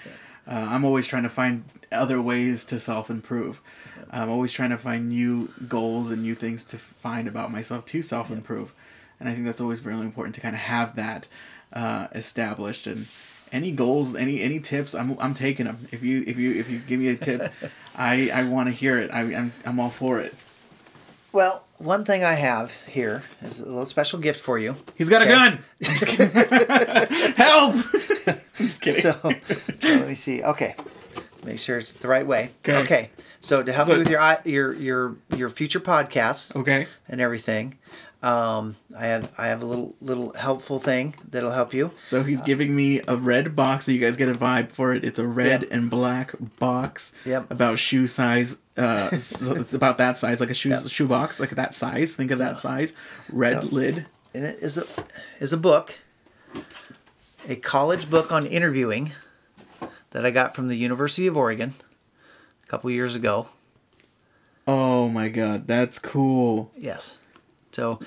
Uh, 0.47 0.67
I'm 0.69 0.83
always 0.83 1.07
trying 1.07 1.23
to 1.23 1.29
find 1.29 1.63
other 1.91 2.21
ways 2.21 2.65
to 2.65 2.79
self 2.79 3.09
improve. 3.09 3.61
I'm 4.11 4.29
always 4.29 4.51
trying 4.51 4.69
to 4.69 4.77
find 4.77 5.09
new 5.09 5.51
goals 5.67 6.11
and 6.11 6.21
new 6.21 6.35
things 6.35 6.65
to 6.65 6.77
find 6.77 7.27
about 7.27 7.51
myself 7.51 7.85
to 7.87 8.01
self 8.01 8.29
improve, 8.29 8.73
and 9.19 9.29
I 9.29 9.33
think 9.33 9.45
that's 9.45 9.61
always 9.61 9.83
really 9.83 10.01
important 10.05 10.35
to 10.35 10.41
kind 10.41 10.55
of 10.55 10.61
have 10.61 10.95
that 10.95 11.27
uh, 11.71 12.07
established. 12.13 12.87
And 12.87 13.07
any 13.51 13.71
goals, 13.71 14.15
any 14.15 14.41
any 14.41 14.59
tips, 14.59 14.93
I'm 14.93 15.17
I'm 15.19 15.33
taking 15.33 15.65
them. 15.65 15.87
If 15.91 16.03
you 16.03 16.23
if 16.27 16.37
you 16.37 16.55
if 16.59 16.69
you 16.69 16.79
give 16.79 16.99
me 16.99 17.07
a 17.09 17.15
tip, 17.15 17.51
I 17.95 18.29
I 18.29 18.43
want 18.43 18.67
to 18.69 18.73
hear 18.73 18.97
it. 18.97 19.11
I 19.11 19.21
I'm 19.21 19.53
I'm 19.65 19.79
all 19.79 19.89
for 19.89 20.19
it. 20.19 20.35
Well, 21.31 21.63
one 21.79 22.05
thing 22.05 22.23
I 22.23 22.33
have 22.33 22.71
here 22.85 23.23
is 23.41 23.59
a 23.59 23.65
little 23.65 23.85
special 23.85 24.19
gift 24.19 24.39
for 24.39 24.59
you. 24.59 24.75
He's 24.95 25.09
got 25.09 25.21
a 25.21 25.25
gun. 25.25 25.63
Help! 27.35 27.75
I'm 28.59 28.65
just 28.67 28.81
kidding. 28.81 29.01
So, 29.01 29.11
so 29.21 29.29
let 29.83 30.07
me 30.07 30.15
see. 30.15 30.43
Okay, 30.43 30.75
make 31.43 31.59
sure 31.59 31.77
it's 31.77 31.91
the 31.93 32.07
right 32.07 32.25
way. 32.25 32.51
Okay. 32.67 32.77
Okay. 32.77 33.09
So 33.41 33.61
to 33.63 33.71
help 33.73 33.87
So- 33.87 33.93
you 33.93 33.99
with 33.99 34.09
your 34.09 34.39
your 34.45 34.73
your 34.73 35.15
your 35.35 35.49
future 35.49 35.79
podcasts 35.79 36.55
okay. 36.55 36.87
and 37.09 37.19
everything, 37.19 37.77
um, 38.21 38.77
I 38.97 39.07
have 39.07 39.29
I 39.37 39.47
have 39.47 39.61
a 39.61 39.65
little 39.65 39.95
little 39.99 40.33
helpful 40.33 40.79
thing 40.79 41.15
that'll 41.29 41.51
help 41.51 41.73
you. 41.73 41.91
So 42.05 42.23
he's 42.23 42.41
giving 42.41 42.73
me 42.75 43.01
a 43.07 43.17
red 43.17 43.53
box, 43.55 43.85
so 43.85 43.91
you 43.91 43.99
guys 43.99 44.15
get 44.15 44.29
a 44.29 44.33
vibe 44.33 44.71
for 44.71 44.93
it. 44.93 45.03
It's 45.03 45.19
a 45.19 45.27
red 45.27 45.63
Yep. 45.63 45.71
and 45.71 45.89
black 45.89 46.33
box. 46.59 47.11
Yep. 47.25 47.51
About 47.51 47.79
shoe 47.79 48.07
size. 48.07 48.59
Uh, 48.77 49.09
so 49.17 49.55
it's 49.55 49.73
about 49.73 49.97
that 49.97 50.17
size, 50.17 50.39
like 50.39 50.49
a 50.49 50.53
shoe 50.53 50.69
Yep. 50.69 50.87
shoe 50.87 51.07
box, 51.07 51.39
like 51.41 51.49
that 51.51 51.75
size. 51.75 52.15
Think 52.15 52.31
of 52.31 52.37
that 52.39 52.59
size. 52.61 52.93
Red 53.29 53.63
So- 53.63 53.67
lid. 53.69 54.05
And 54.33 54.45
it 54.45 54.59
is 54.63 54.77
a 54.77 54.85
is 55.41 55.51
a 55.53 55.57
book, 55.57 55.99
a 57.47 57.55
college 57.55 58.09
book 58.09 58.31
on 58.31 58.45
interviewing 58.45 59.11
that 60.11 60.25
I 60.25 60.31
got 60.31 60.55
from 60.55 60.67
the 60.67 60.75
University 60.75 61.27
of 61.27 61.35
Oregon 61.35 61.73
a 62.63 62.67
couple 62.67 62.89
years 62.89 63.15
ago. 63.15 63.47
Oh 64.67 65.09
my 65.09 65.27
god, 65.27 65.67
that's 65.67 65.99
cool. 65.99 66.71
Yes. 66.77 67.17
So, 67.71 67.99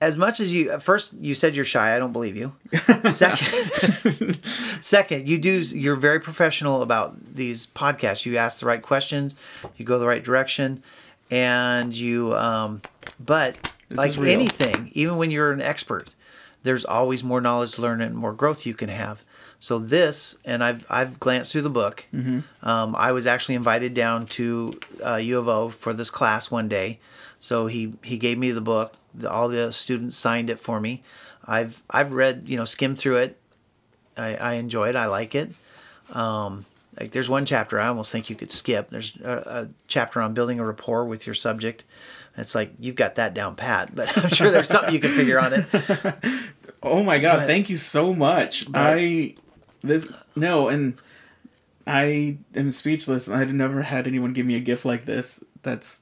as 0.00 0.16
much 0.16 0.40
as 0.40 0.54
you 0.54 0.70
at 0.70 0.82
first 0.82 1.12
you 1.14 1.34
said 1.34 1.54
you're 1.54 1.64
shy, 1.64 1.94
I 1.94 1.98
don't 1.98 2.12
believe 2.12 2.36
you. 2.36 2.54
Second, 3.10 4.40
second, 4.80 5.28
you 5.28 5.38
do 5.38 5.60
you're 5.60 5.96
very 5.96 6.20
professional 6.20 6.82
about 6.82 7.34
these 7.34 7.66
podcasts. 7.66 8.24
You 8.24 8.36
ask 8.36 8.60
the 8.60 8.66
right 8.66 8.80
questions, 8.80 9.34
you 9.76 9.84
go 9.84 9.98
the 9.98 10.06
right 10.06 10.22
direction, 10.22 10.82
and 11.30 11.94
you. 11.94 12.34
Um, 12.34 12.80
but 13.20 13.74
like 13.90 14.16
anything, 14.18 14.90
even 14.92 15.16
when 15.16 15.30
you're 15.30 15.52
an 15.52 15.60
expert, 15.60 16.08
there's 16.62 16.84
always 16.84 17.22
more 17.24 17.40
knowledge 17.40 17.72
to 17.72 17.82
learn 17.82 18.00
and 18.00 18.14
more 18.16 18.32
growth 18.32 18.66
you 18.66 18.74
can 18.74 18.88
have. 18.88 19.22
So 19.60 19.78
this, 19.78 20.36
and 20.44 20.62
I've 20.62 20.84
I've 20.88 21.18
glanced 21.18 21.52
through 21.52 21.62
the 21.62 21.70
book. 21.70 22.06
Um, 22.62 22.94
I 22.96 23.10
was 23.12 23.26
actually 23.26 23.56
invited 23.56 23.92
down 23.94 24.26
to 24.26 24.72
uh, 25.04 25.16
U 25.16 25.38
of 25.38 25.48
O 25.48 25.68
for 25.70 25.92
this 25.92 26.10
class 26.10 26.50
one 26.50 26.68
day, 26.68 27.00
so 27.40 27.66
he 27.66 27.94
he 28.04 28.18
gave 28.18 28.38
me 28.38 28.52
the 28.52 28.60
book. 28.60 28.94
The- 29.14 29.30
All 29.30 29.48
the 29.48 29.72
students 29.72 30.16
signed 30.16 30.48
it 30.50 30.60
for 30.60 30.80
me. 30.80 31.02
I've 31.44 31.82
I've 31.90 32.12
read 32.12 32.44
you 32.48 32.56
know 32.56 32.64
skimmed 32.64 32.98
through 33.00 33.16
it. 33.16 33.38
I, 34.16 34.34
I 34.36 34.52
enjoy 34.54 34.88
it. 34.90 34.96
I 34.96 35.06
like 35.06 35.34
it. 35.34 35.50
Um, 36.12 36.64
like 36.98 37.10
there's 37.12 37.28
one 37.30 37.44
chapter 37.46 37.78
I 37.80 37.88
almost 37.88 38.10
think 38.12 38.30
you 38.30 38.36
could 38.36 38.50
skip. 38.52 38.90
There's 38.90 39.16
a, 39.22 39.42
a 39.46 39.68
chapter 39.86 40.20
on 40.20 40.34
building 40.34 40.58
a 40.60 40.64
rapport 40.64 41.04
with 41.04 41.26
your 41.26 41.34
subject. 41.34 41.84
It's 42.38 42.54
like 42.54 42.72
you've 42.78 42.96
got 42.96 43.16
that 43.16 43.34
down 43.34 43.56
pat, 43.56 43.94
but 43.94 44.16
I'm 44.16 44.28
sure 44.30 44.50
there's 44.50 44.68
something 44.68 44.94
you 44.94 45.00
can 45.00 45.10
figure 45.12 45.38
on 45.38 45.52
it. 45.52 46.14
Oh 46.80 47.02
my 47.02 47.18
god, 47.18 47.38
But- 47.38 47.46
thank 47.48 47.68
you 47.68 47.76
so 47.76 48.14
much. 48.14 48.64
I 48.72 49.34
this 49.82 50.08
no, 50.36 50.68
and 50.68 50.96
I 51.88 52.38
am 52.54 52.70
speechless. 52.70 53.28
I've 53.28 53.52
never 53.52 53.82
had 53.82 54.06
anyone 54.06 54.32
give 54.32 54.46
me 54.46 54.54
a 54.54 54.60
gift 54.60 54.84
like 54.84 55.04
this. 55.04 55.42
That's 55.62 56.00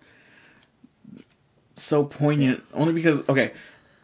so 1.76 2.04
poignant. 2.04 2.62
Only 2.74 2.92
because 2.92 3.26
okay, 3.28 3.52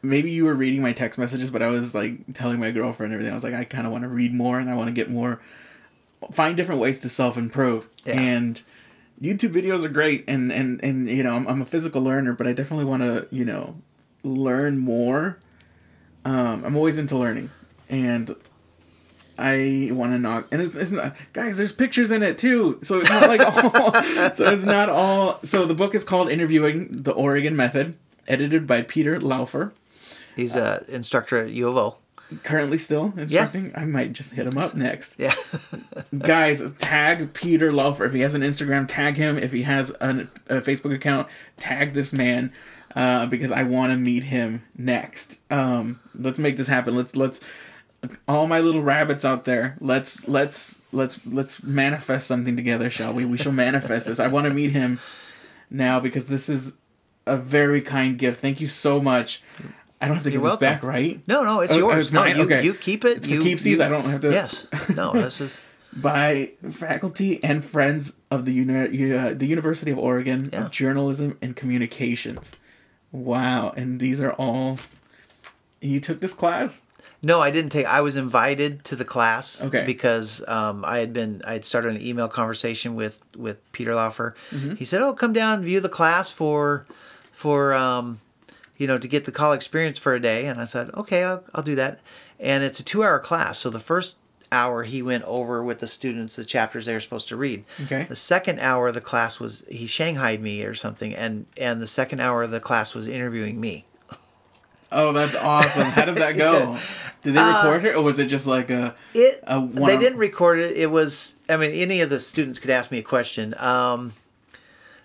maybe 0.03 0.31
you 0.31 0.45
were 0.45 0.55
reading 0.55 0.83
my 0.83 0.93
text 0.93 1.19
messages, 1.19 1.51
but 1.51 1.63
I 1.63 1.69
was 1.69 1.95
like 1.95 2.33
telling 2.35 2.59
my 2.59 2.71
girlfriend 2.71 3.13
and 3.13 3.21
everything. 3.21 3.33
I 3.33 3.35
was 3.35 3.45
like, 3.45 3.55
I 3.55 3.65
kind 3.65 3.87
of 3.87 3.93
want 3.93 4.05
to 4.05 4.09
read 4.09 4.33
more 4.35 4.59
and 4.59 4.71
I 4.71 4.75
want 4.75 4.89
to 4.89 4.93
get 4.93 5.11
more, 5.11 5.41
find 6.33 6.57
different 6.57 6.81
ways 6.81 7.01
to 7.01 7.09
self 7.09 7.37
improve. 7.37 7.89
Yeah. 8.05 8.19
And 8.19 8.63
YouTube 9.23 9.53
videos 9.53 9.85
are 9.85 9.89
great, 9.89 10.25
and 10.27 10.51
and 10.51 10.83
and 10.83 11.09
you 11.09 11.23
know, 11.23 11.37
I'm, 11.37 11.47
I'm 11.47 11.63
a 11.63 11.65
physical 11.65 12.03
learner, 12.03 12.33
but 12.33 12.47
I 12.47 12.53
definitely 12.53 12.87
want 12.87 13.03
to 13.03 13.29
you 13.31 13.45
know 13.45 13.77
learn 14.25 14.79
more. 14.79 15.39
Um, 16.25 16.65
I'm 16.65 16.77
always 16.77 16.99
into 16.99 17.17
learning, 17.17 17.51
and 17.89 18.35
I 19.39 19.91
want 19.93 20.13
to 20.13 20.19
knock. 20.19 20.49
And 20.51 20.61
it's, 20.61 20.75
it's 20.75 20.91
not, 20.91 21.17
guys. 21.33 21.57
There's 21.57 21.73
pictures 21.73 22.11
in 22.11 22.23
it 22.23 22.37
too, 22.37 22.79
so 22.83 22.99
it's 22.99 23.09
not 23.09 23.29
like 23.29 23.41
all. 23.65 24.35
so 24.35 24.53
it's 24.53 24.65
not 24.65 24.89
all. 24.89 25.39
So 25.45 25.67
the 25.67 25.75
book 25.75 25.95
is 25.95 26.05
called 26.05 26.29
"Interviewing 26.29 26.89
the 26.91 27.13
Oregon 27.13 27.55
Method," 27.55 27.97
edited 28.27 28.67
by 28.67 28.83
Peter 28.83 29.21
Laufer. 29.21 29.73
He's 30.35 30.57
a 30.57 30.85
instructor 30.89 31.39
at 31.39 31.51
U 31.51 31.69
of 31.69 31.77
O. 31.77 31.97
Currently 32.43 32.79
still 32.79 33.13
instructing. 33.17 33.73
I 33.75 33.85
might 33.85 34.13
just 34.13 34.35
hit 34.35 34.47
him 34.47 34.59
up 34.59 34.75
next. 34.75 35.15
Yeah. 35.19 35.35
Guys, 36.19 36.73
tag 36.73 37.35
Peter 37.35 37.71
Laufer. 37.73 38.07
If 38.07 38.13
he 38.13 38.21
has 38.21 38.35
an 38.35 38.43
Instagram, 38.43 38.87
tag 38.89 39.17
him. 39.17 39.39
If 39.39 39.53
he 39.53 39.63
has 39.63 39.91
an, 40.01 40.31
a 40.49 40.61
Facebook 40.61 40.95
account, 40.95 41.29
tag 41.59 41.95
this 41.95 42.13
man. 42.13 42.53
Uh, 42.95 43.25
because 43.25 43.51
I 43.51 43.63
want 43.63 43.93
to 43.93 43.97
meet 43.97 44.25
him 44.25 44.65
next. 44.77 45.39
Um, 45.51 46.01
let's 46.15 46.39
make 46.39 46.59
this 46.59 46.69
happen. 46.69 46.95
Let's 46.95 47.17
let's 47.17 47.41
all 48.29 48.47
my 48.47 48.61
little 48.61 48.83
rabbits 48.83 49.25
out 49.25 49.45
there. 49.45 49.77
Let's 49.81 50.29
let's 50.29 50.83
let's 50.93 51.25
let's 51.27 51.63
manifest 51.63 52.27
something 52.27 52.57
together, 52.57 52.91
shall 52.91 53.15
we? 53.15 53.25
We 53.25 53.39
shall 53.39 53.53
manifest 53.53 54.07
this. 54.07 54.21
I 54.21 54.27
want 54.27 54.47
to 54.47 54.53
meet 54.53 54.73
him 54.73 55.01
now 55.71 56.01
because 56.01 56.27
this 56.27 56.49
is 56.49 56.75
a 57.27 57.37
very 57.37 57.81
kind 57.81 58.19
gift. 58.19 58.41
Thank 58.41 58.61
you 58.61 58.67
so 58.67 59.01
much. 59.01 59.43
I 60.03 60.07
don't 60.09 60.17
have 60.17 60.25
to 60.25 60.31
give 60.31 60.41
You're 60.43 60.51
this 60.51 60.59
back, 60.59 60.83
right? 60.83 61.21
No, 61.27 61.45
no, 61.45 61.61
it's 61.61 61.73
Oh, 61.75 61.79
yours. 61.79 62.07
it's 62.07 62.13
no, 62.13 62.21
mine, 62.21 62.37
you, 62.37 62.43
okay. 62.45 62.63
you 62.65 62.75
keep 62.75 63.05
it. 63.05 63.19
It's 63.19 63.29
you, 63.29 63.41
keepsies, 63.41 63.79
you- 63.79 63.83
I 63.85 63.89
don't 63.89 64.05
have 64.11 64.21
to- 64.23 64.33
Yes. 64.33 64.67
No, 64.97 65.13
this 65.23 65.41
is. 65.41 65.61
by 65.95 66.51
faculty 66.71 67.43
and 67.45 67.65
friends 67.65 68.13
of 68.31 68.45
the 68.45 68.53
uni- 68.53 69.15
uh, 69.15 69.35
the 69.35 69.47
University 69.47 69.91
of 69.91 69.99
Oregon 69.99 70.51
Yeah. 70.53 70.65
of 70.65 70.71
Journalism 70.71 71.39
and 71.41 71.55
Communications. 71.55 72.53
Wow, 73.13 73.73
and 73.77 74.01
these 74.01 74.21
are 74.21 74.33
all. 74.33 74.79
You 75.81 76.01
took 76.01 76.21
this 76.21 76.33
class? 76.35 76.83
No, 77.25 77.41
I 77.41 77.51
didn't 77.51 77.71
take. 77.71 77.87
I 77.87 78.01
was 78.01 78.17
invited 78.17 78.85
to 78.85 78.97
the 78.97 79.05
class. 79.05 79.63
Okay. 79.63 79.85
Because 79.85 80.43
um, 80.49 80.85
I 80.85 80.99
had 80.99 81.13
been, 81.13 81.41
I 81.47 81.53
had 81.55 81.65
started 81.65 81.95
an 81.95 82.03
email 82.03 82.27
conversation 82.29 82.95
with 82.95 83.21
with 83.37 83.59
Peter 83.73 83.93
Laufer. 83.95 84.35
Mm-hmm. 84.51 84.75
He 84.77 84.85
said, 84.85 85.03
"Oh, 85.03 85.13
come 85.13 85.33
down 85.33 85.63
view 85.63 85.79
the 85.81 85.89
class 85.89 86.33
for, 86.33 86.87
for 87.33 87.75
um, 87.75 88.21
you 88.83 88.89
know, 88.89 88.99
to 88.99 89.09
get 89.09 89.25
the 89.25 89.33
college 89.33 89.59
experience 89.59 89.99
for 89.99 90.15
a 90.15 90.21
day." 90.21 90.47
And 90.47 90.61
I 90.61 90.65
said, 90.65 90.91
"Okay, 90.95 91.23
I'll 91.23 91.45
I'll 91.55 91.63
do 91.63 91.77
that." 91.77 92.01
And 92.41 92.65
it's 92.65 92.81
a 92.81 92.85
two 92.85 93.05
hour 93.05 93.19
class, 93.21 93.59
so 93.61 93.71
the 93.71 93.81
first 93.81 94.17
hour 94.51 94.83
he 94.83 95.01
went 95.01 95.25
over 95.25 95.65
with 95.65 95.79
the 95.79 95.87
students 95.87 96.37
the 96.37 96.45
chapters 96.45 96.85
they 96.85 96.93
were 96.93 97.01
supposed 97.01 97.29
to 97.29 97.37
read. 97.37 97.65
Okay. 97.85 98.05
The 98.09 98.17
second 98.17 98.61
hour 98.61 98.89
of 98.89 98.95
the 98.95 99.01
class 99.01 99.41
was 99.41 99.65
he 99.69 99.87
shanghaied 99.87 100.41
me 100.41 100.65
or 100.65 100.75
something, 100.75 101.15
and 101.15 101.47
and 101.57 101.81
the 101.81 101.87
second 101.87 102.21
hour 102.21 102.43
of 102.43 102.51
the 102.51 102.61
class 102.61 102.95
was 102.95 103.09
interviewing 103.09 103.61
me. 103.61 103.87
Oh, 104.95 105.13
that's 105.13 105.35
awesome! 105.35 105.87
How 105.87 106.05
did 106.05 106.17
that 106.17 106.37
go? 106.49 106.77
Did 107.23 107.35
they 107.35 107.43
record 107.43 107.85
it, 107.85 107.95
or 107.95 108.03
was 108.03 108.19
it 108.19 108.27
just 108.27 108.47
like 108.47 108.69
a? 108.69 108.95
It 109.15 109.43
A 109.47 109.65
they 109.65 109.97
didn't 109.97 110.19
record 110.19 110.59
it. 110.59 110.77
It 110.77 110.91
was 110.91 111.37
I 111.49 111.57
mean 111.57 111.71
any 111.71 112.01
of 112.01 112.11
the 112.11 112.21
students 112.21 112.59
could 112.59 112.71
ask 112.71 112.91
me 112.91 112.99
a 112.99 113.03
question. 113.03 113.55
Um, 113.59 114.13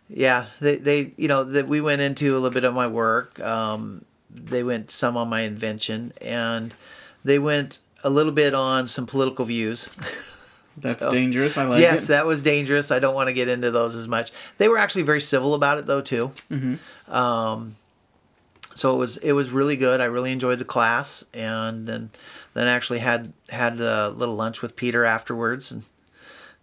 yeah, 0.10 0.46
they 0.60 0.76
they 0.78 1.14
you 1.18 1.28
know 1.28 1.44
that 1.44 1.68
we 1.68 1.82
went 1.82 2.02
into 2.02 2.34
a 2.34 2.40
little 2.40 2.50
bit 2.50 2.64
of 2.64 2.74
my 2.74 2.88
work. 2.88 3.40
Um, 3.40 4.06
they 4.30 4.64
went 4.64 4.92
some 4.92 5.18
on 5.18 5.28
my 5.30 5.42
invention 5.42 6.14
and 6.22 6.74
they 7.24 7.40
went 7.40 7.80
a 8.04 8.10
little 8.10 8.32
bit 8.32 8.54
on 8.54 8.88
some 8.88 9.06
political 9.06 9.46
views. 9.46 9.90
That's 10.78 11.06
dangerous. 11.08 11.58
I 11.58 11.66
like 11.66 11.82
yes, 11.82 12.04
it. 12.04 12.08
that 12.10 12.28
was 12.28 12.44
dangerous. 12.44 12.92
I 12.92 13.00
don't 13.00 13.16
want 13.16 13.28
to 13.28 13.34
get 13.34 13.48
into 13.48 13.72
those 13.72 13.96
as 13.96 14.08
much. 14.08 14.32
They 14.60 14.68
were 14.68 14.78
actually 14.78 15.02
very 15.02 15.22
civil 15.22 15.56
about 15.56 15.80
it 15.80 15.88
though 15.88 16.02
too. 16.02 16.32
Mm-hmm. 16.52 17.12
Um, 17.12 17.78
so 18.76 18.94
it 18.94 18.98
was 18.98 19.18
it 19.18 19.32
was 19.32 19.50
really 19.50 19.76
good. 19.76 20.00
I 20.02 20.06
really 20.06 20.32
enjoyed 20.32 20.60
the 20.60 20.66
class, 20.66 21.24
and 21.34 21.88
then 21.88 22.12
then 22.54 22.68
actually 22.68 23.00
had 23.00 23.34
had 23.50 23.82
a 23.82 24.10
little 24.10 24.36
lunch 24.36 24.62
with 24.62 24.76
Peter 24.76 25.04
afterwards, 25.04 25.72
and 25.72 25.84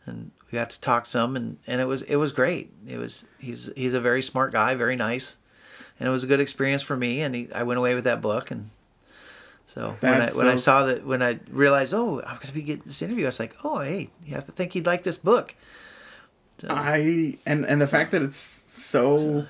and 0.07 0.31
got 0.55 0.71
to 0.71 0.81
talk 0.81 1.07
some, 1.07 1.37
and, 1.37 1.59
and 1.67 1.81
it 1.81 1.87
was 1.87 2.03
it 2.03 2.17
was 2.17 2.33
great. 2.33 2.73
It 2.87 2.99
was 2.99 3.27
he's 3.39 3.71
he's 3.77 3.95
a 3.95 4.01
very 4.01 4.23
smart 4.23 4.53
guy, 4.53 4.75
very 4.75 4.97
nice, 4.97 5.37
and 5.99 6.09
it 6.09 6.13
was 6.13 6.25
a 6.25 6.27
good 6.27 6.41
experience 6.41 6.83
for 6.83 6.97
me. 6.97 7.21
And 7.21 7.35
he, 7.35 7.49
I 7.53 7.63
went 7.63 7.79
away 7.79 7.95
with 7.95 8.05
that 8.05 8.21
book, 8.21 8.51
and 8.51 8.71
so 9.67 9.97
when 10.01 10.23
I 10.23 10.29
when 10.31 10.49
I 10.49 10.57
saw 10.57 10.85
that 10.87 11.05
when 11.07 11.23
I 11.23 11.41
realized 11.51 11.93
oh 11.95 12.21
I'm 12.27 12.39
gonna 12.39 12.53
be 12.53 12.63
getting 12.63 12.85
this 12.87 13.03
interview, 13.03 13.25
I 13.25 13.29
was 13.29 13.41
like 13.41 13.57
oh 13.65 13.81
hey 13.81 14.11
yeah 14.27 14.39
I 14.39 14.41
think 14.41 14.73
he'd 14.73 14.87
like 14.87 15.03
this 15.03 15.17
book. 15.17 15.55
So, 16.59 16.69
I 16.71 17.37
and 17.45 17.65
and 17.67 17.81
the 17.81 17.87
fact 17.87 18.13
that 18.13 18.23
it's 18.23 18.39
so 18.39 19.47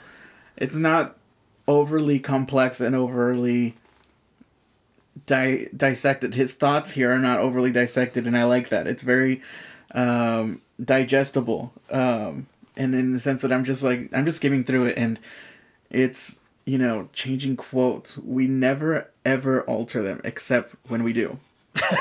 it's 0.56 0.76
not 0.76 1.16
overly 1.66 2.18
complex 2.18 2.80
and 2.80 2.94
overly 2.94 3.74
di- 5.26 5.68
dissected. 5.76 6.34
His 6.34 6.52
thoughts 6.52 6.92
here 6.92 7.12
are 7.12 7.18
not 7.18 7.38
overly 7.38 7.70
dissected, 7.70 8.26
and 8.26 8.36
I 8.36 8.44
like 8.44 8.68
that. 8.70 8.86
It's 8.86 9.02
very 9.02 9.42
um, 9.94 10.60
digestible, 10.82 11.72
um, 11.90 12.46
and 12.76 12.94
in 12.94 13.12
the 13.12 13.20
sense 13.20 13.42
that 13.42 13.52
I'm 13.52 13.64
just 13.64 13.82
like 13.82 14.10
I'm 14.12 14.24
just 14.24 14.38
skimming 14.38 14.64
through 14.64 14.86
it, 14.86 14.98
and 14.98 15.18
it's 15.90 16.40
you 16.64 16.78
know 16.78 17.08
changing 17.12 17.56
quotes. 17.56 18.18
We 18.18 18.46
never 18.46 19.10
ever 19.24 19.62
alter 19.62 20.02
them 20.02 20.20
except 20.24 20.74
when 20.88 21.02
we 21.02 21.12
do. 21.12 21.38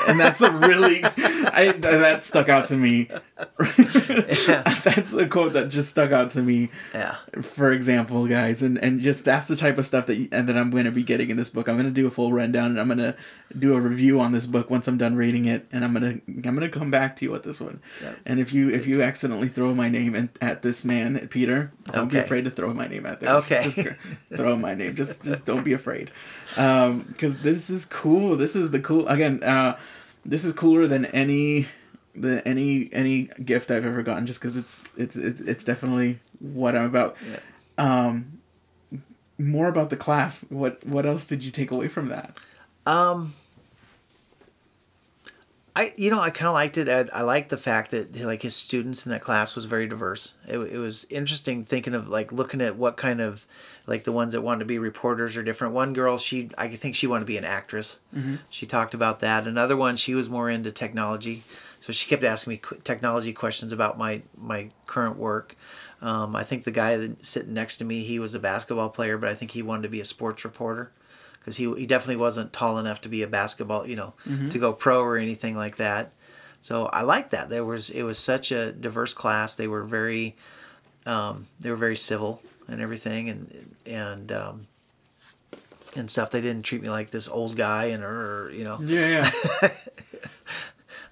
and 0.08 0.20
that's 0.20 0.40
a 0.40 0.52
really 0.52 1.02
I 1.54 1.72
that 1.72 2.24
stuck 2.24 2.48
out 2.48 2.66
to 2.68 2.76
me. 2.76 3.08
that's 3.58 5.12
a 5.12 5.28
quote 5.28 5.54
that 5.54 5.68
just 5.70 5.90
stuck 5.90 6.12
out 6.12 6.30
to 6.30 6.42
me 6.42 6.70
yeah 6.92 7.16
for 7.42 7.72
example, 7.72 8.26
guys, 8.26 8.62
and 8.62 8.78
and 8.78 9.00
just 9.00 9.24
that's 9.24 9.48
the 9.48 9.56
type 9.56 9.78
of 9.78 9.86
stuff 9.86 10.06
that 10.06 10.16
you, 10.16 10.28
and 10.32 10.48
that 10.48 10.56
I'm 10.56 10.70
going 10.70 10.84
to 10.84 10.90
be 10.90 11.02
getting 11.02 11.30
in 11.30 11.36
this 11.36 11.50
book. 11.50 11.68
I'm 11.68 11.76
going 11.76 11.86
to 11.86 11.92
do 11.92 12.06
a 12.06 12.10
full 12.10 12.32
rundown, 12.32 12.66
and 12.66 12.80
I'm 12.80 12.86
going 12.86 12.98
to 12.98 13.14
do 13.58 13.74
a 13.74 13.80
review 13.80 14.20
on 14.20 14.32
this 14.32 14.46
book 14.46 14.70
once 14.70 14.88
I'm 14.88 14.98
done 14.98 15.16
reading 15.16 15.44
it, 15.44 15.66
and 15.72 15.84
I'm 15.84 15.92
gonna 15.92 16.20
I'm 16.26 16.54
gonna 16.54 16.68
come 16.68 16.90
back 16.90 17.16
to 17.16 17.24
you 17.24 17.30
with 17.30 17.42
this 17.42 17.60
one. 17.60 17.80
And 18.26 18.40
if 18.40 18.52
you 18.52 18.70
if 18.70 18.86
you 18.86 19.02
accidentally 19.02 19.48
throw 19.48 19.74
my 19.74 19.88
name 19.88 20.14
in, 20.14 20.30
at 20.40 20.62
this 20.62 20.84
man, 20.84 21.28
Peter, 21.28 21.72
don't 21.92 22.10
be 22.10 22.18
afraid 22.18 22.44
to 22.44 22.50
throw 22.50 22.72
my 22.72 22.86
name 22.86 23.06
at 23.06 23.20
there. 23.20 23.36
Okay. 23.36 23.68
just 23.68 23.96
throw 24.36 24.56
my 24.56 24.74
name. 24.74 24.94
Just 24.94 25.22
just 25.22 25.44
don't 25.44 25.64
be 25.64 25.72
afraid, 25.72 26.10
because 26.54 27.38
this 27.38 27.70
is 27.70 27.84
cool. 27.84 28.36
This 28.36 28.56
is 28.56 28.70
the 28.70 28.80
cool 28.80 29.08
again. 29.08 29.42
Uh, 29.42 29.76
this 30.24 30.44
is 30.44 30.52
cooler 30.52 30.86
than 30.86 31.04
any 31.06 31.66
the 32.14 32.46
any 32.46 32.88
any 32.92 33.24
gift 33.44 33.70
I've 33.70 33.84
ever 33.84 34.02
gotten 34.02 34.26
just 34.26 34.40
because 34.40 34.56
it's, 34.56 34.92
it's 34.96 35.16
it's 35.16 35.40
it's 35.40 35.64
definitely 35.64 36.20
what 36.38 36.76
I'm 36.76 36.84
about. 36.84 37.16
Um, 37.76 38.40
more 39.38 39.68
about 39.68 39.90
the 39.90 39.96
class. 39.96 40.44
What 40.48 40.84
what 40.86 41.06
else 41.06 41.26
did 41.26 41.42
you 41.42 41.50
take 41.50 41.70
away 41.70 41.88
from 41.88 42.08
that? 42.08 42.38
Um, 42.86 43.34
I 45.76 45.92
you 45.96 46.10
know 46.10 46.20
I 46.20 46.30
kind 46.30 46.46
of 46.46 46.54
liked 46.54 46.78
it. 46.78 46.88
I, 46.88 47.18
I 47.18 47.22
liked 47.22 47.50
the 47.50 47.56
fact 47.56 47.90
that 47.90 48.14
like 48.16 48.42
his 48.42 48.54
students 48.54 49.04
in 49.04 49.10
that 49.10 49.22
class 49.22 49.56
was 49.56 49.64
very 49.64 49.88
diverse. 49.88 50.34
It, 50.46 50.58
it 50.58 50.78
was 50.78 51.04
interesting 51.10 51.64
thinking 51.64 51.94
of 51.94 52.08
like 52.08 52.30
looking 52.32 52.60
at 52.60 52.76
what 52.76 52.96
kind 52.96 53.20
of 53.20 53.46
like 53.86 54.04
the 54.04 54.12
ones 54.12 54.32
that 54.32 54.42
wanted 54.42 54.60
to 54.60 54.64
be 54.66 54.78
reporters 54.78 55.36
are 55.36 55.42
different. 55.42 55.74
One 55.74 55.92
girl 55.92 56.16
she 56.16 56.50
I 56.56 56.68
think 56.68 56.94
she 56.94 57.06
wanted 57.08 57.20
to 57.20 57.26
be 57.26 57.36
an 57.38 57.44
actress. 57.44 57.98
She 58.50 58.66
talked 58.66 58.94
about 58.94 59.20
that. 59.20 59.48
Another 59.48 59.76
one 59.76 59.96
she 59.96 60.14
was 60.14 60.30
more 60.30 60.48
into 60.48 60.70
technology. 60.70 61.42
So 61.80 61.92
she 61.92 62.08
kept 62.08 62.24
asking 62.24 62.52
me 62.52 62.60
technology 62.84 63.32
questions 63.32 63.72
about 63.72 63.98
my 63.98 64.22
my 64.38 64.70
current 64.86 65.16
work. 65.16 65.56
Um, 66.00 66.36
I 66.36 66.44
think 66.44 66.64
the 66.64 66.70
guy 66.70 66.96
that 66.96 67.24
sitting 67.24 67.54
next 67.54 67.78
to 67.78 67.84
me, 67.84 68.04
he 68.04 68.18
was 68.18 68.34
a 68.34 68.38
basketball 68.38 68.90
player, 68.90 69.18
but 69.18 69.28
I 69.28 69.34
think 69.34 69.52
he 69.52 69.62
wanted 69.62 69.84
to 69.84 69.88
be 69.88 70.00
a 70.00 70.04
sports 70.04 70.44
reporter 70.44 70.92
because 71.44 71.58
he 71.58 71.72
he 71.74 71.86
definitely 71.86 72.16
wasn't 72.16 72.52
tall 72.52 72.78
enough 72.78 73.02
to 73.02 73.08
be 73.10 73.22
a 73.22 73.26
basketball, 73.26 73.86
you 73.86 73.96
know, 73.96 74.14
to 74.50 74.58
go 74.58 74.72
pro 74.72 75.00
or 75.02 75.18
anything 75.18 75.54
like 75.56 75.76
that. 75.76 76.12
So 76.60 76.86
I 76.86 77.02
like 77.02 77.30
that. 77.30 77.50
There 77.50 77.64
was 77.64 77.90
it 77.90 78.02
was 78.04 78.18
such 78.18 78.50
a 78.50 78.72
diverse 78.72 79.12
class. 79.12 79.54
They 79.54 79.68
were 79.68 79.82
very 79.84 80.36
um, 81.04 81.46
they 81.60 81.68
were 81.68 81.76
very 81.76 81.96
civil 81.96 82.40
and 82.66 82.80
everything, 82.80 83.28
and 83.28 83.76
and 83.84 84.32
um, 84.32 84.66
and 85.94 86.10
stuff. 86.10 86.30
They 86.30 86.40
didn't 86.40 86.62
treat 86.62 86.82
me 86.82 86.88
like 86.88 87.10
this 87.10 87.28
old 87.28 87.56
guy 87.56 87.86
and 87.86 88.02
or 88.02 88.50
you 88.52 88.64
know. 88.64 88.78
Yeah, 88.80 89.30
yeah. 89.62 89.70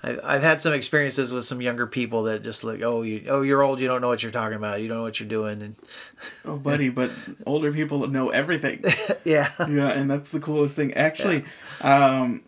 I've 0.04 0.42
had 0.42 0.60
some 0.60 0.72
experiences 0.72 1.32
with 1.32 1.44
some 1.44 1.60
younger 1.60 1.86
people 1.86 2.24
that 2.24 2.42
just 2.42 2.64
like, 2.64 2.82
oh, 2.82 3.02
you, 3.02 3.24
oh, 3.28 3.42
you're 3.42 3.62
old. 3.62 3.78
You 3.78 3.86
don't 3.86 4.00
know 4.00 4.08
what 4.08 4.22
you're 4.22 4.32
talking 4.32 4.56
about. 4.56 4.80
You 4.80 4.88
don't 4.88 4.96
know 4.96 5.04
what 5.04 5.20
you're 5.20 5.28
doing. 5.28 5.62
And 5.62 5.76
oh, 6.44 6.56
buddy, 6.56 6.88
but 6.88 7.10
older 7.46 7.72
people 7.72 8.06
know 8.08 8.30
everything. 8.30 8.82
yeah, 9.24 9.50
yeah, 9.58 9.90
and 9.90 10.10
that's 10.10 10.30
the 10.30 10.40
coolest 10.40 10.74
thing. 10.74 10.92
Actually, 10.94 11.44
um, 11.82 12.42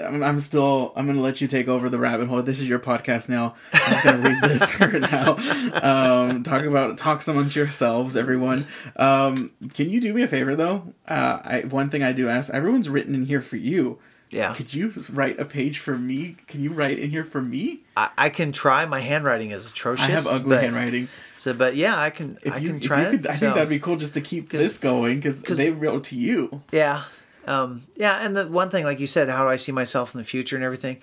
I'm, 0.00 0.22
I'm 0.24 0.40
still. 0.40 0.92
I'm 0.96 1.06
gonna 1.06 1.20
let 1.20 1.40
you 1.40 1.46
take 1.46 1.68
over 1.68 1.88
the 1.88 1.98
rabbit 1.98 2.26
hole. 2.26 2.42
This 2.42 2.60
is 2.60 2.68
your 2.68 2.80
podcast 2.80 3.28
now. 3.28 3.54
I'm 3.72 3.92
just 3.92 4.04
gonna 4.04 4.18
read 4.18 4.42
this 4.42 4.70
for 4.70 4.98
now. 4.98 5.36
Um, 5.82 6.42
talk 6.42 6.64
about 6.64 6.98
talks 6.98 7.28
amongst 7.28 7.54
yourselves, 7.54 8.16
everyone. 8.16 8.66
Um, 8.96 9.52
can 9.74 9.88
you 9.88 10.00
do 10.00 10.12
me 10.12 10.22
a 10.22 10.28
favor 10.28 10.56
though? 10.56 10.94
Uh, 11.06 11.40
I 11.44 11.60
one 11.62 11.90
thing 11.90 12.02
I 12.02 12.12
do 12.12 12.28
ask. 12.28 12.52
Everyone's 12.52 12.88
written 12.88 13.14
in 13.14 13.26
here 13.26 13.42
for 13.42 13.56
you. 13.56 13.98
Yeah. 14.30 14.54
Could 14.54 14.74
you 14.74 14.92
write 15.12 15.38
a 15.40 15.44
page 15.44 15.78
for 15.78 15.96
me? 15.96 16.36
Can 16.46 16.62
you 16.62 16.70
write 16.72 16.98
in 16.98 17.10
here 17.10 17.24
for 17.24 17.40
me? 17.40 17.80
I, 17.96 18.10
I 18.18 18.30
can 18.30 18.52
try. 18.52 18.84
My 18.86 19.00
handwriting 19.00 19.50
is 19.50 19.66
atrocious. 19.66 20.06
I 20.06 20.10
have 20.10 20.26
ugly 20.26 20.56
but- 20.56 20.62
handwriting. 20.62 21.08
So, 21.34 21.52
but 21.54 21.76
yeah, 21.76 21.96
I 21.98 22.10
can. 22.10 22.36
If 22.42 22.54
I 22.54 22.56
you, 22.58 22.68
can 22.70 22.80
try 22.80 23.10
could- 23.10 23.26
I 23.26 23.32
so- 23.32 23.38
think 23.38 23.54
that'd 23.54 23.68
be 23.68 23.78
cool 23.78 23.96
just 23.96 24.14
to 24.14 24.20
keep 24.20 24.48
this 24.50 24.76
going 24.78 25.20
because 25.20 25.40
they 25.58 25.70
wrote 25.70 26.04
to 26.04 26.16
you. 26.16 26.62
Yeah. 26.72 27.04
Um, 27.46 27.86
yeah, 27.96 28.18
and 28.24 28.36
the 28.36 28.46
one 28.46 28.68
thing, 28.68 28.84
like 28.84 29.00
you 29.00 29.06
said, 29.06 29.28
how 29.30 29.42
do 29.44 29.48
I 29.48 29.56
see 29.56 29.72
myself 29.72 30.14
in 30.14 30.18
the 30.18 30.24
future 30.24 30.54
and 30.56 30.64
everything? 30.64 30.98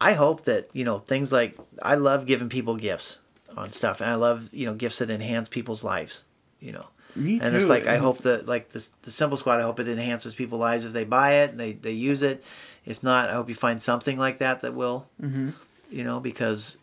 I 0.00 0.14
hope 0.14 0.42
that, 0.44 0.68
you 0.72 0.84
know, 0.84 0.98
things 0.98 1.30
like 1.30 1.56
I 1.82 1.94
love 1.94 2.26
giving 2.26 2.48
people 2.48 2.74
gifts 2.76 3.20
on 3.56 3.70
stuff. 3.70 4.00
And 4.00 4.10
I 4.10 4.16
love, 4.16 4.48
you 4.52 4.66
know, 4.66 4.74
gifts 4.74 4.98
that 4.98 5.08
enhance 5.08 5.48
people's 5.48 5.84
lives, 5.84 6.24
you 6.58 6.72
know. 6.72 6.86
Me 7.16 7.38
too. 7.38 7.44
and 7.44 7.56
it's 7.56 7.66
like 7.66 7.86
I 7.86 7.96
hope 7.96 8.18
that 8.18 8.46
like 8.46 8.70
this 8.70 8.88
the 9.02 9.10
simple 9.10 9.36
squat, 9.36 9.60
I 9.60 9.62
hope 9.62 9.80
it 9.80 9.88
enhances 9.88 10.34
people's 10.34 10.60
lives 10.60 10.84
if 10.84 10.92
they 10.92 11.04
buy 11.04 11.34
it 11.42 11.50
and 11.50 11.60
they, 11.60 11.72
they 11.72 11.92
use 11.92 12.22
it. 12.22 12.42
If 12.84 13.02
not, 13.02 13.30
I 13.30 13.34
hope 13.34 13.48
you 13.48 13.54
find 13.54 13.80
something 13.80 14.18
like 14.18 14.38
that 14.38 14.60
that 14.62 14.74
will. 14.74 15.08
Mm-hmm. 15.20 15.50
You 15.90 16.04
know, 16.04 16.20
because 16.20 16.78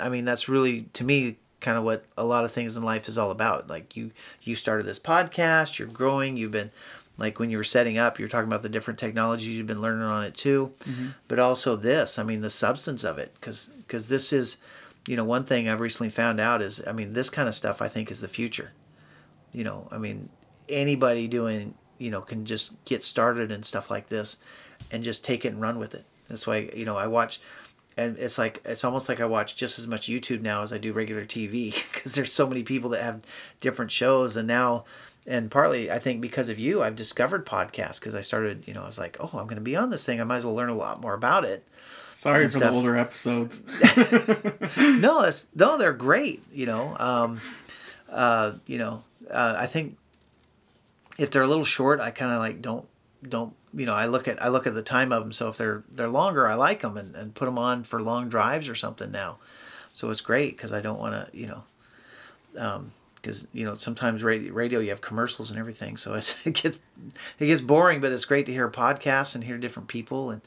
I 0.00 0.08
mean 0.08 0.24
that's 0.24 0.48
really 0.48 0.82
to 0.94 1.04
me 1.04 1.38
kind 1.60 1.76
of 1.76 1.84
what 1.84 2.04
a 2.16 2.24
lot 2.24 2.44
of 2.44 2.52
things 2.52 2.76
in 2.76 2.82
life 2.82 3.08
is 3.08 3.18
all 3.18 3.30
about. 3.30 3.68
Like 3.68 3.96
you 3.96 4.10
you 4.42 4.56
started 4.56 4.84
this 4.86 4.98
podcast, 5.00 5.78
you're 5.78 5.88
growing, 5.88 6.36
you've 6.36 6.52
been 6.52 6.70
like 7.18 7.38
when 7.40 7.50
you 7.50 7.56
were 7.56 7.64
setting 7.64 7.98
up, 7.98 8.18
you're 8.18 8.28
talking 8.28 8.46
about 8.48 8.62
the 8.62 8.68
different 8.68 8.98
technologies 8.98 9.56
you've 9.56 9.66
been 9.66 9.80
learning 9.80 10.02
on 10.02 10.24
it 10.24 10.36
too, 10.36 10.72
but 11.26 11.38
also 11.40 11.74
this. 11.74 12.18
I 12.18 12.22
mean, 12.22 12.42
the 12.42 12.50
substance 12.50 13.02
of 13.04 13.18
it, 13.18 13.34
because 13.34 13.68
because 13.78 14.08
this 14.08 14.32
is, 14.32 14.58
you 15.06 15.16
know, 15.16 15.24
one 15.24 15.44
thing 15.44 15.68
I've 15.68 15.80
recently 15.80 16.10
found 16.10 16.38
out 16.38 16.62
is, 16.62 16.80
I 16.86 16.92
mean, 16.92 17.14
this 17.14 17.28
kind 17.28 17.48
of 17.48 17.56
stuff 17.56 17.82
I 17.82 17.88
think 17.88 18.10
is 18.12 18.20
the 18.20 18.28
future. 18.28 18.72
You 19.52 19.64
know, 19.64 19.88
I 19.90 19.98
mean, 19.98 20.28
anybody 20.68 21.28
doing, 21.28 21.74
you 21.98 22.10
know, 22.10 22.20
can 22.20 22.44
just 22.44 22.72
get 22.84 23.04
started 23.04 23.50
and 23.50 23.64
stuff 23.64 23.90
like 23.90 24.08
this, 24.08 24.38
and 24.90 25.02
just 25.02 25.24
take 25.24 25.44
it 25.44 25.52
and 25.52 25.60
run 25.60 25.78
with 25.78 25.94
it. 25.94 26.04
That's 26.28 26.46
why 26.46 26.70
you 26.74 26.84
know 26.84 26.96
I 26.96 27.06
watch. 27.06 27.40
And 27.96 28.16
it's 28.16 28.38
like 28.38 28.62
it's 28.64 28.84
almost 28.84 29.08
like 29.08 29.20
I 29.20 29.24
watch 29.24 29.56
just 29.56 29.78
as 29.78 29.88
much 29.88 30.08
YouTube 30.08 30.40
now 30.40 30.62
as 30.62 30.72
I 30.72 30.78
do 30.78 30.92
regular 30.92 31.24
TV 31.24 31.74
because 31.92 32.14
there's 32.16 32.32
so 32.32 32.46
many 32.46 32.62
people 32.62 32.90
that 32.90 33.02
have 33.02 33.22
different 33.60 33.90
shows 33.90 34.36
and 34.36 34.46
now 34.46 34.84
and 35.26 35.50
partly 35.50 35.90
I 35.90 35.98
think 35.98 36.20
because 36.20 36.48
of 36.48 36.60
you 36.60 36.80
I've 36.80 36.94
discovered 36.94 37.44
podcasts 37.44 37.98
because 37.98 38.14
I 38.14 38.20
started 38.20 38.68
you 38.68 38.74
know 38.74 38.82
I 38.84 38.86
was 38.86 38.98
like 38.98 39.16
oh 39.18 39.30
I'm 39.32 39.46
going 39.46 39.56
to 39.56 39.60
be 39.60 39.74
on 39.74 39.90
this 39.90 40.06
thing 40.06 40.20
I 40.20 40.24
might 40.24 40.36
as 40.36 40.44
well 40.44 40.54
learn 40.54 40.68
a 40.68 40.76
lot 40.76 41.00
more 41.00 41.14
about 41.14 41.44
it 41.44 41.66
Sorry 42.14 42.44
for 42.44 42.52
stuff. 42.52 42.70
the 42.70 42.76
older 42.76 42.96
episodes. 42.96 43.62
no 44.76 45.22
that's 45.22 45.48
no 45.56 45.76
they're 45.76 45.92
great 45.92 46.44
you 46.52 46.66
know 46.66 46.96
um 47.00 47.40
uh 48.10 48.52
you 48.66 48.78
know 48.78 49.02
uh, 49.30 49.56
I 49.58 49.66
think 49.66 49.96
if 51.18 51.30
they're 51.30 51.42
a 51.42 51.46
little 51.48 51.64
short 51.64 52.00
I 52.00 52.10
kind 52.10 52.32
of 52.32 52.38
like 52.38 52.62
don't 52.62 52.86
don't 53.26 53.54
you 53.74 53.86
know 53.86 53.94
I 53.94 54.06
look 54.06 54.28
at 54.28 54.42
I 54.42 54.48
look 54.48 54.66
at 54.66 54.74
the 54.74 54.82
time 54.82 55.12
of 55.12 55.22
them 55.22 55.32
so 55.32 55.48
if 55.48 55.56
they're 55.56 55.82
they're 55.90 56.08
longer 56.08 56.46
I 56.48 56.54
like 56.54 56.80
them 56.80 56.96
and, 56.96 57.14
and 57.14 57.34
put 57.34 57.46
them 57.46 57.58
on 57.58 57.84
for 57.84 58.00
long 58.00 58.28
drives 58.28 58.68
or 58.68 58.74
something 58.74 59.10
now. 59.10 59.38
So 59.92 60.10
it's 60.10 60.20
great 60.20 60.56
because 60.56 60.72
I 60.72 60.80
don't 60.80 60.98
want 60.98 61.14
to 61.14 61.36
you 61.36 61.46
know 61.46 61.64
um 62.58 62.92
because 63.16 63.48
you 63.52 63.64
know 63.64 63.76
sometimes 63.76 64.22
radio, 64.22 64.52
radio 64.52 64.80
you 64.80 64.90
have 64.90 65.00
commercials 65.00 65.50
and 65.50 65.58
everything 65.58 65.96
so 65.96 66.14
it 66.14 66.36
gets 66.44 66.78
it 67.38 67.46
gets 67.46 67.60
boring 67.60 68.00
but 68.00 68.12
it's 68.12 68.24
great 68.24 68.46
to 68.46 68.52
hear 68.52 68.68
podcasts 68.68 69.34
and 69.34 69.44
hear 69.44 69.58
different 69.58 69.88
people 69.88 70.30
and 70.30 70.40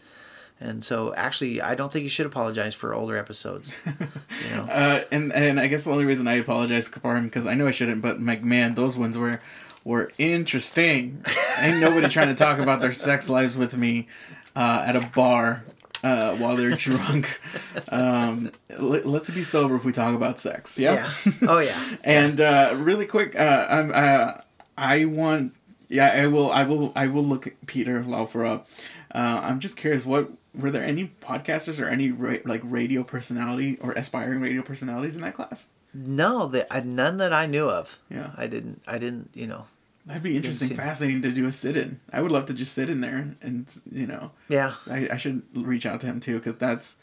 and 0.61 0.85
so 0.85 1.13
actually 1.15 1.59
I 1.61 1.75
don't 1.75 1.91
think 1.91 2.03
you 2.03 2.09
should 2.09 2.25
apologize 2.27 2.73
for 2.75 2.93
older 2.93 3.17
episodes 3.17 3.73
you 3.85 4.55
know 4.55 4.63
Uh, 4.63 5.03
and 5.11 5.33
and 5.33 5.59
I 5.59 5.67
guess 5.67 5.83
the 5.83 5.91
only 5.91 6.05
reason 6.05 6.27
I 6.27 6.35
apologize 6.35 6.87
for 6.87 7.17
him 7.17 7.25
because 7.25 7.45
I 7.45 7.55
know 7.55 7.67
I 7.67 7.71
shouldn't, 7.71 8.01
but 8.01 8.21
like 8.21 8.43
man, 8.43 8.75
those 8.75 8.95
ones 8.97 9.17
were 9.17 9.41
were 9.83 10.11
interesting. 10.17 11.25
Ain't 11.59 11.79
nobody 11.79 12.07
trying 12.07 12.27
to 12.29 12.35
talk 12.35 12.59
about 12.59 12.81
their 12.81 12.93
sex 12.93 13.27
lives 13.29 13.55
with 13.57 13.75
me. 13.75 14.07
uh, 14.55 14.83
at 14.85 14.95
a 14.95 15.01
bar 15.15 15.63
uh, 16.03 16.35
while 16.35 16.55
they're 16.55 16.71
drunk. 16.75 17.39
Um, 17.89 18.51
let, 18.77 19.05
us 19.05 19.29
be 19.31 19.43
sober 19.43 19.75
if 19.75 19.83
we 19.83 19.91
talk 19.91 20.15
about 20.15 20.39
sex. 20.39 20.77
Yeah. 20.79 21.11
Yeah. 21.25 21.31
Oh 21.47 21.59
yeah. 21.59 21.79
and 22.03 22.39
uh, 22.39 22.73
really 22.77 23.05
quick, 23.05 23.35
uh, 23.37 23.67
I'm 23.69 23.91
uh, 23.93 24.41
I 24.77 25.05
want 25.05 25.53
yeah 25.89 26.07
I 26.07 26.27
will 26.27 26.51
I 26.51 26.63
will 26.63 26.91
I 26.95 27.07
will 27.07 27.23
look 27.23 27.53
Peter 27.65 28.01
Laufer 28.03 28.45
up. 28.45 28.67
Uh, 29.13 29.39
I'm 29.43 29.59
just 29.59 29.75
curious 29.77 30.05
what 30.05 30.29
were 30.57 30.71
there 30.71 30.83
any 30.83 31.11
podcasters 31.21 31.79
or 31.79 31.87
any 31.87 32.11
ra- 32.11 32.37
like 32.45 32.61
radio 32.63 33.03
personality 33.03 33.77
or 33.81 33.93
aspiring 33.93 34.41
radio 34.41 34.61
personalities 34.61 35.15
in 35.15 35.21
that 35.21 35.33
class? 35.33 35.69
No, 35.93 36.47
the, 36.47 36.65
none 36.85 37.17
that 37.17 37.33
I 37.33 37.45
knew 37.45 37.69
of. 37.69 37.97
Yeah. 38.09 38.31
I 38.37 38.47
didn't. 38.47 38.81
I 38.87 38.97
didn't. 38.97 39.29
You 39.33 39.47
know. 39.47 39.67
That'd 40.05 40.23
be 40.23 40.35
interesting, 40.35 40.69
fascinating 40.75 41.21
to 41.21 41.31
do 41.31 41.45
a 41.45 41.51
sit-in. 41.51 41.99
I 42.11 42.21
would 42.21 42.31
love 42.31 42.47
to 42.47 42.55
just 42.55 42.73
sit 42.73 42.89
in 42.89 43.01
there 43.01 43.35
and 43.41 43.71
you 43.91 44.07
know. 44.07 44.31
Yeah. 44.49 44.73
I, 44.89 45.09
I 45.11 45.17
should 45.17 45.43
reach 45.53 45.85
out 45.85 46.01
to 46.01 46.07
him 46.07 46.19
too 46.19 46.37
because 46.39 46.57
that's 46.57 46.97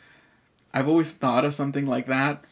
I've 0.74 0.88
always 0.88 1.12
thought 1.12 1.44
of 1.44 1.54
something 1.54 1.86
like 1.86 2.06
that, 2.06 2.44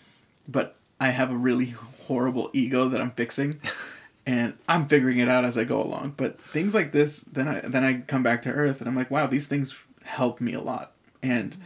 but 0.47 0.77
I 1.01 1.11
have 1.11 1.31
a 1.31 1.37
really 1.37 1.75
horrible 2.07 2.51
ego 2.53 2.89
that 2.89 3.01
I'm 3.01 3.11
fixing, 3.11 3.61
and 4.27 4.57
I'm 4.69 4.87
figuring 4.87 5.19
it 5.19 5.29
out 5.29 5.45
as 5.45 5.59
I 5.59 5.65
go 5.65 5.83
along. 5.83 6.15
But 6.17 6.41
things 6.41 6.75
like 6.75 6.93
this, 6.93 7.21
then 7.21 7.49
I 7.49 7.61
then 7.61 7.85
I 7.85 8.01
come 8.03 8.23
back 8.23 8.43
to 8.43 8.51
earth 8.51 8.81
and 8.81 8.89
I'm 8.89 8.97
like, 8.97 9.11
wow, 9.11 9.27
these 9.27 9.49
things 9.49 9.75
help 10.07 10.41
me 10.41 10.55
a 10.55 10.61
lot, 10.61 10.93
and 11.23 11.57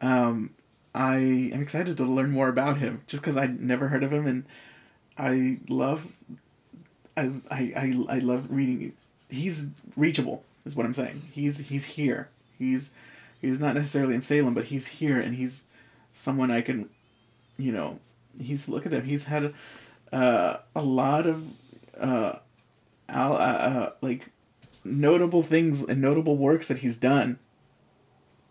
um, 0.00 0.50
I 0.94 1.16
am 1.16 1.62
excited 1.62 1.96
to 1.96 2.04
learn 2.04 2.30
more 2.30 2.48
about 2.48 2.78
him 2.78 3.02
just 3.06 3.22
because 3.22 3.36
I 3.36 3.46
never 3.46 3.88
heard 3.88 4.02
of 4.02 4.12
him 4.12 4.26
and 4.26 4.44
I 5.16 5.58
love 5.68 6.06
I, 7.18 7.30
I, 7.50 7.72
I, 7.76 8.04
I 8.08 8.18
love 8.20 8.46
reading. 8.48 8.92
He's 9.28 9.70
reachable, 9.96 10.44
is 10.64 10.76
what 10.76 10.86
I'm 10.86 10.94
saying. 10.94 11.22
He's 11.32 11.58
he's 11.58 11.84
here. 11.84 12.28
He's 12.58 12.90
he's 13.40 13.58
not 13.58 13.74
necessarily 13.74 14.14
in 14.14 14.22
Salem, 14.22 14.54
but 14.54 14.66
he's 14.66 14.86
here, 14.86 15.20
and 15.20 15.34
he's 15.34 15.64
someone 16.12 16.50
I 16.50 16.60
can, 16.60 16.88
you 17.56 17.72
know, 17.72 17.98
he's 18.40 18.68
look 18.68 18.86
at 18.86 18.92
him. 18.92 19.04
He's 19.04 19.24
had 19.24 19.52
uh, 20.12 20.58
a 20.76 20.82
lot 20.82 21.26
of 21.26 21.44
uh, 21.98 22.38
al- 23.08 23.36
uh, 23.36 23.36
uh, 23.36 23.92
like 24.00 24.28
notable 24.84 25.42
things 25.42 25.82
and 25.82 26.00
notable 26.00 26.36
works 26.36 26.68
that 26.68 26.78
he's 26.78 26.96
done. 26.96 27.40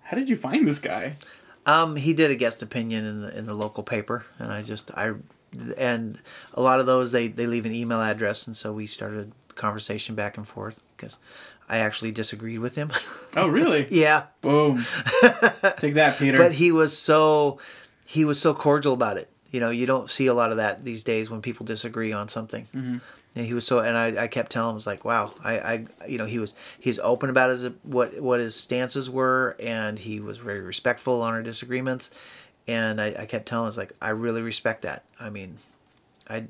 How 0.07 0.15
did 0.17 0.29
you 0.29 0.37
find 0.37 0.67
this 0.67 0.79
guy? 0.79 1.17
Um, 1.65 1.97
he 1.97 2.13
did 2.13 2.31
a 2.31 2.35
guest 2.35 2.61
opinion 2.63 3.05
in 3.05 3.21
the 3.21 3.37
in 3.37 3.45
the 3.45 3.53
local 3.53 3.83
paper, 3.83 4.25
and 4.39 4.51
I 4.51 4.61
just 4.61 4.89
I, 4.95 5.13
and 5.77 6.21
a 6.53 6.61
lot 6.61 6.79
of 6.79 6.85
those 6.85 7.11
they 7.11 7.27
they 7.27 7.45
leave 7.45 7.65
an 7.65 7.73
email 7.73 8.01
address, 8.01 8.47
and 8.47 8.55
so 8.55 8.71
we 8.71 8.87
started 8.87 9.33
conversation 9.55 10.15
back 10.15 10.37
and 10.37 10.47
forth 10.47 10.79
because 10.95 11.17
I 11.67 11.79
actually 11.79 12.11
disagreed 12.11 12.59
with 12.59 12.75
him. 12.75 12.91
Oh, 13.35 13.47
really? 13.47 13.87
yeah, 13.91 14.27
Boom. 14.41 14.85
Take 15.77 15.95
that, 15.95 16.15
Peter. 16.17 16.37
but 16.37 16.53
he 16.53 16.71
was 16.71 16.97
so 16.97 17.59
he 18.05 18.23
was 18.23 18.39
so 18.39 18.53
cordial 18.53 18.93
about 18.93 19.17
it. 19.17 19.29
You 19.51 19.59
know, 19.59 19.69
you 19.69 19.85
don't 19.85 20.09
see 20.09 20.27
a 20.27 20.33
lot 20.33 20.51
of 20.51 20.57
that 20.57 20.85
these 20.85 21.03
days 21.03 21.29
when 21.29 21.41
people 21.41 21.65
disagree 21.65 22.13
on 22.13 22.29
something. 22.29 22.67
Mm-hmm. 22.75 22.97
And 23.35 23.45
he 23.45 23.53
was 23.53 23.67
so, 23.67 23.79
and 23.79 23.95
I, 23.95 24.23
I 24.23 24.27
kept 24.27 24.51
telling 24.51 24.69
him, 24.69 24.73
I 24.73 24.75
was 24.75 24.87
like, 24.87 25.05
wow, 25.05 25.33
I, 25.43 25.59
I, 25.59 25.85
you 26.07 26.17
know, 26.17 26.25
he 26.25 26.39
was, 26.39 26.55
he's 26.79 26.97
open 26.99 27.29
about 27.29 27.51
his, 27.51 27.69
what, 27.83 28.19
what 28.19 28.39
his 28.39 28.55
stances 28.55 29.09
were, 29.09 29.55
and 29.59 29.99
he 29.99 30.19
was 30.19 30.39
very 30.39 30.61
respectful 30.61 31.21
on 31.21 31.33
our 31.33 31.43
disagreements. 31.43 32.09
And 32.67 32.99
I, 32.99 33.15
I 33.19 33.25
kept 33.27 33.47
telling 33.47 33.63
him, 33.63 33.65
I 33.65 33.69
was 33.69 33.77
like, 33.77 33.93
I 34.01 34.09
really 34.09 34.41
respect 34.41 34.81
that. 34.81 35.03
I 35.19 35.29
mean, 35.29 35.57
I, 36.27 36.45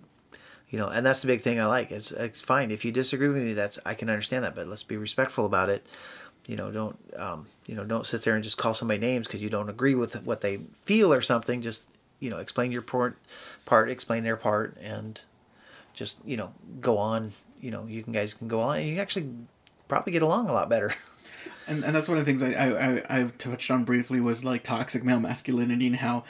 you 0.70 0.80
know, 0.80 0.88
and 0.88 1.06
that's 1.06 1.22
the 1.22 1.28
big 1.28 1.42
thing 1.42 1.60
I 1.60 1.66
like. 1.66 1.92
It's, 1.92 2.12
it's 2.12 2.42
fine 2.42 2.72
if 2.72 2.84
you 2.86 2.92
disagree 2.92 3.28
with 3.28 3.44
me. 3.44 3.54
That's 3.54 3.80
I 3.86 3.94
can 3.94 4.10
understand 4.10 4.44
that, 4.46 4.56
but 4.56 4.68
let's 4.68 4.84
be 4.84 4.98
respectful 4.98 5.46
about 5.46 5.70
it. 5.70 5.86
You 6.46 6.56
know, 6.56 6.72
don't, 6.72 6.98
um, 7.18 7.48
you 7.68 7.76
know, 7.76 7.84
don't 7.84 8.08
sit 8.08 8.24
there 8.24 8.36
and 8.36 8.44
just 8.44 8.58
call 8.58 8.74
somebody 8.74 9.00
names 9.00 9.28
because 9.28 9.44
you 9.44 9.50
don't 9.50 9.70
agree 9.70 9.96
with 9.96 10.24
what 10.24 10.40
they 10.42 10.58
feel 10.74 11.14
or 11.14 11.22
something. 11.22 11.62
Just, 11.62 11.84
you 12.20 12.30
know, 12.30 12.38
explain 12.40 12.72
your 12.72 12.82
part, 12.82 13.18
part, 13.66 13.90
explain 13.90 14.24
their 14.24 14.38
part, 14.38 14.78
and 14.82 15.20
just 15.98 16.18
you 16.24 16.38
know 16.38 16.54
go 16.80 16.98
on 16.98 17.32
you 17.60 17.72
know 17.72 17.86
you 17.88 18.04
can 18.04 18.14
guys 18.14 18.34
can 18.34 18.48
go 18.48 18.62
on 18.62 18.78
and 18.78 18.88
you 18.88 19.00
actually 19.00 19.28
probably 19.88 20.14
get 20.14 20.22
along 20.22 20.48
a 20.48 20.54
lot 20.54 20.70
better 20.70 20.94
and, 21.68 21.84
and 21.84 21.96
that's 21.96 22.08
one 22.08 22.18
of 22.18 22.26
the 22.26 22.32
things 22.32 22.44
I, 22.44 22.54
I, 22.54 22.68
I, 22.68 23.04
I've 23.10 23.38
touched 23.38 23.72
on 23.72 23.84
briefly 23.84 24.22
was 24.22 24.46
like 24.46 24.64
toxic 24.64 25.04
male 25.04 25.20
masculinity 25.20 25.88
and 25.88 25.96
how 25.98 26.24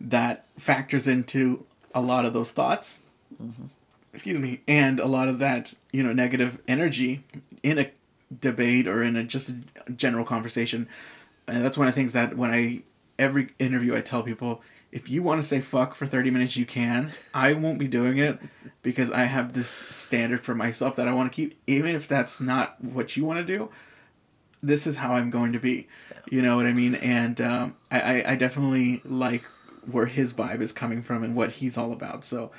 that 0.00 0.44
factors 0.58 1.08
into 1.08 1.64
a 1.94 2.00
lot 2.00 2.24
of 2.24 2.32
those 2.32 2.52
thoughts. 2.52 2.98
Mm-hmm. 3.42 3.66
Excuse 4.12 4.38
me. 4.38 4.60
And 4.68 5.00
a 5.00 5.06
lot 5.06 5.28
of 5.28 5.38
that, 5.38 5.74
you 5.92 6.02
know, 6.02 6.12
negative 6.12 6.60
energy 6.68 7.24
in 7.62 7.78
a 7.78 7.90
debate 8.40 8.86
or 8.86 9.02
in 9.02 9.16
a 9.16 9.24
just 9.24 9.50
a 9.86 9.90
general 9.92 10.24
conversation. 10.24 10.88
And 11.48 11.64
that's 11.64 11.78
one 11.78 11.88
of 11.88 11.94
the 11.94 12.00
things 12.00 12.12
that 12.12 12.36
when 12.36 12.50
I, 12.50 12.82
every 13.18 13.50
interview 13.58 13.96
I 13.96 14.00
tell 14.00 14.22
people, 14.22 14.62
if 14.94 15.10
you 15.10 15.22
want 15.22 15.42
to 15.42 15.46
say 15.46 15.60
fuck 15.60 15.94
for 15.94 16.06
30 16.06 16.30
minutes, 16.30 16.56
you 16.56 16.64
can. 16.64 17.12
I 17.34 17.52
won't 17.52 17.78
be 17.78 17.88
doing 17.88 18.16
it 18.16 18.38
because 18.82 19.10
I 19.10 19.24
have 19.24 19.52
this 19.52 19.68
standard 19.68 20.44
for 20.44 20.54
myself 20.54 20.96
that 20.96 21.08
I 21.08 21.12
want 21.12 21.30
to 21.30 21.36
keep, 21.36 21.60
even 21.66 21.94
if 21.94 22.08
that's 22.08 22.40
not 22.40 22.82
what 22.82 23.16
you 23.16 23.24
want 23.24 23.44
to 23.44 23.44
do 23.44 23.70
this 24.66 24.86
is 24.86 24.96
how 24.96 25.14
I'm 25.14 25.30
going 25.30 25.52
to 25.52 25.58
be. 25.58 25.86
You 26.30 26.42
know 26.42 26.56
what 26.56 26.66
I 26.66 26.72
mean? 26.72 26.94
And 26.94 27.40
um, 27.40 27.74
I, 27.90 28.00
I, 28.00 28.32
I 28.32 28.36
definitely 28.36 29.02
like 29.04 29.44
where 29.90 30.06
his 30.06 30.32
vibe 30.32 30.60
is 30.60 30.72
coming 30.72 31.02
from 31.02 31.22
and 31.22 31.34
what 31.34 31.52
he's 31.52 31.76
all 31.76 31.92
about. 31.92 32.24
So 32.24 32.50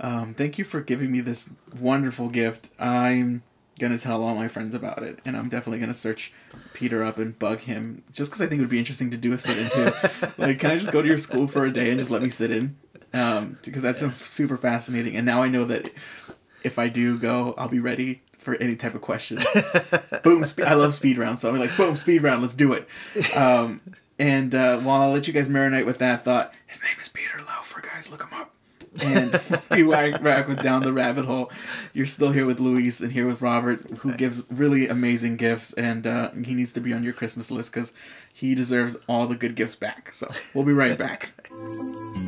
um, 0.00 0.34
thank 0.34 0.58
you 0.58 0.64
for 0.64 0.80
giving 0.80 1.10
me 1.10 1.20
this 1.20 1.50
wonderful 1.78 2.28
gift. 2.28 2.70
I'm 2.78 3.42
to 3.78 3.98
tell 3.98 4.22
all 4.22 4.34
my 4.34 4.48
friends 4.48 4.74
about 4.74 5.02
it. 5.02 5.20
And 5.24 5.36
I'm 5.36 5.48
definitely 5.48 5.78
to 5.88 5.94
search 5.94 6.32
Peter 6.74 7.02
up 7.02 7.18
and 7.18 7.38
bug 7.38 7.60
him 7.60 8.02
just 8.12 8.30
because 8.30 8.42
I 8.42 8.46
think 8.46 8.60
it 8.60 8.62
would 8.62 8.70
be 8.70 8.78
interesting 8.78 9.10
to 9.10 9.16
do 9.16 9.32
a 9.32 9.38
sit 9.38 9.58
in 9.58 9.70
too. 9.70 9.92
like, 10.38 10.60
can 10.60 10.70
I 10.70 10.78
just 10.78 10.92
go 10.92 11.02
to 11.02 11.08
your 11.08 11.18
school 11.18 11.48
for 11.48 11.64
a 11.64 11.72
day 11.72 11.90
and 11.90 11.98
just 11.98 12.10
let 12.10 12.22
me 12.22 12.28
sit 12.28 12.50
in? 12.50 12.76
Um, 13.14 13.58
because 13.64 13.82
that 13.82 13.96
sounds 13.96 14.16
super 14.16 14.56
fascinating. 14.56 15.16
And 15.16 15.24
now 15.24 15.42
I 15.42 15.48
know 15.48 15.64
that 15.64 15.90
if 16.62 16.78
I 16.78 16.88
do 16.88 17.18
go, 17.18 17.54
I'll 17.56 17.68
be 17.68 17.80
ready 17.80 18.22
for 18.38 18.54
any 18.56 18.76
type 18.76 18.94
of 18.94 19.00
question. 19.00 19.38
boom! 20.22 20.44
Spe- 20.44 20.60
I 20.60 20.74
love 20.74 20.94
speed 20.94 21.18
rounds, 21.18 21.40
so 21.40 21.50
I'm 21.50 21.58
like, 21.58 21.76
boom, 21.76 21.96
speed 21.96 22.22
round, 22.22 22.42
let's 22.42 22.54
do 22.54 22.72
it. 22.72 22.88
Um, 23.36 23.80
and 24.18 24.54
uh, 24.54 24.78
while 24.78 25.02
I'll 25.02 25.12
let 25.12 25.26
you 25.26 25.32
guys 25.32 25.48
marinate 25.48 25.86
with 25.86 25.98
that 25.98 26.24
thought, 26.24 26.54
his 26.66 26.82
name 26.82 26.96
is 27.00 27.08
Peter 27.08 27.38
Laufer, 27.38 27.82
guys, 27.82 28.10
look 28.10 28.22
him 28.22 28.32
up. 28.32 28.52
And 29.04 29.40
be 29.70 29.82
right 29.82 30.22
back 30.22 30.48
with 30.48 30.62
down 30.62 30.82
the 30.82 30.92
rabbit 30.92 31.24
hole. 31.24 31.50
You're 31.92 32.06
still 32.06 32.32
here 32.32 32.46
with 32.46 32.60
Luis 32.60 33.00
and 33.00 33.12
here 33.12 33.26
with 33.26 33.42
Robert, 33.42 33.88
who 33.98 34.14
gives 34.14 34.42
really 34.50 34.88
amazing 34.88 35.36
gifts, 35.36 35.72
and 35.74 36.06
uh, 36.06 36.30
he 36.32 36.54
needs 36.54 36.72
to 36.74 36.80
be 36.80 36.92
on 36.92 37.04
your 37.04 37.12
Christmas 37.12 37.50
list 37.50 37.72
because 37.72 37.92
he 38.32 38.54
deserves 38.54 38.96
all 39.08 39.26
the 39.26 39.36
good 39.36 39.54
gifts 39.54 39.76
back. 39.76 40.12
So 40.12 40.30
we'll 40.54 40.64
be 40.64 40.72
right 40.72 40.98
back. 40.98 41.32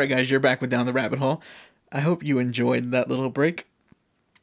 right, 0.00 0.08
guys, 0.08 0.30
you're 0.30 0.40
back 0.40 0.60
with 0.60 0.70
Down 0.70 0.86
the 0.86 0.92
Rabbit 0.92 1.18
Hole. 1.18 1.42
I 1.92 2.00
hope 2.00 2.22
you 2.22 2.38
enjoyed 2.38 2.90
that 2.90 3.08
little 3.08 3.28
break. 3.28 3.66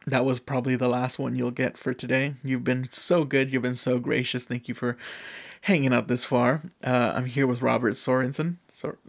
That 0.05 0.23
was 0.23 0.39
probably 0.39 0.75
the 0.75 0.87
last 0.87 1.17
one 1.19 1.35
you'll 1.35 1.51
get 1.51 1.77
for 1.77 1.93
today. 1.93 2.35
You've 2.43 2.63
been 2.63 2.85
so 2.85 3.23
good. 3.23 3.51
You've 3.51 3.63
been 3.63 3.75
so 3.75 3.97
gracious. 3.99 4.45
Thank 4.45 4.67
you 4.67 4.75
for 4.75 4.97
hanging 5.61 5.93
out 5.93 6.07
this 6.07 6.23
far. 6.23 6.61
Uh, 6.83 7.13
I'm 7.15 7.25
here 7.25 7.47
with 7.47 7.61
Robert 7.61 7.95
Sorensen. 7.95 8.57
Sor- 8.69 8.99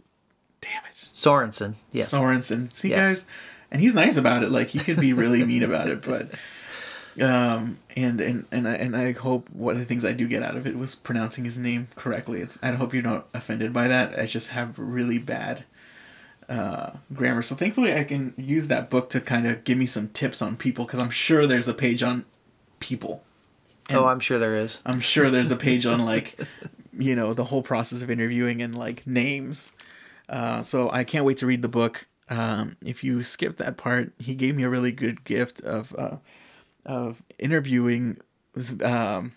Damn 0.61 0.83
it. 0.91 0.95
sorensen 0.95 1.75
yes 1.93 2.11
Sorensen. 2.11 2.73
See, 2.73 2.89
Yes. 2.89 3.07
guys? 3.07 3.25
And 3.71 3.79
he's 3.81 3.95
nice 3.95 4.17
about 4.17 4.43
it. 4.43 4.49
Like, 4.49 4.69
he 4.69 4.79
could 4.79 4.99
be 4.99 5.13
really 5.13 5.45
mean 5.45 5.63
about 5.63 5.87
it, 5.87 6.01
but. 6.01 6.31
Um 7.21 7.79
and 7.97 8.21
and 8.21 8.45
and 8.51 8.65
I, 8.67 8.73
and 8.75 8.95
I 8.95 9.11
hope 9.11 9.49
one 9.49 9.73
of 9.73 9.79
the 9.79 9.85
things 9.85 10.05
I 10.05 10.13
do 10.13 10.25
get 10.27 10.41
out 10.43 10.55
of 10.55 10.65
it 10.65 10.77
was 10.77 10.95
pronouncing 10.95 11.43
his 11.43 11.57
name 11.57 11.89
correctly. 11.95 12.39
It's 12.39 12.57
I 12.63 12.71
hope 12.71 12.93
you're 12.93 13.03
not 13.03 13.27
offended 13.33 13.73
by 13.73 13.87
that. 13.89 14.17
I 14.17 14.25
just 14.25 14.49
have 14.49 14.77
really 14.79 15.17
bad 15.17 15.65
uh, 16.49 16.91
grammar. 17.13 17.41
So 17.41 17.55
thankfully, 17.55 17.93
I 17.93 18.03
can 18.03 18.33
use 18.35 18.67
that 18.67 18.89
book 18.89 19.09
to 19.11 19.21
kind 19.21 19.47
of 19.47 19.63
give 19.63 19.77
me 19.77 19.85
some 19.85 20.09
tips 20.09 20.41
on 20.41 20.57
people 20.57 20.85
because 20.85 20.99
I'm 20.99 21.11
sure 21.11 21.45
there's 21.45 21.67
a 21.67 21.73
page 21.73 22.03
on 22.03 22.25
people. 22.79 23.23
oh 23.91 24.05
i'm 24.05 24.19
sure 24.19 24.39
there 24.39 24.55
is 24.55 24.81
I'm 24.85 24.99
sure 24.99 25.29
there's 25.29 25.51
a 25.51 25.55
page 25.55 25.85
on 25.85 26.05
like, 26.13 26.39
you 26.97 27.15
know, 27.15 27.33
the 27.33 27.45
whole 27.45 27.61
process 27.61 28.01
of 28.01 28.09
interviewing 28.09 28.61
and 28.61 28.75
like 28.77 29.05
names. 29.05 29.71
Uh, 30.27 30.61
so 30.61 30.91
I 30.91 31.03
can't 31.03 31.25
wait 31.25 31.37
to 31.37 31.45
read 31.45 31.61
the 31.61 31.69
book. 31.69 32.07
Um, 32.29 32.77
if 32.83 33.03
you 33.03 33.23
skip 33.23 33.57
that 33.57 33.77
part, 33.77 34.13
he 34.19 34.35
gave 34.35 34.55
me 34.55 34.63
a 34.63 34.69
really 34.69 34.91
good 34.91 35.23
gift 35.23 35.61
of 35.61 35.95
uh, 35.97 36.17
of 36.85 37.23
interviewing 37.37 38.17
um, 38.83 39.33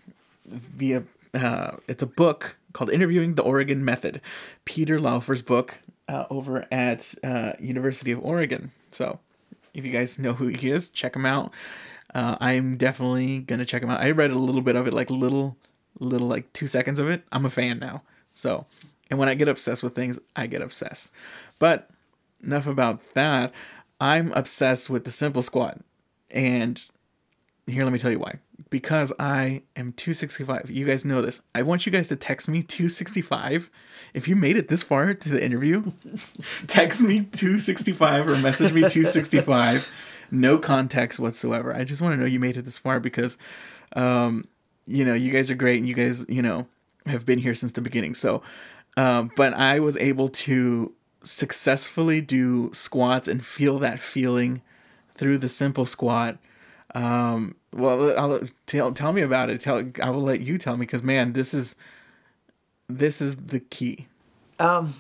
via 0.46 1.04
uh, 1.34 1.76
it's 1.88 2.02
a 2.02 2.06
book 2.06 2.56
called 2.72 2.90
Interviewing 2.90 3.34
the 3.34 3.42
Oregon 3.42 3.84
Method, 3.84 4.20
Peter 4.64 5.00
Laufer's 5.00 5.42
book 5.42 5.80
uh, 6.08 6.24
over 6.30 6.66
at 6.70 7.14
uh, 7.22 7.52
University 7.58 8.12
of 8.12 8.24
Oregon. 8.24 8.72
So 8.90 9.18
if 9.74 9.84
you 9.84 9.90
guys 9.90 10.18
know 10.18 10.34
who 10.34 10.48
he 10.48 10.70
is, 10.70 10.88
check 10.88 11.16
him 11.16 11.26
out. 11.26 11.52
Uh, 12.14 12.36
I'm 12.40 12.76
definitely 12.76 13.38
gonna 13.38 13.64
check 13.64 13.82
him 13.82 13.90
out. 13.90 14.00
I 14.00 14.10
read 14.10 14.30
a 14.30 14.38
little 14.38 14.60
bit 14.60 14.76
of 14.76 14.86
it, 14.86 14.92
like 14.92 15.10
little, 15.10 15.56
little 15.98 16.28
like 16.28 16.52
two 16.52 16.66
seconds 16.66 16.98
of 16.98 17.08
it. 17.08 17.22
I'm 17.32 17.46
a 17.46 17.50
fan 17.50 17.78
now. 17.78 18.02
So, 18.32 18.66
and 19.10 19.18
when 19.18 19.28
I 19.28 19.34
get 19.34 19.48
obsessed 19.48 19.82
with 19.82 19.94
things, 19.94 20.18
I 20.36 20.46
get 20.46 20.62
obsessed. 20.62 21.10
But 21.58 21.88
enough 22.42 22.66
about 22.66 23.14
that. 23.14 23.52
I'm 24.00 24.32
obsessed 24.32 24.90
with 24.90 25.04
the 25.04 25.10
simple 25.10 25.42
squat, 25.42 25.78
and 26.30 26.82
here, 27.66 27.84
let 27.84 27.92
me 27.92 27.98
tell 27.98 28.10
you 28.10 28.18
why. 28.18 28.40
Because 28.72 29.12
I 29.18 29.64
am 29.76 29.92
265. 29.92 30.70
You 30.70 30.86
guys 30.86 31.04
know 31.04 31.20
this. 31.20 31.42
I 31.54 31.60
want 31.60 31.84
you 31.84 31.92
guys 31.92 32.08
to 32.08 32.16
text 32.16 32.48
me 32.48 32.62
265. 32.62 33.68
If 34.14 34.26
you 34.26 34.34
made 34.34 34.56
it 34.56 34.68
this 34.68 34.82
far 34.82 35.12
to 35.12 35.28
the 35.28 35.44
interview, 35.44 35.92
text 36.68 37.02
me 37.02 37.20
265 37.20 38.28
or 38.28 38.36
message 38.38 38.72
me 38.72 38.80
265. 38.88 39.90
No 40.30 40.56
context 40.56 41.20
whatsoever. 41.20 41.74
I 41.74 41.84
just 41.84 42.00
want 42.00 42.14
to 42.14 42.16
know 42.16 42.24
you 42.24 42.40
made 42.40 42.56
it 42.56 42.64
this 42.64 42.78
far 42.78 42.98
because, 42.98 43.36
um, 43.94 44.48
you 44.86 45.04
know, 45.04 45.12
you 45.12 45.30
guys 45.30 45.50
are 45.50 45.54
great 45.54 45.78
and 45.78 45.86
you 45.86 45.94
guys, 45.94 46.24
you 46.26 46.40
know, 46.40 46.66
have 47.04 47.26
been 47.26 47.40
here 47.40 47.54
since 47.54 47.72
the 47.72 47.82
beginning. 47.82 48.14
So, 48.14 48.42
um, 48.96 49.30
but 49.36 49.52
I 49.52 49.80
was 49.80 49.98
able 49.98 50.30
to 50.30 50.94
successfully 51.22 52.22
do 52.22 52.70
squats 52.72 53.28
and 53.28 53.44
feel 53.44 53.78
that 53.80 53.98
feeling 53.98 54.62
through 55.14 55.36
the 55.36 55.48
simple 55.48 55.84
squat 55.84 56.38
um, 56.94 57.56
well, 57.72 58.18
I'll 58.18 58.40
tell 58.66 58.92
tell 58.92 59.12
me 59.12 59.22
about 59.22 59.50
it. 59.50 59.60
Tell 59.60 59.84
I 60.02 60.10
will 60.10 60.22
let 60.22 60.40
you 60.40 60.58
tell 60.58 60.76
me 60.76 60.86
because 60.86 61.02
man, 61.02 61.32
this 61.32 61.54
is 61.54 61.76
this 62.88 63.22
is 63.22 63.36
the 63.36 63.60
key. 63.60 64.08
Um, 64.58 64.94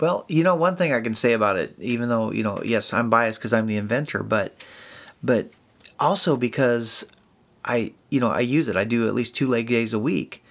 well, 0.00 0.24
you 0.28 0.42
know, 0.42 0.54
one 0.54 0.76
thing 0.76 0.92
I 0.92 1.00
can 1.00 1.14
say 1.14 1.32
about 1.32 1.56
it, 1.56 1.74
even 1.78 2.08
though 2.08 2.30
you 2.30 2.42
know, 2.42 2.62
yes, 2.64 2.92
I'm 2.92 3.10
biased 3.10 3.38
because 3.38 3.52
I'm 3.52 3.66
the 3.66 3.76
inventor, 3.76 4.22
but 4.22 4.54
but 5.22 5.50
also 6.00 6.36
because 6.36 7.04
I 7.64 7.92
you 8.10 8.20
know 8.20 8.30
I 8.30 8.40
use 8.40 8.68
it. 8.68 8.76
I 8.76 8.84
do 8.84 9.06
at 9.06 9.14
least 9.14 9.36
two 9.36 9.48
leg 9.48 9.68
days 9.68 9.92
a 9.92 9.98
week, 9.98 10.42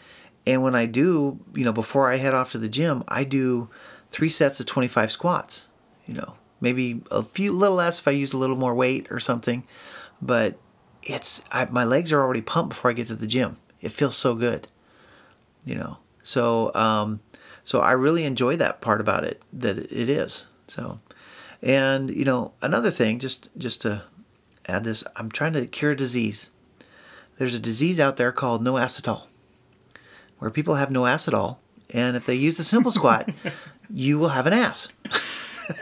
and 0.46 0.62
when 0.62 0.76
I 0.76 0.86
do, 0.86 1.40
you 1.56 1.66
know, 1.66 1.74
before 1.74 2.12
I 2.12 2.18
head 2.18 2.34
off 2.36 2.52
to 2.52 2.60
the 2.60 2.70
gym, 2.70 3.04
I 3.08 3.24
do 3.24 3.70
three 4.12 4.30
sets 4.30 4.60
of 4.60 4.66
25 4.68 5.12
squats. 5.12 5.66
You 6.06 6.14
know, 6.14 6.36
maybe 6.62 7.02
a 7.10 7.24
few 7.24 7.52
little 7.52 7.78
less 7.78 8.00
if 8.00 8.08
I 8.08 8.12
use 8.12 8.34
a 8.34 8.38
little 8.38 8.56
more 8.56 8.76
weight 8.76 9.08
or 9.10 9.20
something, 9.20 9.64
but 10.22 10.60
it's 11.06 11.44
I, 11.52 11.66
my 11.66 11.84
legs 11.84 12.12
are 12.12 12.22
already 12.22 12.42
pumped 12.42 12.70
before 12.70 12.92
I 12.92 12.94
get 12.94 13.08
to 13.08 13.16
the 13.16 13.28
gym. 13.28 13.58
It 13.82 13.92
feels 13.92 14.16
so 14.18 14.36
good, 14.36 14.68
you 15.64 15.76
know. 15.76 15.98
So 16.24 16.74
um, 16.74 17.22
so 17.64 17.80
I 17.80 17.92
really 17.92 18.26
enjoy 18.26 18.58
that 18.58 18.82
part 18.82 19.00
about 19.00 19.24
it 19.24 19.42
that 19.54 19.78
it 19.78 20.10
is. 20.10 20.46
So, 20.68 21.00
and 21.62 22.10
you 22.10 22.26
know 22.26 22.54
another 22.62 22.92
thing, 22.92 23.20
just 23.20 23.50
just 23.58 23.82
to 23.84 24.04
add 24.68 24.84
this, 24.84 25.04
I'm 25.16 25.30
trying 25.30 25.54
to 25.54 25.68
cure 25.68 25.92
a 25.92 25.96
disease. 25.96 26.50
There's 27.38 27.56
a 27.56 27.60
disease 27.60 28.00
out 28.00 28.18
there 28.18 28.32
called 28.32 28.64
no 28.64 28.74
acetol, 28.74 29.28
where 30.40 30.50
people 30.50 30.76
have 30.76 30.90
no 30.90 31.02
acetol, 31.02 31.58
and 31.92 32.16
if 32.16 32.26
they 32.26 32.36
use 32.36 32.58
the 32.58 32.64
simple 32.64 32.92
squat, 32.92 33.30
you 33.90 34.18
will 34.18 34.30
have 34.30 34.48
an 34.48 34.54
ass. 34.54 34.90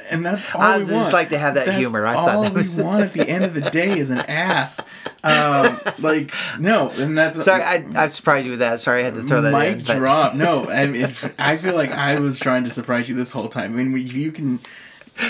and 0.09 0.25
that's 0.25 0.45
all 0.53 0.61
I 0.61 0.77
we 0.77 0.83
just 0.85 0.93
want. 0.93 1.13
like 1.13 1.29
to 1.29 1.37
have 1.37 1.55
that 1.55 1.65
That's 1.67 1.77
humor. 1.77 2.05
I 2.05 2.15
all 2.15 2.25
thought 2.25 2.41
that 2.43 2.53
we 2.53 2.57
was 2.57 2.75
want 2.75 3.01
at 3.03 3.13
the 3.13 3.27
end 3.27 3.43
of 3.45 3.53
the 3.53 3.61
day 3.69 3.97
is 3.97 4.09
an 4.09 4.19
ass. 4.19 4.81
Um, 5.23 5.79
like 5.99 6.31
no, 6.59 6.89
and 6.91 7.17
that's 7.17 7.43
sorry. 7.43 7.63
I 7.63 7.85
I 7.95 8.07
surprised 8.07 8.45
you 8.45 8.51
with 8.51 8.59
that. 8.59 8.81
Sorry, 8.81 9.01
I 9.01 9.05
had 9.05 9.15
to 9.15 9.23
throw 9.23 9.41
that 9.41 9.51
mic 9.51 9.79
in. 9.79 9.83
but- 9.85 9.97
drop. 9.97 10.35
No, 10.35 10.65
I 10.69 10.87
mean, 10.87 11.11
I 11.39 11.57
feel 11.57 11.75
like 11.75 11.91
I 11.91 12.19
was 12.19 12.39
trying 12.39 12.63
to 12.65 12.69
surprise 12.69 13.07
you 13.09 13.15
this 13.15 13.31
whole 13.31 13.49
time. 13.49 13.77
I 13.77 13.83
mean, 13.83 13.97
you 14.07 14.31
can. 14.31 14.59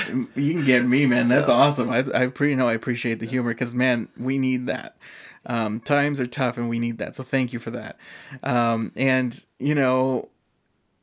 You 0.08 0.54
can 0.54 0.64
get 0.64 0.86
me, 0.86 1.06
man. 1.06 1.28
That's 1.28 1.50
awesome. 1.50 1.90
I, 1.90 2.06
I 2.16 2.28
pretty 2.28 2.56
know 2.56 2.70
I 2.70 2.74
appreciate 2.74 3.16
the 3.20 3.26
humor 3.26 3.50
because, 3.54 3.76
man, 3.76 4.08
we 4.18 4.38
need 4.38 4.66
that. 4.68 4.96
Um, 5.46 5.82
times 5.82 6.22
are 6.22 6.26
tough 6.26 6.56
and 6.58 6.70
we 6.70 6.80
need 6.80 7.00
that. 7.00 7.18
So 7.18 7.24
thank 7.24 7.52
you 7.52 7.60
for 7.60 7.70
that. 7.72 7.98
Um, 8.44 8.94
and 8.96 9.46
you 9.60 9.76
know, 9.76 10.30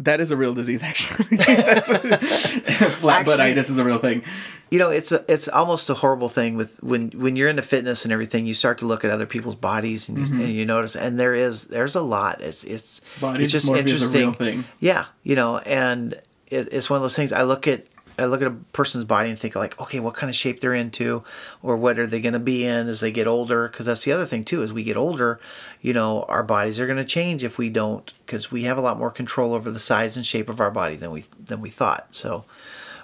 that 0.00 0.20
is 0.20 0.30
a 0.30 0.36
real 0.36 0.54
disease 0.54 0.82
actually. 0.82 1.36
That's 1.36 1.88
a, 1.88 1.98
flat 3.00 3.24
butt 3.26 3.40
Actually- 3.40 3.52
itis 3.52 3.70
is 3.70 3.78
a 3.78 3.84
real 3.84 3.98
thing. 3.98 4.22
you 4.70 4.78
know 4.78 4.90
it's 4.90 5.10
a, 5.12 5.24
it's 5.28 5.48
almost 5.48 5.90
a 5.90 5.94
horrible 5.94 6.28
thing 6.28 6.56
with 6.56 6.80
when 6.82 7.10
when 7.10 7.36
you're 7.36 7.48
into 7.48 7.62
fitness 7.62 8.04
and 8.04 8.12
everything 8.12 8.46
you 8.46 8.54
start 8.54 8.78
to 8.78 8.86
look 8.86 9.04
at 9.04 9.10
other 9.10 9.26
people's 9.26 9.56
bodies 9.56 10.08
and 10.08 10.18
you, 10.18 10.24
Mm-hmm. 10.24 10.40
and 10.40 10.48
you 10.52 10.64
notice 10.64 10.94
and 10.96 11.18
there 11.18 11.34
is 11.34 11.66
there's 11.66 11.94
a 11.96 12.00
lot 12.02 12.40
it's 12.40 12.62
it's 12.64 13.00
Body 13.20 13.42
it's 13.44 13.52
just 13.52 13.66
dysmorphia 13.66 13.72
is 13.72 13.76
a 13.76 13.80
interesting 13.80 14.20
real 14.22 14.32
thing. 14.32 14.64
yeah 14.78 15.06
you 15.24 15.34
know 15.34 15.58
and 15.58 16.14
it, 16.50 16.72
it's 16.72 16.88
one 16.88 16.96
of 16.98 17.02
those 17.02 17.16
things 17.16 17.32
i 17.32 17.42
look 17.42 17.66
at 17.68 17.84
I 18.20 18.26
look 18.26 18.42
at 18.42 18.48
a 18.48 18.56
person's 18.72 19.04
body 19.04 19.30
and 19.30 19.38
think 19.38 19.56
like, 19.56 19.80
okay, 19.80 19.98
what 19.98 20.14
kind 20.14 20.28
of 20.28 20.36
shape 20.36 20.60
they're 20.60 20.74
into, 20.74 21.24
or 21.62 21.76
what 21.76 21.98
are 21.98 22.06
they 22.06 22.20
going 22.20 22.34
to 22.34 22.38
be 22.38 22.64
in 22.64 22.88
as 22.88 23.00
they 23.00 23.10
get 23.10 23.26
older? 23.26 23.68
Because 23.68 23.86
that's 23.86 24.04
the 24.04 24.12
other 24.12 24.26
thing 24.26 24.44
too. 24.44 24.62
As 24.62 24.72
we 24.72 24.84
get 24.84 24.96
older, 24.96 25.40
you 25.80 25.92
know, 25.92 26.22
our 26.28 26.42
bodies 26.42 26.78
are 26.78 26.86
going 26.86 26.98
to 26.98 27.04
change 27.04 27.42
if 27.42 27.58
we 27.58 27.70
don't, 27.70 28.12
because 28.26 28.50
we 28.50 28.64
have 28.64 28.78
a 28.78 28.82
lot 28.82 28.98
more 28.98 29.10
control 29.10 29.54
over 29.54 29.70
the 29.70 29.80
size 29.80 30.16
and 30.16 30.26
shape 30.26 30.48
of 30.48 30.60
our 30.60 30.70
body 30.70 30.96
than 30.96 31.10
we 31.10 31.24
than 31.42 31.60
we 31.60 31.70
thought. 31.70 32.08
So, 32.10 32.44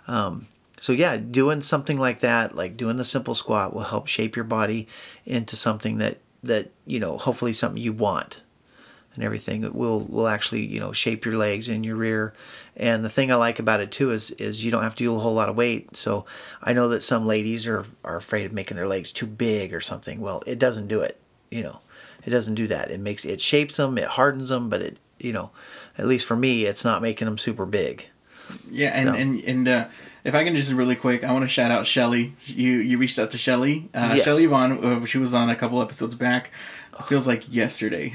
um, 0.07 0.49
so 0.81 0.93
yeah, 0.93 1.17
doing 1.17 1.63
something 1.63 1.97
like 1.97 2.21
that, 2.21 2.55
like 2.55 2.77
doing 2.77 2.97
the 2.97 3.05
simple 3.05 3.35
squat, 3.35 3.75
will 3.75 3.83
help 3.83 4.07
shape 4.07 4.37
your 4.37 4.45
body 4.45 4.87
into 5.25 5.57
something 5.57 5.99
that 5.99 6.19
that 6.43 6.71
you 6.85 7.01
know, 7.01 7.19
hopefully 7.19 7.53
something 7.53 7.83
you 7.83 7.93
want, 7.93 8.43
and 9.17 9.25
everything. 9.25 9.65
It 9.65 9.75
will 9.75 10.01
will 10.01 10.29
actually 10.29 10.65
you 10.65 10.79
know 10.79 10.93
shape 10.93 11.25
your 11.25 11.37
legs 11.37 11.69
and 11.69 11.85
your 11.85 11.97
rear. 11.97 12.33
And 12.77 13.05
the 13.05 13.09
thing 13.11 13.33
I 13.33 13.35
like 13.37 13.59
about 13.59 13.81
it 13.81 13.91
too 13.91 14.13
is 14.13 14.31
is 14.33 14.65
you 14.65 14.71
don't 14.71 14.83
have 14.85 14.95
to 14.95 15.05
do 15.05 15.17
a 15.17 15.19
whole 15.19 15.35
lot 15.35 15.49
of 15.49 15.57
weight. 15.57 15.97
So 15.97 16.25
I 16.63 16.73
know 16.73 16.89
that 16.91 17.03
some 17.03 17.27
ladies 17.27 17.67
are 17.67 17.85
are 18.05 18.17
afraid 18.17 18.47
of 18.47 18.53
making 18.53 18.77
their 18.77 18.87
legs 18.87 19.11
too 19.11 19.27
big 19.27 19.75
or 19.75 19.81
something. 19.81 20.21
Well, 20.21 20.43
it 20.47 20.59
doesn't 20.59 20.87
do 20.87 21.01
it. 21.01 21.19
You 21.51 21.63
know, 21.65 21.81
it 22.25 22.31
doesn't 22.31 22.55
do 22.55 22.67
that. 22.69 22.91
It 22.91 23.01
makes 23.01 23.25
it 23.25 23.41
shapes 23.41 23.77
them, 23.79 23.99
it 23.99 24.09
hardens 24.09 24.51
them, 24.51 24.69
but 24.71 24.83
it 24.83 24.99
you 25.19 25.33
know, 25.33 25.51
at 25.97 26.07
least 26.07 26.27
for 26.27 26.37
me, 26.37 26.67
it's 26.67 26.85
not 26.85 27.01
making 27.03 27.25
them 27.27 27.39
super 27.39 27.65
big. 27.67 28.07
Yeah, 28.71 28.91
and 28.95 29.09
So. 29.09 29.15
and 29.15 29.41
and 29.45 29.69
uh, 29.69 29.85
if 30.25 30.35
I 30.35 30.45
can 30.45 30.55
just 30.57 30.73
really 30.73 30.95
quick, 30.97 31.25
I 31.25 31.33
want 31.33 31.45
to 31.45 31.49
shout 31.49 31.71
out 31.71 31.87
Shelly. 31.87 32.35
You 32.45 32.73
you 32.75 32.99
reached 32.99 33.19
out 33.19 33.31
to 33.31 33.39
Shelly. 33.39 33.89
Uh, 33.95 34.13
Yes. 34.15 34.25
Shelly 34.25 34.47
Vaughn. 34.47 34.85
Uh, 34.85 35.07
she 35.07 35.19
was 35.19 35.33
on 35.35 35.49
a 35.49 35.57
couple 35.57 35.81
episodes 35.81 36.15
back. 36.15 36.51
Feels 37.05 37.27
like 37.27 37.53
yesterday. 37.53 38.15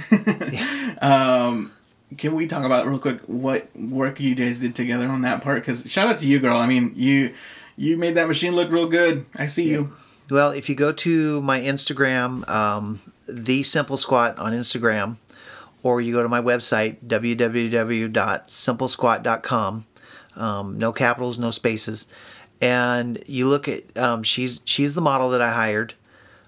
um, 1.02 1.72
can 2.18 2.36
we 2.36 2.48
talk 2.48 2.64
about 2.64 2.88
real 2.88 3.00
quick 3.00 3.22
what 3.22 3.68
work 3.76 4.20
you 4.20 4.36
guys 4.36 4.60
did 4.60 4.76
together 4.76 5.08
on 5.08 5.22
that 5.22 5.42
part? 5.42 5.62
Because 5.62 5.90
shout 5.90 6.08
out 6.08 6.18
to 6.18 6.28
you, 6.28 6.40
girl. 6.40 6.58
I 6.58 6.68
mean, 6.68 6.92
you 6.96 7.34
you 7.78 7.98
made 7.98 8.16
that 8.16 8.28
machine 8.28 8.56
look 8.56 8.72
real 8.72 8.88
good. 8.88 9.26
I 9.36 9.46
see 9.46 9.70
you. 9.70 9.96
Well, 10.30 10.52
if 10.52 10.70
you 10.70 10.76
go 10.76 10.92
to 10.94 11.42
my 11.42 11.60
Instagram, 11.60 12.48
um, 12.50 13.02
the 13.28 13.64
Simple 13.64 13.98
Squat 13.98 14.40
on 14.40 14.54
Instagram, 14.54 15.18
or 15.84 16.00
you 16.00 16.14
go 16.14 16.24
to 16.24 16.30
my 16.30 16.42
website 16.42 16.98
www.simplesquat.com, 17.06 19.86
um, 20.36 20.78
no 20.78 20.94
capitals, 20.94 21.38
no 21.38 21.52
spaces, 21.52 22.08
and 22.62 23.22
you 23.28 23.46
look 23.48 23.68
at 23.68 23.98
um, 23.98 24.24
she's 24.24 24.62
she's 24.64 24.94
the 24.94 25.02
model 25.02 25.30
that 25.32 25.42
I 25.42 25.52
hired. 25.54 25.96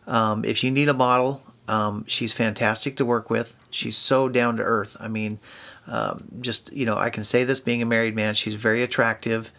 Um, 0.08 0.46
if 0.46 0.64
you 0.64 0.72
need 0.72 0.88
a 0.90 0.94
model, 0.94 1.42
um, 1.68 2.06
she's 2.08 2.34
fantastic 2.34 2.96
to 2.98 3.06
work 3.06 3.30
with. 3.30 3.56
She's 3.70 3.98
so 3.98 4.28
down 4.30 4.58
to 4.58 4.64
earth. 4.64 4.98
I 5.00 5.08
mean, 5.08 5.40
um, 5.88 6.26
just 6.42 6.72
you 6.74 6.86
know, 6.86 6.98
I 6.98 7.10
can 7.10 7.24
say 7.24 7.44
this 7.44 7.60
being 7.60 7.82
a 7.82 7.86
married 7.86 8.16
man, 8.16 8.34
she's 8.36 8.56
very 8.56 8.84
attractive, 8.84 9.52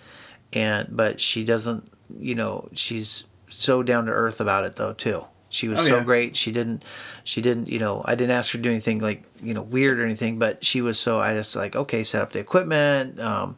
and 0.53 0.89
but 0.91 1.21
she 1.21 1.45
doesn't, 1.45 1.91
you 2.19 2.35
know, 2.35 2.69
she's 2.75 3.25
so 3.49 3.83
down 3.83 4.07
to 4.07 4.13
earth 4.13 4.41
about 4.41 4.65
it 4.65 4.77
though 4.77 4.93
too. 4.93 5.25
She 5.49 5.69
was 5.69 5.81
Oh, 5.81 5.85
so 5.85 5.97
yeah. 5.99 6.03
great. 6.05 6.35
She 6.37 6.51
didn't, 6.51 6.85
she 7.23 7.41
didn't, 7.41 7.69
you 7.69 7.79
know, 7.79 8.03
I 8.05 8.17
didn't 8.17 8.33
ask 8.33 8.51
her 8.53 8.59
to 8.59 8.63
do 8.63 8.71
anything 8.71 8.99
like 9.01 9.23
you 9.43 9.55
know 9.55 9.63
weird 9.63 10.01
or 10.01 10.05
anything, 10.05 10.39
but 10.39 10.65
she 10.65 10.81
was 10.81 10.99
so 10.99 11.21
I 11.21 11.35
just 11.35 11.55
like 11.57 11.77
okay, 11.77 12.03
set 12.05 12.23
up 12.23 12.33
the 12.33 12.41
equipment, 12.41 13.21
um, 13.21 13.57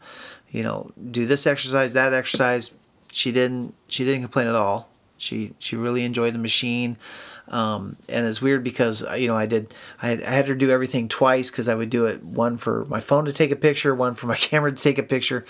you 0.51 0.63
know, 0.63 0.93
do 1.11 1.27
this 1.27 1.47
exercise, 1.47 1.93
that 1.95 2.13
exercise. 2.13 2.73
She 3.13 3.33
didn't, 3.33 3.75
she 3.89 4.05
didn't 4.05 4.21
complain 4.23 4.47
at 4.47 4.55
all. 4.55 4.91
She 5.17 5.55
she 5.59 5.75
really 5.77 6.05
enjoyed 6.05 6.35
the 6.35 6.39
machine. 6.39 6.99
Um, 7.49 7.97
and 8.09 8.27
it's 8.27 8.43
weird 8.43 8.65
because 8.65 9.05
uh, 9.05 9.13
you 9.15 9.29
know 9.29 9.37
I 9.37 9.47
did 9.47 9.73
I 10.03 10.09
had, 10.09 10.23
I 10.25 10.31
had 10.31 10.49
her 10.49 10.55
do 10.57 10.71
everything 10.71 11.07
twice 11.09 11.51
because 11.51 11.69
I 11.69 11.75
would 11.77 11.91
do 11.91 12.07
it 12.07 12.25
one 12.25 12.57
for 12.57 12.85
my 12.87 12.99
phone 13.01 13.25
to 13.27 13.33
take 13.33 13.51
a 13.53 13.57
picture, 13.57 13.95
one 13.95 14.15
for 14.17 14.27
my 14.27 14.35
camera 14.49 14.73
to 14.75 14.83
take 14.83 14.99
a 14.99 15.03
picture. 15.05 15.45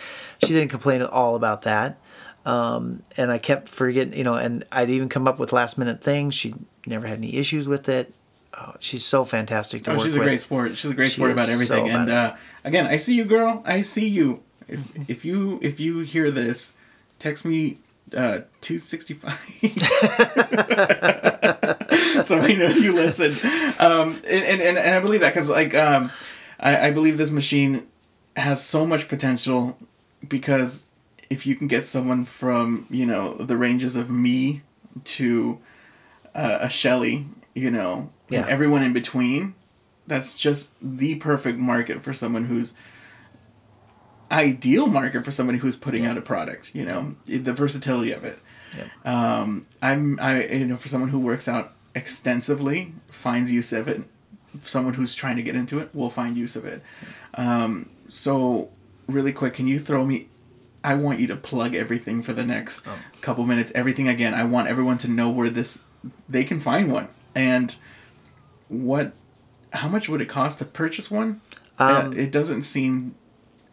She 0.45 0.49
didn't 0.53 0.69
complain 0.69 1.01
at 1.01 1.09
all 1.11 1.37
about 1.37 1.63
that, 1.63 1.99
um, 2.45 3.03
and 3.17 3.31
I 3.31 3.39
kept 3.39 3.69
forgetting 3.71 4.13
you 4.13 4.25
know, 4.25 4.35
and 4.35 4.65
I'd 4.71 4.91
even 4.91 5.09
come 5.09 5.27
up 5.27 5.39
with 5.39 5.53
last 5.55 5.79
minute 5.79 6.03
things. 6.03 6.35
She 6.35 6.55
never 6.87 7.07
had 7.07 7.19
any 7.19 7.37
issues 7.37 7.67
with 7.67 7.89
it. 7.89 8.13
Oh, 8.59 8.75
she's 8.81 9.05
so 9.05 9.25
fantastic 9.25 9.85
to 9.85 9.93
Oh, 9.93 9.97
work 9.97 10.05
she's 10.05 10.17
a 10.17 10.19
with. 10.19 10.29
great 10.29 10.43
sport. 10.43 10.77
She's 10.77 10.91
a 10.91 10.95
great 10.95 11.11
She 11.11 11.17
sport 11.17 11.31
about 11.31 11.49
everything. 11.49 11.91
so 11.91 11.97
and 11.99 12.11
uh, 12.11 12.35
again, 12.65 12.87
I 12.87 12.97
see 12.97 13.15
you, 13.15 13.25
girl. 13.25 13.63
I 13.65 13.81
see 13.81 14.07
you. 14.09 14.43
If 14.69 14.83
if 15.09 15.25
you 15.25 15.59
if 15.63 15.81
you 15.81 16.01
hear 16.01 16.31
this, 16.31 16.75
text 17.19 17.45
me 17.47 17.79
uh, 18.15 18.41
265 18.61 19.33
so 22.27 22.39
i 22.39 22.55
know 22.55 22.69
you 22.69 22.93
listen 22.93 23.33
um, 23.79 24.21
and, 24.29 24.45
and, 24.45 24.61
and, 24.63 24.79
and 24.79 24.95
i 24.95 25.01
believe 25.01 25.21
that 25.21 25.35
because 25.35 25.49
like 25.49 25.75
um, 25.75 26.11
I, 26.61 26.89
I 26.89 26.91
believe 26.93 27.19
this 27.19 27.31
machine 27.31 27.87
has 28.37 28.65
so 28.65 28.87
much 28.87 29.09
potential 29.09 29.77
because 30.27 30.87
if 31.31 31.47
you 31.47 31.57
can 31.57 31.67
get 31.69 31.85
someone 31.85 32.25
from 32.25 32.87
you 32.91 33.07
know 33.07 33.35
the 33.35 33.57
ranges 33.57 33.97
of 33.97 34.09
me 34.11 34.63
to 35.05 35.59
uh, 36.35 36.59
a 36.63 36.71
Shelly, 36.71 37.27
you 37.55 37.71
know, 37.71 38.11
Yeah. 38.29 38.41
and 38.43 38.51
everyone 38.51 38.83
in 38.83 38.93
between, 38.93 39.55
that's 40.07 40.35
just 40.37 40.73
the 40.83 41.15
perfect 41.17 41.59
market 41.59 42.03
for 42.03 42.13
someone 42.15 42.45
who's 42.47 42.75
ideal 44.31 44.87
market 44.87 45.25
for 45.25 45.31
somebody 45.31 45.59
who's 45.59 45.77
putting 45.77 46.07
out 46.07 46.17
a 46.17 46.21
product. 46.21 46.75
You 46.75 46.85
know, 46.85 47.17
the 47.27 47.53
versatility 47.53 48.13
of 48.13 48.25
it. 48.25 48.39
Um, 49.05 49.67
I'm 49.81 50.19
I 50.21 50.45
you 50.47 50.67
know 50.67 50.77
for 50.77 50.89
someone 50.89 51.11
who 51.11 51.19
works 51.19 51.49
out 51.49 51.73
extensively 51.95 52.93
finds 53.09 53.53
use 53.53 53.73
of 53.73 53.89
it. 53.89 54.03
Someone 54.63 54.95
who's 54.95 55.15
trying 55.15 55.37
to 55.37 55.43
get 55.43 55.57
into 55.57 55.79
it 55.79 55.95
will 55.95 56.11
find 56.11 56.37
use 56.37 56.57
of 56.57 56.65
it. 56.65 56.83
Um, 57.35 57.91
so 58.09 58.71
really 59.07 59.33
quick, 59.33 59.55
can 59.55 59.67
you 59.67 59.79
throw 59.79 60.05
me? 60.05 60.29
I 60.85 60.95
want 60.95 61.21
you 61.21 61.27
to 61.29 61.37
plug 61.37 61.75
everything 61.75 62.23
for 62.23 62.33
the 62.33 62.45
next 62.45 62.87
couple 63.21 63.45
minutes. 63.45 63.73
Everything 63.75 64.09
again. 64.09 64.35
I 64.35 64.45
want 64.45 64.69
everyone 64.69 64.99
to 64.99 65.09
know 65.09 65.31
where 65.31 65.51
this 65.51 65.83
they 66.29 66.45
can 66.45 66.61
find 66.61 66.93
one 66.93 67.09
and 67.35 67.75
what 68.69 69.13
how 69.73 69.89
much 69.89 70.09
would 70.09 70.21
it 70.21 70.29
cost 70.29 70.59
to 70.61 70.65
purchase 70.65 71.11
one? 71.11 71.41
Um, 71.79 72.09
uh, 72.09 72.11
it 72.11 72.33
doesn't 72.33 72.63
seem 72.63 73.15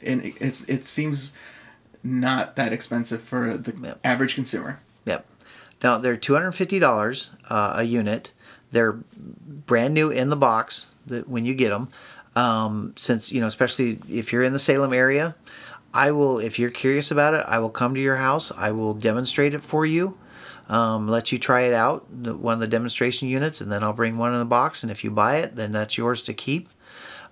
and 0.06 0.24
it- 0.26 0.36
it's 0.40 0.64
it 0.66 0.88
seems 0.88 1.34
not 2.04 2.56
that 2.56 2.74
expensive 2.74 3.22
for 3.22 3.58
the 3.58 3.74
Yep. 3.82 4.00
average 4.04 4.36
consumer. 4.36 4.80
Yep. 5.06 5.26
Now 5.84 5.98
they're 5.98 6.18
two 6.18 6.34
hundred 6.34 6.52
fifty 6.54 6.80
dollars 6.80 7.30
uh, 7.50 7.74
a 7.78 7.84
unit. 7.84 8.32
They're 8.72 8.94
brand 9.16 9.94
new 9.94 10.10
in 10.10 10.30
the 10.30 10.36
box 10.36 10.88
that 11.08 11.30
when 11.30 11.46
you 11.46 11.54
get 11.54 11.70
them. 11.70 11.90
Um, 12.36 12.94
since 12.96 13.32
you 13.32 13.40
know, 13.42 13.48
especially 13.48 14.00
if 14.10 14.34
you're 14.34 14.44
in 14.44 14.54
the 14.54 14.60
Salem 14.60 14.94
area, 14.94 15.36
I 15.94 16.12
will. 16.12 16.40
If 16.40 16.58
you're 16.58 16.72
curious 16.72 17.12
about 17.12 17.34
it, 17.36 17.46
I 17.48 17.60
will 17.60 17.70
come 17.70 17.94
to 17.94 18.02
your 18.02 18.16
house. 18.18 18.52
I 18.58 18.72
will 18.72 18.94
demonstrate 18.96 19.54
it 19.54 19.62
for 19.62 19.86
you. 19.86 20.18
Um, 20.70 21.08
let 21.10 21.32
you 21.34 21.38
try 21.38 21.62
it 21.64 21.74
out, 21.74 22.06
the, 22.10 22.34
one 22.36 22.54
of 22.56 22.60
the 22.62 22.68
demonstration 22.68 23.28
units, 23.28 23.60
and 23.60 23.70
then 23.72 23.84
I'll 23.84 23.92
bring 23.94 24.18
one 24.18 24.32
in 24.34 24.40
the 24.40 24.46
box. 24.46 24.82
And 24.82 24.92
if 24.92 25.04
you 25.04 25.12
buy 25.12 25.36
it, 25.38 25.58
then 25.58 25.74
that's 25.74 25.98
yours 25.98 26.24
to 26.24 26.34
keep. 26.34 26.70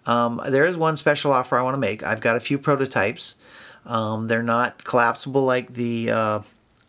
Um, 0.06 0.42
there 0.50 0.66
is 0.66 0.76
one 0.76 0.96
special 0.96 1.32
offer 1.32 1.58
I 1.58 1.62
want 1.64 1.76
to 1.76 1.80
make. 1.80 2.04
I've 2.04 2.22
got 2.22 2.36
a 2.36 2.40
few 2.40 2.58
prototypes. 2.58 3.36
Um, 3.86 4.28
they're 4.28 4.44
not 4.44 4.84
collapsible 4.84 5.44
like 5.44 5.74
the 5.74 6.12
uh, 6.12 6.40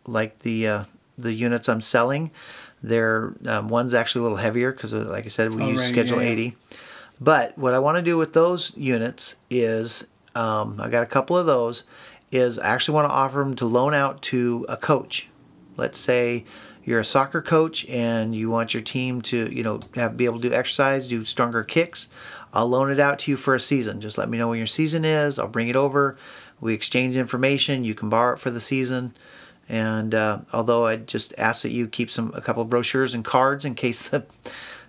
like 0.05 0.39
the 0.39 0.67
uh, 0.67 0.83
the 1.17 1.33
units 1.33 1.67
I'm 1.69 1.81
selling. 1.81 2.31
They're 2.81 3.33
um, 3.45 3.69
one's 3.69 3.93
actually 3.93 4.19
a 4.19 4.23
little 4.23 4.37
heavier 4.37 4.71
because, 4.71 4.93
like 4.93 5.25
I 5.25 5.29
said, 5.29 5.53
we 5.53 5.63
Oh, 5.63 5.69
use 5.69 5.79
right, 5.79 5.89
Schedule 5.89 6.17
yeah, 6.17 6.27
yeah. 6.27 6.31
80. 6.33 6.55
But 7.21 7.57
what 7.57 7.73
I 7.73 7.79
want 7.79 7.97
to 7.97 8.01
do 8.01 8.17
with 8.17 8.33
those 8.33 8.73
units 8.75 9.35
is 9.49 10.05
um, 10.35 10.79
I 10.81 10.89
got 10.89 11.03
a 11.03 11.07
couple 11.07 11.37
of 11.37 11.45
those. 11.45 11.83
Is 12.31 12.57
I 12.57 12.67
actually 12.69 12.95
want 12.95 13.09
to 13.09 13.13
offer 13.13 13.39
them 13.39 13.55
to 13.57 13.65
loan 13.65 13.93
out 13.93 14.21
to 14.23 14.65
a 14.67 14.75
coach. 14.75 15.29
Let's 15.77 15.99
say 15.99 16.45
you're 16.83 16.99
a 16.99 17.05
soccer 17.05 17.41
coach 17.41 17.85
and 17.87 18.35
you 18.35 18.49
want 18.49 18.73
your 18.73 18.81
team 18.83 19.21
to, 19.21 19.53
you 19.53 19.63
know, 19.63 19.79
have 19.95 20.17
be 20.17 20.25
able 20.25 20.41
to 20.41 20.49
do 20.49 20.53
exercise, 20.53 21.07
do 21.07 21.23
stronger 21.23 21.63
kicks. 21.63 22.09
I'll 22.53 22.67
loan 22.67 22.91
it 22.91 22.99
out 22.99 23.19
to 23.19 23.31
you 23.31 23.37
for 23.37 23.55
a 23.55 23.59
season. 23.59 23.99
Just 23.99 24.17
let 24.17 24.29
me 24.29 24.37
know 24.37 24.49
when 24.49 24.59
your 24.59 24.67
season 24.67 25.03
is. 25.03 25.39
I'll 25.39 25.47
bring 25.47 25.67
it 25.69 25.75
over. 25.75 26.17
We 26.61 26.73
exchange 26.73 27.15
information. 27.17 27.83
You 27.83 27.95
can 27.95 28.09
borrow 28.09 28.33
it 28.35 28.39
for 28.39 28.51
the 28.51 28.59
season. 28.61 29.13
And 29.67 30.13
uh, 30.13 30.39
although 30.53 30.85
I 30.85 30.97
just 30.97 31.33
ask 31.37 31.63
that 31.63 31.71
you 31.71 31.87
keep 31.87 32.11
some 32.11 32.31
a 32.35 32.41
couple 32.41 32.61
of 32.61 32.69
brochures 32.69 33.13
and 33.13 33.25
cards 33.25 33.65
in 33.65 33.75
case 33.75 34.07
the, 34.09 34.25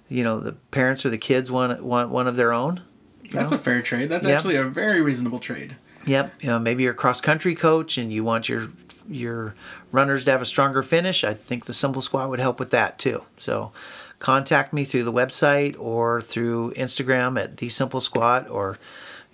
you 0.09 0.23
know, 0.23 0.41
the 0.41 0.53
parents 0.53 1.07
or 1.07 1.11
the 1.11 1.19
kids 1.19 1.51
want 1.51 1.83
want 1.83 2.11
one 2.11 2.27
of 2.29 2.37
their 2.37 2.53
own. 2.53 2.83
That's 3.31 3.53
a 3.53 3.59
fair 3.59 3.81
trade. 3.83 4.11
That's 4.11 4.27
Yeah. 4.27 4.37
actually 4.37 4.57
a 4.57 4.65
very 4.65 5.01
reasonable 5.01 5.41
trade. 5.41 5.77
Yep. 6.07 6.35
You 6.43 6.49
know, 6.51 6.59
maybe 6.59 6.83
you're 6.83 6.93
a 6.93 6.97
cross 6.97 7.21
country 7.23 7.55
coach 7.55 7.97
and 7.97 8.13
you 8.13 8.23
want 8.25 8.49
your 8.49 8.69
your 9.09 9.55
runners 9.93 10.25
to 10.25 10.31
have 10.31 10.43
a 10.43 10.47
stronger 10.47 10.83
finish. 10.83 11.25
I 11.25 11.35
think 11.35 11.65
the 11.67 11.75
Simple 11.75 12.03
Squat 12.03 12.29
would 12.29 12.41
help 12.41 12.59
with 12.61 12.71
that 12.71 12.99
too. 12.99 13.25
So 13.39 13.73
contact 14.19 14.73
me 14.73 14.85
through 14.85 15.05
the 15.05 15.13
website 15.13 15.77
or 15.79 16.21
through 16.21 16.73
Instagram 16.75 17.41
at 17.43 17.59
the 17.59 17.69
Simple 17.69 18.01
Squat 18.01 18.49
or 18.49 18.79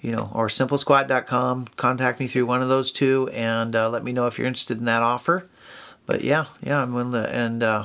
you 0.01 0.13
know 0.13 0.31
or 0.35 0.49
simplesquat.com. 0.49 1.69
Contact 1.77 2.21
me 2.21 2.27
through 2.27 2.47
one 2.47 2.63
of 2.63 2.69
those 2.69 2.93
two 2.93 3.29
and 3.33 3.77
uh, 3.77 3.89
let 3.89 4.03
me 4.05 4.13
know 4.13 4.27
if 4.27 4.39
you're 4.39 4.47
interested 4.47 4.79
in 4.79 4.85
that 4.87 5.03
offer. 5.03 5.49
But 6.07 6.23
yeah, 6.23 6.47
yeah, 6.63 6.83
I'm 6.83 6.95
willing 6.95 7.13
to 7.13 7.29
and 7.33 7.63
uh, 7.63 7.85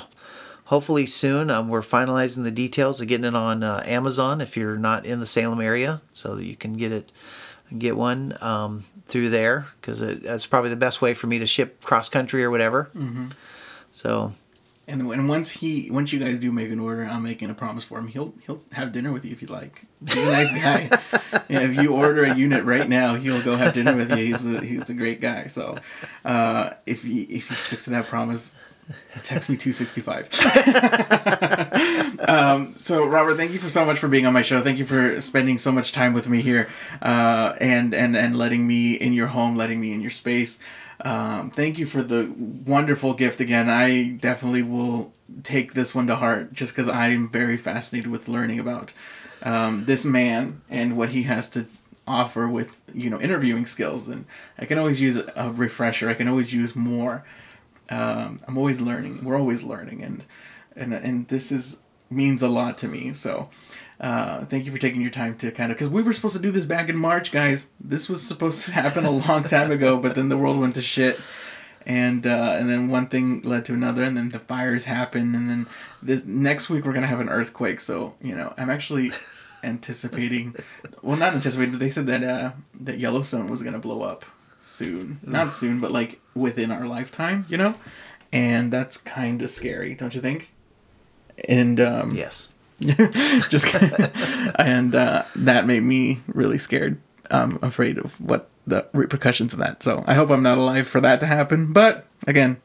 hopefully 0.66 1.06
soon 1.06 1.50
um, 1.50 1.70
we're 1.70 1.82
finalizing 1.82 2.44
the 2.44 2.52
details 2.52 3.00
of 3.02 3.08
getting 3.08 3.26
it 3.26 3.36
on 3.36 3.64
uh, 3.64 3.84
Amazon 3.86 4.42
if 4.42 4.58
you're 4.58 4.78
not 4.78 5.06
in 5.06 5.20
the 5.20 5.26
Salem 5.26 5.62
area, 5.62 6.02
so 6.14 6.36
that 6.36 6.46
you 6.46 6.56
can 6.56 6.78
get 6.78 6.92
it 6.92 7.12
get 7.78 7.98
one 7.98 8.38
um, 8.42 8.86
through 9.08 9.30
there 9.30 9.68
because 9.80 10.00
that's 10.22 10.46
probably 10.46 10.70
the 10.70 10.76
best 10.76 11.02
way 11.02 11.14
for 11.14 11.28
me 11.28 11.40
to 11.40 11.46
ship 11.46 11.84
cross 11.84 12.10
country 12.10 12.44
or 12.44 12.50
whatever. 12.50 12.90
Mm-hmm. 12.96 13.28
So 13.92 14.34
And 14.88 15.02
and 15.12 15.28
once 15.28 15.50
he 15.50 15.90
once 15.90 16.14
you 16.14 16.20
guys 16.20 16.40
do 16.40 16.52
make 16.52 16.70
an 16.70 16.80
order, 16.80 17.06
I'm 17.06 17.24
making 17.24 17.50
a 17.50 17.56
promise 17.56 17.84
for 17.84 17.98
him. 17.98 18.08
He'll 18.08 18.36
he'll 18.46 18.62
have 18.74 18.92
dinner 18.92 19.12
with 19.12 19.26
you 19.26 19.32
if 19.32 19.42
you'd 19.42 19.50
like. 19.50 19.86
He's 20.08 20.24
a 20.24 20.32
nice 20.32 20.52
guy. 20.52 20.90
yeah, 21.50 21.62
if 21.62 21.82
you 21.82 21.96
order 21.96 22.24
a 22.24 22.36
unit 22.36 22.64
right 22.66 22.88
now, 22.88 23.16
he'll 23.16 23.42
go 23.42 23.56
have 23.56 23.74
dinner 23.74 23.96
with 23.96 24.12
you. 24.12 24.18
He's 24.18 24.46
a 24.46 24.64
he's 24.64 24.88
a 24.88 24.94
great 24.94 25.22
guy. 25.22 25.48
So 25.48 25.80
uh, 26.24 26.72
if 26.86 27.02
he 27.02 27.24
if 27.24 27.50
he 27.50 27.56
sticks 27.56 27.86
to 27.86 27.90
that 27.92 28.06
promise, 28.06 28.54
text 29.24 29.50
me 29.50 29.58
two 29.58 29.74
sixty 29.74 30.02
five. 30.02 30.30
um, 32.30 32.72
so 32.74 33.08
Robert, 33.08 33.38
thank 33.38 33.54
you 33.54 33.60
for 33.60 33.72
so 33.72 33.86
much 33.86 33.98
for 33.98 34.08
being 34.08 34.28
on 34.28 34.34
my 34.34 34.44
show. 34.44 34.62
Thank 34.62 34.78
you 34.78 34.86
for 34.86 35.20
spending 35.20 35.58
so 35.58 35.72
much 35.72 35.94
time 35.94 36.14
with 36.14 36.30
me 36.30 36.42
here, 36.42 36.70
uh, 37.02 37.56
and 37.60 37.96
and 37.96 38.16
and 38.16 38.38
letting 38.38 38.68
me 38.68 38.94
in 38.94 39.14
your 39.14 39.28
home, 39.28 39.56
letting 39.56 39.82
me 39.82 39.94
in 39.94 40.02
your 40.02 40.12
space. 40.12 40.60
Um, 41.02 41.52
thank 41.52 41.78
you 41.78 41.86
for 41.86 42.04
the 42.04 42.32
wonderful 42.66 43.14
gift 43.14 43.42
again. 43.42 43.70
I 43.70 44.12
definitely 44.12 44.64
will 44.64 45.14
take 45.44 45.74
this 45.74 45.94
one 45.94 46.08
to 46.08 46.16
heart 46.16 46.54
just 46.54 46.74
because 46.74 46.88
I'm 46.88 47.30
very 47.30 47.58
fascinated 47.58 48.10
with 48.10 48.28
learning 48.28 48.60
about 48.60 48.94
um, 49.44 49.86
this 49.86 50.06
man 50.06 50.62
and 50.70 50.98
what 50.98 51.10
he 51.10 51.24
has 51.24 51.50
to 51.52 51.66
offer 52.08 52.48
with 52.48 52.82
you 52.94 53.10
know 53.10 53.20
interviewing 53.20 53.66
skills. 53.66 54.08
And 54.08 54.26
I 54.58 54.66
can 54.66 54.78
always 54.78 55.02
use 55.02 55.18
a 55.18 55.52
refresher. 55.52 56.10
I 56.10 56.14
can 56.14 56.28
always 56.28 56.54
use 56.54 56.76
more. 56.76 57.26
Um, 57.90 58.40
I'm 58.48 58.58
always 58.58 58.82
learning. 58.82 59.24
We're 59.24 59.38
always 59.38 59.64
learning, 59.64 60.04
and 60.04 60.24
and 60.76 60.94
and 60.94 61.28
this 61.28 61.52
is 61.52 61.80
means 62.10 62.42
a 62.42 62.48
lot 62.48 62.78
to 62.80 62.88
me. 62.88 63.14
So. 63.14 63.50
Uh, 64.00 64.44
thank 64.46 64.66
you 64.66 64.72
for 64.72 64.78
taking 64.78 65.02
your 65.02 65.12
time 65.12 65.38
to 65.38 65.52
kind 65.52 65.72
of 65.72 65.78
because 65.78 65.90
we 65.90 66.04
were 66.04 66.12
supposed 66.14 66.36
to 66.36 66.42
do 66.42 66.52
this 66.52 66.66
back 66.66 66.90
in 66.90 66.98
March, 66.98 67.32
guys. 67.32 67.70
This 67.80 68.10
was 68.10 68.22
supposed 68.22 68.66
to 68.66 68.72
happen 68.72 69.06
a 69.06 69.12
long 69.12 69.44
time 69.44 69.72
ago, 69.72 69.98
but 69.98 70.16
then 70.16 70.30
the 70.30 70.38
world 70.38 70.60
went 70.60 70.76
to 70.76 70.82
shit, 70.82 71.20
and 71.86 72.28
uh, 72.28 72.56
and 72.60 72.70
then 72.70 72.90
one 72.90 73.08
thing 73.08 73.42
led 73.42 73.64
to 73.66 73.74
another, 73.74 74.04
and 74.04 74.18
then 74.18 74.30
the 74.30 74.40
fires 74.40 74.86
happened, 74.86 75.34
and 75.36 75.50
then 75.50 75.68
this 76.02 76.26
next 76.26 76.70
week 76.70 76.86
we're 76.86 76.94
gonna 76.94 77.08
have 77.08 77.22
an 77.22 77.30
earthquake. 77.30 77.80
So 77.80 78.16
you 78.22 78.36
know, 78.36 78.54
I'm 78.58 78.70
actually 78.70 79.12
anticipating. 79.64 80.56
Well, 81.02 81.18
not 81.18 81.34
anticipating. 81.34 81.72
But 81.72 81.80
they 81.80 81.90
said 81.90 82.08
that 82.08 82.24
uh, 82.24 82.52
that 82.82 83.00
Yellowstone 83.00 83.50
was 83.50 83.64
gonna 83.64 83.80
blow 83.80 84.02
up 84.02 84.26
soon. 84.60 85.20
Not 85.24 85.54
soon, 85.54 85.80
but 85.80 85.92
like 85.92 86.20
within 86.34 86.72
our 86.72 86.86
lifetime. 86.86 87.46
You 87.48 87.58
know, 87.58 87.76
and 88.34 88.74
that's 88.74 88.98
kind 88.98 89.42
of 89.42 89.50
scary, 89.50 89.96
don't 89.96 90.14
you 90.14 90.22
think? 90.22 90.52
And 91.48 91.80
um, 91.80 92.14
yes, 92.14 92.50
just 93.50 93.74
and 94.60 94.94
uh, 94.96 95.24
that 95.36 95.66
made 95.66 95.84
me 95.84 96.20
really 96.28 96.58
scared. 96.58 97.00
I'm 97.32 97.58
afraid 97.62 97.98
of 97.98 98.20
what 98.20 98.50
the 98.68 98.88
repercussions 98.94 99.54
of 99.54 99.60
that. 99.60 99.84
So 99.84 100.04
I 100.08 100.14
hope 100.14 100.30
I'm 100.30 100.44
not 100.44 100.58
alive 100.58 100.88
for 100.88 101.02
that 101.02 101.20
to 101.22 101.26
happen. 101.26 101.74
But 101.74 102.06
again, 102.28 102.58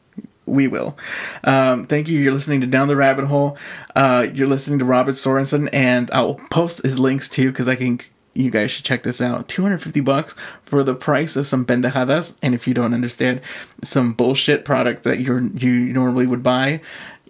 we 0.47 0.67
will. 0.67 0.99
Um, 1.45 1.87
thank 1.87 2.09
you. 2.09 2.19
You're 2.19 2.33
listening 2.33 2.61
to 2.61 2.67
Down 2.67 2.89
the 2.89 2.97
Rabbit 2.97 3.27
Hole. 3.27 3.57
Uh, 3.95 4.27
you're 4.33 4.49
listening 4.49 4.79
to 4.81 4.85
Robert 4.85 5.15
Sorensen, 5.15 5.69
and 5.73 6.11
I'll 6.13 6.35
post 6.51 6.83
his 6.83 6.99
links 6.99 7.29
too 7.29 7.51
because 7.51 7.69
I 7.69 7.77
think 7.77 8.13
you 8.35 8.51
guys 8.51 8.71
should 8.71 8.85
check 8.85 9.03
this 9.03 9.21
out. 9.21 9.49
250 9.49 10.01
bucks 10.01 10.35
for 10.65 10.85
the 10.85 10.95
price 10.95 11.37
of 11.37 11.47
some 11.47 11.65
pendejadas, 11.65 12.37
and 12.43 12.55
if 12.55 12.67
you 12.67 12.75
don't 12.75 12.95
understand 12.95 13.41
some 13.83 14.13
bullshit 14.13 14.65
product 14.65 15.03
that 15.05 15.21
you're 15.21 15.41
you 15.41 15.93
normally 15.93 16.27
would 16.27 16.43
buy, 16.43 16.81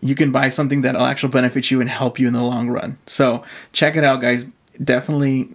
you 0.01 0.15
can 0.15 0.33
buy 0.33 0.49
something 0.49 0.81
that'll 0.83 1.03
actually 1.05 1.31
benefit 1.33 1.71
you 1.71 1.81
and 1.81 1.91
help 1.91 2.19
you 2.19 2.27
in 2.27 2.33
the 2.33 2.43
long 2.43 2.69
run. 2.71 2.99
So 3.07 3.45
check 3.73 3.97
it 3.97 4.05
out, 4.05 4.21
guys. 4.21 4.47
Definitely, 4.83 5.51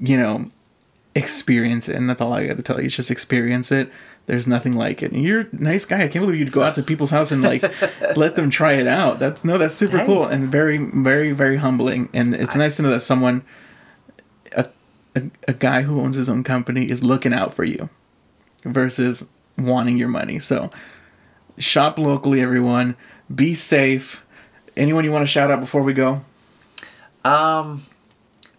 you 0.00 0.16
know, 0.16 0.50
experience 1.14 1.88
it, 1.88 1.96
and 1.96 2.08
that's 2.10 2.20
all 2.20 2.32
I 2.32 2.46
got 2.46 2.56
to 2.56 2.62
tell 2.62 2.80
you. 2.80 2.88
Just 2.88 3.10
experience 3.10 3.70
it. 3.70 3.90
There's 4.26 4.46
nothing 4.46 4.74
like 4.74 5.02
it. 5.02 5.12
And 5.12 5.22
you're 5.22 5.42
a 5.42 5.46
nice 5.52 5.84
guy. 5.84 5.98
I 6.02 6.08
can't 6.08 6.24
believe 6.24 6.38
you'd 6.40 6.50
go 6.50 6.62
out 6.62 6.74
to 6.76 6.82
people's 6.82 7.10
house 7.10 7.30
and 7.30 7.42
like 7.42 7.62
let 8.16 8.36
them 8.36 8.48
try 8.50 8.72
it 8.72 8.86
out. 8.86 9.18
That's 9.18 9.44
no, 9.44 9.58
that's 9.58 9.74
super 9.74 9.98
Hey. 9.98 10.06
cool 10.06 10.24
and 10.24 10.48
very, 10.50 10.78
very, 10.78 11.32
very 11.32 11.58
humbling. 11.58 12.08
And 12.14 12.34
it's 12.34 12.56
nice 12.56 12.76
to 12.76 12.82
know 12.82 12.90
that 12.90 13.02
someone, 13.02 13.44
a, 14.56 14.66
a, 15.14 15.22
a 15.46 15.52
guy 15.52 15.82
who 15.82 16.00
owns 16.00 16.16
his 16.16 16.28
own 16.30 16.42
company, 16.42 16.88
is 16.90 17.04
looking 17.04 17.34
out 17.34 17.52
for 17.52 17.64
you, 17.64 17.90
versus 18.64 19.28
wanting 19.58 19.98
your 19.98 20.08
money. 20.08 20.38
So 20.38 20.70
Shop 21.58 21.98
locally, 22.00 22.40
everyone. 22.40 22.96
Be 23.32 23.54
safe. 23.54 24.24
Anyone 24.76 25.04
you 25.04 25.12
want 25.12 25.22
to 25.22 25.26
shout 25.30 25.50
out 25.50 25.60
before 25.60 25.82
we 25.82 25.94
go? 25.94 26.22
Um, 27.24 27.84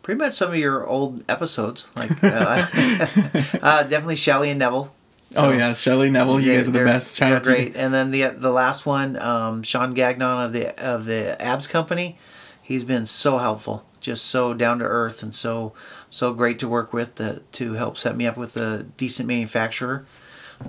pretty 0.01 0.17
much 0.17 0.33
some 0.33 0.49
of 0.49 0.55
your 0.57 0.85
old 0.87 1.23
episodes, 1.29 1.87
like 1.95 2.11
uh, 2.23 2.65
uh, 3.61 3.83
definitely 3.83 4.15
Shelly 4.15 4.49
and 4.49 4.59
Neville. 4.59 4.93
oh 5.35 5.51
yeah, 5.51 5.73
Shelly 5.73 6.07
and 6.07 6.13
Neville, 6.13 6.39
you 6.39 6.51
Yeah, 6.51 6.57
guys 6.57 6.69
are 6.69 6.71
the 6.71 6.83
best. 6.83 7.15
Shout 7.15 7.43
they're 7.43 7.55
great. 7.55 7.75
And 7.77 7.93
then 7.93 8.11
the 8.11 8.27
the 8.29 8.51
last 8.51 8.85
one, 8.85 9.17
um, 9.21 9.61
Sean 9.63 9.93
Gagnon 9.93 10.45
of 10.45 10.53
the 10.53 10.79
of 10.83 11.05
the 11.05 11.39
Abs 11.41 11.67
Company, 11.67 12.17
he's 12.61 12.83
been 12.83 13.05
so 13.05 13.37
helpful, 13.37 13.85
just 13.99 14.25
so 14.25 14.53
down 14.53 14.79
to 14.79 14.85
earth, 14.85 15.21
and 15.21 15.35
so 15.35 15.73
so 16.09 16.33
great 16.33 16.57
to 16.59 16.67
work 16.67 16.93
with 16.93 17.15
to, 17.15 17.41
to 17.51 17.73
help 17.73 17.97
set 17.97 18.15
me 18.15 18.25
up 18.25 18.37
with 18.37 18.55
a 18.57 18.83
decent 18.97 19.27
manufacturer 19.27 20.05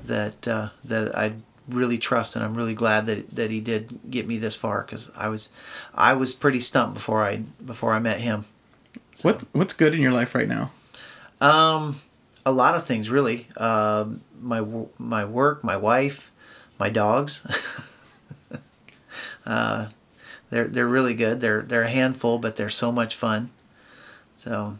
that 0.04 0.46
uh, 0.48 0.68
that 0.84 1.16
I 1.16 1.34
really 1.68 1.98
trust, 1.98 2.36
and 2.36 2.44
I'm 2.44 2.54
really 2.54 2.74
glad 2.74 3.06
that 3.06 3.34
that 3.34 3.50
he 3.50 3.60
did 3.60 3.98
get 4.10 4.26
me 4.26 4.38
this 4.38 4.54
far 4.54 4.82
because 4.82 5.10
I 5.16 5.28
was 5.28 5.48
I 5.94 6.12
was 6.14 6.32
pretty 6.32 6.60
stumped 6.60 6.94
before 6.94 7.24
I 7.24 7.42
before 7.64 7.92
I 7.92 7.98
met 7.98 8.20
him. 8.20 8.44
What 9.22 9.42
what's 9.52 9.74
good 9.74 9.94
in 9.94 10.00
your 10.00 10.12
life 10.12 10.34
right 10.34 10.48
now? 10.48 10.70
Um, 11.40 12.00
a 12.44 12.52
lot 12.52 12.74
of 12.74 12.86
things 12.86 13.10
really. 13.10 13.48
Um, 13.56 14.20
my 14.40 14.64
my 14.98 15.24
work, 15.24 15.64
my 15.64 15.76
wife, 15.76 16.30
my 16.78 16.88
dogs. 16.88 17.42
uh, 19.46 19.88
they're 20.50 20.68
they're 20.68 20.86
really 20.86 21.14
good. 21.14 21.40
They're 21.40 21.62
they're 21.62 21.82
a 21.82 21.90
handful, 21.90 22.38
but 22.38 22.56
they're 22.56 22.70
so 22.70 22.92
much 22.92 23.14
fun. 23.16 23.50
So 24.36 24.78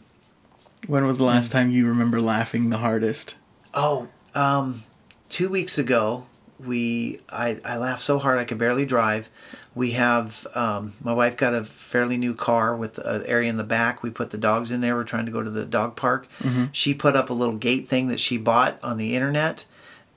When 0.85 1.05
was 1.05 1.17
the 1.17 1.23
last 1.25 1.51
time 1.51 1.71
you 1.71 1.87
remember 1.87 2.21
laughing 2.21 2.69
the 2.69 2.77
hardest? 2.77 3.35
oh, 3.73 4.07
um, 4.33 4.83
two 5.29 5.49
weeks 5.49 5.77
ago 5.77 6.25
we 6.59 7.19
I 7.29 7.59
I 7.63 7.77
laughed 7.77 8.01
so 8.01 8.19
hard 8.19 8.39
I 8.39 8.45
could 8.45 8.57
barely 8.57 8.85
drive. 8.85 9.29
We 9.75 9.91
have 9.91 10.47
um, 10.55 10.93
my 11.01 11.13
wife 11.13 11.37
got 11.37 11.53
a 11.53 11.63
fairly 11.63 12.17
new 12.17 12.33
car 12.33 12.75
with 12.75 12.97
an 12.99 13.23
area 13.25 13.49
in 13.49 13.57
the 13.57 13.63
back. 13.63 14.01
We 14.01 14.09
put 14.09 14.31
the 14.31 14.37
dogs 14.37 14.71
in 14.71 14.81
there. 14.81 14.95
We're 14.95 15.03
trying 15.03 15.27
to 15.27 15.31
go 15.31 15.43
to 15.43 15.49
the 15.49 15.65
dog 15.65 15.95
park. 15.95 16.27
She 16.71 16.93
put 16.93 17.15
up 17.15 17.29
a 17.29 17.33
little 17.33 17.55
gate 17.57 17.87
thing 17.87 18.07
that 18.07 18.19
she 18.19 18.37
bought 18.37 18.79
on 18.81 18.97
the 18.97 19.15
internet, 19.15 19.65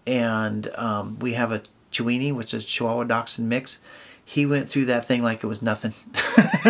and 0.06 0.70
um, 0.76 1.18
we 1.18 1.34
have 1.34 1.52
a 1.52 1.62
Chiweenie, 1.92 2.34
which 2.34 2.54
is 2.54 2.64
Chihuahua 2.64 3.04
Dachshund 3.04 3.48
mix. 3.48 3.80
He 4.24 4.46
went 4.46 4.70
through 4.70 4.86
that 4.86 5.06
thing 5.06 5.22
like 5.22 5.42
it 5.42 5.48
was 5.48 5.60
nothing. 5.60 5.92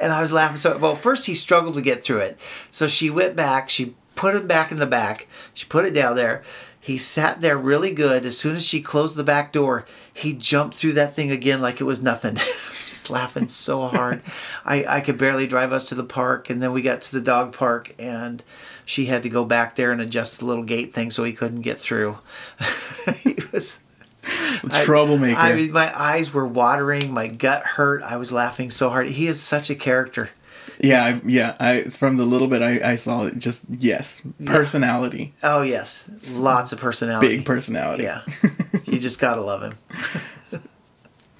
and 0.00 0.12
I 0.12 0.20
was 0.20 0.32
laughing 0.32 0.56
so 0.56 0.76
well. 0.78 0.96
First, 0.96 1.26
he 1.26 1.34
struggled 1.34 1.74
to 1.74 1.82
get 1.82 2.02
through 2.02 2.18
it, 2.18 2.38
so 2.70 2.86
she 2.86 3.10
went 3.10 3.36
back. 3.36 3.68
She 3.68 3.94
put 4.14 4.34
him 4.34 4.46
back 4.48 4.72
in 4.72 4.78
the 4.78 4.86
back. 4.86 5.28
She 5.54 5.66
put 5.66 5.84
it 5.84 5.94
down 5.94 6.16
there. 6.16 6.42
He 6.88 6.96
sat 6.96 7.42
there 7.42 7.58
really 7.58 7.90
good. 7.92 8.24
As 8.24 8.38
soon 8.38 8.56
as 8.56 8.64
she 8.64 8.80
closed 8.80 9.14
the 9.14 9.22
back 9.22 9.52
door, 9.52 9.84
he 10.10 10.32
jumped 10.32 10.74
through 10.74 10.94
that 10.94 11.14
thing 11.14 11.30
again 11.30 11.60
like 11.60 11.82
it 11.82 11.84
was 11.84 12.02
nothing. 12.02 12.38
I 12.38 12.40
was 12.70 12.88
just 12.88 13.10
laughing 13.10 13.48
so 13.48 13.88
hard. 13.88 14.22
I, 14.64 14.86
I 14.86 15.00
could 15.02 15.18
barely 15.18 15.46
drive 15.46 15.70
us 15.70 15.90
to 15.90 15.94
the 15.94 16.02
park, 16.02 16.48
and 16.48 16.62
then 16.62 16.72
we 16.72 16.80
got 16.80 17.02
to 17.02 17.12
the 17.12 17.20
dog 17.20 17.52
park, 17.52 17.94
and 17.98 18.42
she 18.86 19.04
had 19.04 19.22
to 19.24 19.28
go 19.28 19.44
back 19.44 19.76
there 19.76 19.92
and 19.92 20.00
adjust 20.00 20.38
the 20.38 20.46
little 20.46 20.64
gate 20.64 20.94
thing 20.94 21.10
so 21.10 21.24
he 21.24 21.34
couldn't 21.34 21.60
get 21.60 21.78
through. 21.78 22.20
he 23.18 23.36
was. 23.52 23.80
I- 24.24 24.84
Troublemaker. 24.86 25.38
I 25.38 25.56
mean, 25.56 25.72
my 25.72 25.94
eyes 25.94 26.32
were 26.32 26.46
watering. 26.46 27.12
My 27.12 27.26
gut 27.28 27.64
hurt. 27.64 28.02
I 28.02 28.16
was 28.16 28.32
laughing 28.32 28.70
so 28.70 28.88
hard. 28.88 29.08
He 29.08 29.26
is 29.26 29.42
such 29.42 29.68
a 29.68 29.74
character. 29.74 30.30
Yeah, 30.80 31.04
I, 31.04 31.20
yeah. 31.24 31.56
I 31.58 31.84
from 31.84 32.16
the 32.16 32.24
little 32.24 32.48
bit 32.48 32.62
I, 32.62 32.92
I 32.92 32.94
saw, 32.94 33.24
it 33.26 33.38
just 33.38 33.64
yes, 33.68 34.22
personality, 34.44 35.32
Oh 35.42 35.62
yes, 35.62 36.08
lots 36.38 36.72
of 36.72 36.78
personality. 36.80 37.38
big 37.38 37.46
personality. 37.46 38.04
Yeah, 38.04 38.22
you 38.84 38.98
just 38.98 39.18
gotta 39.20 39.40
love 39.42 39.62
him. 39.62 39.74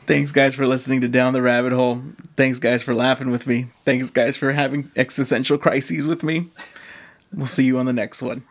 Thanks, 0.06 0.32
guys, 0.32 0.54
for 0.54 0.66
listening 0.66 1.02
to 1.02 1.08
Down 1.08 1.34
the 1.34 1.42
Rabbit 1.42 1.72
Hole. 1.72 2.02
Thanks, 2.34 2.58
guys, 2.58 2.82
for 2.82 2.94
laughing 2.94 3.30
with 3.30 3.46
me. 3.46 3.66
Thanks, 3.84 4.08
guys, 4.08 4.38
for 4.38 4.52
having 4.52 4.90
existential 4.96 5.58
crises 5.58 6.06
with 6.06 6.22
me. 6.22 6.46
We'll 7.30 7.46
see 7.46 7.64
you 7.64 7.78
on 7.78 7.84
the 7.84 7.92
next 7.92 8.22
one. 8.22 8.42